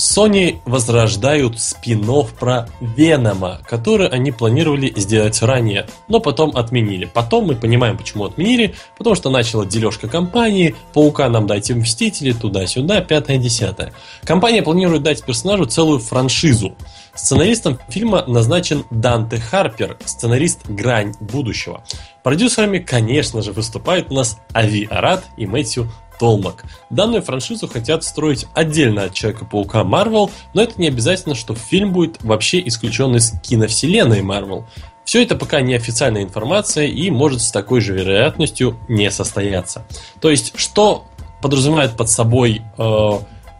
Sony 0.00 0.60
возрождают 0.64 1.60
спин 1.60 2.06
про 2.38 2.68
Венома, 2.80 3.60
который 3.68 4.08
они 4.08 4.32
планировали 4.32 4.92
сделать 4.96 5.42
ранее, 5.42 5.86
но 6.08 6.20
потом 6.20 6.56
отменили. 6.56 7.04
Потом 7.04 7.46
мы 7.46 7.54
понимаем, 7.54 7.98
почему 7.98 8.24
отменили, 8.24 8.74
потому 8.96 9.14
что 9.14 9.28
начала 9.28 9.66
дележка 9.66 10.08
компании, 10.08 10.74
Паука 10.94 11.28
нам 11.28 11.46
дайте 11.46 11.74
Мстители, 11.74 12.32
туда-сюда, 12.32 13.02
пятое-десятое. 13.02 13.92
Компания 14.24 14.62
планирует 14.62 15.02
дать 15.02 15.22
персонажу 15.22 15.66
целую 15.66 15.98
франшизу. 15.98 16.74
Сценаристом 17.14 17.78
фильма 17.88 18.24
назначен 18.26 18.84
Данте 18.90 19.38
Харпер, 19.38 19.96
сценарист 20.04 20.68
«Грань 20.68 21.14
будущего». 21.20 21.84
Продюсерами, 22.22 22.78
конечно 22.78 23.42
же, 23.42 23.52
выступают 23.52 24.10
у 24.10 24.14
нас 24.14 24.38
Ави 24.52 24.86
Арат 24.86 25.24
и 25.36 25.46
Мэтью 25.46 25.90
Толмак. 26.18 26.64
Данную 26.90 27.22
франшизу 27.22 27.66
хотят 27.66 28.04
строить 28.04 28.46
отдельно 28.54 29.04
от 29.04 29.14
Человека-паука 29.14 29.84
Марвел, 29.84 30.30
но 30.52 30.62
это 30.62 30.80
не 30.80 30.88
обязательно, 30.88 31.34
что 31.34 31.54
фильм 31.54 31.92
будет 31.92 32.22
вообще 32.22 32.60
исключен 32.66 33.16
из 33.16 33.32
киновселенной 33.40 34.20
Марвел. 34.20 34.66
Все 35.04 35.22
это 35.22 35.34
пока 35.34 35.62
не 35.62 35.74
официальная 35.74 36.22
информация 36.22 36.86
и 36.86 37.10
может 37.10 37.40
с 37.40 37.50
такой 37.50 37.80
же 37.80 37.94
вероятностью 37.94 38.78
не 38.86 39.10
состояться. 39.10 39.86
То 40.20 40.30
есть, 40.30 40.52
что 40.56 41.06
подразумевает 41.40 41.96
под 41.96 42.10
собой 42.10 42.62
э, 42.76 43.10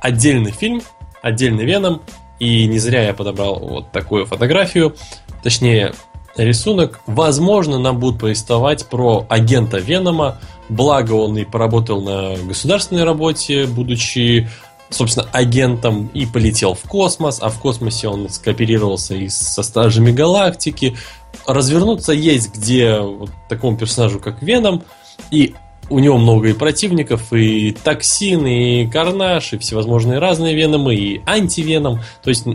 отдельный 0.01 0.53
фильм, 0.53 0.83
отдельный 1.23 1.65
Веном, 1.65 2.03
и 2.41 2.67
не 2.67 2.79
зря 2.79 3.05
я 3.05 3.15
подобрал 3.15 3.61
вот 3.61 3.93
такую 3.93 4.27
фотографию, 4.27 4.97
точнее 5.45 5.93
рисунок. 6.37 7.01
Возможно, 7.07 7.79
нам 7.79 7.99
будут 7.99 8.21
повествовать 8.21 8.87
про 8.87 9.27
агента 9.29 9.79
Венома, 9.79 10.39
благо 10.69 11.13
он 11.13 11.37
и 11.39 11.45
поработал 11.45 12.03
на 12.03 12.37
государственной 12.37 13.05
работе, 13.05 13.67
будучи 13.67 14.49
собственно, 14.91 15.29
агентом 15.33 16.11
и 16.15 16.27
полетел 16.27 16.75
в 16.75 16.83
космос, 16.83 17.39
а 17.41 17.49
в 17.49 17.61
космосе 17.61 18.09
он 18.09 18.29
скооперировался 18.29 19.15
и 19.15 19.29
со 19.29 19.63
Стражами 19.63 20.11
Галактики. 20.11 20.97
Развернуться 21.47 22.13
есть 22.13 22.53
где 22.53 22.99
вот 22.99 23.31
такому 23.49 23.77
персонажу, 23.77 24.19
как 24.19 24.43
Веном, 24.43 24.83
и 25.31 25.55
у 25.91 25.99
него 25.99 26.17
много 26.19 26.49
и 26.49 26.53
противников, 26.53 27.33
и 27.33 27.73
токсин, 27.73 28.47
и 28.47 28.87
карнаж, 28.87 29.53
и 29.53 29.59
всевозможные 29.59 30.19
разные 30.19 30.55
веномы, 30.55 30.95
и 30.95 31.23
антивеном. 31.27 32.01
То 32.23 32.31
есть 32.31 32.47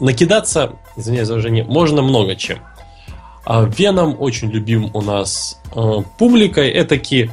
накидаться, 0.00 0.72
извиняюсь 0.96 1.26
за 1.28 1.34
выражение, 1.34 1.64
можно 1.64 2.02
много 2.02 2.34
чем. 2.34 2.58
А 3.44 3.62
Веном 3.64 4.16
очень 4.18 4.50
любим 4.50 4.90
у 4.92 5.00
нас 5.00 5.60
э, 5.74 6.02
публикой. 6.18 6.70
Этаки 6.70 7.30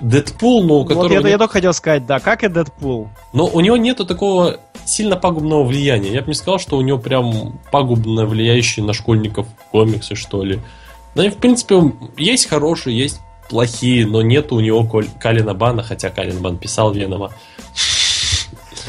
Дэдпул, 0.00 0.64
но 0.64 0.76
у 0.76 0.78
Вот 0.80 0.88
которого 0.88 1.12
я, 1.12 1.18
нет- 1.20 1.30
я 1.30 1.38
только 1.38 1.52
хотел 1.52 1.72
сказать, 1.74 2.06
да, 2.06 2.18
как 2.20 2.42
и 2.42 2.48
Дэдпул. 2.48 3.08
но 3.32 3.46
у 3.46 3.60
него 3.60 3.76
нету 3.76 4.04
такого 4.06 4.56
сильно 4.84 5.16
пагубного 5.16 5.62
влияния. 5.64 6.10
Я 6.10 6.22
бы 6.22 6.28
не 6.28 6.34
сказал, 6.34 6.58
что 6.58 6.76
у 6.76 6.80
него 6.80 6.98
прям 6.98 7.60
пагубно 7.70 8.26
влияющие 8.26 8.84
на 8.84 8.94
школьников 8.94 9.46
комиксы, 9.70 10.14
что 10.14 10.42
ли. 10.42 10.58
Да, 11.14 11.26
и, 11.26 11.30
в 11.30 11.36
принципе, 11.36 11.76
есть 12.16 12.48
хорошие, 12.48 12.98
есть 12.98 13.20
плохие, 13.52 14.06
но 14.06 14.22
нету 14.22 14.56
у 14.56 14.60
него 14.60 14.88
Калина 15.20 15.52
Бана, 15.52 15.82
хотя 15.82 16.08
Калин 16.08 16.40
Бан 16.40 16.56
писал 16.56 16.90
Венома. 16.90 17.30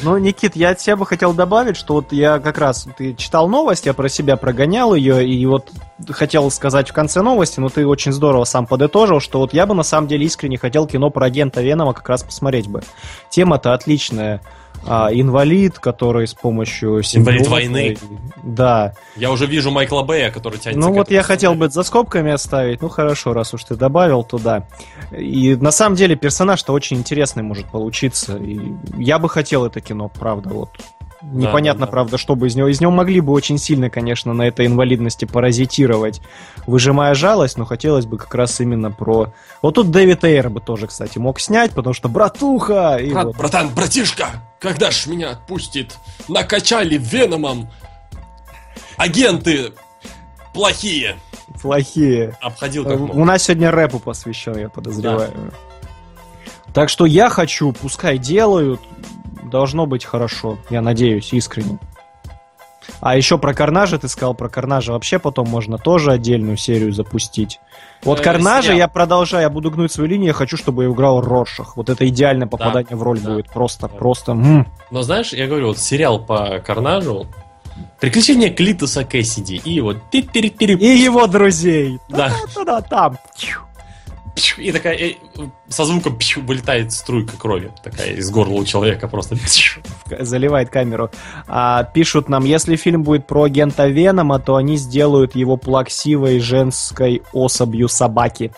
Ну, 0.02 0.18
Никит, 0.18 0.56
я 0.56 0.70
от 0.70 0.80
себя 0.80 0.96
бы 0.96 1.06
хотел 1.06 1.34
добавить, 1.34 1.76
что 1.76 1.96
вот 1.96 2.14
я 2.14 2.40
как 2.40 2.58
раз, 2.58 2.88
ты 2.98 3.14
читал 3.14 3.50
новость, 3.50 3.86
я 3.86 3.94
про 3.94 4.08
себя 4.08 4.38
прогонял 4.38 4.96
ее, 4.96 5.28
и 5.28 5.46
вот 5.46 5.70
хотел 6.10 6.50
сказать 6.50 6.90
в 6.90 6.94
конце 6.94 7.22
новости, 7.22 7.60
но 7.60 7.68
ты 7.68 7.86
очень 7.86 8.14
здорово 8.14 8.46
сам 8.46 8.66
подытожил, 8.66 9.20
что 9.20 9.40
вот 9.40 9.54
я 9.54 9.66
бы 9.66 9.76
на 9.76 9.84
самом 9.84 10.08
деле 10.08 10.26
искренне 10.26 10.58
хотел 10.58 10.88
кино 10.88 11.10
про 11.10 11.26
агента 11.26 11.62
Венома 11.62 11.94
как 11.94 12.08
раз 12.08 12.24
посмотреть 12.24 12.68
бы. 12.68 12.84
Тема-то 13.30 13.74
отличная. 13.74 14.42
А, 14.86 15.10
инвалид, 15.14 15.80
который 15.80 16.28
с 16.28 16.34
помощью... 16.34 16.90
Инвалид 16.90 17.06
симбиоза 17.08 17.50
войны. 17.50 17.88
и- 17.94 17.98
Да. 18.44 18.94
Я 19.16 19.32
уже 19.32 19.46
вижу 19.46 19.72
Майкла 19.72 20.04
Бэя, 20.04 20.32
который 20.32 20.60
тянется 20.60 20.80
Ну 20.88 20.94
вот 20.94 21.10
я 21.12 21.24
хотел 21.24 21.56
бы 21.56 21.70
за 21.70 21.84
скобками 21.84 22.32
оставить. 22.32 22.82
Ну 22.82 22.90
хорошо, 22.90 23.34
раз 23.34 23.54
уж 23.54 23.64
ты 23.64 23.76
добавил 23.76 24.24
туда. 24.24 24.68
И 25.18 25.56
на 25.56 25.72
самом 25.72 25.96
деле 25.96 26.16
персонаж-то 26.16 26.74
очень 26.74 26.98
интересный 26.98 27.44
может 27.44 27.66
получиться. 27.68 28.36
И 28.38 28.60
я 28.98 29.20
бы 29.20 29.30
хотел 29.30 29.66
это 29.66 29.80
кино, 29.82 30.10
правда, 30.10 30.50
вот. 30.50 30.70
Непонятно, 31.32 31.82
да, 31.82 31.86
да. 31.86 31.92
правда, 31.92 32.18
что 32.18 32.36
бы 32.36 32.48
из 32.48 32.56
него. 32.56 32.68
Из 32.68 32.82
него 32.82 32.92
могли 32.92 33.22
бы 33.22 33.32
очень 33.32 33.58
сильно, 33.58 33.90
конечно, 33.90 34.34
на 34.34 34.44
этой 34.44 34.66
инвалидности 34.66 35.26
паразитировать, 35.26 36.22
выжимая 36.68 37.16
жалость, 37.16 37.58
но 37.58 37.66
хотелось 37.66 38.06
бы 38.06 38.18
как 38.18 38.36
раз 38.36 38.60
именно 38.60 38.92
про... 38.92 39.34
Вот 39.62 39.76
тут 39.76 39.90
Дэвид 39.90 40.24
Эйр 40.24 40.50
бы 40.50 40.60
тоже, 40.60 40.88
кстати, 40.88 41.18
мог 41.18 41.40
снять, 41.40 41.72
потому 41.72 41.94
что 41.94 42.10
братуха! 42.10 42.98
И 42.98 43.12
Брат, 43.12 43.26
вот. 43.26 43.38
братан, 43.38 43.70
братишка, 43.74 44.28
когда 44.60 44.92
ж 44.92 45.08
меня 45.08 45.32
отпустит? 45.32 45.98
Накачали 46.28 46.98
Веномом. 46.98 47.70
Агенты 48.98 49.72
плохие. 50.54 51.18
Плохие. 51.62 52.38
Обходил 52.42 52.84
как 52.86 53.00
мог. 53.00 53.16
У 53.16 53.26
нас 53.26 53.44
сегодня 53.44 53.72
рэпу 53.72 54.00
посвящен, 54.00 54.58
я 54.58 54.70
подозреваю. 54.70 55.52
Так 56.74 56.90
что 56.90 57.06
я 57.06 57.30
хочу, 57.30 57.72
пускай 57.72 58.18
делают, 58.18 58.82
должно 59.50 59.86
быть 59.86 60.06
хорошо, 60.06 60.58
я 60.70 60.82
надеюсь, 60.82 61.34
искренне. 61.34 61.80
А 63.00 63.16
еще 63.16 63.38
про 63.38 63.54
Карнажа 63.54 63.98
ты 63.98 64.08
сказал, 64.08 64.34
про 64.34 64.50
Карнажа 64.50 64.92
вообще 64.92 65.20
потом 65.20 65.48
можно 65.48 65.78
тоже 65.78 66.12
отдельную 66.12 66.58
серию 66.58 66.92
запустить. 66.92 67.60
Вот 68.04 68.20
Э, 68.20 68.24
Карнажа 68.24 68.64
сериал. 68.64 68.78
я 68.78 68.88
продолжаю, 68.88 69.44
я 69.44 69.50
буду 69.50 69.72
гнуть 69.72 69.92
свою 69.92 70.10
линию, 70.10 70.28
я 70.28 70.34
хочу, 70.34 70.58
чтобы 70.58 70.86
играл 70.86 71.22
Роршах. 71.22 71.78
Вот 71.78 71.90
это 71.90 72.08
идеальное 72.08 72.48
попадание 72.48 72.96
в 72.96 73.04
роль 73.04 73.20
да, 73.20 73.32
будет. 73.32 73.50
Просто, 73.50 73.88
да. 73.88 73.98
просто. 73.98 74.34
м. 74.34 74.68
Но 74.92 75.02
знаешь, 75.02 75.32
я 75.34 75.48
говорю, 75.48 75.68
вот 75.68 75.80
сериал 75.80 76.20
по 76.20 76.60
Карнажу, 76.60 77.28
Приключения 78.00 78.54
Клитуса 78.54 79.04
Кэссиди 79.04 79.56
и 79.56 79.80
вот 79.82 79.98
И 80.12 80.98
его 80.98 81.26
друзей. 81.28 82.00
Да. 82.10 82.32
Да, 82.66 82.82
там. 82.82 83.18
И 84.58 84.72
такая 84.72 84.96
э, 84.98 85.14
со 85.68 85.86
звуком 85.86 86.18
пью, 86.18 86.44
вылетает 86.44 86.92
струйка 86.92 87.38
крови 87.38 87.72
такая 87.84 88.14
из 88.14 88.32
горла 88.32 88.54
у 88.54 88.66
человека 88.66 89.08
просто. 89.08 89.38
заливает 90.20 90.70
камеру. 90.70 91.12
А, 91.48 91.84
пишут 91.84 92.30
нам, 92.30 92.44
если 92.46 92.76
фильм 92.76 93.04
будет 93.04 93.28
про 93.28 93.44
агента 93.44 93.88
Венома, 93.88 94.40
то 94.40 94.56
они 94.56 94.78
сделают 94.78 95.36
его 95.36 95.58
плаксивой 95.58 96.40
женской 96.40 97.22
особью 97.32 97.88
собаки. 97.90 98.52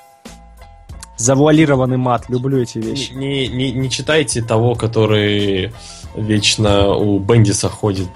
Завуалированный 1.18 1.98
мат. 1.98 2.26
Люблю 2.30 2.62
эти 2.62 2.78
вещи. 2.78 3.14
Не, 3.14 3.48
не, 3.48 3.72
не 3.72 3.90
читайте 3.90 4.42
того, 4.42 4.76
который 4.76 5.74
вечно 6.16 6.94
у 6.96 7.20
Бендиса 7.20 7.70
ходит, 7.70 8.10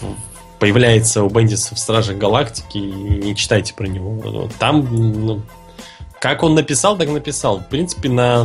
в- 0.00 0.58
появляется 0.58 1.22
у 1.22 1.28
Бендиса 1.28 1.74
в 1.74 1.78
Стражах 1.78 2.16
Галактики, 2.16 2.78
и 2.78 3.22
не 3.24 3.36
читайте 3.36 3.74
про 3.74 3.86
него. 3.86 4.48
Там, 4.58 4.88
ну, 4.90 5.42
как 6.28 6.42
он 6.42 6.54
написал, 6.54 6.98
так 6.98 7.08
написал. 7.08 7.58
В 7.58 7.68
принципе, 7.68 8.08
на 8.08 8.42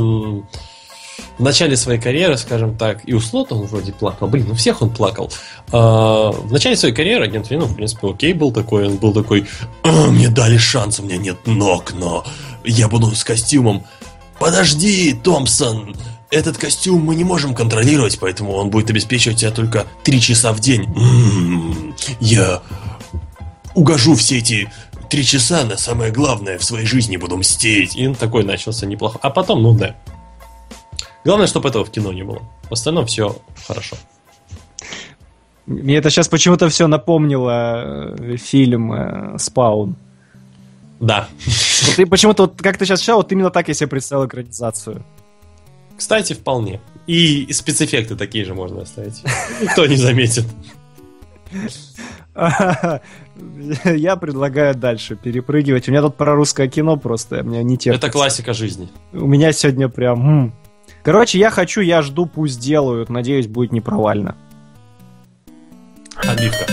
в 1.37 1.43
начале 1.43 1.75
своей 1.75 1.99
карьеры, 1.99 2.37
скажем 2.37 2.77
так, 2.77 2.99
и 3.05 3.13
у 3.13 3.19
Слота 3.19 3.55
он 3.55 3.65
вроде 3.65 3.91
плакал, 3.91 4.27
блин, 4.27 4.51
у 4.51 4.53
всех 4.53 4.83
он 4.83 4.91
плакал. 4.91 5.31
А, 5.71 6.29
в 6.31 6.51
начале 6.51 6.75
своей 6.75 6.93
карьеры 6.93 7.25
агент 7.25 7.49
Веном, 7.49 7.69
в 7.69 7.75
принципе, 7.75 8.07
окей 8.07 8.33
был 8.33 8.51
такой, 8.51 8.85
он 8.85 8.97
был 8.97 9.13
такой, 9.13 9.47
«А, 9.81 10.07
мне 10.11 10.29
дали 10.29 10.57
шанс, 10.57 10.99
у 10.99 11.03
меня 11.03 11.17
нет 11.17 11.47
ног, 11.47 11.93
но 11.93 12.23
я 12.63 12.87
буду 12.87 13.15
с 13.15 13.23
костюмом. 13.23 13.83
Подожди, 14.37 15.13
Томпсон, 15.13 15.95
этот 16.29 16.59
костюм 16.59 17.03
мы 17.03 17.15
не 17.15 17.23
можем 17.23 17.55
контролировать, 17.55 18.19
поэтому 18.19 18.53
он 18.53 18.69
будет 18.69 18.91
обеспечивать 18.91 19.39
тебя 19.39 19.51
только 19.51 19.87
три 20.03 20.21
часа 20.21 20.53
в 20.53 20.59
день. 20.59 20.83
М-м-м, 20.83 21.95
я 22.19 22.61
угожу 23.73 24.15
все 24.15 24.37
эти 24.37 24.69
три 25.11 25.25
часа 25.25 25.65
на 25.65 25.77
самое 25.77 26.09
главное 26.11 26.57
в 26.57 26.63
своей 26.63 26.85
жизни 26.85 27.17
буду 27.17 27.35
мстить. 27.35 27.97
И 27.97 28.07
он 28.07 28.15
такой 28.15 28.45
начался 28.45 28.85
неплохо. 28.85 29.19
А 29.21 29.29
потом, 29.29 29.61
ну 29.61 29.77
да. 29.77 29.97
Главное, 31.25 31.47
чтобы 31.47 31.67
этого 31.67 31.83
в 31.83 31.91
кино 31.91 32.13
не 32.13 32.23
было. 32.23 32.41
В 32.69 32.73
остальном 32.73 33.05
все 33.05 33.37
хорошо. 33.67 33.97
Мне 35.65 35.97
это 35.97 36.09
сейчас 36.09 36.29
почему-то 36.29 36.69
все 36.69 36.87
напомнило 36.87 38.15
э, 38.17 38.37
фильм 38.37 38.93
э, 38.93 39.37
«Спаун». 39.37 39.95
Да. 41.01 41.27
Вот 41.85 41.95
ты 41.95 42.05
почему-то, 42.05 42.43
вот, 42.43 42.61
как 42.61 42.77
ты 42.77 42.85
сейчас 42.85 43.01
сказал, 43.01 43.19
вот 43.19 43.31
именно 43.31 43.51
так 43.51 43.67
я 43.67 43.73
себе 43.73 43.87
представил 43.87 44.27
экранизацию. 44.27 45.03
Кстати, 45.97 46.33
вполне. 46.33 46.79
И 47.05 47.51
спецэффекты 47.51 48.15
такие 48.15 48.45
же 48.45 48.53
можно 48.53 48.83
оставить. 48.83 49.21
Никто 49.61 49.85
не 49.85 49.97
заметит. 49.97 50.45
Я 53.85 54.15
предлагаю 54.15 54.73
дальше 54.75 55.15
перепрыгивать. 55.15 55.87
У 55.87 55.91
меня 55.91 56.01
тут 56.01 56.15
про 56.15 56.35
русское 56.35 56.67
кино 56.67 56.97
просто, 56.97 57.43
мне 57.43 57.63
не 57.63 57.77
терпится. 57.77 58.07
Это 58.07 58.11
классика 58.11 58.53
жизни. 58.53 58.89
У 59.11 59.27
меня 59.27 59.51
сегодня 59.51 59.89
прям... 59.89 60.53
Короче, 61.03 61.39
я 61.39 61.49
хочу, 61.49 61.81
я 61.81 62.01
жду, 62.01 62.25
пусть 62.25 62.59
делают. 62.59 63.09
Надеюсь, 63.09 63.47
будет 63.47 63.71
не 63.71 63.81
провально. 63.81 64.35
Отбивка. 66.15 66.65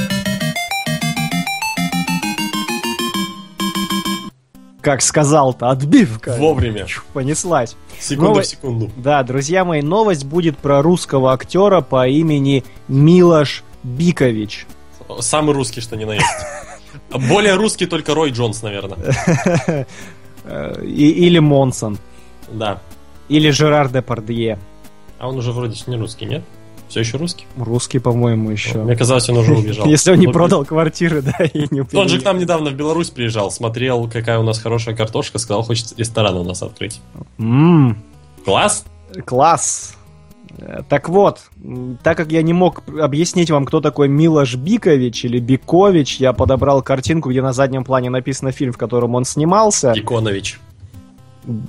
Как 4.81 5.03
сказал-то, 5.03 5.71
отбивка. 5.71 6.37
Вовремя. 6.39 6.85
Чух, 6.85 7.05
Понеслась. 7.13 7.77
Секунду 7.99 8.31
Ново- 8.31 8.43
в 8.43 8.47
секунду. 8.47 8.91
Да, 8.97 9.23
друзья 9.23 9.65
мои, 9.65 9.83
новость 9.83 10.25
будет 10.25 10.57
про 10.57 10.83
русского 10.83 11.33
актера 11.33 11.81
по 11.81 12.07
имени 12.07 12.65
Милош 12.87 13.65
Бикович. 13.83 14.67
Самый 15.21 15.55
русский, 15.55 15.81
что 15.81 15.97
ни 15.97 16.05
на 16.05 16.13
есть. 16.13 16.27
Более 17.11 17.55
русский 17.55 17.87
только 17.87 18.15
Рой 18.15 18.31
Джонс, 18.31 18.63
наверное. 18.63 19.87
И- 20.83 21.11
или 21.27 21.39
Монсон. 21.39 21.99
Да. 22.51 22.81
Или 23.29 23.51
Жерар 23.51 23.91
Депардье. 23.91 24.59
А 25.19 25.29
он 25.29 25.37
уже 25.37 25.53
вроде 25.53 25.77
не 25.87 25.97
русский, 25.97 26.25
нет? 26.27 26.43
Все 26.89 27.01
еще 27.01 27.19
русский? 27.19 27.45
Русский, 27.59 27.99
по-моему, 27.99 28.51
еще. 28.51 28.79
Мне 28.83 28.97
казалось, 28.97 29.29
он 29.29 29.37
уже 29.39 29.53
убежал. 29.53 29.85
Если 29.91 30.11
он 30.13 30.19
не 30.19 30.27
Но- 30.27 30.33
продал 30.33 30.65
квартиры, 30.65 31.21
да, 31.21 31.45
и 31.45 31.67
не 31.71 31.83
Он 31.93 32.09
же 32.09 32.19
к 32.21 32.25
нам 32.25 32.39
недавно 32.39 32.71
в 32.71 32.75
Беларусь 32.75 33.11
приезжал, 33.11 33.51
смотрел, 33.51 34.09
какая 34.09 34.39
у 34.39 34.43
нас 34.43 34.59
хорошая 34.59 34.97
картошка, 34.97 35.39
сказал, 35.39 35.63
хочет 35.65 35.93
ресторан 35.99 36.37
у 36.37 36.45
нас 36.45 36.63
открыть. 36.63 37.01
Класс? 38.45 38.85
Класс. 39.27 39.95
Э, 40.59 40.81
Так 40.89 41.09
вот, 41.09 41.41
так 42.03 42.17
как 42.17 42.31
я 42.33 42.43
не 42.43 42.53
мог 42.53 42.83
объяснить 43.01 43.51
вам, 43.51 43.65
кто 43.65 43.81
такой 43.81 44.09
Милош 44.09 44.57
Бикович 44.57 45.25
или 45.25 45.39
Бикович, 45.39 46.17
я 46.21 46.33
подобрал 46.33 46.83
картинку, 46.83 47.31
где 47.31 47.43
на 47.43 47.53
заднем 47.53 47.85
плане 47.85 48.11
написано 48.11 48.53
фильм, 48.53 48.73
в 48.73 48.79
котором 48.79 49.15
он 49.15 49.25
снимался. 49.25 49.93
Иконович. 49.97 50.59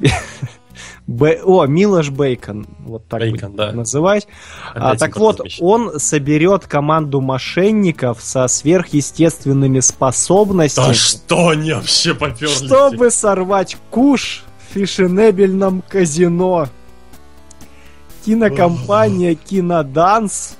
Б- 1.07 1.41
О, 1.43 1.65
Милош 1.65 2.09
Бейкон, 2.11 2.67
вот 2.85 3.07
так 3.07 3.21
Бейкон, 3.21 3.55
да. 3.55 3.71
называть. 3.71 4.27
А, 4.75 4.95
так 4.95 5.17
вот, 5.17 5.41
он 5.59 5.99
соберет 5.99 6.67
команду 6.67 7.19
мошенников 7.19 8.19
со 8.21 8.47
сверхъестественными 8.47 9.79
способностями, 9.79 10.85
Да 10.87 10.93
что 10.93 11.47
они 11.49 11.73
вообще 11.73 12.13
поперлись? 12.13 12.57
чтобы 12.57 13.09
сорвать 13.09 13.75
куш 13.89 14.43
в 14.69 14.73
фешенебельном 14.73 15.81
казино. 15.89 16.67
Кинокомпания 18.25 19.35
Киноданс 19.35 20.57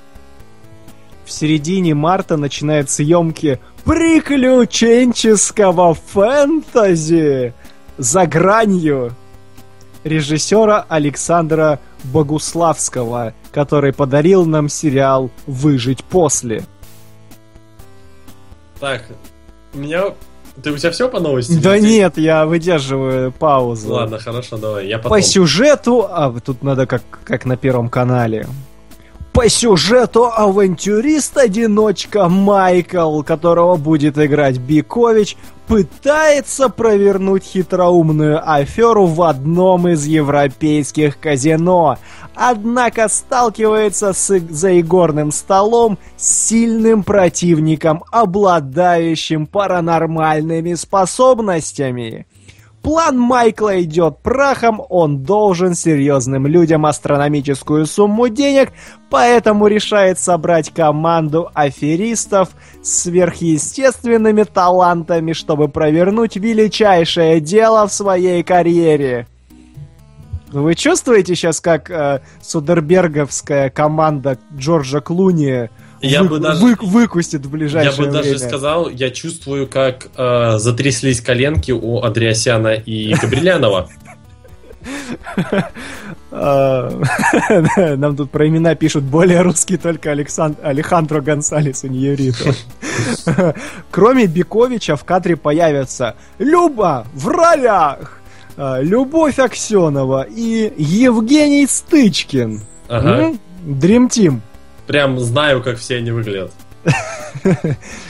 в 1.26 1.32
середине 1.32 1.94
марта 1.94 2.38
начинает 2.38 2.90
съемки 2.90 3.60
приключенческого 3.86 5.94
фэнтези 5.94 7.54
за 7.98 8.26
гранью 8.26 9.14
режиссера 10.04 10.86
Александра 10.90 11.80
Богуславского, 12.04 13.34
который 13.52 13.94
подарил 13.94 14.46
нам 14.46 14.70
сериал 14.70 15.30
«Выжить 15.46 16.04
после». 16.04 16.64
Так, 18.80 19.04
у 19.74 19.80
меня... 19.80 20.14
Ты 20.62 20.72
у 20.72 20.78
тебя 20.78 20.92
все 20.92 21.10
по 21.10 21.20
новости? 21.20 21.58
Да 21.58 21.78
Или 21.78 21.88
нет, 21.88 22.18
я 22.18 22.46
выдерживаю 22.46 23.32
паузу. 23.32 23.94
Ладно, 23.94 24.20
хорошо, 24.20 24.58
давай, 24.58 24.88
я 24.88 24.98
потом. 24.98 25.12
По 25.12 25.22
сюжету, 25.22 26.08
а 26.10 26.34
тут 26.44 26.64
надо 26.64 26.86
как, 26.86 27.04
как 27.24 27.46
на 27.46 27.58
Первом 27.58 27.90
канале. 27.90 28.48
По 29.32 29.48
сюжету 29.48 30.26
авантюрист-одиночка 30.26 32.28
Майкл, 32.28 33.22
которого 33.22 33.78
будет 33.78 34.18
играть 34.18 34.58
Бикович, 34.58 35.38
пытается 35.70 36.68
провернуть 36.70 37.44
хитроумную 37.44 38.42
аферу 38.44 39.06
в 39.06 39.22
одном 39.22 39.88
из 39.88 40.04
европейских 40.04 41.20
казино. 41.20 42.00
Однако 42.34 43.08
сталкивается 43.08 44.14
с, 44.14 44.36
и- 44.36 44.40
за 44.40 44.80
игорным 44.80 45.32
столом 45.32 46.00
с 46.18 46.48
сильным 46.48 47.04
противником, 47.04 48.04
обладающим 48.12 49.46
паранормальными 49.46 50.74
способностями. 50.74 52.26
План 52.82 53.20
Майкла 53.20 53.82
идет 53.82 54.20
прахом, 54.20 54.82
он 54.90 55.24
должен 55.24 55.76
серьезным 55.76 56.48
людям 56.48 56.86
астрономическую 56.86 57.86
сумму 57.86 58.30
денег, 58.30 58.72
поэтому 59.10 59.68
решает 59.68 60.18
собрать 60.18 60.74
команду 60.74 61.50
аферистов 61.54 62.50
с 62.82 63.04
сверхъестественными 63.04 64.44
талантами, 64.44 65.34
чтобы 65.34 65.68
провернуть 65.68 66.38
величайшее 66.38 67.42
дело 67.42 67.86
в 67.88 67.94
своей 67.94 68.44
карьере. 68.44 69.28
Вы 70.52 70.74
чувствуете 70.74 71.36
сейчас, 71.36 71.62
как 71.62 71.92
э, 71.92 72.22
Судерберговская 72.42 73.70
команда 73.70 74.40
Джорджа 74.56 75.00
Клуни 75.00 75.70
Я 76.02 76.24
бы 76.24 76.40
даже- 76.40 76.62
вы- 76.62 76.76
выкусит 76.82 77.42
в 77.42 77.46
Я 77.46 77.50
ближайшее 77.50 78.06
бы 78.08 78.12
даже 78.12 78.30
время? 78.32 78.40
сказал, 78.48 78.90
я 78.90 79.10
чувствую, 79.10 79.68
как 79.68 80.08
э, 80.16 80.58
затряслись 80.58 81.22
коленки 81.22 81.72
у 81.72 82.02
Андреасяна 82.02 82.74
и 82.74 83.14
Габрилянова. 83.16 83.90
А, 86.32 86.90
Нам 87.98 88.16
тут 88.16 88.30
про 88.30 88.48
имена 88.48 88.76
пишут 88.76 89.04
более 89.04 89.42
русский 89.42 89.78
только 89.78 90.12
Александр, 90.12 90.60
Алехандро 90.64 91.22
Гонсалес 91.22 91.84
Иньерито. 91.86 92.54
Кроме 93.92 94.28
Биковича 94.28 94.96
в 94.96 95.04
кадре 95.06 95.36
появятся 95.36 96.16
Люба 96.38 97.08
в 97.16 97.28
ролях, 97.28 98.20
а, 98.58 98.80
Любовь 98.80 99.40
Аксенова 99.40 100.22
и 100.30 100.72
Евгений 100.78 101.66
Стычкин. 101.66 102.62
Ага. 102.88 103.34
Дрим 103.64 104.08
Тим. 104.08 104.42
Прям 104.90 105.20
знаю, 105.20 105.62
как 105.62 105.78
все 105.78 105.98
они 105.98 106.10
выглядят. 106.10 106.52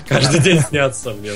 Каждый 0.08 0.40
день 0.40 0.62
снятся 0.62 1.12
мне. 1.12 1.32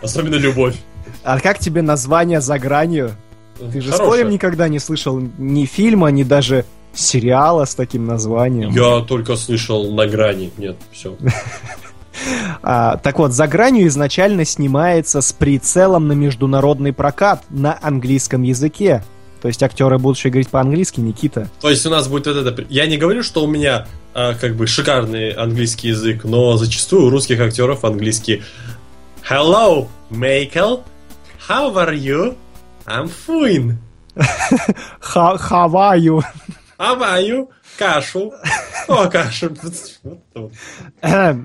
Особенно 0.00 0.36
любовь. 0.36 0.74
А 1.22 1.38
как 1.38 1.58
тебе 1.58 1.82
название 1.82 2.40
за 2.40 2.58
гранью? 2.58 3.10
Ты 3.58 3.82
же 3.82 3.92
Хорошая. 3.92 4.10
Колем 4.10 4.30
никогда 4.30 4.68
не 4.68 4.78
слышал 4.78 5.20
ни 5.36 5.66
фильма, 5.66 6.08
ни 6.08 6.22
даже 6.22 6.64
сериала 6.94 7.66
с 7.66 7.74
таким 7.74 8.06
названием. 8.06 8.70
Я 8.70 9.00
только 9.00 9.36
слышал 9.36 9.92
на 9.92 10.06
грани. 10.06 10.50
Нет, 10.56 10.76
все. 10.92 11.14
А, 12.62 12.96
так 12.96 13.18
вот, 13.18 13.32
«За 13.32 13.46
гранью» 13.46 13.86
изначально 13.86 14.44
снимается 14.44 15.20
с 15.20 15.32
прицелом 15.32 16.08
на 16.08 16.12
международный 16.12 16.92
прокат 16.92 17.44
на 17.50 17.78
английском 17.80 18.42
языке. 18.42 19.04
То 19.40 19.48
есть 19.48 19.62
актеры 19.62 19.98
будут 19.98 20.18
еще 20.18 20.28
говорить 20.28 20.48
по-английски, 20.48 21.00
Никита. 21.00 21.48
То 21.60 21.70
есть 21.70 21.84
у 21.86 21.90
нас 21.90 22.08
будет 22.08 22.26
вот 22.26 22.36
это... 22.36 22.66
Я 22.68 22.86
не 22.86 22.98
говорю, 22.98 23.22
что 23.22 23.42
у 23.42 23.46
меня 23.46 23.86
а, 24.14 24.34
как 24.34 24.54
бы 24.54 24.66
шикарный 24.66 25.30
английский 25.30 25.88
язык, 25.88 26.24
но 26.24 26.56
зачастую 26.56 27.06
у 27.06 27.10
русских 27.10 27.40
актеров 27.40 27.84
английский 27.84 28.42
Hello, 29.28 29.88
Michael. 30.10 30.82
How 31.48 31.72
are 31.74 31.94
you? 31.94 32.36
I'm 32.86 33.10
fine. 33.26 33.76
Ха 35.00 35.38
Хаваю. 35.38 36.22
How 36.78 36.98
are 37.00 37.22
you? 37.22 37.48
Кашу. 37.78 38.32
О, 38.88 39.06
кашу. 39.06 39.54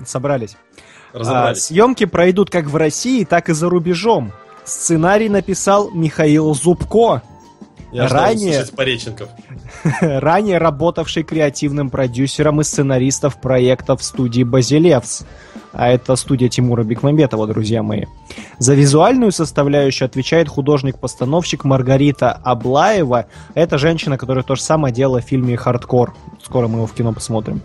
Собрались. 0.04 0.56
А, 1.14 1.54
съемки 1.54 2.04
пройдут 2.04 2.50
как 2.50 2.66
в 2.66 2.76
России, 2.76 3.24
так 3.24 3.48
и 3.48 3.52
за 3.52 3.68
рубежом. 3.70 4.32
Сценарий 4.64 5.28
написал 5.28 5.90
Михаил 5.92 6.52
Зубко. 6.54 7.22
Я 7.96 8.08
Ранее- 8.08 8.64
Пореченков. 8.76 9.30
ранее 10.00 10.58
работавший 10.58 11.22
креативным 11.22 11.88
продюсером 11.88 12.60
и 12.60 12.64
сценаристов 12.64 13.40
проектов 13.40 14.02
студии 14.02 14.42
Базилевс. 14.42 15.22
А 15.72 15.88
это 15.88 16.14
студия 16.16 16.48
Тимура 16.48 16.84
Бекмамбетова, 16.84 17.46
друзья 17.46 17.82
мои. 17.82 18.04
За 18.58 18.74
визуальную 18.74 19.32
составляющую 19.32 20.06
отвечает 20.06 20.48
художник-постановщик 20.48 21.64
Маргарита 21.64 22.32
Аблаева. 22.32 23.26
Это 23.54 23.78
женщина, 23.78 24.18
которая 24.18 24.44
то 24.44 24.56
же 24.56 24.62
самое 24.62 24.94
делала 24.94 25.20
в 25.20 25.24
фильме 25.24 25.56
«Хардкор». 25.56 26.14
Скоро 26.44 26.68
мы 26.68 26.76
его 26.78 26.86
в 26.86 26.92
кино 26.92 27.12
посмотрим. 27.14 27.62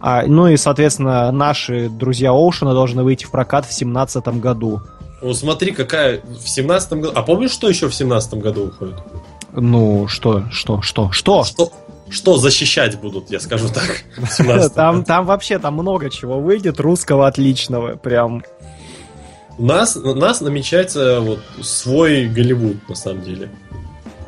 А, 0.00 0.24
ну 0.26 0.48
и, 0.48 0.56
соответственно, 0.56 1.30
наши 1.32 1.90
друзья 1.90 2.30
Оушена 2.30 2.72
должны 2.72 3.02
выйти 3.02 3.24
в 3.24 3.30
прокат 3.30 3.64
в 3.64 3.68
2017 3.68 4.26
году. 4.40 4.80
Ну, 5.22 5.32
смотри, 5.32 5.72
какая 5.72 6.20
в 6.20 6.48
семнадцатом 6.48 7.00
году. 7.00 7.12
А 7.16 7.22
помнишь, 7.22 7.50
что 7.50 7.68
еще 7.68 7.88
в 7.88 7.94
семнадцатом 7.94 8.40
году 8.40 8.66
уходит? 8.66 8.96
Ну, 9.56 10.06
что, 10.06 10.44
что, 10.50 10.82
что, 10.82 11.10
что? 11.12 11.42
Что, 11.44 11.72
что 12.10 12.36
защищать 12.36 13.00
будут, 13.00 13.30
я 13.30 13.40
скажу 13.40 13.68
так. 13.68 14.04
в 14.16 14.40
17-м 14.40 14.70
Там, 14.70 15.04
там 15.04 15.24
вообще 15.24 15.58
там 15.58 15.74
много 15.74 16.10
чего 16.10 16.40
выйдет, 16.40 16.78
русского 16.78 17.26
отличного, 17.26 17.96
прям. 17.96 18.44
У 19.58 19.64
нас, 19.64 19.96
у 19.96 20.14
нас 20.14 20.42
намечается 20.42 21.20
вот 21.20 21.40
свой 21.62 22.26
Голливуд, 22.26 22.88
на 22.88 22.94
самом 22.94 23.22
деле. 23.22 23.48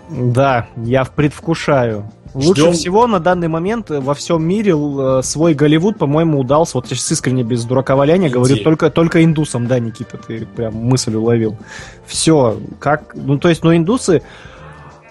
Да, 0.09 0.67
я 0.77 1.05
предвкушаю. 1.05 2.11
Лучше 2.35 2.63
Ждем. 2.63 2.73
всего 2.73 3.07
на 3.07 3.21
данный 3.21 3.49
момент 3.49 3.91
во 3.91 4.15
всем 4.15 4.43
мире 4.43 4.73
э, 4.73 5.21
свой 5.23 5.55
Голливуд, 5.55 5.99
по-моему, 5.99 6.41
удался. 6.41 6.73
Вот 6.75 6.87
я 6.91 6.97
сейчас 6.97 7.13
искренне 7.13 7.43
без 7.43 7.65
дурака 7.65 7.97
валяния 7.97 8.31
говорю, 8.31 8.57
только, 8.63 8.91
только 8.91 9.25
индусам, 9.25 9.67
да, 9.67 9.79
Никита, 9.79 10.19
ты 10.19 10.47
прям 10.47 10.75
мысль 10.75 11.15
уловил. 11.15 11.57
Все, 12.07 12.59
как, 12.79 13.15
ну 13.15 13.39
то 13.39 13.49
есть, 13.49 13.63
ну 13.65 13.75
индусы, 13.75 14.23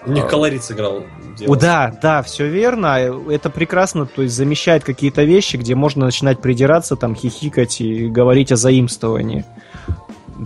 У 0.06 0.12
них 0.12 0.26
колорит 0.28 0.64
сыграл. 0.64 1.04
дело. 1.36 1.56
Да, 1.56 1.92
да, 2.00 2.22
все 2.22 2.48
верно. 2.48 2.98
Это 3.28 3.50
прекрасно, 3.50 4.06
то 4.06 4.22
есть 4.22 4.34
замещает 4.34 4.84
какие-то 4.84 5.24
вещи, 5.24 5.56
где 5.56 5.74
можно 5.74 6.06
начинать 6.06 6.40
придираться, 6.40 6.96
там 6.96 7.14
хихикать 7.14 7.80
и 7.80 8.08
говорить 8.08 8.52
о 8.52 8.56
заимствовании. 8.56 9.44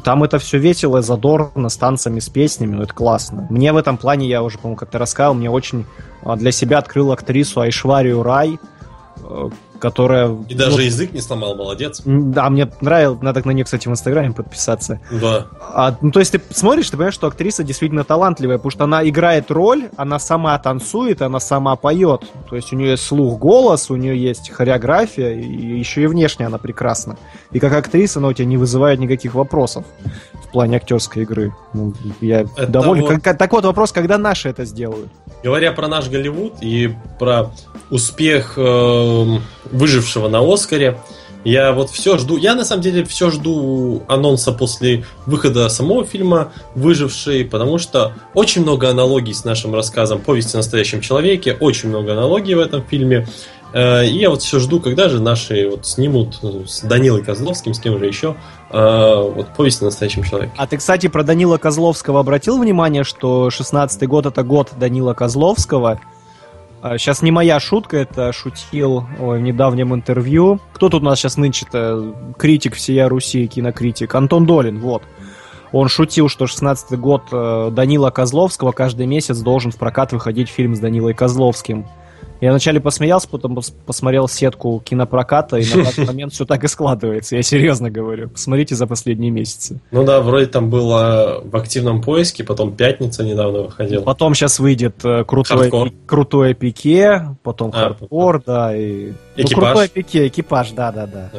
Там 0.05 0.24
это 0.24 0.39
все 0.39 0.59
весело, 0.59 1.03
задорно, 1.03 1.69
с 1.69 1.77
танцами, 1.77 2.19
с 2.19 2.31
песнями, 2.31 2.77
ну 2.77 2.83
это 2.85 2.95
классно. 2.95 3.47
Мне 3.51 3.73
в 3.73 3.77
этом 3.77 3.99
плане, 3.99 4.27
я 4.27 4.43
уже, 4.43 4.57
по-моему, 4.57 4.79
как-то 4.79 4.99
рассказывал, 4.99 5.35
мне 5.35 5.51
очень 5.51 5.85
а, 6.23 6.37
для 6.37 6.51
себя 6.51 6.79
открыл 6.79 7.12
актрису 7.12 7.61
Айшварию 7.61 8.23
Рай, 8.23 8.59
э, 9.23 9.51
которая... 9.83 10.39
И 10.49 10.55
даже 10.55 10.77
ну, 10.77 10.79
язык 10.79 11.13
не 11.13 11.21
сломал, 11.21 11.57
молодец. 11.57 12.03
Да, 12.05 12.49
мне 12.51 12.71
нравилось, 12.81 13.21
надо 13.21 13.43
на 13.45 13.51
нее, 13.51 13.65
кстати, 13.65 13.89
в 13.89 13.91
Инстаграме 13.91 14.33
подписаться. 14.33 15.01
Да. 15.11 15.49
А, 15.61 15.97
ну, 16.01 16.13
то 16.13 16.21
есть 16.21 16.31
ты 16.31 16.41
смотришь, 16.51 16.89
ты 16.89 16.97
понимаешь, 16.97 17.15
что 17.15 17.27
актриса 17.27 17.65
действительно 17.65 18.05
талантливая, 18.05 18.59
потому 18.59 18.71
что 18.71 18.85
она 18.85 19.07
играет 19.09 19.51
роль, 19.51 19.89
она 19.97 20.21
сама 20.21 20.57
танцует, 20.61 21.21
она 21.21 21.41
сама 21.41 21.75
поет. 21.75 22.23
То 22.49 22.55
есть 22.55 22.73
у 22.73 22.77
нее 22.77 22.93
есть 22.93 23.05
слух, 23.05 23.41
голос, 23.41 23.91
у 23.91 23.97
нее 23.97 24.17
есть 24.17 24.51
хореография, 24.51 25.33
и 25.33 25.79
еще 25.81 26.05
и 26.05 26.07
внешне 26.07 26.47
она 26.47 26.59
прекрасна. 26.59 27.17
И 27.51 27.59
как 27.59 27.73
актриса 27.73 28.21
она 28.21 28.29
у 28.29 28.33
тебя 28.33 28.47
не 28.47 28.59
вызывает 28.59 29.01
никаких 29.01 29.35
вопросов 29.35 29.85
в 30.47 30.53
плане 30.53 30.77
актерской 30.77 31.25
игры. 31.25 31.53
Ну, 31.73 31.93
я 32.21 32.43
Это 32.43 32.69
доволен. 32.69 33.03
вот- 33.03 33.23
так 33.23 33.53
вот 33.53 33.65
вопрос, 33.65 33.91
когда 33.91 34.17
наши 34.17 34.49
это 34.49 34.65
сделают? 34.65 35.09
Говоря 35.43 35.73
про 35.73 35.89
наш 35.89 36.09
Голливуд 36.09 36.55
и 36.60 36.94
про 37.19 37.51
успех 37.90 38.55
эм, 38.56 39.43
выжившего 39.64 40.28
на 40.28 40.40
Оскаре, 40.40 40.98
я 41.44 41.73
вот 41.73 41.90
все 41.90 42.19
жду. 42.19 42.36
Я 42.36 42.55
на 42.55 42.64
самом 42.64 42.82
деле 42.82 43.05
все 43.05 43.31
жду 43.31 44.02
анонса 44.06 44.52
после 44.52 45.05
выхода 45.27 45.69
самого 45.69 46.05
фильма 46.05 46.52
«Выживший», 46.77 47.44
потому 47.44 47.78
что 47.78 48.12
очень 48.35 48.62
много 48.62 48.89
аналогий 48.89 49.35
с 49.35 49.44
нашим 49.44 49.74
рассказом 49.74 50.20
«Повесть 50.20 50.55
о 50.55 50.59
настоящем 50.59 51.01
человеке», 51.01 51.56
очень 51.59 51.89
много 51.89 52.12
аналогий 52.12 52.55
в 52.55 52.60
этом 52.60 52.85
фильме. 52.85 53.27
Э, 53.73 54.05
И 54.07 54.19
я 54.19 54.31
вот 54.31 54.43
все 54.43 54.59
жду, 54.59 54.81
когда 54.81 55.09
же 55.09 55.20
наши 55.20 55.69
вот 55.69 55.86
снимут 55.86 56.39
э, 56.43 56.65
с 56.66 56.82
Данилой 56.82 57.23
Козловским, 57.23 57.74
с 57.74 57.81
кем 57.81 57.99
же 57.99 58.07
еще, 58.07 58.36
э, 58.70 59.32
вот 59.35 59.49
«Повесть 59.57 59.81
о 59.82 59.86
настоящем 59.86 60.23
человеке». 60.24 60.53
А 60.57 60.66
ты, 60.66 60.77
кстати, 60.77 61.07
про 61.09 61.23
Данила 61.24 61.59
Козловского 61.59 62.20
обратил 62.20 62.59
внимание, 62.59 63.05
что 63.05 63.49
16-й 63.49 64.07
год 64.07 64.27
это 64.27 64.43
год 64.43 64.73
Данила 64.78 65.15
Козловского? 65.15 66.01
Сейчас 66.82 67.23
не 67.23 67.31
моя 67.31 67.61
шутка, 67.61 67.97
это 67.97 68.32
шутил 68.32 69.07
ой, 69.20 69.39
в 69.39 69.43
недавнем 69.43 69.94
интервью. 69.94 70.59
Кто 70.73 70.89
тут 70.89 71.03
у 71.03 71.05
нас 71.05 71.20
сейчас 71.20 71.36
нынче-то 71.36 72.12
критик 72.36 72.74
всея 72.74 73.09
Руси, 73.09 73.47
кинокритик? 73.47 74.12
Антон 74.16 74.47
Долин, 74.47 74.81
вот. 74.81 75.05
Он 75.70 75.86
шутил, 75.89 76.28
что 76.28 76.47
16-й 76.47 76.97
год 76.97 77.73
Данила 77.73 78.11
Козловского 78.11 78.73
каждый 78.73 79.07
месяц 79.07 79.39
должен 79.39 79.70
в 79.70 79.77
прокат 79.77 80.12
выходить 80.12 80.49
фильм 80.49 80.74
с 80.74 80.81
Данилой 80.81 81.15
Козловским. 81.15 81.86
Я 82.43 82.51
вначале 82.51 82.81
посмеялся, 82.81 83.28
потом 83.28 83.56
пос- 83.56 83.73
посмотрел 83.86 84.27
сетку 84.27 84.82
кинопроката, 84.85 85.59
и 85.59 85.64
на 85.64 85.85
данный 85.97 86.06
момент 86.06 86.32
все 86.32 86.44
так 86.44 86.64
и 86.64 86.66
складывается. 86.69 87.36
Я 87.36 87.43
серьезно 87.43 87.89
говорю. 87.89 88.31
Посмотрите 88.31 88.74
за 88.74 88.89
последние 88.89 89.31
месяцы. 89.31 89.81
Ну 89.93 90.02
да, 90.05 90.20
вроде 90.20 90.47
там 90.47 90.69
было 90.69 91.40
в 91.44 91.56
активном 91.56 92.02
поиске, 92.02 92.43
потом 92.43 92.74
«Пятница» 92.74 93.23
недавно 93.23 93.60
выходила. 93.62 94.02
Потом 94.02 94.35
сейчас 94.35 94.59
выйдет 94.59 94.97
э, 95.05 95.23
крутой, 95.24 95.70
пи- 95.70 95.94
крутое 96.05 96.55
пике, 96.55 97.28
потом 97.44 97.70
А, 97.73 97.78
хардкор, 97.94 98.43
да, 98.44 98.77
и... 98.77 99.10
Ну, 99.10 99.14
Экипаж. 99.36 99.64
крутое 99.64 99.89
пике, 99.89 100.27
экипаж, 100.27 100.73
да-да-да. 100.73 101.31
Да. 101.32 101.39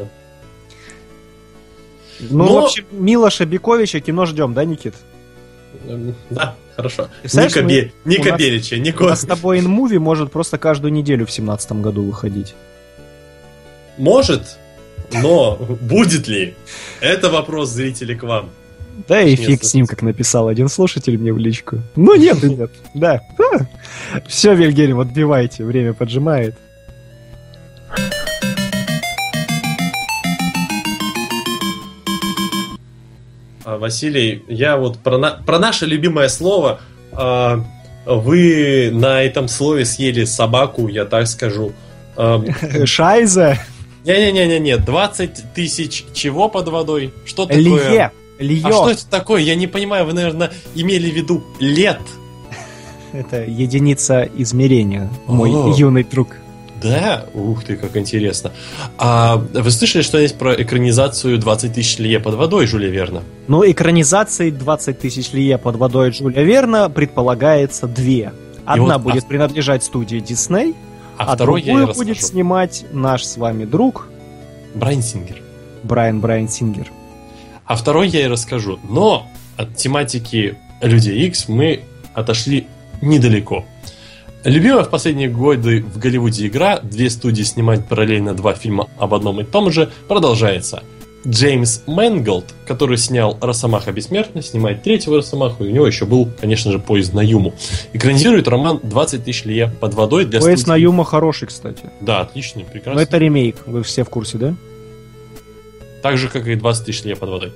Ну, 2.30 2.46
Но- 2.46 2.62
в 2.62 2.64
общем, 2.66 2.86
Милоша 2.92 3.46
Биковича 3.46 4.00
кино 4.00 4.26
ждем, 4.26 4.54
да, 4.54 4.64
Никит? 4.64 4.94
Эм, 5.86 6.16
Да, 6.30 6.56
хорошо. 6.76 7.10
Ника, 7.34 7.62
мы- 7.62 7.68
Бе- 7.70 7.92
Ника 8.06 8.28
у 8.28 8.32
нас- 8.32 8.40
Белича, 8.40 8.76
У 8.76 8.80
Нико. 8.80 9.04
нас 9.06 9.22
с 9.22 9.26
тобой 9.26 9.60
инмуви 9.60 9.98
может 9.98 10.32
просто 10.32 10.58
каждую 10.58 10.92
неделю 10.94 11.26
в 11.26 11.32
семнадцатом 11.32 11.82
году 11.82 12.04
выходить. 12.04 12.56
Может, 13.98 14.58
но 15.12 15.56
будет 15.82 16.28
ли? 16.28 16.56
Это 17.00 17.30
вопрос 17.30 17.70
зрителей 17.70 18.16
к 18.16 18.24
вам. 18.24 18.50
Да 19.08 19.22
и 19.22 19.36
фиг 19.36 19.64
с 19.64 19.74
ним, 19.74 19.88
как 19.88 20.02
написал 20.04 20.48
один 20.48 20.68
слушатель 20.70 21.18
мне 21.18 21.34
в 21.34 21.38
личку. 21.40 21.80
Ну 21.96 22.16
нет 22.16 22.44
нет, 22.44 22.70
да. 22.94 23.22
Все, 24.28 24.54
Вильгельм, 24.54 25.00
отбивайте, 25.00 25.64
время 25.64 25.94
поджимает. 25.94 26.56
Василий, 33.66 34.44
я 34.48 34.78
вот 34.78 35.00
про, 35.00 35.18
на- 35.18 35.42
про 35.46 35.60
наше 35.60 35.86
любимое 35.86 36.28
слово. 36.30 36.80
а, 37.12 37.64
Вы 38.06 38.90
на 38.92 39.22
этом 39.24 39.48
слове 39.48 39.86
съели 39.86 40.26
собаку, 40.26 40.88
я 40.90 41.06
так 41.06 41.28
скажу. 41.28 41.72
А, 42.18 42.44
Шайза, 42.86 43.58
Не-не-не-не, 44.06 44.78
20 44.78 45.54
тысяч 45.54 46.04
чего 46.14 46.50
под 46.50 46.68
водой? 46.68 47.14
Что 47.26 47.46
такое? 47.46 47.62
Лье, 47.62 48.12
Лье. 48.40 48.62
А 48.66 48.72
что 48.72 48.90
это 48.92 49.08
такое? 49.10 49.42
Я 49.42 49.56
не 49.56 49.68
понимаю, 49.68 50.06
вы, 50.06 50.14
наверное, 50.14 50.52
имели 50.76 51.10
в 51.10 51.16
виду 51.16 51.44
лет. 51.60 52.02
Это 53.14 53.44
единица 53.44 54.28
измерения, 54.38 55.10
мой 55.28 55.52
О. 55.52 55.74
юный 55.74 56.04
друг. 56.04 56.36
Да? 56.84 57.26
Ух 57.34 57.64
ты, 57.64 57.76
как 57.78 57.96
интересно. 57.98 58.52
А 58.98 59.38
вы 59.38 59.72
слышали, 59.72 60.02
что 60.02 60.18
есть 60.20 60.38
про 60.38 60.54
экранизацию 60.54 61.38
20 61.40 61.74
тысяч 61.74 61.98
лье 61.98 62.20
под 62.20 62.36
водой, 62.36 62.68
Жюля 62.68 62.90
Верна? 62.90 63.22
Ну, 63.48 63.70
экранизации 63.70 64.50
20 64.50 65.00
тысяч 65.00 65.32
лье 65.34 65.58
под 65.58 65.78
водой 65.78 66.12
Джулия 66.12 66.44
Верна 66.44 66.90
предполагается 66.90 67.88
две. 67.88 68.34
Одна 68.66 68.98
вот, 68.98 69.12
будет 69.12 69.24
а- 69.24 69.28
принадлежать 69.28 69.84
студии 69.84 70.20
Дисней, 70.20 70.76
А, 71.18 71.34
а, 71.34 71.36
другую 71.36 71.88
расскажу. 71.88 72.00
будет 72.00 72.22
снимать 72.22 72.86
наш 72.92 73.24
с 73.24 73.38
вами 73.38 73.66
друг 73.66 74.08
Брайан 74.74 75.02
Сингер. 75.02 75.42
Брайан 75.84 76.20
Брайан 76.20 76.50
Сингер. 76.50 76.92
А 77.66 77.76
второй 77.76 78.10
я 78.10 78.26
и 78.26 78.28
расскажу. 78.28 78.80
Но 78.90 79.28
от 79.58 79.76
тематики 79.76 80.58
Людей 80.82 81.28
X 81.28 81.48
мы 81.48 81.82
отошли 82.14 82.68
недалеко. 83.02 83.66
Любимая 84.44 84.84
в 84.84 84.90
последние 84.90 85.30
годы 85.30 85.82
в 85.84 85.98
Голливуде 86.00 86.48
игра, 86.48 86.80
две 86.80 87.10
студии 87.10 87.44
снимать 87.44 87.88
параллельно 87.88 88.34
два 88.34 88.54
фильма 88.54 88.90
об 88.98 89.14
одном 89.14 89.40
и 89.40 89.44
том 89.46 89.72
же, 89.72 89.90
продолжается. 90.10 90.84
Джеймс 91.26 91.84
Мэнголд, 91.88 92.54
который 92.68 92.98
снял 92.98 93.38
«Росомаха 93.40 93.94
бессмертный», 93.94 94.44
снимает 94.44 94.84
третьего 94.84 95.16
«Росомаху», 95.18 95.64
и 95.64 95.70
у 95.70 95.72
него 95.72 95.88
еще 95.88 96.06
был, 96.06 96.28
конечно 96.42 96.70
же, 96.74 96.80
«Поезд 96.80 97.14
на 97.14 97.22
Юму». 97.22 97.54
Экранизирует 97.94 98.50
роман 98.50 98.82
«20 98.84 99.20
тысяч 99.20 99.46
лье 99.46 99.72
под 99.80 99.94
водой» 99.94 100.26
для 100.26 100.42
Поезд 100.42 100.68
на 100.68 100.74
студии- 100.74 100.82
Юма 100.84 101.06
хороший, 101.06 101.48
кстати. 101.48 101.84
Да, 102.02 102.20
отличный, 102.20 102.64
Но 102.64 102.70
прекрасный. 102.70 103.04
это 103.04 103.18
ремейк, 103.18 103.56
вы 103.66 103.84
все 103.84 104.04
в 104.04 104.10
курсе, 104.10 104.38
да? 104.38 104.56
Так 106.02 106.18
же, 106.18 106.28
как 106.28 106.46
и 106.48 106.56
20 106.56 106.86
тысяч 106.86 107.06
лье 107.06 107.16
под 107.16 107.30
водой. 107.30 107.54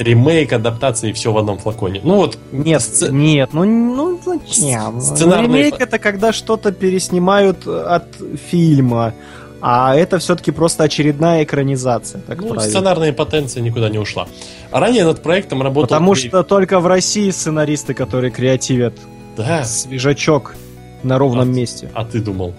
Ремейк, 0.00 0.52
адаптация 0.52 1.10
и 1.10 1.12
все 1.12 1.32
в 1.32 1.38
одном 1.38 1.58
флаконе. 1.58 2.00
Ну 2.02 2.16
вот, 2.16 2.38
Нет, 2.52 2.80
сце- 2.80 3.10
нет, 3.10 3.50
ну, 3.52 3.64
ну 3.64 4.20
зачем? 4.24 5.00
С- 5.00 5.08
сценарные 5.14 5.64
Ремейк 5.64 5.80
это 5.80 5.98
когда 5.98 6.32
что-то 6.32 6.72
переснимают 6.72 7.66
от 7.66 8.06
фильма, 8.50 9.14
а 9.60 9.94
это 9.94 10.18
все-таки 10.18 10.50
просто 10.52 10.84
очередная 10.84 11.44
экранизация, 11.44 12.20
так 12.26 12.38
ну, 12.40 12.48
правильно. 12.48 12.70
сценарная 12.70 13.12
потенция 13.12 13.62
никуда 13.62 13.88
не 13.90 13.98
ушла. 13.98 14.26
А 14.70 14.80
ранее 14.80 15.04
над 15.04 15.22
проектом 15.22 15.62
работал... 15.62 15.88
Потому 15.88 16.14
Дэйв- 16.14 16.28
что 16.28 16.42
только 16.42 16.80
в 16.80 16.86
России 16.86 17.30
сценаристы, 17.30 17.92
которые 17.94 18.30
креативят 18.30 18.94
Да, 19.36 19.64
Свежачок 19.64 20.54
на 21.02 21.18
ровном 21.18 21.50
А, 21.50 21.52
месте. 21.52 21.90
а 21.94 22.04
ты 22.04 22.20
думал? 22.20 22.54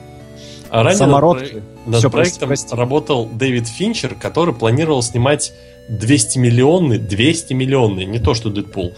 А 0.70 0.84
ранее 0.84 0.98
Самородки. 1.00 1.56
над, 1.56 1.64
над 1.88 2.02
прости, 2.02 2.10
проектом 2.10 2.48
прости. 2.50 2.76
работал 2.76 3.26
Дэвид 3.26 3.68
Финчер, 3.68 4.16
который 4.16 4.54
планировал 4.54 5.02
снимать 5.04 5.54
200 5.92 6.38
миллионный, 6.38 6.98
200 6.98 7.54
миллионный, 7.54 8.06
не 8.06 8.20
то 8.20 8.34
что 8.34 8.50
Дэдпул, 8.50 8.96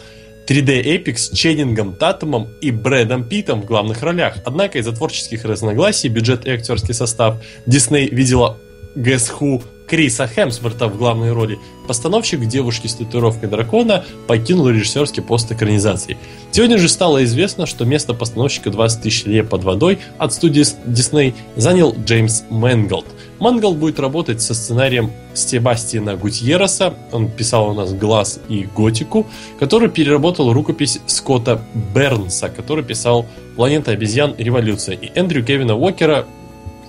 3D 0.47 0.81
эпик 0.81 1.17
с 1.17 1.31
Ченнингом 1.31 1.95
Татумом 1.95 2.49
и 2.61 2.69
Брэдом 2.71 3.23
Питом 3.23 3.61
в 3.61 3.65
главных 3.65 4.03
ролях. 4.03 4.37
Однако 4.45 4.77
из-за 4.77 4.91
творческих 4.91 5.45
разногласий, 5.45 6.09
бюджет 6.09 6.45
и 6.45 6.51
актерский 6.51 6.93
состав, 6.93 7.41
Дисней 7.65 8.07
видела 8.09 8.57
Guess 8.95 9.31
Who 9.39 9.63
Криса 9.87 10.27
Хемсворта 10.27 10.87
в 10.87 10.97
главной 10.97 11.31
роли. 11.31 11.59
Постановщик 11.87 12.45
девушки 12.45 12.87
с 12.87 12.95
татуировкой 12.95 13.49
дракона 13.49 14.05
покинул 14.27 14.69
режиссерский 14.69 15.21
пост 15.21 15.51
экранизации. 15.51 16.17
Сегодня 16.51 16.77
же 16.77 16.87
стало 16.87 17.23
известно, 17.25 17.65
что 17.65 17.85
место 17.85 18.13
постановщика 18.13 18.69
20 18.69 19.01
тысяч 19.01 19.25
лье 19.25 19.49
под 19.49 19.63
водой 19.63 19.99
от 20.17 20.33
студии 20.33 20.63
Дисней 20.85 21.35
занял 21.55 21.93
Джеймс 22.05 22.43
Мэнголд. 22.49 23.05
Мэнголд 23.39 23.77
будет 23.77 23.99
работать 23.99 24.41
со 24.41 24.53
сценарием 24.53 25.11
Себастьяна 25.33 26.15
Гутьереса, 26.15 26.93
он 27.11 27.29
писал 27.29 27.71
у 27.71 27.73
нас 27.73 27.93
«Глаз» 27.93 28.39
и 28.47 28.67
«Готику», 28.75 29.27
который 29.59 29.89
переработал 29.89 30.53
рукопись 30.53 30.99
Скотта 31.07 31.61
Бернса, 31.93 32.49
который 32.49 32.83
писал 32.83 33.25
«Планета 33.55 33.91
обезьян. 33.91 34.35
Революция», 34.37 34.95
и 34.95 35.11
Эндрю 35.15 35.43
Кевина 35.43 35.75
Уокера, 35.75 36.25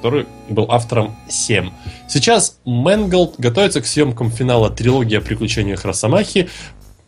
который 0.05 0.27
был 0.51 0.67
автором 0.69 1.17
7. 1.31 1.71
Сейчас 2.11 2.59
Мэнголд 2.67 3.37
готовится 3.39 3.81
к 3.81 3.87
съемкам 3.87 4.31
финала 4.31 4.69
трилогии 4.69 5.17
о 5.17 5.23
приключениях 5.23 5.87
Росомахи, 5.87 6.51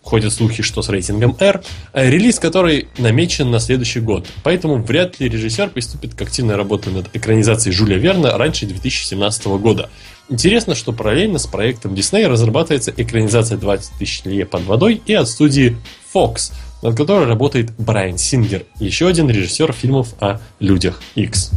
ходят 0.00 0.32
слухи, 0.32 0.62
что 0.62 0.80
с 0.80 0.88
рейтингом 0.88 1.36
R, 1.38 1.62
э, 1.92 2.08
релиз 2.08 2.38
которой 2.38 2.88
намечен 2.96 3.50
на 3.50 3.60
следующий 3.60 4.00
год. 4.00 4.26
Поэтому 4.42 4.76
вряд 4.76 5.20
ли 5.20 5.28
режиссер 5.28 5.68
приступит 5.68 6.14
к 6.14 6.22
активной 6.22 6.56
работе 6.56 6.88
над 6.88 7.14
экранизацией 7.14 7.76
Жюля 7.76 7.98
Верна 7.98 8.38
раньше 8.38 8.64
2017 8.64 9.58
года. 9.58 9.90
Интересно, 10.30 10.74
что 10.74 10.94
параллельно 10.94 11.38
с 11.38 11.46
проектом 11.46 11.92
Disney 11.92 12.26
разрабатывается 12.26 12.94
экранизация 12.96 13.58
20 13.58 13.98
тысяч 13.98 14.24
лье 14.24 14.46
под 14.46 14.64
водой 14.64 15.02
и 15.04 15.12
от 15.12 15.28
студии 15.28 15.76
Fox, 16.14 16.50
над 16.82 16.96
которой 16.96 17.26
работает 17.26 17.72
Брайан 17.76 18.16
Сингер, 18.16 18.64
еще 18.80 19.06
один 19.06 19.28
режиссер 19.28 19.70
фильмов 19.74 20.14
о 20.18 20.38
людях 20.60 21.02
X. 21.14 21.52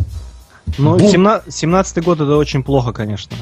Ну, 0.77 0.97
Бум. 0.97 1.09
17 1.09 1.53
17 1.53 2.03
год 2.03 2.19
это 2.21 2.35
очень 2.37 2.63
плохо, 2.63 2.91
конечно. 2.93 3.35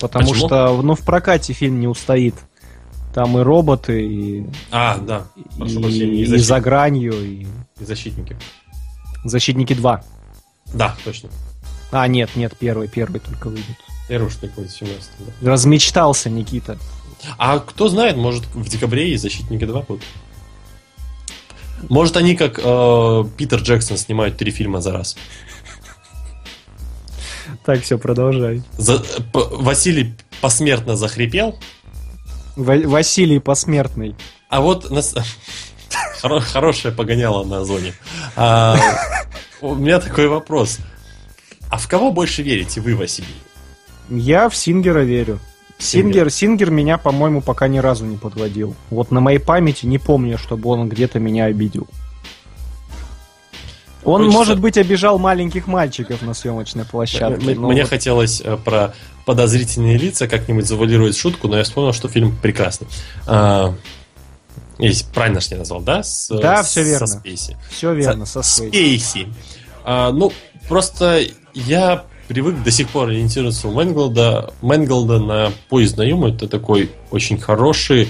Потому 0.00 0.28
Почему? 0.30 0.46
что 0.48 0.82
ну, 0.82 0.94
в 0.94 1.00
прокате 1.00 1.52
фильм 1.52 1.80
не 1.80 1.86
устоит. 1.88 2.34
Там 3.14 3.38
и 3.38 3.42
роботы, 3.42 4.02
и, 4.06 4.46
А, 4.70 4.98
да, 4.98 5.26
прошу 5.56 5.78
и- 5.78 5.82
прощения, 5.82 6.16
и, 6.16 6.22
и 6.22 6.36
за 6.36 6.60
гранью, 6.60 7.14
и 7.14 7.46
и 7.80 7.84
защитники. 7.84 8.36
Защитники 9.24 9.74
2. 9.74 10.02
Да, 10.74 10.96
точно. 11.04 11.30
А, 11.92 12.06
нет, 12.08 12.30
нет, 12.36 12.54
первый, 12.58 12.88
первый 12.88 13.20
только 13.20 13.48
выйдет. 13.48 13.76
Первый 14.08 14.26
уж 14.26 14.36
такой 14.36 14.68
17 14.68 15.10
да. 15.40 15.50
Размечтался 15.50 16.30
Никита. 16.30 16.78
А 17.38 17.58
кто 17.58 17.88
знает, 17.88 18.16
может 18.16 18.44
в 18.54 18.68
декабре 18.68 19.12
и 19.12 19.16
Защитники 19.16 19.64
2 19.64 19.80
будут. 19.82 20.04
Может 21.88 22.16
они 22.16 22.36
как 22.36 22.58
э, 22.62 23.24
Питер 23.36 23.60
Джексон 23.60 23.96
снимают 23.98 24.36
три 24.36 24.50
фильма 24.50 24.80
за 24.80 24.92
раз. 24.92 25.16
Так, 27.66 27.82
все, 27.82 27.98
продолжай. 27.98 28.62
За- 28.78 29.00
п- 29.00 29.48
Василий 29.50 30.14
посмертно 30.40 30.96
захрипел, 30.96 31.58
Ва- 32.54 32.88
Василий 32.88 33.40
Посмертный. 33.40 34.14
а 34.48 34.60
вот 34.60 34.90
нас... 34.90 35.14
Хоро- 36.22 36.40
хорошее 36.40 36.94
погоняло 36.94 37.44
на 37.44 37.64
зоне. 37.64 37.92
А, 38.36 38.76
у 39.60 39.74
меня 39.74 39.98
такой 40.00 40.28
вопрос. 40.28 40.78
А 41.68 41.76
в 41.78 41.88
кого 41.88 42.12
больше 42.12 42.42
верите 42.42 42.80
вы, 42.80 42.94
Василий? 42.94 43.34
Я 44.08 44.48
в 44.48 44.54
Сингера 44.56 45.00
верю. 45.00 45.40
Сингер, 45.78 46.30
Сингер 46.30 46.70
меня, 46.70 46.96
по-моему, 46.96 47.42
пока 47.42 47.68
ни 47.68 47.78
разу 47.78 48.06
не 48.06 48.16
подводил. 48.16 48.74
Вот 48.90 49.10
на 49.10 49.20
моей 49.20 49.38
памяти 49.38 49.84
не 49.86 49.98
помню, 49.98 50.38
чтобы 50.38 50.70
он 50.70 50.88
где-то 50.88 51.18
меня 51.18 51.46
обидел. 51.46 51.86
Он, 54.06 54.20
Хочется- 54.22 54.38
может 54.38 54.60
быть, 54.60 54.78
обижал 54.78 55.18
маленьких 55.18 55.66
мальчиков 55.66 56.22
на 56.22 56.32
съемочной 56.32 56.84
площадке. 56.84 57.52
М- 57.52 57.60
но 57.62 57.68
Мне 57.68 57.84
хотелось 57.84 58.40
э, 58.42 58.56
про 58.56 58.94
подозрительные 59.24 59.98
лица 59.98 60.28
как-нибудь 60.28 60.66
завуалировать 60.66 61.16
шутку, 61.16 61.48
но 61.48 61.58
я 61.58 61.64
вспомнил, 61.64 61.92
что 61.92 62.08
фильм 62.08 62.36
прекрасный. 62.40 62.86
А, 63.26 63.74
Есть, 64.78 65.10
правильно 65.12 65.40
же 65.40 65.48
я 65.52 65.56
назвал, 65.58 65.80
да? 65.80 66.02
С, 66.02 66.28
Да, 66.28 66.62
с- 66.62 66.68
всё 66.68 66.82
верно. 66.84 67.06
Со 67.06 67.18
Спейси. 67.18 67.56
Все 67.70 67.94
верно, 67.94 68.26
со 68.26 68.42
Свейси. 68.42 68.68
Спейси. 68.76 69.26
А, 69.84 70.12
ну, 70.12 70.32
просто 70.68 71.22
я 71.54 72.04
привык 72.28 72.62
до 72.62 72.70
сих 72.70 72.88
пор 72.90 73.08
ориентироваться 73.08 73.68
у 73.68 73.72
Мэнголда, 73.72 74.52
Мэнголда 74.60 75.18
на 75.18 75.52
поезд 75.70 75.96
на 75.96 76.02
Юму. 76.02 76.28
Это 76.28 76.46
такой 76.46 76.90
очень 77.10 77.38
хороший, 77.38 78.08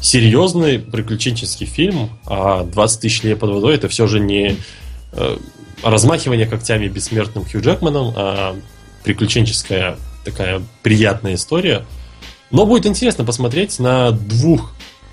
серьезный 0.00 0.78
приключенческий 0.78 1.66
фильм, 1.66 2.10
а 2.26 2.64
20 2.64 3.00
тысяч 3.00 3.22
лет 3.22 3.38
под 3.40 3.50
водой 3.50 3.74
это 3.74 3.88
все 3.88 4.06
же 4.06 4.20
не 4.20 4.50
э, 4.50 4.56
размахивание 5.82 6.46
когтями 6.46 6.88
бессмертным 6.88 7.44
Хью 7.44 7.60
Джекманом, 7.60 8.12
а 8.16 8.56
приключенческая 9.04 9.96
такая 10.24 10.62
приятная 10.82 11.34
история. 11.34 11.84
Но 12.50 12.66
будет 12.66 12.86
интересно 12.86 13.24
посмотреть 13.24 13.78
на 13.78 14.10
двух 14.10 14.72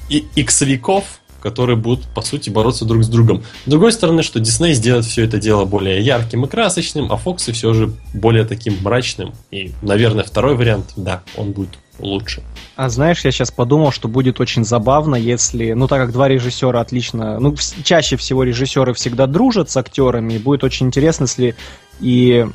и- 0.09 0.25
иксовиков, 0.35 1.03
которые 1.41 1.75
будут, 1.75 2.05
по 2.13 2.21
сути, 2.21 2.49
бороться 2.49 2.85
друг 2.85 3.03
с 3.03 3.07
другом. 3.07 3.43
С 3.65 3.69
другой 3.69 3.91
стороны, 3.91 4.23
что 4.23 4.39
Дисней 4.39 4.73
сделает 4.73 5.05
все 5.05 5.25
это 5.25 5.39
дело 5.39 5.65
более 5.65 5.99
ярким 6.01 6.45
и 6.45 6.47
красочным, 6.47 7.11
а 7.11 7.17
Фокс 7.17 7.47
все 7.49 7.73
же 7.73 7.93
более 8.13 8.45
таким 8.45 8.81
мрачным. 8.81 9.33
И, 9.51 9.73
наверное, 9.81 10.23
второй 10.23 10.55
вариант, 10.55 10.93
да, 10.95 11.21
он 11.35 11.51
будет 11.51 11.71
лучше. 12.03 12.43
А 12.75 12.89
знаешь, 12.89 13.23
я 13.23 13.31
сейчас 13.31 13.51
подумал, 13.51 13.91
что 13.91 14.07
будет 14.07 14.39
очень 14.39 14.63
забавно, 14.65 15.15
если, 15.15 15.73
ну 15.73 15.87
так 15.87 15.99
как 16.01 16.11
два 16.11 16.27
режиссера 16.27 16.79
отлично, 16.81 17.39
ну 17.39 17.55
чаще 17.83 18.17
всего 18.17 18.43
режиссеры 18.43 18.93
всегда 18.93 19.27
дружат 19.27 19.69
с 19.69 19.77
актерами, 19.77 20.33
и 20.33 20.39
будет 20.39 20.63
очень 20.63 20.87
интересно, 20.87 21.23
если 21.23 21.55
и 21.99 22.45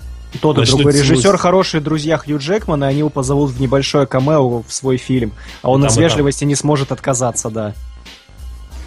тот 0.41 0.59
и 0.59 0.65
другой 0.67 0.93
режиссер 0.93 1.23
тянуть. 1.23 1.41
хорошие 1.41 1.81
друзья 1.81 2.19
Хью 2.19 2.39
Джекмана, 2.39 2.89
они 2.89 2.99
его 2.99 3.09
позовут 3.11 3.51
в 3.51 3.61
небольшое 3.61 4.07
камео 4.07 4.63
в 4.63 4.73
свой 4.73 4.97
фильм, 4.97 5.33
а 5.63 5.71
он 5.71 5.81
Там 5.83 5.91
из 5.91 5.97
вежливости 5.97 6.45
не 6.45 6.55
сможет 6.55 6.93
отказаться, 6.93 7.49
да. 7.51 7.75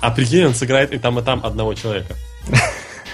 А 0.01 0.11
прикинь, 0.11 0.45
он 0.45 0.55
сыграет 0.55 0.91
и 0.93 0.97
там, 0.97 1.19
и 1.19 1.21
там 1.21 1.41
одного 1.45 1.73
человека. 1.73 2.15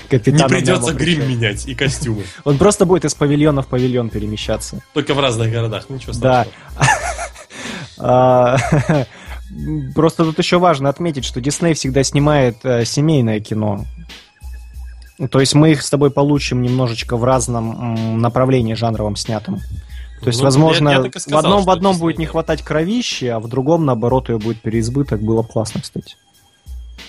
Капитана 0.09 0.43
Не 0.43 0.47
придется 0.59 0.93
грим 0.93 1.17
причем. 1.17 1.29
менять 1.29 1.67
и 1.67 1.75
костюмы. 1.75 2.23
Он 2.45 2.57
просто 2.57 2.85
будет 2.85 3.03
из 3.03 3.13
павильона 3.13 3.61
в 3.61 3.67
павильон 3.67 4.09
перемещаться. 4.09 4.81
Только 4.93 5.13
в 5.13 5.19
разных 5.19 5.51
городах, 5.51 5.89
ничего 5.89 6.13
Да. 6.13 6.45
страшного. 6.45 6.47
А, 6.77 6.85
Просто 9.95 10.23
тут 10.25 10.37
еще 10.39 10.59
важно 10.59 10.89
отметить, 10.89 11.25
что 11.25 11.39
Дисней 11.41 11.73
всегда 11.73 12.03
снимает 12.03 12.57
э, 12.63 12.85
семейное 12.85 13.39
кино. 13.39 13.85
То 15.31 15.39
есть 15.39 15.55
мы 15.55 15.71
их 15.71 15.81
с 15.81 15.89
тобой 15.89 16.11
получим 16.11 16.61
немножечко 16.61 17.17
в 17.17 17.23
разном 17.23 18.19
направлении 18.21 18.73
жанровом 18.75 19.15
снятом. 19.15 19.59
То 20.21 20.27
есть, 20.27 20.39
Ну, 20.39 20.45
возможно, 20.45 20.89
я- 20.89 20.95
я 20.99 21.05
и 21.05 21.09
в 21.09 21.19
сказал, 21.19 21.39
одном, 21.39 21.63
в 21.63 21.69
одном 21.69 21.97
будет 21.97 22.17
не 22.19 22.25
хватать 22.25 22.61
кровищи, 22.61 23.25
а 23.25 23.39
в 23.39 23.47
другом, 23.47 23.85
наоборот, 23.85 24.29
ее 24.29 24.37
будет 24.37 24.61
переизбыток. 24.61 25.21
Было 25.21 25.41
бы 25.43 25.47
классно, 25.47 25.81
кстати. 25.81 26.15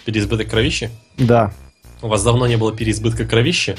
Переизбыток 0.05 0.49
кровищи? 0.49 0.91
Да. 1.19 1.53
У 2.01 2.09
вас 2.09 2.23
давно 2.23 2.47
не 2.47 2.57
было 2.57 2.73
переизбытка 2.75 3.25
кровищи? 3.27 3.77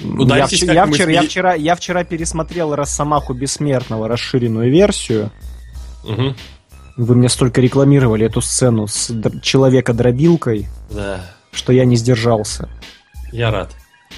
Я, 0.00 0.08
Ударитесь 0.20 0.62
я 0.62 0.86
вчера, 0.86 1.10
я, 1.12 1.20
пере- 1.20 1.28
вчера, 1.28 1.54
я 1.54 1.74
вчера 1.74 2.04
пересмотрел 2.04 2.74
Росомаху 2.74 3.34
Бессмертного, 3.34 4.08
расширенную 4.08 4.70
версию. 4.70 5.30
Мгм. 6.06 6.36
Вы 6.96 7.14
мне 7.14 7.28
столько 7.28 7.60
рекламировали 7.60 8.24
эту 8.26 8.40
сцену 8.40 8.86
с 8.86 9.10
др- 9.10 9.40
человека-дробилкой, 9.40 10.66
Да, 10.90 11.20
что 11.52 11.72
я 11.72 11.84
не 11.84 11.96
сдержался. 11.96 12.68
я 13.32 13.50
рад. 13.50 13.70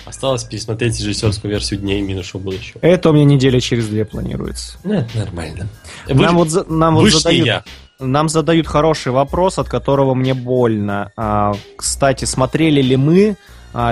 Осталось 0.05 0.44
пересмотреть 0.44 0.98
режиссерскую 1.01 1.51
версию 1.51 1.81
Дней 1.81 2.01
минувшего 2.01 2.40
будущего. 2.40 2.78
Это 2.82 3.10
у 3.10 3.12
меня 3.12 3.24
неделя 3.24 3.60
через 3.60 3.89
две 3.89 4.05
планируется. 4.05 4.78
Ну, 4.85 4.94
это 4.94 5.19
нормально. 5.19 5.66
нам 6.09 6.36
вот, 6.36 6.51
за- 6.51 6.65
нам 6.70 6.94
вот 6.94 7.02
вы 7.02 7.10
задают, 7.10 7.47
я. 7.47 7.65
нам 7.98 8.28
задают 8.28 8.66
хороший 8.69 9.12
вопрос, 9.12 9.59
от 9.59 9.69
которого 9.69 10.15
мне 10.15 10.35
больно. 10.35 11.10
А, 11.16 11.55
кстати, 11.77 12.24
смотрели 12.27 12.81
ли 12.81 12.97
мы 12.97 13.36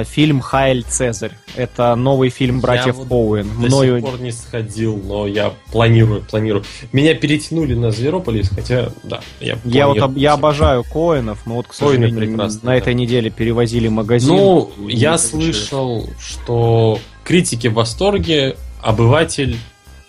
фильм 0.05 0.41
Хайль 0.41 0.85
Цезарь? 0.85 1.33
Это 1.55 1.95
новый 1.95 2.31
фильм 2.31 2.61
братьев 2.61 2.97
вот 2.97 3.11
Оуэн. 3.11 3.49
До 3.49 3.67
Мною 3.67 4.01
сих 4.01 4.11
пор 4.11 4.21
не 4.21 4.33
сходил, 4.33 4.97
но 4.97 5.27
я 5.27 5.53
планирую, 5.73 6.23
планирую. 6.23 6.65
Меня 6.93 7.15
перетянули 7.15 7.75
на 7.75 7.91
Зверополис, 7.91 8.49
хотя, 8.51 8.91
да, 9.05 9.21
я 9.41 9.59
я 9.65 9.89
вот 9.89 10.17
я 10.17 10.35
обожаю 10.35 10.85
Коэнов, 10.85 11.47
но 11.47 11.57
вот, 11.57 11.69
к 11.69 11.75
сожалению, 11.75 12.37
на 12.37 12.49
да. 12.49 12.75
этой 12.75 12.95
неделе 12.95 13.31
перевозили 13.31 13.89
магазин. 13.89 14.35
Ну, 14.35 14.71
я 14.89 15.19
слышал, 15.19 16.09
что 16.19 16.99
критики 17.25 17.67
в 17.69 17.75
восторге, 17.75 18.57
обыватель 18.83 19.57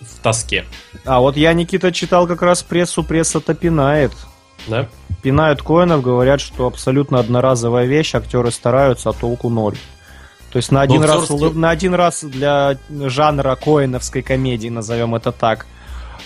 в 0.01 0.21
тоске. 0.21 0.65
А 1.05 1.19
вот 1.19 1.37
я, 1.37 1.53
Никита, 1.53 1.91
читал 1.91 2.27
как 2.27 2.41
раз 2.41 2.63
прессу, 2.63 3.03
пресса-то 3.03 3.53
пинает. 3.53 4.11
Да? 4.67 4.87
пинают 5.21 5.61
коинов, 5.61 6.01
говорят, 6.01 6.39
что 6.39 6.67
абсолютно 6.67 7.19
одноразовая 7.19 7.85
вещь, 7.85 8.15
актеры 8.15 8.51
стараются, 8.51 9.09
а 9.09 9.13
толку 9.13 9.49
ноль. 9.49 9.75
То 10.51 10.57
есть 10.57 10.71
на 10.71 10.81
один, 10.81 11.01
Но 11.01 11.07
раз, 11.07 11.29
актерский- 11.29 11.53
на 11.53 11.69
один 11.69 11.93
раз 11.93 12.23
для 12.23 12.77
жанра 12.89 13.55
коиновской 13.55 14.21
комедии, 14.21 14.69
назовем 14.69 15.15
это 15.15 15.31
так, 15.31 15.65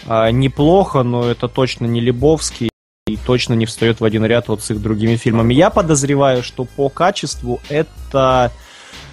а, 0.08 0.30
неплохо, 0.30 1.04
но 1.04 1.30
это 1.30 1.48
точно 1.48 1.86
не 1.86 2.00
Лебовский 2.02 2.70
и 3.08 3.18
точно 3.18 3.56
не 3.56 3.66
встает 3.66 4.00
в 4.00 4.06
один 4.06 4.26
ряд 4.26 4.48
вот 4.48 4.62
с 4.62 4.70
их 4.72 4.82
другими 4.82 5.16
фильмами. 5.16 5.54
Я 5.54 5.70
подозреваю, 5.70 6.44
что 6.44 6.66
по 6.66 6.90
качеству 6.90 7.60
это, 7.70 8.52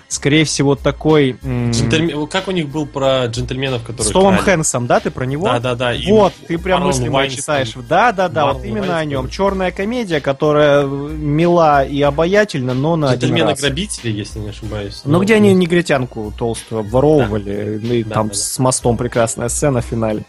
скорее 0.08 0.44
всего, 0.44 0.74
такой... 0.74 1.36
м, 1.42 1.70
Джентльмен- 1.70 2.26
Как 2.28 2.48
у 2.48 2.50
них 2.50 2.68
был 2.68 2.86
про 2.86 3.26
джентльменов, 3.26 3.82
которые 3.82 4.08
С 4.08 4.12
Томом 4.12 4.32
крали? 4.34 4.44
Хэнксом, 4.44 4.86
да, 4.86 5.00
ты 5.00 5.10
про 5.10 5.24
него? 5.26 5.44
Да, 5.46 5.60
да, 5.60 5.74
да. 5.74 5.94
и 5.94 6.10
Вот, 6.10 6.32
ты 6.46 6.58
прям 6.58 6.80
Марлон 6.82 7.10
Вайнстайн. 7.10 7.66
читаешь. 7.66 7.86
Да, 7.88 8.12
да, 8.12 8.28
да, 8.28 8.52
вот 8.52 8.64
именно 8.64 8.78
о 8.78 8.80
Вайнстайн. 8.80 9.08
нем. 9.10 9.28
Черная 9.28 9.70
комедия, 9.70 10.20
которая 10.20 10.86
мила 10.86 11.84
и 11.84 12.00
обаятельна, 12.02 12.74
но 12.74 12.96
на. 12.96 13.14
Джентльмены-грабители, 13.14 14.10
если 14.10 14.38
не 14.38 14.48
ошибаюсь. 14.48 15.02
Ну, 15.04 15.20
где 15.22 15.34
они 15.34 15.52
негритянку 15.54 16.32
толстую 16.36 16.80
обворовывали, 16.80 17.78
ну 17.82 17.94
и 17.94 18.02
Да, 18.04 18.14
там 18.14 18.28
да, 18.28 18.34
да. 18.34 18.38
с 18.40 18.58
мостом 18.58 18.96
прекрасная 18.96 19.48
сцена 19.48 19.80
в 19.80 19.84
финале, 19.84 20.24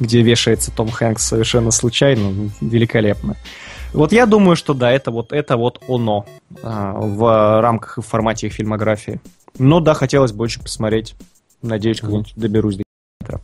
где 0.00 0.22
вешается 0.22 0.70
Том 0.70 0.90
Хэнкс 0.90 1.24
совершенно 1.24 1.70
случайно, 1.70 2.50
великолепно. 2.60 3.36
Вот 3.94 4.12
я 4.12 4.26
думаю, 4.26 4.56
что 4.56 4.74
да, 4.74 4.90
это 4.90 5.10
вот 5.10 5.32
это 5.32 5.56
вот 5.56 5.80
оно 5.88 6.26
а, 6.62 6.92
в 6.94 7.60
рамках 7.62 7.98
и 7.98 8.00
в 8.00 8.06
формате 8.06 8.48
их 8.48 8.52
фильмографии. 8.52 9.20
Но 9.58 9.78
да, 9.80 9.94
хотелось 9.94 10.32
очень 10.36 10.62
посмотреть. 10.62 11.14
Надеюсь, 11.62 12.00
как-нибудь 12.00 12.32
доберусь 12.36 12.76
до 12.76 12.82
кинотеатра. 13.20 13.40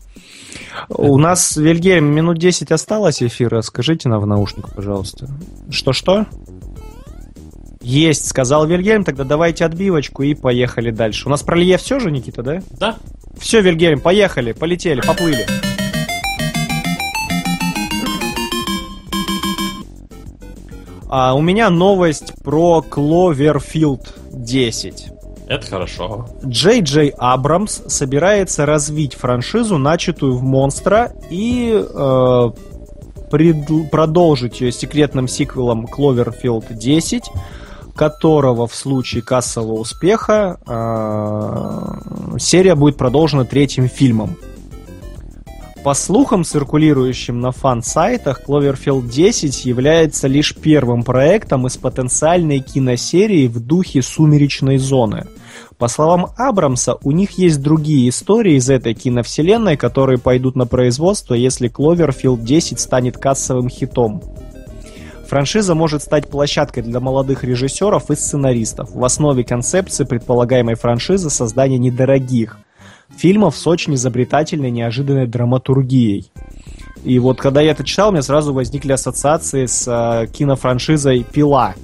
У 0.89 1.17
нас, 1.19 1.57
Вильгельм, 1.57 2.07
минут 2.07 2.39
10 2.39 2.73
осталось 2.73 3.23
эфира. 3.23 3.63
Скажите 3.63 4.09
нам 4.09 4.21
в 4.21 4.27
наушник, 4.27 4.75
пожалуйста. 4.75 5.29
Что-что? 5.71 6.27
Есть, 7.81 8.29
сказал 8.29 8.67
Вильгельм. 8.67 9.05
Тогда 9.05 9.25
давайте 9.25 9.65
отбивочку 9.65 10.23
и 10.25 10.35
поехали 10.35 10.91
дальше. 10.91 11.29
У 11.29 11.31
нас 11.31 11.43
про 11.43 11.57
Лье 11.57 11.79
все 11.79 12.01
же, 12.01 12.11
Никита, 12.11 12.43
да? 12.43 12.63
Да? 12.73 12.97
Все, 13.39 13.61
Вильгельм, 13.61 14.01
поехали, 14.01 14.53
полетели, 14.53 15.01
поплыли. 15.01 15.47
А, 21.13 21.35
у 21.35 21.41
меня 21.41 21.71
новость 21.71 22.35
про 22.45 22.83
Кловерфилд 22.83 24.15
10. 24.33 25.09
Это 25.49 25.67
хорошо. 25.67 26.29
Джей 26.47 26.83
Джей 26.83 27.13
Абрамс 27.19 27.83
собирается 27.89 28.65
развить 28.65 29.15
франшизу, 29.17 29.77
начатую 29.77 30.37
в 30.37 30.45
Монстра, 30.45 31.13
и 31.29 31.73
э, 31.73 32.51
предл- 33.29 33.89
продолжить 33.91 34.61
ее 34.61 34.71
секретным 34.71 35.27
сиквелом 35.27 35.87
Cloverfield 35.87 36.73
10, 36.75 37.25
которого 37.97 38.69
в 38.69 38.75
случае 38.77 39.23
кассового 39.23 39.81
успеха 39.81 40.61
э, 40.65 42.39
серия 42.39 42.77
будет 42.77 42.97
продолжена 42.97 43.45
третьим 43.45 43.89
фильмом. 43.89 44.37
По 45.83 45.95
слухам, 45.95 46.45
циркулирующим 46.45 47.41
на 47.41 47.53
фан-сайтах, 47.53 48.43
Cloverfield 48.47 49.09
10 49.09 49.65
является 49.65 50.29
лишь 50.29 50.55
первым 50.55 51.03
проектом 51.03 51.67
из 51.67 51.79
потенциальной 51.79 52.61
киносерии 52.61 53.47
в 53.47 53.61
духе 53.61 54.03
«Сумеречной 54.03 54.77
зоны». 54.77 55.27
По 55.79 55.89
словам 55.89 56.27
Абрамса, 56.37 56.99
у 57.03 57.13
них 57.13 57.39
есть 57.39 57.63
другие 57.63 58.11
истории 58.11 58.57
из 58.57 58.69
этой 58.69 58.93
киновселенной, 58.93 59.79
которые 59.79 60.19
пойдут 60.19 60.55
на 60.55 60.67
производство, 60.67 61.33
если 61.33 61.71
Cloverfield 61.71 62.43
10 62.43 62.79
станет 62.79 63.17
кассовым 63.17 63.71
хитом. 63.71 64.23
Франшиза 65.31 65.75
может 65.75 66.03
стать 66.03 66.29
площадкой 66.29 66.83
для 66.83 67.01
молодых 67.01 67.43
режиссеров 67.43 68.11
и 68.11 68.17
сценаристов. 68.17 68.91
В 68.95 69.03
основе 69.03 69.45
концепции 69.45 70.05
предполагаемой 70.05 70.75
франшизы 70.75 71.31
создание 71.31 71.79
недорогих 71.79 72.59
фильмов 73.17 73.57
с 73.57 73.67
очень 73.67 73.95
изобретательной, 73.95 74.71
неожиданной 74.71 75.27
драматургией. 75.27 76.31
И 77.05 77.19
вот 77.19 77.39
когда 77.41 77.61
я 77.61 77.73
это 77.73 77.85
читал, 77.85 78.11
у 78.11 78.13
меня 78.13 78.23
сразу 78.23 78.53
возникли 78.53 78.93
ассоциации 78.93 79.67
с 79.67 79.87
э, 79.89 80.27
кинофраншизой 80.27 81.25
«Пила». 81.25 81.75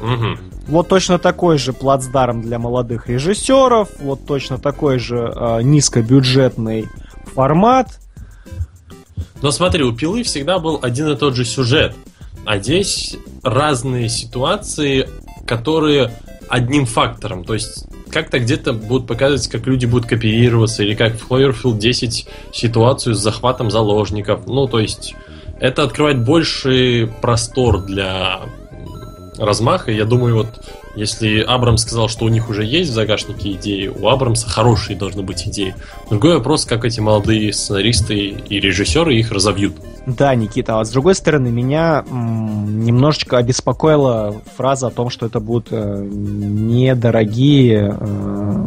Мгм. 0.00 0.38
Вот 0.66 0.88
точно 0.88 1.18
такой 1.18 1.58
же 1.58 1.72
плацдарм 1.72 2.42
для 2.42 2.58
молодых 2.58 3.08
режиссеров, 3.08 3.88
вот 4.00 4.24
точно 4.26 4.58
такой 4.58 4.98
же 4.98 5.32
э, 5.34 5.62
низкобюджетный 5.62 6.86
формат. 7.34 7.98
Но 9.42 9.50
смотри, 9.50 9.84
у 9.84 9.92
пилы 9.92 10.22
всегда 10.22 10.58
был 10.58 10.78
один 10.82 11.08
и 11.10 11.16
тот 11.16 11.34
же 11.34 11.44
сюжет. 11.44 11.94
А 12.44 12.58
здесь 12.58 13.16
разные 13.42 14.08
ситуации, 14.08 15.08
которые 15.46 16.12
одним 16.48 16.86
фактором. 16.86 17.44
То 17.44 17.54
есть 17.54 17.86
как-то 18.10 18.38
где-то 18.38 18.72
будут 18.72 19.06
показывать, 19.06 19.48
как 19.48 19.66
люди 19.66 19.86
будут 19.86 20.08
кооперироваться, 20.08 20.82
или 20.82 20.94
как 20.94 21.14
в 21.14 21.30
Cloverfield 21.30 21.78
10 21.78 22.28
ситуацию 22.52 23.14
с 23.14 23.18
захватом 23.18 23.70
заложников. 23.70 24.46
Ну, 24.46 24.66
то 24.66 24.78
есть 24.80 25.14
это 25.60 25.82
открывает 25.82 26.24
больший 26.24 27.06
простор 27.20 27.82
для 27.84 28.40
размаха. 29.40 29.90
Я 29.90 30.04
думаю, 30.04 30.36
вот 30.36 30.48
если 30.94 31.40
Абрам 31.40 31.76
сказал, 31.76 32.08
что 32.08 32.24
у 32.26 32.28
них 32.28 32.48
уже 32.48 32.64
есть 32.64 32.90
в 32.90 32.94
загашнике 32.94 33.52
идеи, 33.52 33.88
у 33.88 34.08
Абрамса 34.08 34.48
хорошие 34.48 34.96
должны 34.96 35.22
быть 35.22 35.46
идеи. 35.46 35.74
Другой 36.08 36.36
вопрос, 36.36 36.64
как 36.64 36.84
эти 36.84 37.00
молодые 37.00 37.52
сценаристы 37.52 38.16
и 38.16 38.60
режиссеры 38.60 39.14
их 39.14 39.32
разовьют. 39.32 39.74
Да, 40.06 40.34
Никита, 40.34 40.80
а 40.80 40.84
с 40.84 40.90
другой 40.90 41.14
стороны, 41.14 41.50
меня 41.50 42.04
немножечко 42.10 43.38
обеспокоила 43.38 44.34
фраза 44.56 44.88
о 44.88 44.90
том, 44.90 45.10
что 45.10 45.26
это 45.26 45.40
будут 45.40 45.68
э, 45.70 46.02
недорогие, 46.02 47.96
э, 47.98 48.66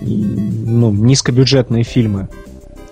ну, 0.00 0.90
низкобюджетные 0.92 1.84
фильмы. 1.84 2.28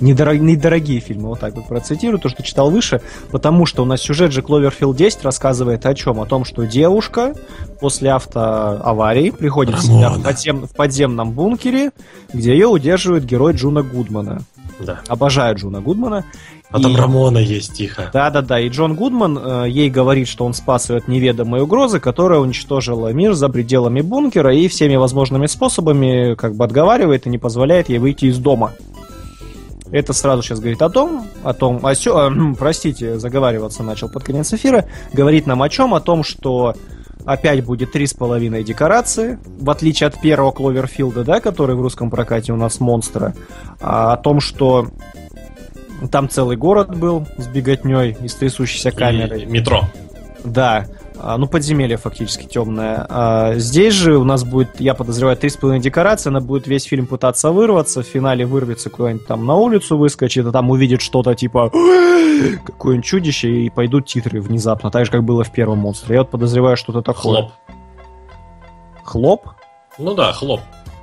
Недорог- 0.00 0.38
недорогие 0.38 1.00
фильмы, 1.00 1.28
вот 1.30 1.40
так 1.40 1.54
вот 1.56 1.66
процитирую 1.66 2.20
то, 2.20 2.28
что 2.28 2.42
читал 2.44 2.70
выше, 2.70 3.00
потому 3.32 3.66
что 3.66 3.82
у 3.82 3.84
нас 3.84 4.00
сюжет 4.00 4.30
же 4.32 4.42
Cloverfield 4.42 4.94
10 4.94 5.24
рассказывает 5.24 5.84
о 5.86 5.94
чем? 5.94 6.20
О 6.20 6.26
том, 6.26 6.44
что 6.44 6.64
девушка 6.66 7.34
после 7.80 8.10
автоаварии 8.12 9.30
приходит 9.30 9.74
в 9.76 9.82
себя 9.82 10.10
в, 10.10 10.12
Рамона. 10.14 10.24
подзем- 10.28 10.66
в 10.66 10.74
подземном 10.74 11.32
бункере, 11.32 11.90
где 12.32 12.52
ее 12.52 12.66
удерживает 12.68 13.24
герой 13.24 13.54
Джона 13.54 13.82
Гудмана. 13.82 14.42
Да. 14.80 15.00
Обожаю 15.08 15.56
Джона 15.56 15.80
Гудмана. 15.80 16.24
А 16.70 16.78
там 16.80 16.92
И- 16.92 16.96
Рамона 16.96 17.38
есть, 17.38 17.72
тихо. 17.72 18.10
да-да-да, 18.12 18.60
и 18.60 18.68
Джон 18.68 18.94
Гудман 18.94 19.38
э, 19.42 19.64
ей 19.70 19.88
говорит, 19.90 20.28
что 20.28 20.44
он 20.44 20.52
спас 20.52 20.90
ее 20.90 20.98
от 20.98 21.08
неведомой 21.08 21.62
угрозы, 21.62 21.98
которая 21.98 22.40
уничтожила 22.40 23.10
мир 23.12 23.32
за 23.32 23.48
пределами 23.48 24.02
бункера 24.02 24.54
и 24.54 24.68
всеми 24.68 24.94
возможными 24.96 25.46
способами 25.46 26.34
как 26.34 26.54
бы 26.54 26.64
отговаривает 26.64 27.26
и 27.26 27.30
не 27.30 27.38
позволяет 27.38 27.88
ей 27.88 27.98
выйти 27.98 28.26
из 28.26 28.36
дома. 28.38 28.74
Это 29.90 30.12
сразу 30.12 30.42
сейчас 30.42 30.60
говорит 30.60 30.82
о 30.82 30.90
том, 30.90 31.26
о 31.42 31.54
том, 31.54 31.84
о 31.84 31.94
сё- 31.94 32.30
э, 32.30 32.54
простите, 32.58 33.18
заговариваться 33.18 33.82
начал 33.82 34.08
под 34.08 34.24
конец 34.24 34.52
эфира, 34.52 34.84
говорит 35.12 35.46
нам 35.46 35.62
о 35.62 35.68
чем, 35.68 35.94
о 35.94 36.00
том, 36.00 36.22
что 36.22 36.74
опять 37.24 37.64
будет 37.64 37.92
три 37.92 38.06
с 38.06 38.14
половиной 38.14 38.64
декорации, 38.64 39.38
в 39.58 39.68
отличие 39.70 40.06
от 40.06 40.20
первого 40.20 40.50
Кловерфилда, 40.50 41.24
да, 41.24 41.40
который 41.40 41.76
в 41.76 41.80
русском 41.80 42.10
прокате 42.10 42.52
у 42.52 42.56
нас 42.56 42.80
монстра, 42.80 43.34
а, 43.80 44.12
о 44.12 44.16
том, 44.16 44.40
что 44.40 44.88
там 46.10 46.28
целый 46.28 46.56
город 46.56 46.96
был 46.96 47.26
с 47.36 47.46
беготней 47.48 48.16
и 48.20 48.28
с 48.28 48.34
трясущейся 48.34 48.92
камерой. 48.92 49.42
И 49.42 49.46
метро. 49.46 49.84
Да, 50.44 50.86
ну 51.38 51.46
подземелье 51.46 51.96
фактически 51.96 52.46
темное. 52.46 53.06
А, 53.08 53.54
здесь 53.56 53.94
же 53.94 54.16
у 54.16 54.24
нас 54.24 54.44
будет, 54.44 54.80
я 54.80 54.94
подозреваю, 54.94 55.36
3,5 55.36 55.80
декорации, 55.80 56.30
она 56.30 56.40
будет 56.40 56.66
весь 56.66 56.84
фильм 56.84 57.06
пытаться 57.06 57.50
вырваться, 57.50 58.02
в 58.02 58.06
финале 58.06 58.46
вырвется 58.46 58.90
куда-нибудь 58.90 59.26
там 59.26 59.46
на 59.46 59.54
улицу 59.54 59.96
выскочит, 59.96 60.46
а 60.46 60.52
там 60.52 60.70
увидит 60.70 61.02
что-то 61.02 61.34
типа 61.34 61.70
какое-нибудь 62.64 63.04
чудище, 63.04 63.50
и 63.50 63.70
пойдут 63.70 64.06
титры 64.06 64.40
внезапно, 64.40 64.90
так 64.90 65.04
же, 65.06 65.10
как 65.10 65.24
было 65.24 65.44
в 65.44 65.52
первом 65.52 65.78
монстре. 65.78 66.16
Я 66.16 66.22
вот 66.22 66.30
подозреваю 66.30 66.76
что-то 66.76 67.02
такое. 67.02 67.34
Хлоп. 67.42 67.52
Хлоп? 69.04 69.48
Ну 69.98 70.14
да, 70.14 70.32
хлоп. 70.32 70.60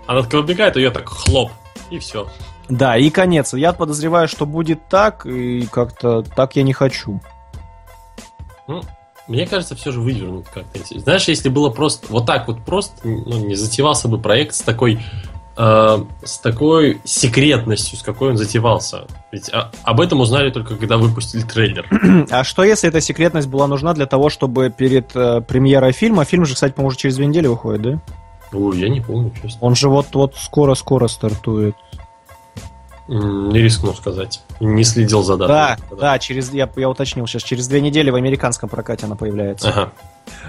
Она 0.08 0.22
так 0.22 0.34
выбегает, 0.34 0.78
и 0.78 0.82
ее 0.82 0.92
так 0.92 1.10
хлоп. 1.10 1.52
И 1.90 2.00
все. 2.00 2.28
Да, 2.70 2.98
и 2.98 3.10
конец. 3.10 3.54
Я 3.54 3.74
подозреваю, 3.74 4.28
что 4.28 4.46
будет 4.46 4.88
так, 4.88 5.26
и 5.26 5.68
как-то 5.68 6.24
так 6.24 6.56
я 6.56 6.64
не 6.64 6.74
хочу. 6.74 7.20
Ну, 8.68 8.82
мне 9.27 9.47
кажется, 9.47 9.76
все 9.76 9.91
же 9.91 10.02
вывернут 10.02 10.47
как-то. 10.47 10.80
Знаешь, 10.99 11.27
если 11.27 11.49
было 11.49 11.69
просто 11.69 12.07
вот 12.10 12.26
так 12.26 12.47
вот 12.47 12.64
просто, 12.64 12.95
ну, 13.03 13.45
не 13.45 13.56
затевался 13.56 14.07
бы 14.07 14.19
проект 14.19 14.56
с 14.56 14.61
такой 14.61 14.99
э, 15.57 15.97
с 16.23 16.38
такой 16.39 17.02
секретностью, 17.03 17.97
с 17.97 18.03
какой 18.03 18.31
он 18.31 18.38
затевался. 18.38 19.07
Ведь 19.31 19.49
а, 19.52 19.72
об 19.84 20.02
этом 20.02 20.22
узнали 20.22 20.52
только 20.52 20.76
когда 20.76 20.97
выпустили 20.97 21.41
трейлер. 21.41 21.88
А 22.30 22.43
что 22.43 22.64
если 22.64 22.89
эта 22.89 23.02
секретность 23.02 23.47
была 23.47 23.68
нужна 23.68 23.93
для 23.93 24.06
того, 24.06 24.30
чтобы 24.30 24.69
перед 24.69 25.15
э, 25.15 25.41
премьерой 25.41 25.91
фильма, 25.91 26.26
фильм 26.26 26.45
же, 26.45 26.53
кстати, 26.53 26.73
по-моему, 26.73 26.89
уже 26.89 26.97
через 26.97 27.15
две 27.15 27.26
недели 27.26 27.47
выходит, 27.47 27.81
да? 27.81 28.02
Ой, 28.53 28.77
я 28.77 28.89
не 28.89 29.02
помню, 29.02 29.31
честно. 29.41 29.57
Он 29.61 29.76
же 29.76 29.89
вот-вот 29.89 30.35
скоро-скоро 30.35 31.07
стартует. 31.07 31.76
Не 33.07 33.60
рискну 33.60 33.94
сказать. 33.94 34.41
Не 34.60 34.84
следил 34.84 35.22
за 35.22 35.38
датой. 35.38 35.56
Да, 35.56 35.77
да, 35.95 36.19
через, 36.19 36.52
я, 36.52 36.68
я 36.76 36.90
уточнил 36.90 37.27
сейчас, 37.27 37.44
через 37.44 37.68
две 37.68 37.80
недели 37.80 38.10
в 38.10 38.15
американском 38.15 38.68
прокате 38.68 39.06
она 39.06 39.15
появляется. 39.15 39.69
Ага. 39.69 39.91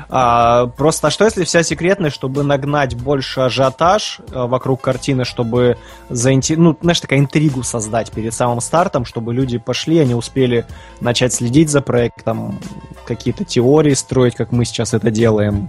А, 0.09 0.67
просто 0.69 1.09
а 1.09 1.11
что 1.11 1.27
если 1.27 1.45
вся 1.45 1.63
секретность, 1.63 2.15
чтобы 2.15 2.43
нагнать 2.43 2.95
больше 2.95 3.41
ажиотаж 3.41 4.21
а, 4.33 4.47
вокруг 4.47 4.81
картины, 4.81 5.27
чтобы 5.27 5.77
заинте... 6.09 6.57
ну, 6.57 6.75
знаешь, 6.81 7.01
такая 7.01 7.19
интригу 7.19 7.63
создать 7.63 8.11
перед 8.11 8.33
самым 8.33 8.63
стартом, 8.63 9.05
чтобы 9.05 9.35
люди 9.35 9.59
пошли, 9.59 9.99
они 9.99 10.15
успели 10.15 10.65
начать 11.01 11.35
следить 11.35 11.69
за 11.69 11.83
проектом, 11.83 12.59
какие-то 13.05 13.45
теории 13.45 13.93
строить, 13.93 14.35
как 14.35 14.51
мы 14.51 14.65
сейчас 14.65 14.95
это 14.95 15.11
делаем, 15.11 15.69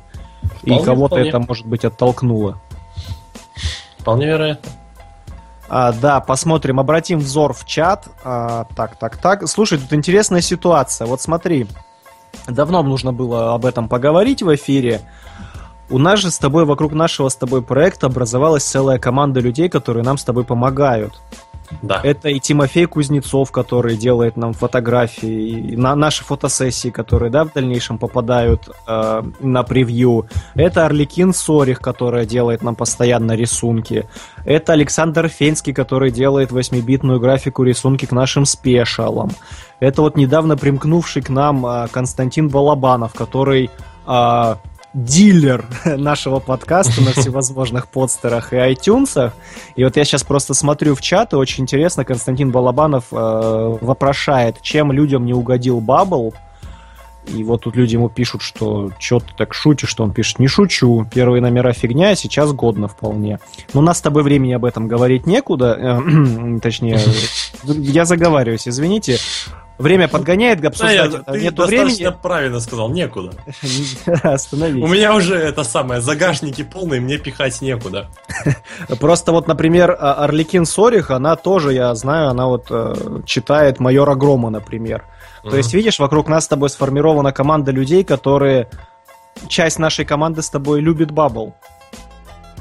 и 0.64 0.70
Вполне, 0.70 0.86
кого-то 0.86 1.16
вполне. 1.16 1.30
это, 1.30 1.40
может 1.40 1.66
быть, 1.66 1.84
оттолкнуло. 1.84 2.62
Вполне 3.98 4.28
вероятно. 4.28 4.72
А, 5.70 5.92
да, 5.92 6.20
посмотрим, 6.20 6.80
обратим 6.80 7.20
взор 7.20 7.54
в 7.54 7.66
чат. 7.66 8.08
А, 8.24 8.66
так, 8.76 8.98
так, 8.98 9.18
так. 9.18 9.48
Слушай, 9.48 9.80
тут 9.80 9.94
интересная 9.94 10.42
ситуация. 10.42 11.08
Вот 11.08 11.22
смотри, 11.22 11.68
давно 12.48 12.84
нужно 12.84 13.12
было 13.12 13.54
об 13.54 13.66
этом 13.66 13.90
поговорить 13.90 14.42
в 14.42 14.54
эфире. 14.56 15.02
У 15.90 15.98
нас 16.00 16.20
же 16.20 16.32
с 16.32 16.38
тобой, 16.38 16.66
вокруг 16.66 16.92
нашего 16.94 17.30
с 17.30 17.36
тобой 17.36 17.62
проекта 17.62 18.08
образовалась 18.08 18.64
целая 18.64 19.00
команда 19.00 19.40
людей, 19.40 19.70
которые 19.70 20.04
нам 20.04 20.18
с 20.18 20.24
тобой 20.24 20.44
помогают. 20.44 21.22
Да. 21.82 22.00
Это 22.04 22.30
и 22.30 22.40
Тимофей 22.40 22.86
Кузнецов, 22.86 23.52
который 23.52 23.98
делает 23.98 24.38
нам 24.38 24.54
фотографии, 24.54 25.76
на 25.76 25.96
наши 25.96 26.24
фотосессии, 26.24 26.90
которые, 26.90 27.30
да, 27.30 27.44
в 27.44 27.54
дальнейшем 27.54 27.98
попадают 27.98 28.70
э, 28.88 29.24
на 29.40 29.64
превью. 29.64 30.28
Это 30.56 30.86
Орликин 30.86 31.34
Сорих, 31.34 31.80
которая 31.80 32.26
делает 32.26 32.64
нам 32.64 32.76
постоянно 32.76 33.34
рисунки. 33.34 34.08
Это 34.46 34.74
Александр 34.74 35.28
Фенский, 35.28 35.74
который 35.74 36.12
делает 36.12 36.52
8-битную 36.52 37.20
графику 37.20 37.64
рисунки 37.64 38.06
к 38.06 38.12
нашим 38.12 38.46
спешалам. 38.46 39.32
Это 39.80 40.02
вот 40.02 40.18
недавно 40.18 40.58
примкнувший 40.58 41.22
к 41.22 41.30
нам 41.30 41.66
э, 41.66 41.88
Константин 41.92 42.50
Балабанов, 42.50 43.14
который 43.14 43.70
э, 44.08 44.56
дилер 44.94 45.66
нашего 45.86 46.40
подкаста 46.40 47.02
на 47.02 47.12
всевозможных 47.12 47.88
подстерах 47.88 48.54
и 48.54 48.58
iTunes. 48.58 49.32
И 49.76 49.84
вот 49.84 49.98
я 49.98 50.06
сейчас 50.06 50.24
просто 50.24 50.54
смотрю 50.54 50.96
в 50.96 51.02
чат, 51.02 51.34
и 51.34 51.36
очень 51.36 51.64
интересно, 51.64 52.06
Константин 52.06 52.52
Балабанов 52.52 53.06
э, 53.12 53.78
вопрошает, 53.82 54.62
чем 54.62 54.92
людям 54.92 55.26
не 55.26 55.34
угодил 55.34 55.80
Бабл. 55.82 56.34
И 57.28 57.44
вот 57.44 57.64
тут 57.64 57.76
люди 57.76 57.96
ему 57.96 58.10
пишут, 58.10 58.42
что 58.42 58.92
что 59.00 59.20
ты 59.20 59.28
так 59.38 59.54
шутишь, 59.54 59.90
что 59.90 60.04
он 60.04 60.12
пишет, 60.12 60.40
не 60.40 60.48
шучу, 60.48 61.06
первые 61.14 61.42
номера 61.42 61.74
фигня, 61.74 62.10
а 62.10 62.16
сейчас 62.16 62.54
годно 62.54 62.88
вполне. 62.88 63.40
Но 63.74 63.82
у 63.82 63.84
нас 63.84 63.98
с 63.98 64.02
тобой 64.02 64.24
времени 64.24 64.54
об 64.54 64.66
этом 64.66 64.88
говорить 64.88 65.26
некуда, 65.28 65.78
э, 65.80 66.60
точнее, 66.62 67.00
я 67.64 68.06
заговариваюсь, 68.06 68.68
извините. 68.68 69.18
Время 69.78 70.08
подгоняет, 70.08 70.60
Да, 70.60 70.64
я- 70.64 70.70
обсуждать 70.70 71.14
это 71.22 71.32
ты 71.34 71.40
нету 71.40 71.66
времени. 71.68 72.12
правильно 72.24 72.60
сказал, 72.60 72.90
некуда. 72.90 73.34
Остановись. 74.24 74.84
У 74.84 74.88
меня 74.88 75.14
уже 75.14 75.36
это 75.36 75.64
самое, 75.64 76.02
загашники 76.02 76.64
полные, 76.64 77.00
мне 77.00 77.20
пихать 77.20 77.62
некуда. 77.62 78.10
Просто 79.00 79.32
вот, 79.32 79.48
например, 79.48 79.92
а- 80.00 80.24
Орликин 80.24 80.66
Сорих, 80.66 81.12
она 81.12 81.36
тоже, 81.36 81.74
я 81.74 81.94
знаю, 81.94 82.30
она 82.30 82.48
вот 82.48 82.66
э, 82.72 83.22
читает 83.28 83.80
майора 83.80 84.16
Грома, 84.16 84.50
например. 84.50 85.04
То 85.50 85.58
есть, 85.58 85.74
видишь, 85.74 86.00
вокруг 86.00 86.28
нас 86.28 86.46
с 86.46 86.48
тобой 86.48 86.70
сформирована 86.70 87.32
команда 87.32 87.72
людей, 87.72 88.04
которые... 88.04 88.70
Часть 89.50 89.78
нашей 89.78 90.04
команды 90.04 90.42
с 90.42 90.50
тобой 90.50 90.82
любит 90.82 91.12
Бабл. 91.12 91.54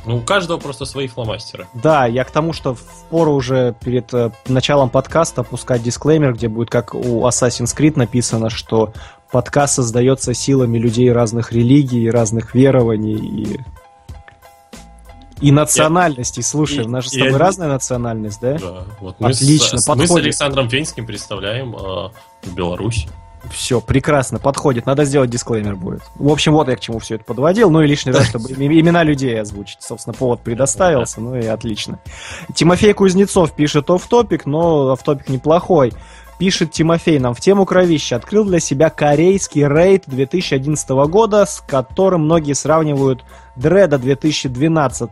Ну, 0.04 0.18
у 0.18 0.20
каждого 0.20 0.58
просто 0.58 0.84
свои 0.84 1.08
фломастеры. 1.08 1.66
Да, 1.72 2.04
я 2.06 2.22
к 2.22 2.30
тому, 2.30 2.52
что 2.52 2.74
впору 2.74 3.32
уже 3.32 3.74
перед 3.82 4.12
э, 4.12 4.30
началом 4.46 4.90
подкаста 4.90 5.40
опускать 5.40 5.82
дисклеймер, 5.82 6.34
где 6.34 6.48
будет 6.48 6.68
как 6.68 6.94
у 6.94 7.26
Assassin's 7.26 7.74
Creed 7.76 7.94
написано, 7.96 8.50
что 8.50 8.92
подкаст 9.32 9.74
создается 9.76 10.34
силами 10.34 10.76
людей 10.78 11.10
разных 11.10 11.50
религий, 11.50 12.10
разных 12.10 12.54
верований 12.54 13.16
и... 13.16 13.60
И 15.40 15.52
национальностей. 15.52 16.42
Слушай, 16.42 16.84
И- 16.84 16.86
у 16.86 16.90
нас 16.90 17.04
же 17.04 17.10
с 17.10 17.12
тобой 17.12 17.28
они- 17.28 17.36
разная 17.38 17.68
национальность, 17.68 18.40
да? 18.40 18.58
Да, 18.58 18.84
вот 19.00 19.16
мы, 19.18 19.28
Отлично, 19.30 19.78
с, 19.78 19.82
с- 19.84 19.88
мы 19.88 19.94
с 19.96 20.00
подходит. 20.00 20.24
Александром 20.26 20.68
Фенским 20.70 21.06
представляем 21.06 21.76
э, 21.76 22.08
Беларусь. 22.54 23.06
Все, 23.50 23.80
прекрасно, 23.80 24.40
подходит. 24.40 24.86
Надо 24.86 25.04
сделать 25.04 25.30
дисклеймер 25.30 25.76
будет. 25.76 26.02
В 26.16 26.28
общем, 26.32 26.52
вот 26.52 26.68
я 26.68 26.74
к 26.74 26.80
чему 26.80 26.98
все 26.98 27.14
это 27.14 27.24
подводил. 27.24 27.70
Ну 27.70 27.80
и 27.82 27.86
лишний 27.86 28.10
раз, 28.10 28.26
чтобы 28.28 28.50
им- 28.50 28.72
имена 28.72 29.04
людей 29.04 29.40
озвучить. 29.40 29.82
Собственно, 29.82 30.14
повод 30.14 30.40
предоставился, 30.40 31.20
ну 31.20 31.36
и 31.36 31.46
отлично. 31.46 32.00
Тимофей 32.54 32.92
Кузнецов 32.92 33.52
пишет 33.52 33.88
оф-топик, 33.88 34.46
но 34.46 34.90
оф-топик 34.92 35.28
неплохой. 35.28 35.92
Пишет 36.38 36.72
Тимофей 36.72 37.18
нам 37.20 37.34
в 37.34 37.40
тему 37.40 37.64
кровища. 37.66 38.16
Открыл 38.16 38.44
для 38.44 38.58
себя 38.58 38.90
корейский 38.90 39.66
рейд 39.66 40.02
2011 40.06 41.06
года, 41.06 41.46
с 41.46 41.60
которым 41.66 42.22
многие 42.24 42.52
сравнивают 42.54 43.24
Дреда 43.54 43.96
2012. 43.98 45.08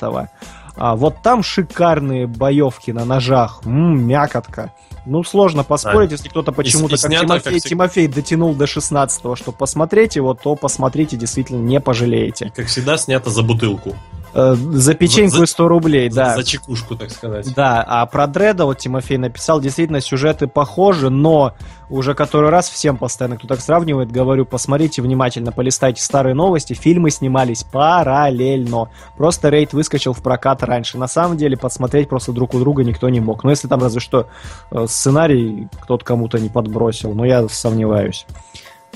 А 0.76 0.96
вот 0.96 1.22
там 1.22 1.42
шикарные 1.44 2.26
боевки 2.26 2.90
на 2.90 3.04
ножах. 3.04 3.60
М, 3.64 4.06
мякотка. 4.06 4.72
Ну, 5.06 5.22
сложно 5.22 5.64
поспорить, 5.64 6.12
если 6.12 6.28
кто-то 6.28 6.52
почему-то, 6.52 6.94
и 6.94 6.98
как 6.98 7.10
снято, 7.10 7.26
Тимофей, 7.26 7.60
как. 7.60 7.68
Тимофей 7.68 8.08
дотянул 8.08 8.54
до 8.54 8.66
16 8.66 9.22
чтобы 9.36 9.56
посмотреть 9.56 10.16
его, 10.16 10.34
то 10.34 10.54
посмотрите, 10.56 11.16
действительно 11.16 11.58
не 11.58 11.80
пожалеете. 11.80 12.50
Как 12.54 12.66
всегда, 12.66 12.96
снято 12.96 13.30
за 13.30 13.42
бутылку. 13.42 13.96
Э, 14.36 14.54
за 14.56 14.94
печеньку 14.94 15.36
За- 15.36 15.44
и 15.44 15.46
100 15.46 15.68
рублей, 15.68 16.10
За- 16.10 16.16
да. 16.16 16.34
За, 16.36 16.42
чекушку, 16.44 16.96
так 16.96 17.10
сказать. 17.12 17.54
Да, 17.54 17.84
а 17.86 18.04
про 18.06 18.26
Дреда 18.26 18.64
вот 18.64 18.78
Тимофей 18.78 19.16
написал, 19.16 19.60
действительно, 19.60 20.00
сюжеты 20.00 20.48
похожи, 20.48 21.08
но 21.08 21.54
уже 21.88 22.14
который 22.14 22.50
раз 22.50 22.68
всем 22.68 22.96
постоянно, 22.96 23.36
кто 23.36 23.46
так 23.46 23.60
сравнивает, 23.60 24.10
говорю, 24.10 24.44
посмотрите 24.44 25.02
внимательно, 25.02 25.52
полистайте 25.52 26.02
старые 26.02 26.34
новости, 26.34 26.72
фильмы 26.72 27.10
снимались 27.10 27.62
параллельно. 27.62 28.88
Просто 29.16 29.50
рейд 29.50 29.72
выскочил 29.72 30.12
в 30.12 30.22
прокат 30.22 30.64
раньше. 30.64 30.98
На 30.98 31.06
самом 31.06 31.36
деле 31.36 31.56
подсмотреть 31.56 32.08
просто 32.08 32.32
друг 32.32 32.54
у 32.54 32.58
друга 32.58 32.82
никто 32.82 33.08
не 33.08 33.20
мог. 33.20 33.44
Но 33.44 33.50
если 33.50 33.68
там 33.68 33.80
разве 33.80 34.00
что 34.00 34.26
э, 34.72 34.86
сценарий 34.88 35.68
кто-то 35.80 36.04
кому-то 36.04 36.38
не 36.38 36.48
подбросил, 36.48 37.14
но 37.14 37.24
я 37.24 37.46
сомневаюсь. 37.48 38.26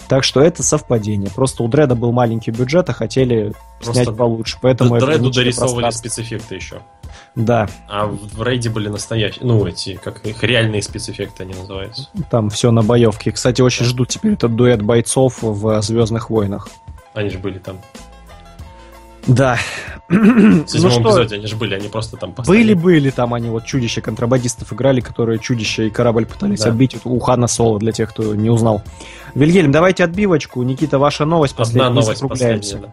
Так 0.08 0.24
что 0.24 0.40
это 0.40 0.62
совпадение. 0.62 1.30
Просто 1.30 1.62
у 1.62 1.68
Дреда 1.68 1.94
был 1.94 2.12
маленький 2.12 2.50
бюджет, 2.50 2.88
а 2.88 2.92
хотели 2.94 3.52
Просто 3.78 4.04
снять 4.04 4.16
получше. 4.16 4.58
Поэтому 4.60 4.96
это 4.96 5.06
Дреду 5.06 5.30
дорисовывали 5.30 5.90
спецэффекты 5.90 6.54
еще. 6.54 6.80
Да, 7.34 7.68
А 7.88 8.06
в, 8.06 8.42
рейде 8.42 8.68
были 8.68 8.88
настоящие, 8.88 9.44
ну, 9.44 9.64
эти, 9.66 9.94
как 10.02 10.26
их 10.26 10.42
реальные 10.42 10.82
спецэффекты 10.82 11.44
они 11.44 11.54
называются. 11.54 12.08
Там 12.30 12.50
все 12.50 12.70
на 12.70 12.82
боевке. 12.82 13.30
Кстати, 13.30 13.62
очень 13.62 13.84
жду 13.84 14.06
теперь 14.06 14.32
этот 14.32 14.56
дуэт 14.56 14.82
бойцов 14.82 15.42
в 15.42 15.80
Звездных 15.82 16.30
войнах. 16.30 16.68
Они 17.14 17.30
же 17.30 17.38
были 17.38 17.58
там. 17.58 17.78
Да. 19.28 19.58
В 20.08 20.12
ну 20.14 20.66
седьмом 20.66 20.90
что, 20.90 21.00
эпизоде 21.02 21.36
они 21.36 21.46
же 21.46 21.56
были, 21.56 21.74
они 21.74 21.88
просто 21.88 22.16
там 22.16 22.32
постояли. 22.32 22.72
были-были 22.72 23.10
там 23.10 23.34
они 23.34 23.50
вот 23.50 23.66
чудища 23.66 24.00
контрабандистов 24.00 24.72
играли, 24.72 25.00
которые 25.00 25.38
чудища 25.38 25.82
и 25.82 25.90
корабль 25.90 26.24
пытались 26.24 26.60
Да. 26.60 26.70
отбить 26.70 26.96
у 27.04 27.18
Хана 27.20 27.46
Соло, 27.46 27.78
для 27.78 27.92
тех, 27.92 28.08
кто 28.10 28.34
не 28.34 28.48
узнал. 28.48 28.82
Вильгельм, 29.34 29.70
давайте 29.70 30.04
отбивочку. 30.04 30.62
Никита, 30.62 30.98
ваша 30.98 31.26
новость 31.26 31.52
Одна 31.54 31.64
последняя. 31.64 31.88
и 31.88 31.92
новость 31.92 32.20
последняя, 32.28 32.76
да. 32.78 32.92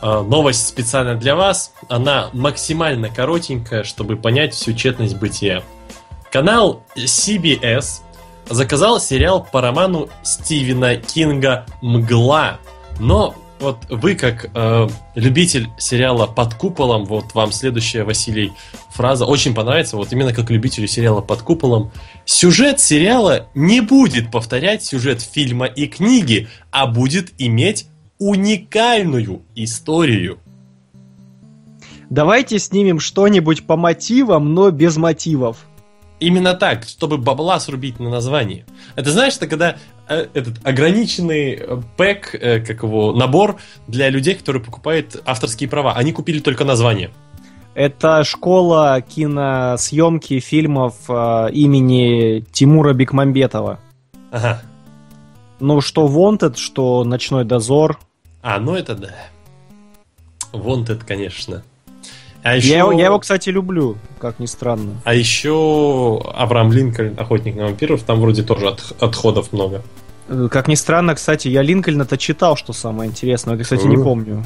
А, 0.00 0.22
Новость 0.22 0.66
специально 0.68 1.14
для 1.16 1.34
вас. 1.34 1.72
Она 1.88 2.30
максимально 2.32 3.08
коротенькая, 3.08 3.82
чтобы 3.82 4.16
понять 4.16 4.54
всю 4.54 4.72
тщетность 4.72 5.16
бытия. 5.18 5.62
Канал 6.30 6.82
CBS 6.96 8.02
заказал 8.48 9.00
сериал 9.00 9.46
по 9.50 9.60
роману 9.60 10.08
Стивена 10.22 10.96
Кинга 10.96 11.66
«Мгла». 11.82 12.58
Но 13.00 13.34
вот 13.60 13.78
вы, 13.88 14.14
как 14.14 14.50
э, 14.54 14.88
любитель 15.14 15.68
сериала 15.78 16.26
«Под 16.26 16.54
куполом», 16.54 17.04
вот 17.04 17.34
вам 17.34 17.52
следующая, 17.52 18.04
Василий, 18.04 18.52
фраза 18.90 19.26
очень 19.26 19.54
понравится, 19.54 19.96
вот 19.96 20.12
именно 20.12 20.32
как 20.32 20.50
любителю 20.50 20.86
сериала 20.86 21.20
«Под 21.20 21.42
куполом». 21.42 21.90
Сюжет 22.24 22.80
сериала 22.80 23.48
не 23.54 23.80
будет 23.80 24.30
повторять 24.30 24.84
сюжет 24.84 25.20
фильма 25.20 25.66
и 25.66 25.86
книги, 25.86 26.48
а 26.70 26.86
будет 26.86 27.32
иметь 27.38 27.86
уникальную 28.18 29.42
историю. 29.54 30.38
Давайте 32.10 32.58
снимем 32.58 33.00
что-нибудь 33.00 33.66
по 33.66 33.76
мотивам, 33.76 34.54
но 34.54 34.70
без 34.70 34.96
мотивов. 34.96 35.67
Именно 36.20 36.54
так, 36.54 36.84
чтобы 36.84 37.16
бабла 37.16 37.60
срубить 37.60 38.00
на 38.00 38.10
название. 38.10 38.64
Это 38.96 39.12
знаешь, 39.12 39.36
это 39.36 39.46
когда 39.46 39.76
э, 40.08 40.26
этот 40.34 40.66
ограниченный 40.66 41.54
э, 41.54 41.80
пэк, 41.96 42.34
э, 42.34 42.60
как 42.60 42.82
его, 42.82 43.12
набор 43.12 43.58
для 43.86 44.08
людей, 44.10 44.34
которые 44.34 44.62
покупают 44.62 45.22
авторские 45.24 45.68
права. 45.68 45.94
Они 45.94 46.12
купили 46.12 46.40
только 46.40 46.64
название. 46.64 47.10
Это 47.74 48.24
школа 48.24 49.00
киносъемки 49.00 50.40
фильмов 50.40 50.94
э, 51.08 51.50
имени 51.52 52.44
Тимура 52.50 52.92
Бекмамбетова. 52.92 53.78
Ага. 54.32 54.62
Ну, 55.60 55.80
что 55.80 56.08
Wanted, 56.08 56.56
что 56.56 57.04
Ночной 57.04 57.44
дозор. 57.44 58.00
А, 58.42 58.58
ну 58.58 58.74
это 58.74 58.96
да. 58.96 59.14
Wanted, 60.52 61.04
конечно. 61.06 61.62
А 62.48 62.52
Я, 62.52 62.56
еще, 62.56 62.76
его- 62.78 62.92
я 62.92 63.06
его, 63.06 63.18
кстати, 63.18 63.50
люблю, 63.50 63.96
как 64.18 64.38
ни 64.38 64.46
странно. 64.46 64.92
а 65.04 65.12
еще 65.14 66.20
Авраам 66.34 66.72
Линкольн, 66.72 67.14
Охотник 67.18 67.56
на 67.56 67.64
вампиров, 67.64 68.02
там 68.02 68.20
вроде 68.20 68.42
тоже 68.42 68.68
от- 68.68 68.94
отходов 69.00 69.52
много. 69.52 69.82
Э, 70.28 70.48
Как 70.50 70.68
ни 70.68 70.74
странно, 70.74 71.14
кстати, 71.14 71.48
я 71.48 71.62
Линкольна-то 71.62 72.16
читал, 72.16 72.56
что 72.56 72.72
самое 72.72 73.10
интересное. 73.10 73.56
Я, 73.56 73.62
кстати, 73.62 73.86
не 73.86 73.96
помню. 73.96 74.44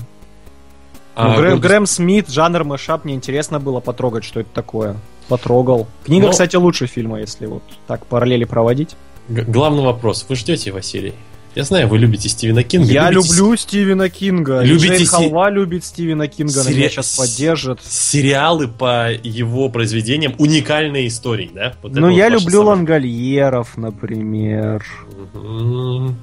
А 1.15 1.29
Ну, 1.29 1.37
Грэм, 1.37 1.51
Гордость- 1.53 1.63
Грэм 1.63 1.87
Смит, 1.87 2.29
жанр 2.31 2.65
мэшап, 2.65 3.05
мне 3.05 3.15
интересно 3.15 3.61
было 3.61 3.81
потрогать, 3.81 4.25
что 4.25 4.41
это 4.41 4.49
такое. 4.55 4.97
Потрогал. 5.29 5.87
Книга, 6.05 6.27
Но- 6.27 6.33
кстати, 6.33 6.57
лучше 6.57 6.87
фильма, 6.87 7.21
если 7.21 7.47
вот 7.47 7.63
так 7.87 8.07
параллели 8.07 8.45
проводить. 8.45 8.97
Г- 9.29 9.43
главный 9.43 9.85
вопрос. 9.85 10.25
Вы 10.29 10.37
ждете, 10.37 10.73
Василий? 10.73 11.15
Я 11.55 11.65
знаю, 11.65 11.87
вы 11.89 11.99
любите 11.99 12.29
Стивена 12.31 12.63
Кинга. 12.63 12.91
Я 12.91 13.11
любите 13.11 13.35
люблю 13.37 13.57
Стивена 13.57 14.09
Кинга. 14.09 14.63
Любите 14.63 14.87
Джейн 14.89 15.01
си- 15.01 15.07
Халва 15.07 15.51
любит 15.51 15.85
Стивена 15.85 16.27
Кинга, 16.27 16.63
Сери- 16.65 16.75
меня 16.77 16.89
сейчас 16.89 17.15
поддержит. 17.15 17.81
сериалы 17.87 18.69
по 18.69 19.11
его 19.13 19.69
произведениям, 19.69 20.35
уникальные 20.39 21.09
истории, 21.09 21.51
да? 21.55 21.75
Вот 21.83 21.93
Ну, 21.95 22.09
вот 22.09 22.17
я 22.17 22.25
ваше 22.31 22.37
люблю 22.37 22.61
самое. 22.61 22.69
Лангольеров, 22.77 23.77
например. 23.77 24.83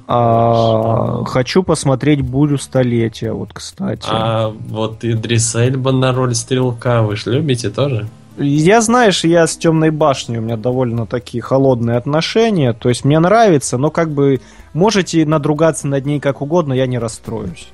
А, 0.08 1.24
хочу 1.26 1.62
посмотреть 1.62 2.22
«Бурю 2.22 2.58
столетия», 2.58 3.32
вот, 3.32 3.52
кстати. 3.52 4.06
А 4.10 4.48
вот 4.68 5.04
Идрис 5.04 5.54
Эльба 5.54 5.92
на 5.92 6.12
роль 6.12 6.34
стрелка 6.34 7.02
вы 7.02 7.16
же 7.16 7.32
любите 7.34 7.70
тоже? 7.70 8.08
Я, 8.38 8.80
знаешь, 8.80 9.24
я 9.24 9.46
с 9.46 9.56
«Темной 9.56 9.90
башней», 9.90 10.38
у 10.38 10.42
меня 10.42 10.56
довольно 10.56 11.06
такие 11.06 11.42
холодные 11.42 11.96
отношения, 11.96 12.72
то 12.72 12.88
есть 12.88 13.04
мне 13.04 13.18
нравится, 13.18 13.76
но 13.78 13.90
как 13.90 14.10
бы 14.12 14.40
можете 14.72 15.24
надругаться 15.26 15.86
над 15.86 16.06
ней 16.06 16.20
как 16.20 16.40
угодно, 16.42 16.72
я 16.72 16.86
не 16.86 16.98
расстроюсь. 16.98 17.68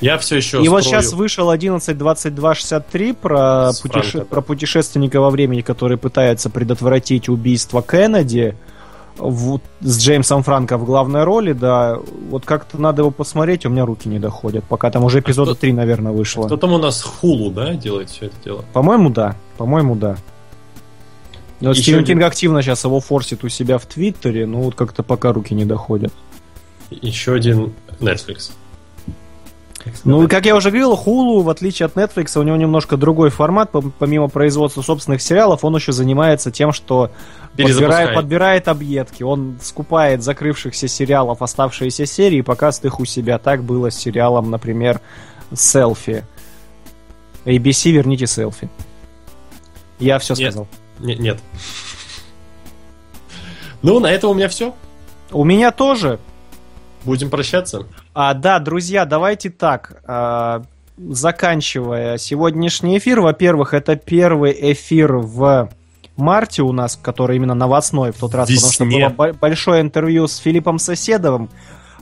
Я 0.00 0.18
все 0.18 0.36
еще 0.36 0.62
И 0.62 0.68
вот 0.68 0.82
строю- 0.82 1.02
сейчас 1.02 1.12
вышел 1.12 1.50
11.22.63 1.50 3.14
про, 3.14 3.70
путеше- 3.82 4.24
про 4.24 4.40
путешественника 4.40 5.20
во 5.20 5.30
времени, 5.30 5.60
который 5.60 5.96
пытается 5.96 6.50
предотвратить 6.50 7.28
убийство 7.28 7.82
Кеннеди 7.82 8.56
в- 9.18 9.60
с 9.80 9.98
Джеймсом 10.00 10.42
Франко 10.42 10.78
в 10.78 10.84
главной 10.84 11.24
роли, 11.24 11.52
да. 11.52 11.98
Вот 12.30 12.44
как-то 12.44 12.80
надо 12.80 13.02
его 13.02 13.10
посмотреть, 13.10 13.66
у 13.66 13.68
меня 13.68 13.84
руки 13.84 14.08
не 14.08 14.18
доходят. 14.18 14.64
Пока 14.64 14.90
там 14.90 15.04
уже 15.04 15.20
эпизода 15.20 15.52
кто- 15.52 15.60
3, 15.60 15.72
наверное, 15.72 16.12
вышло. 16.12 16.46
Кто 16.46 16.56
там 16.56 16.72
у 16.72 16.78
нас 16.78 17.02
Хулу, 17.02 17.50
да, 17.50 17.74
делает 17.74 18.10
все 18.10 18.26
это 18.26 18.34
дело? 18.44 18.64
По-моему, 18.72 19.10
да. 19.10 19.36
По-моему, 19.58 19.94
да. 19.96 20.16
Но 21.60 21.70
Еще 21.70 21.82
Стивен 21.82 22.04
Кинг 22.04 22.22
активно 22.22 22.62
сейчас 22.62 22.84
его 22.84 23.00
форсит 23.00 23.42
у 23.42 23.48
себя 23.48 23.78
в 23.78 23.86
Твиттере, 23.86 24.46
но 24.46 24.60
вот 24.60 24.74
как-то 24.74 25.02
пока 25.02 25.32
руки 25.32 25.54
не 25.54 25.64
доходят. 25.64 26.12
Еще 26.90 27.34
один 27.34 27.74
Netflix. 28.00 28.52
Ну, 30.04 30.24
и 30.24 30.26
как 30.26 30.44
я 30.46 30.54
уже 30.56 30.70
говорил, 30.70 30.94
Hulu, 30.94 31.42
в 31.42 31.48
отличие 31.48 31.86
от 31.86 31.94
Netflix, 31.94 32.38
у 32.38 32.42
него 32.42 32.56
немножко 32.56 32.96
другой 32.96 33.30
формат. 33.30 33.70
Пом- 33.72 33.92
Помимо 33.98 34.28
производства 34.28 34.82
собственных 34.82 35.22
сериалов, 35.22 35.64
он 35.64 35.74
еще 35.76 35.92
занимается 35.92 36.50
тем, 36.50 36.72
что 36.72 37.10
подбирает, 37.56 38.14
подбирает 38.14 38.68
объедки. 38.68 39.22
Он 39.22 39.58
скупает 39.62 40.22
закрывшихся 40.22 40.88
сериалов 40.88 41.42
оставшиеся 41.42 42.06
серии 42.06 42.38
и 42.38 42.42
показывает 42.42 42.92
их 42.92 43.00
у 43.00 43.04
себя. 43.04 43.38
Так 43.38 43.62
было 43.62 43.90
с 43.90 43.96
сериалом, 43.96 44.50
например, 44.50 45.00
«Селфи». 45.54 46.24
ABC, 47.44 47.90
верните 47.92 48.26
селфи. 48.26 48.68
Я 49.98 50.18
все 50.18 50.34
Нет. 50.34 50.52
сказал. 50.52 50.68
Не- 51.00 51.16
нет. 51.16 51.38
Ну, 53.82 54.00
на 54.00 54.10
этом 54.10 54.30
у 54.30 54.34
меня 54.34 54.48
все. 54.48 54.74
У 55.30 55.44
меня 55.44 55.70
тоже. 55.70 56.18
Будем 57.04 57.30
прощаться. 57.30 57.86
А, 58.14 58.34
да, 58.34 58.58
друзья, 58.58 59.04
давайте 59.04 59.50
так. 59.50 60.02
а, 60.06 60.62
заканчивая 60.98 62.18
сегодняшний 62.18 62.98
эфир, 62.98 63.20
во-первых, 63.20 63.72
это 63.72 63.94
первый 63.96 64.56
эфир 64.72 65.16
в 65.16 65.70
марте 66.16 66.62
у 66.62 66.72
нас, 66.72 66.98
который 67.00 67.36
именно 67.36 67.54
новостной 67.54 68.10
в 68.10 68.16
тот 68.18 68.34
раз, 68.34 68.48
потому 68.50 68.72
что 68.72 68.84
Весне. 68.84 69.08
было 69.08 69.14
бо- 69.14 69.32
большое 69.32 69.80
интервью 69.80 70.26
с 70.26 70.38
Филиппом 70.38 70.80
Соседовым. 70.80 71.48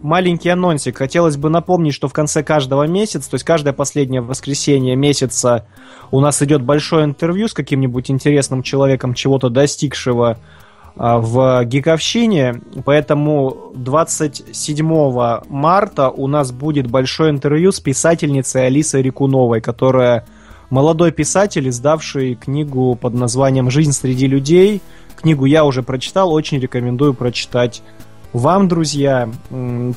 Маленький 0.06 0.50
анонсик. 0.50 0.98
Хотелось 0.98 1.36
бы 1.36 1.50
напомнить, 1.50 1.92
что 1.92 2.06
в 2.06 2.12
конце 2.12 2.44
каждого 2.44 2.86
месяца, 2.86 3.28
то 3.28 3.34
есть 3.34 3.44
каждое 3.44 3.72
последнее 3.72 4.20
воскресенье 4.20 4.94
месяца 4.94 5.66
у 6.12 6.20
нас 6.20 6.40
идет 6.42 6.62
большое 6.62 7.04
интервью 7.06 7.48
с 7.48 7.52
каким-нибудь 7.52 8.08
интересным 8.08 8.62
человеком, 8.62 9.14
чего-то 9.14 9.48
достигшего 9.48 10.38
а, 10.94 11.18
в 11.18 11.64
Гиковщине, 11.64 12.60
поэтому 12.84 13.72
27 13.74 15.40
марта 15.48 16.10
у 16.10 16.28
нас 16.28 16.52
будет 16.52 16.86
большое 16.86 17.30
интервью 17.30 17.72
с 17.72 17.80
писательницей 17.80 18.64
Алисой 18.64 19.02
Рекуновой, 19.02 19.60
которая 19.60 20.24
молодой 20.70 21.10
писатель, 21.10 21.68
издавший 21.68 22.36
книгу 22.36 22.94
под 22.94 23.14
названием 23.14 23.70
«Жизнь 23.70 23.90
среди 23.90 24.28
людей». 24.28 24.82
Книгу 25.16 25.46
я 25.46 25.64
уже 25.64 25.82
прочитал, 25.82 26.32
очень 26.32 26.60
рекомендую 26.60 27.12
прочитать 27.12 27.82
вам, 28.32 28.68
друзья. 28.68 29.28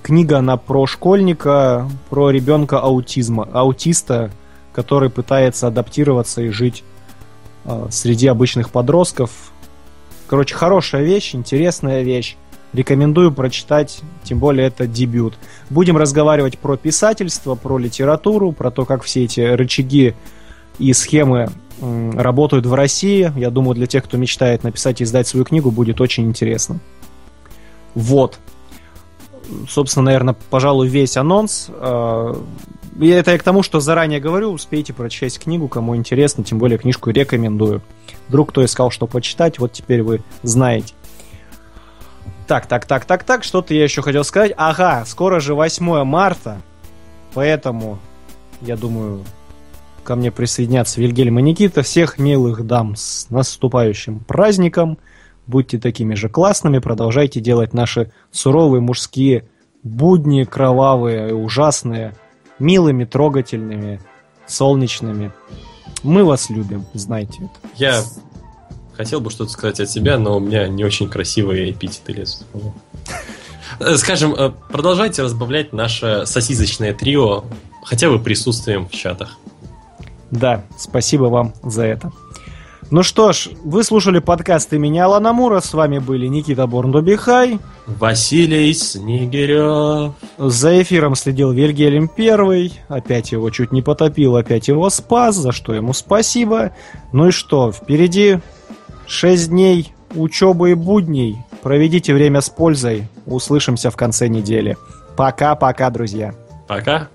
Книга 0.01 0.38
она 0.39 0.57
про 0.57 0.85
школьника, 0.85 1.89
про 2.10 2.31
ребенка 2.31 2.80
аутизма, 2.80 3.47
аутиста, 3.51 4.31
который 4.73 5.10
пытается 5.10 5.68
адаптироваться 5.68 6.41
и 6.41 6.49
жить 6.49 6.84
а, 7.65 7.88
среди 7.91 8.27
обычных 8.27 8.69
подростков. 8.69 9.51
Короче, 10.27 10.56
хорошая 10.56 11.03
вещь, 11.03 11.35
интересная 11.35 12.03
вещь. 12.03 12.38
Рекомендую 12.72 13.31
прочитать, 13.31 14.01
тем 14.23 14.39
более 14.39 14.68
это 14.68 14.85
дебют. 14.85 15.34
Будем 15.69 15.97
разговаривать 15.97 16.60
про 16.60 16.77
писательство, 16.77 17.56
про 17.56 17.77
литературу, 17.77 18.51
про 18.51 18.69
то, 18.69 18.85
как 18.85 19.03
все 19.03 19.23
эти 19.23 19.41
рычаги 19.41 20.14
и 20.77 20.93
схемы 20.93 21.49
работают 21.81 22.65
в 22.65 22.73
России. 22.73 23.31
Я 23.35 23.49
думаю, 23.49 23.76
для 23.76 23.88
тех, 23.88 24.03
кто 24.03 24.18
мечтает 24.18 24.64
написать 24.64 25.01
и 25.01 25.03
издать 25.03 25.27
свою 25.27 25.45
книгу, 25.45 25.72
будет 25.72 25.99
очень 25.99 26.26
интересно. 26.26 26.80
Вот. 27.95 28.40
Собственно, 29.68 30.06
наверное, 30.06 30.36
пожалуй, 30.49 30.88
весь 30.88 31.18
анонс. 31.18 31.70
И 32.99 33.07
это 33.07 33.32
я 33.32 33.38
к 33.38 33.44
тому, 33.44 33.64
что 33.64 33.80
заранее 33.80 34.20
говорю, 34.20 34.52
успейте 34.52 34.94
прочесть 34.94 35.40
книгу, 35.40 35.68
кому 35.68 35.95
интересно, 35.95 36.44
тем 36.44 36.60
более 36.60 36.78
книжку 36.78 37.10
рекомендую. 37.11 37.82
Вдруг 38.28 38.49
кто 38.49 38.64
искал, 38.64 38.91
что 38.91 39.07
почитать, 39.07 39.57
вот 39.57 39.72
теперь 39.72 40.03
вы 40.03 40.22
знаете. 40.44 40.94
Так, 42.45 42.66
так, 42.68 42.86
так, 42.86 43.06
так, 43.06 43.24
так, 43.24 43.44
что-то 43.44 43.74
я 43.74 43.84
еще 43.84 44.02
хотел 44.02 44.24
сказать. 44.24 44.53
Ага, 44.57 45.06
скоро 45.06 45.40
же 45.40 45.56
8 45.56 46.03
марта, 46.03 46.61
поэтому, 47.34 47.99
я 48.61 48.76
думаю, 48.76 49.24
ко 50.03 50.16
мне 50.16 50.32
присоединятся 50.32 50.99
Вильгельм 50.99 51.40
и 51.40 51.41
Никита. 51.44 51.84
Всех 51.84 52.18
милых 52.18 52.66
дам 52.66 52.95
с 52.95 53.28
наступающим 53.30 54.20
праздником. 54.20 54.98
Будьте 55.49 55.80
такими 55.80 56.13
же 56.13 56.30
классными, 56.30 56.77
продолжайте 56.77 57.39
делать 57.39 57.73
наши 57.73 58.11
суровые 58.30 58.81
мужские 58.81 59.47
будни, 59.81 60.43
кровавые 60.43 61.30
и 61.30 61.34
ужасные, 61.34 62.13
милыми, 62.59 63.03
трогательными, 63.03 63.99
солнечными. 64.45 65.31
Мы 66.03 66.23
вас 66.23 66.51
любим, 66.51 66.85
знайте 66.93 67.38
это. 67.45 67.73
Я 67.77 68.03
хотел 68.93 69.21
бы 69.21 69.31
что-то 69.31 69.49
сказать 69.49 69.80
от 69.80 69.89
себя, 69.89 70.19
но 70.19 70.38
у 70.38 70.39
меня 70.39 70.67
не 70.67 70.85
очень 70.85 71.09
красивые 71.09 71.71
эпитеты 71.71 72.13
лезут. 72.13 72.45
Э, 73.80 73.95
Скажем, 73.95 74.35
э, 74.35 74.51
продолжайте 74.71 75.23
разбавлять 75.23 75.73
наше 75.73 76.27
сосисочное 76.27 76.93
трио 76.93 77.43
хотя 77.84 78.11
бы 78.11 78.19
присутствием 78.19 78.88
в 78.88 78.91
чатах. 78.91 79.39
Да, 80.30 80.63
спасибо 80.77 81.23
вам 81.23 81.55
за 81.63 81.85
это. 81.85 82.11
Ну 82.91 83.03
что 83.03 83.34
ж, 83.34 83.49
вы 83.64 83.84
слушали 83.84 84.18
подкаст 84.18 84.74
имени 84.74 84.98
Алана 84.98 85.32
Мура. 85.32 85.60
С 85.60 85.74
вами 85.76 85.99
были 85.99 86.26
Никита 86.26 86.66
Борндубихай. 86.66 87.60
Василий 87.86 88.74
Снегирев. 88.74 90.14
За 90.40 90.82
эфиром 90.82 91.14
следил 91.14 91.52
Вильгельм 91.52 92.07
Первый. 92.07 92.74
Опять 92.88 93.32
его 93.32 93.52
чуть 93.52 93.72
не 93.72 93.84
потопил, 93.84 94.38
опять 94.38 94.68
его 94.68 94.90
спас, 94.90 95.36
за 95.36 95.52
что 95.52 95.76
ему 95.76 95.94
спасибо. 95.94 96.72
Ну 97.11 97.28
и 97.28 97.32
что, 97.32 97.72
впереди 97.72 98.40
6 99.06 99.49
дней 99.49 99.94
учебы 100.16 100.72
и 100.72 100.74
будней. 100.74 101.38
Проведите 101.61 102.16
время 102.16 102.41
с 102.41 102.49
пользой. 102.49 103.07
Услышимся 103.28 103.91
в 103.91 103.98
конце 103.98 104.30
недели. 104.30 104.78
Пока-пока, 105.16 105.91
друзья. 105.91 106.34
Пока. 106.68 107.07